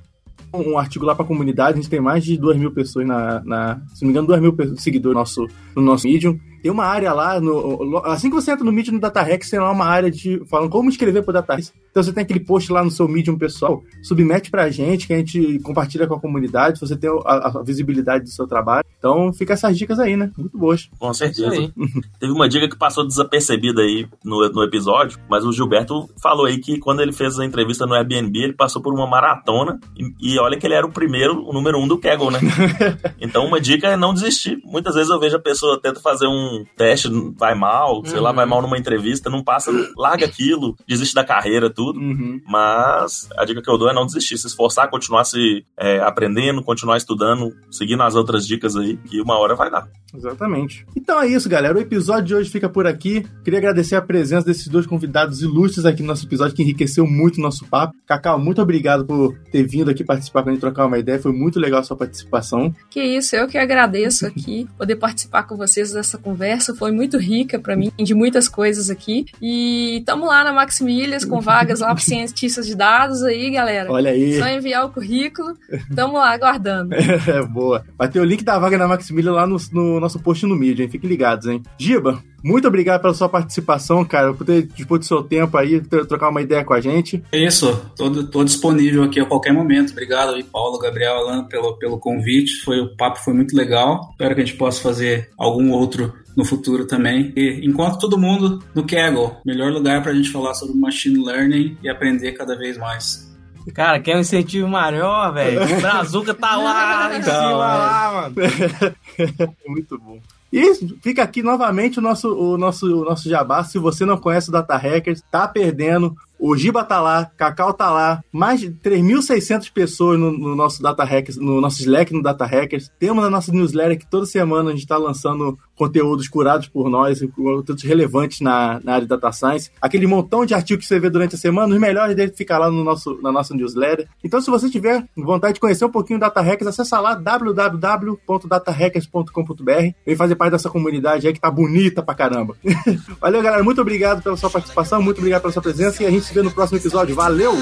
um 0.55 0.79
artigo 0.79 1.05
lá 1.05 1.15
para 1.15 1.25
a 1.25 1.29
comunidade, 1.29 1.73
a 1.79 1.81
gente 1.81 1.91
tem 1.91 2.01
mais 2.01 2.25
de 2.25 2.37
2 2.39 2.57
mil 2.59 2.71
pessoas 2.73 3.07
na, 3.07 3.43
na- 3.45 3.81
se 3.95 4.03
não 4.03 4.09
me 4.09 4.13
engano, 4.13 4.27
2 4.29 4.41
mil 4.41 4.57
seguidores 4.77 5.15
no 5.15 5.21
nosso, 5.21 5.47
no 5.77 5.83
nosso 5.83 6.07
Medium. 6.07 6.39
Tem 6.65 6.73
uma 6.73 6.87
área 6.87 7.13
lá, 7.13 7.39
no- 7.39 7.99
assim 8.07 8.31
que 8.31 8.35
você 8.35 8.51
entra 8.51 8.65
no 8.65 8.73
Medium 8.73 8.95
no 8.95 8.99
Data 9.01 9.21
Hacks, 9.21 9.51
tem 9.51 9.61
lá 9.61 9.71
uma 9.71 9.85
área 9.85 10.11
de 10.11 10.43
falando 10.47 10.71
como 10.71 10.89
escrever 10.89 11.23
para 11.23 11.35
Data 11.35 11.53
Hacks. 11.57 11.75
Então 11.91 12.03
você 12.03 12.11
tem 12.11 12.23
aquele 12.25 12.41
post 12.41 12.73
lá 12.73 12.83
no 12.83 12.91
seu 12.91 13.07
Medium 13.07 13.37
pessoal, 13.37 13.83
submete 14.03 14.51
pra 14.51 14.71
gente, 14.71 15.07
que 15.07 15.13
a 15.13 15.19
gente 15.19 15.59
compartilha 15.59 16.07
com 16.07 16.15
a 16.15 16.19
comunidade, 16.21 16.81
você 16.81 16.97
tem 16.97 17.11
a, 17.27 17.59
a 17.59 17.63
visibilidade 17.63 18.25
do 18.25 18.31
seu 18.31 18.47
trabalho. 18.47 18.83
Então 18.99 19.31
fica 19.35 19.53
essas 19.53 19.77
dicas 19.77 19.99
aí, 19.99 20.17
né? 20.17 20.31
Muito 20.39 20.57
boas. 20.57 20.89
Com 20.99 21.13
certeza. 21.13 21.51
Teve 22.19 22.33
uma 22.33 22.49
dica 22.49 22.67
que 22.67 22.79
passou 22.79 23.07
desapercebida 23.07 23.83
aí 23.83 24.09
no, 24.25 24.49
no 24.49 24.63
episódio, 24.65 25.19
mas 25.29 25.45
o 25.45 25.53
Gilberto 25.53 26.09
falou 26.23 26.47
aí 26.47 26.57
que 26.57 26.79
quando 26.79 27.01
ele 27.03 27.13
fez 27.13 27.39
a 27.39 27.45
entrevista 27.45 27.85
no 27.85 27.93
Airbnb, 27.93 28.39
ele 28.43 28.55
passou 28.55 28.81
por 28.81 28.95
uma 28.95 29.07
maratona 29.07 29.79
e, 29.99 30.33
e 30.35 30.39
olha 30.39 30.59
que 30.59 30.67
ele 30.67 30.75
era 30.75 30.87
o 30.87 30.91
primeiro, 30.91 31.47
o 31.47 31.53
número 31.53 31.79
um 31.79 31.87
do 31.87 31.99
Kaggle, 31.99 32.31
né? 32.31 32.41
então 33.21 33.45
uma 33.45 33.61
dica 33.61 33.87
é 33.89 33.99
não 33.99 34.15
desistir. 34.15 34.57
Muitas 34.65 34.95
vezes 34.95 35.11
eu 35.11 35.21
vejo 35.21 35.37
a 35.37 35.43
pessoa 35.43 35.79
tenta 35.79 36.01
fazer 36.01 36.27
um 36.27 36.54
teste, 36.77 37.09
vai 37.39 37.55
mal, 37.55 38.05
sei 38.05 38.21
lá, 38.21 38.31
Uhum. 38.31 38.37
vai 38.37 38.47
mal 38.47 38.61
numa 38.63 38.77
entrevista, 38.79 39.31
não 39.31 39.43
passa, 39.43 39.71
larga 39.97 40.27
aquilo, 40.27 40.77
desiste 40.87 41.15
da 41.15 41.25
carreira, 41.25 41.71
tudo. 41.71 41.99
Uhum. 41.99 42.41
Mas 42.47 43.29
a 43.37 43.45
dica 43.45 43.63
que 43.63 43.71
eu 43.71 43.79
dou 43.79 43.89
é 43.89 43.95
não 43.95 44.05
desistir, 44.07 44.37
se 44.39 44.47
esforçar, 44.47 44.89
continuar 44.91 45.25
se 45.25 45.65
é, 45.79 46.01
aprendendo, 46.01 46.63
continuar 46.63 46.97
estudando, 46.97 47.51
seguindo 47.71 48.03
as 48.03 48.15
outras 48.15 48.47
dicas 48.47 48.77
aí, 48.77 48.97
que 48.99 49.21
uma 49.21 49.39
hora 49.39 49.55
vai 49.55 49.71
dar. 49.71 49.89
Exatamente. 50.15 50.87
Então 50.97 51.21
é 51.21 51.27
isso, 51.27 51.49
galera. 51.49 51.77
O 51.77 51.81
episódio 51.81 52.25
de 52.25 52.35
hoje 52.35 52.51
fica 52.51 52.69
por 52.69 52.87
aqui. 52.87 53.27
Queria 53.43 53.59
agradecer 53.59 53.97
a 53.97 54.03
presença 54.03 54.47
desses 54.47 54.69
dois 54.69 54.87
convidados 54.87 55.43
ilustres 55.43 55.85
aqui 55.85 56.03
no 56.03 56.09
nosso 56.09 56.25
episódio, 56.27 56.55
que 56.55 56.63
enriqueceu 56.63 57.05
muito 57.07 57.39
o 57.39 57.43
nosso 57.43 57.65
papo. 57.67 57.95
Cacau, 58.07 58.39
muito 58.39 58.63
obrigado 58.63 59.05
por 59.05 59.37
ter 59.51 59.65
vindo 59.65 59.91
aqui 59.91 60.05
participar 60.05 60.43
com 60.43 60.51
a 60.51 60.53
gente 60.53 60.61
trocar 60.61 60.87
uma 60.87 60.99
ideia. 60.99 61.19
Foi 61.19 61.33
muito 61.33 61.59
legal 61.59 61.81
a 61.81 61.83
sua 61.83 61.97
participação. 61.97 62.73
Que 62.91 63.03
isso, 63.03 63.35
eu 63.35 63.49
que 63.49 63.59
agradeço 63.59 64.25
aqui 64.27 64.69
poder 64.79 64.97
participar 64.97 65.43
com 65.45 65.57
vocês 65.57 65.93
dessa 65.93 66.17
conversa. 66.17 66.44
Foi 66.77 66.93
muito 66.93 67.19
rica 67.19 67.59
para 67.59 67.77
mim, 67.77 67.91
de 67.97 68.15
muitas 68.15 68.49
coisas 68.49 68.91
aqui. 68.91 69.27
E 69.41 69.99
estamos 69.99 70.29
lá 70.29 70.45
na 70.45 70.53
Maximilias 70.53 71.25
com 71.25 71.41
vagas 71.41 71.81
lá 71.81 71.89
para 71.89 72.03
cientistas 72.03 72.67
de 72.67 72.75
dados 72.75 73.23
aí, 73.23 73.51
galera. 73.51 73.91
Olha 73.91 74.11
aí. 74.11 74.39
Só 74.39 74.47
enviar 74.49 74.85
o 74.85 74.91
currículo. 74.91 75.57
Estamos 75.71 76.15
lá 76.15 76.33
aguardando. 76.33 76.95
É, 77.27 77.43
boa. 77.43 77.85
Vai 77.97 78.09
ter 78.09 78.21
o 78.21 78.25
link 78.25 78.45
da 78.45 78.59
vaga 78.59 78.77
na 78.77 78.89
Maximilian 78.89 79.33
lá 79.33 79.47
no, 79.47 79.57
no 79.73 80.01
nosso 80.01 80.19
post 80.19 80.45
no 80.47 80.57
Medium, 80.57 80.85
hein? 80.85 80.91
Fiquem 80.91 81.09
ligados, 81.09 81.47
hein? 81.47 81.63
Giba, 81.79 82.23
muito 82.45 82.69
obrigado 82.69 83.01
pela 83.01 83.15
sua 83.15 83.29
participação, 83.29 84.05
cara, 84.05 84.35
por 84.35 84.45
ter 84.47 84.63
dispor 84.67 84.99
do 84.99 85.05
seu 85.05 85.23
tempo 85.23 85.57
aí, 85.57 85.81
ter, 85.81 86.07
trocar 86.07 86.29
uma 86.29 86.43
ideia 86.43 86.63
com 86.65 86.75
a 86.75 86.81
gente. 86.81 87.23
É 87.33 87.39
isso. 87.39 87.75
Tô, 87.97 88.25
tô 88.27 88.45
disponível 88.45 89.03
aqui 89.03 89.19
a 89.19 89.25
qualquer 89.27 89.53
momento. 89.53 89.93
Obrigado 89.93 90.35
aí, 90.35 90.43
Paulo, 90.45 90.79
Gabriel, 90.79 91.17
Alan, 91.17 91.45
pelo, 91.45 91.77
pelo 91.79 91.99
convite. 91.99 92.63
Foi, 92.65 92.79
o 92.81 92.95
papo 92.97 93.19
foi 93.19 93.33
muito 93.33 93.57
legal. 93.57 94.09
Espero 94.13 94.35
que 94.35 94.43
a 94.43 94.45
gente 94.45 94.57
possa 94.59 94.83
fazer 94.83 95.31
algum 95.39 95.73
outro 95.73 96.13
no 96.37 96.45
futuro 96.45 96.87
também. 96.87 97.33
E 97.35 97.67
encontro 97.67 97.99
todo 97.99 98.19
mundo 98.19 98.63
no 98.75 98.87
Kaggle. 98.87 99.37
Melhor 99.47 99.73
lugar 99.73 100.03
pra 100.03 100.13
gente 100.13 100.31
falar 100.31 100.53
sobre 100.55 100.77
machine 100.77 101.25
learning 101.25 101.79
e 101.83 101.89
aprender 101.89 102.33
cada 102.33 102.57
vez 102.57 102.77
mais. 102.77 103.33
Cara, 103.73 103.99
quer 103.99 104.17
um 104.17 104.21
incentivo 104.21 104.69
maior, 104.69 105.33
velho? 105.33 105.61
O 105.79 105.81
Brazuca 105.81 106.35
tá 106.35 106.55
lá 106.57 107.17
em 107.17 107.23
Tá, 107.23 107.35
cima, 107.35 107.57
lá, 107.57 108.13
mano. 108.13 108.35
Muito 109.67 109.99
bom. 109.99 110.19
E 110.55 110.73
fica 111.03 111.21
aqui 111.21 111.43
novamente 111.43 111.99
o 111.99 112.03
nosso, 112.03 112.33
o 112.33 112.57
nosso, 112.57 112.87
o 112.87 113.05
nosso 113.05 113.29
jabá. 113.29 113.65
Se 113.65 113.77
você 113.77 114.05
não 114.05 114.17
conhece 114.17 114.51
o 114.51 114.53
Data 114.53 114.77
Hackers, 114.77 115.21
tá 115.29 115.49
perdendo. 115.49 116.15
O 116.39 116.57
Giba 116.57 116.85
tá 116.85 117.01
lá, 117.01 117.29
Cacau 117.37 117.73
tá 117.73 117.91
lá, 117.91 118.23
mais 118.31 118.61
de 118.61 118.71
3.600 118.71 119.73
pessoas 119.73 120.17
no, 120.17 120.31
no 120.31 120.55
nosso 120.55 120.81
Data 120.81 121.03
Hackers, 121.03 121.39
no 121.39 121.61
nosso 121.61 121.81
Slack 121.81 122.13
no 122.13 122.23
Data 122.23 122.47
Hackers. 122.47 122.89
Temos 123.01 123.25
a 123.25 123.31
nossa 123.31 123.51
newsletter 123.51 123.99
que 123.99 124.09
toda 124.09 124.27
semana 124.27 124.71
a 124.71 124.73
gente 124.73 124.87
tá 124.87 124.97
lançando 124.97 125.59
conteúdos 125.77 126.29
curados 126.29 126.69
por 126.69 126.89
nós, 126.89 127.21
conteúdos 127.35 127.83
relevantes 127.83 128.41
na, 128.41 128.81
na 128.83 128.95
área 128.95 129.03
de 129.03 129.09
Data 129.09 129.31
Science. 129.33 129.71
Aquele 129.81 130.07
montão 130.07 130.47
de 130.47 130.55
artigos 130.55 130.85
que 130.85 130.89
você 130.89 131.01
vê 131.01 131.11
durante 131.11 131.35
a 131.35 131.39
semana, 131.39 131.75
os 131.75 131.81
melhores 131.81 132.15
deles 132.15 132.37
ficam 132.37 132.57
lá 132.59 132.71
no 132.71 132.85
nosso, 132.85 133.19
na 133.23 133.33
nossa 133.33 133.53
newsletter. 133.55 134.07
Então, 134.23 134.39
se 134.41 134.49
você 134.51 134.71
tiver 134.71 135.05
vontade 135.17 135.55
de 135.55 135.61
conhecer 135.61 135.85
um 135.85 135.91
pouquinho 135.91 136.19
o 136.19 136.21
Data 136.21 136.41
Hackers, 136.41 136.69
acessa 136.69 137.01
lá 137.01 137.15
www.datahackers.com.br. 137.15 139.95
Vem 140.07 140.17
fazer 140.17 140.37
parte 140.37 140.53
dessa 140.53 140.71
comunidade 140.71 141.27
aí 141.27 141.33
que 141.33 141.41
tá 141.41 141.51
bonita 141.51 142.01
pra 142.03 142.15
caramba. 142.15 142.55
Valeu, 143.21 143.43
galera. 143.43 143.65
Muito 143.65 143.81
obrigado 143.81 144.23
pela 144.23 144.37
sua 144.37 144.51
participação, 144.51 145.03
muito 145.03 145.19
obrigado 145.19 145.43
pela 145.43 145.53
sua 145.53 145.63
presença 145.63 146.03
e 146.03 146.07
a 146.07 146.11
gente 146.11 146.25
se 146.25 146.35
vê 146.35 146.43
no 146.43 146.51
próximo 146.51 146.79
episódio. 146.79 147.15
Valeu! 147.15 147.55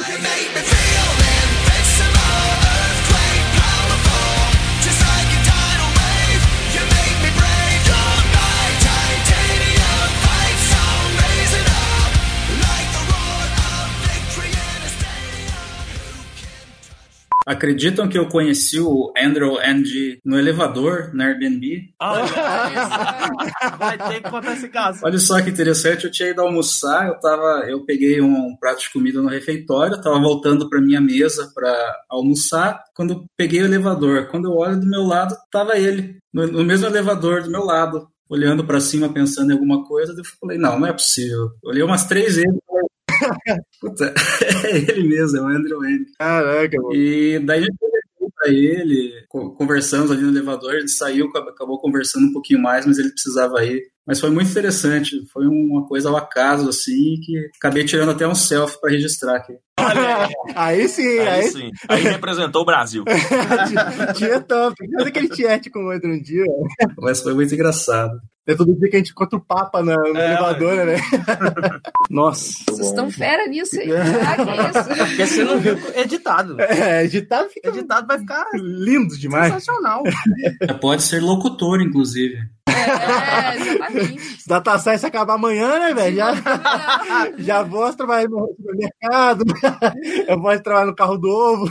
Acreditam 17.46 18.08
que 18.08 18.18
eu 18.18 18.28
conheci 18.28 18.80
o 18.80 19.12
Andrew 19.16 19.58
Ng 19.60 20.20
no 20.24 20.38
elevador 20.38 21.10
na 21.12 21.26
Airbnb? 21.26 21.92
Vai 23.78 23.98
ter 23.98 24.22
que 24.22 24.30
contar 24.30 24.52
esse 24.52 24.68
caso. 24.68 25.00
Olha 25.04 25.18
só 25.18 25.40
que 25.40 25.50
interessante, 25.50 26.04
eu 26.04 26.10
tinha 26.10 26.30
ido 26.30 26.40
almoçar, 26.40 27.08
eu 27.08 27.18
tava, 27.20 27.64
eu 27.68 27.84
peguei 27.84 28.20
um 28.20 28.56
prato 28.56 28.80
de 28.80 28.92
comida 28.92 29.20
no 29.20 29.28
refeitório, 29.28 30.00
tava 30.00 30.18
voltando 30.20 30.68
para 30.68 30.80
minha 30.80 31.00
mesa 31.00 31.50
para 31.54 31.96
almoçar, 32.08 32.82
quando 32.94 33.14
eu 33.14 33.24
peguei 33.36 33.62
o 33.62 33.66
elevador, 33.66 34.28
quando 34.28 34.46
eu 34.46 34.56
olho 34.56 34.78
do 34.78 34.86
meu 34.86 35.02
lado, 35.02 35.36
tava 35.50 35.76
ele 35.78 36.18
no, 36.32 36.46
no 36.46 36.64
mesmo 36.64 36.86
elevador 36.86 37.42
do 37.42 37.50
meu 37.50 37.64
lado, 37.64 38.08
olhando 38.28 38.64
para 38.64 38.80
cima, 38.80 39.12
pensando 39.12 39.50
em 39.50 39.54
alguma 39.54 39.84
coisa, 39.84 40.14
eu 40.16 40.24
falei, 40.40 40.56
não, 40.56 40.78
não 40.78 40.86
é 40.86 40.92
possível. 40.92 41.50
Eu 41.62 41.70
olhei 41.70 41.82
umas 41.82 42.06
três 42.06 42.36
vezes, 42.36 42.50
e 42.50 42.66
falei, 42.66 42.86
Puta, 43.80 44.14
é 44.64 44.76
ele 44.76 45.08
mesmo, 45.08 45.38
é 45.38 45.42
o 45.42 45.46
Andrew 45.46 45.78
Wayne. 45.80 46.06
Caraca, 46.18 46.76
mano. 46.80 46.94
E 46.94 47.38
daí 47.40 47.58
a 47.60 47.62
gente 47.62 47.76
conversou 47.78 48.32
pra 48.36 48.48
ele, 48.52 49.12
co- 49.28 49.50
conversamos 49.54 50.10
ali 50.10 50.22
no 50.22 50.30
elevador, 50.30 50.74
ele 50.74 50.88
saiu, 50.88 51.26
acab- 51.28 51.48
acabou 51.48 51.80
conversando 51.80 52.26
um 52.26 52.32
pouquinho 52.32 52.60
mais, 52.60 52.86
mas 52.86 52.98
ele 52.98 53.10
precisava 53.10 53.64
ir. 53.64 53.82
Mas 54.04 54.18
foi 54.18 54.30
muito 54.30 54.50
interessante, 54.50 55.16
foi 55.32 55.46
uma 55.46 55.86
coisa 55.86 56.08
ao 56.08 56.16
acaso, 56.16 56.68
assim, 56.68 57.20
que 57.24 57.38
acabei 57.56 57.84
tirando 57.84 58.10
até 58.10 58.26
um 58.26 58.34
selfie 58.34 58.80
pra 58.80 58.90
registrar 58.90 59.36
aqui. 59.36 59.52
Aí 60.56 60.88
sim, 60.88 61.18
Aí 61.20 61.28
aí, 61.28 61.42
sim. 61.44 61.70
Aí 61.88 62.02
representou 62.02 62.62
o 62.62 62.64
Brasil. 62.64 63.04
tinha 64.16 64.40
top. 64.40 64.74
Cadê 64.90 65.08
aquele 65.08 65.28
tiete 65.28 65.70
com 65.70 65.80
o 65.80 65.92
outro 65.92 66.10
um 66.10 66.20
dia? 66.20 66.44
Mas 66.98 67.20
foi 67.20 67.32
muito 67.34 67.54
engraçado. 67.54 68.12
É 68.46 68.56
todo 68.56 68.74
dia 68.76 68.90
que 68.90 68.96
a 68.96 68.98
gente 68.98 69.12
encontra 69.12 69.38
o 69.38 69.44
Papa 69.44 69.82
na, 69.84 69.96
no 69.96 70.16
É, 70.16 70.32
elevador, 70.32 70.84
né? 70.84 70.96
Nossa. 72.10 72.52
Vocês 72.68 72.88
estão 72.88 73.08
fera 73.08 73.46
nisso 73.46 73.78
aí. 73.78 73.88
Ah, 73.92 74.36
que 74.36 74.78
isso? 74.78 75.06
Porque 75.08 75.26
você 75.26 75.44
não 75.44 75.60
viu 75.60 75.78
editado. 75.94 76.60
É, 76.60 77.04
editado 77.04 77.48
fica 77.50 77.68
Editado 77.68 78.06
vai 78.06 78.18
ficar 78.18 78.44
lindo 78.54 79.16
demais. 79.16 79.52
sensacional. 79.52 80.02
Pode 80.80 81.02
ser 81.02 81.20
locutor, 81.22 81.80
inclusive. 81.80 82.36
É, 82.68 83.56
exatamente. 83.56 84.38
Data 84.46 84.78
Science 84.78 85.06
acabar 85.06 85.34
amanhã, 85.34 85.78
né, 85.78 85.94
velho? 85.94 86.16
Já, 86.16 86.32
já 87.38 87.62
vou 87.62 87.92
trabalhar 87.94 88.28
no 88.28 88.48
supermercado, 88.56 89.44
eu 90.26 90.40
vou 90.40 90.60
trabalhar 90.60 90.86
no 90.86 90.94
carro 90.96 91.16
do 91.16 91.28
ovo. 91.28 91.68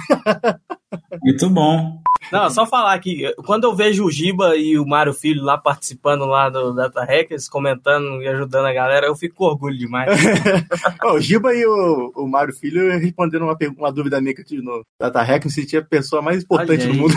Muito 1.21 1.49
bom. 1.49 2.01
Não, 2.31 2.49
só 2.49 2.65
falar 2.65 2.93
aqui, 2.93 3.23
quando 3.45 3.65
eu 3.65 3.75
vejo 3.75 4.05
o 4.05 4.11
Giba 4.11 4.55
e 4.55 4.77
o 4.77 4.85
Mário 4.85 5.13
Filho 5.13 5.43
lá 5.43 5.57
participando 5.57 6.25
lá 6.25 6.49
do 6.49 6.73
Data 6.73 7.03
Hackers, 7.03 7.49
comentando 7.49 8.21
e 8.21 8.27
ajudando 8.27 8.65
a 8.65 8.73
galera, 8.73 9.07
eu 9.07 9.15
fico 9.15 9.35
com 9.35 9.45
orgulho 9.45 9.77
demais. 9.77 10.09
O 11.03 11.19
Giba 11.19 11.53
e 11.53 11.65
o, 11.65 12.11
o 12.15 12.27
Mário 12.27 12.53
Filho 12.53 12.89
responderam 12.97 13.47
uma, 13.47 13.57
uma 13.77 13.91
dúvida 13.91 14.21
minha 14.21 14.33
que 14.33 14.41
eu 14.41 14.45
tive 14.45 14.61
no 14.61 14.85
Data 14.99 15.21
Hack, 15.21 15.49
se 15.49 15.65
tinha 15.65 15.81
a 15.81 15.85
pessoa 15.85 16.21
mais 16.21 16.43
importante 16.43 16.87
do 16.87 16.93
mundo. 16.93 17.13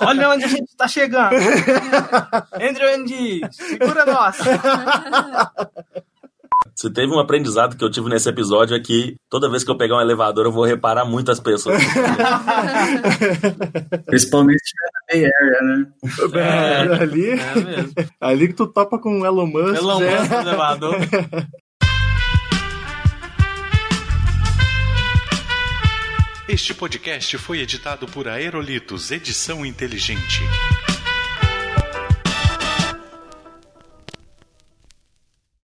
Olha 0.00 0.30
onde 0.30 0.44
a 0.44 0.48
gente 0.48 0.76
tá 0.76 0.86
chegando. 0.86 1.34
Andrew 2.60 2.94
Andy, 2.94 3.40
segura 3.50 4.04
nós. 4.04 4.36
Se 6.74 6.90
teve 6.92 7.12
um 7.12 7.18
aprendizado 7.18 7.76
que 7.76 7.84
eu 7.84 7.90
tive 7.90 8.08
nesse 8.08 8.28
episódio 8.28 8.76
é 8.76 8.80
que 8.80 9.16
toda 9.30 9.50
vez 9.50 9.62
que 9.64 9.70
eu 9.70 9.76
pegar 9.76 9.96
um 9.96 10.00
elevador 10.00 10.44
eu 10.46 10.52
vou 10.52 10.64
reparar 10.64 11.04
muitas 11.04 11.38
pessoas. 11.40 11.80
Principalmente 14.06 14.60
se 14.64 14.72
tiver 14.72 14.90
na 14.92 15.00
Bay 15.08 15.24
Area, 15.24 15.62
né? 15.62 15.86
É, 16.34 16.80
ali, 17.02 17.30
É 17.30 17.54
mesmo. 17.54 17.92
ali 18.20 18.48
que 18.48 18.54
tu 18.54 18.66
topa 18.66 18.98
com 18.98 19.20
o 19.20 19.26
Elon 19.26 19.46
Musk. 19.46 19.76
Elon 19.76 20.00
né? 20.00 20.18
Musk 20.18 20.30
no 20.30 20.38
elevador. 20.40 20.96
Este 26.48 26.72
podcast 26.74 27.36
foi 27.38 27.60
editado 27.60 28.06
por 28.06 28.26
Aerolitos 28.26 29.10
Edição 29.10 29.66
Inteligente. 29.66 30.40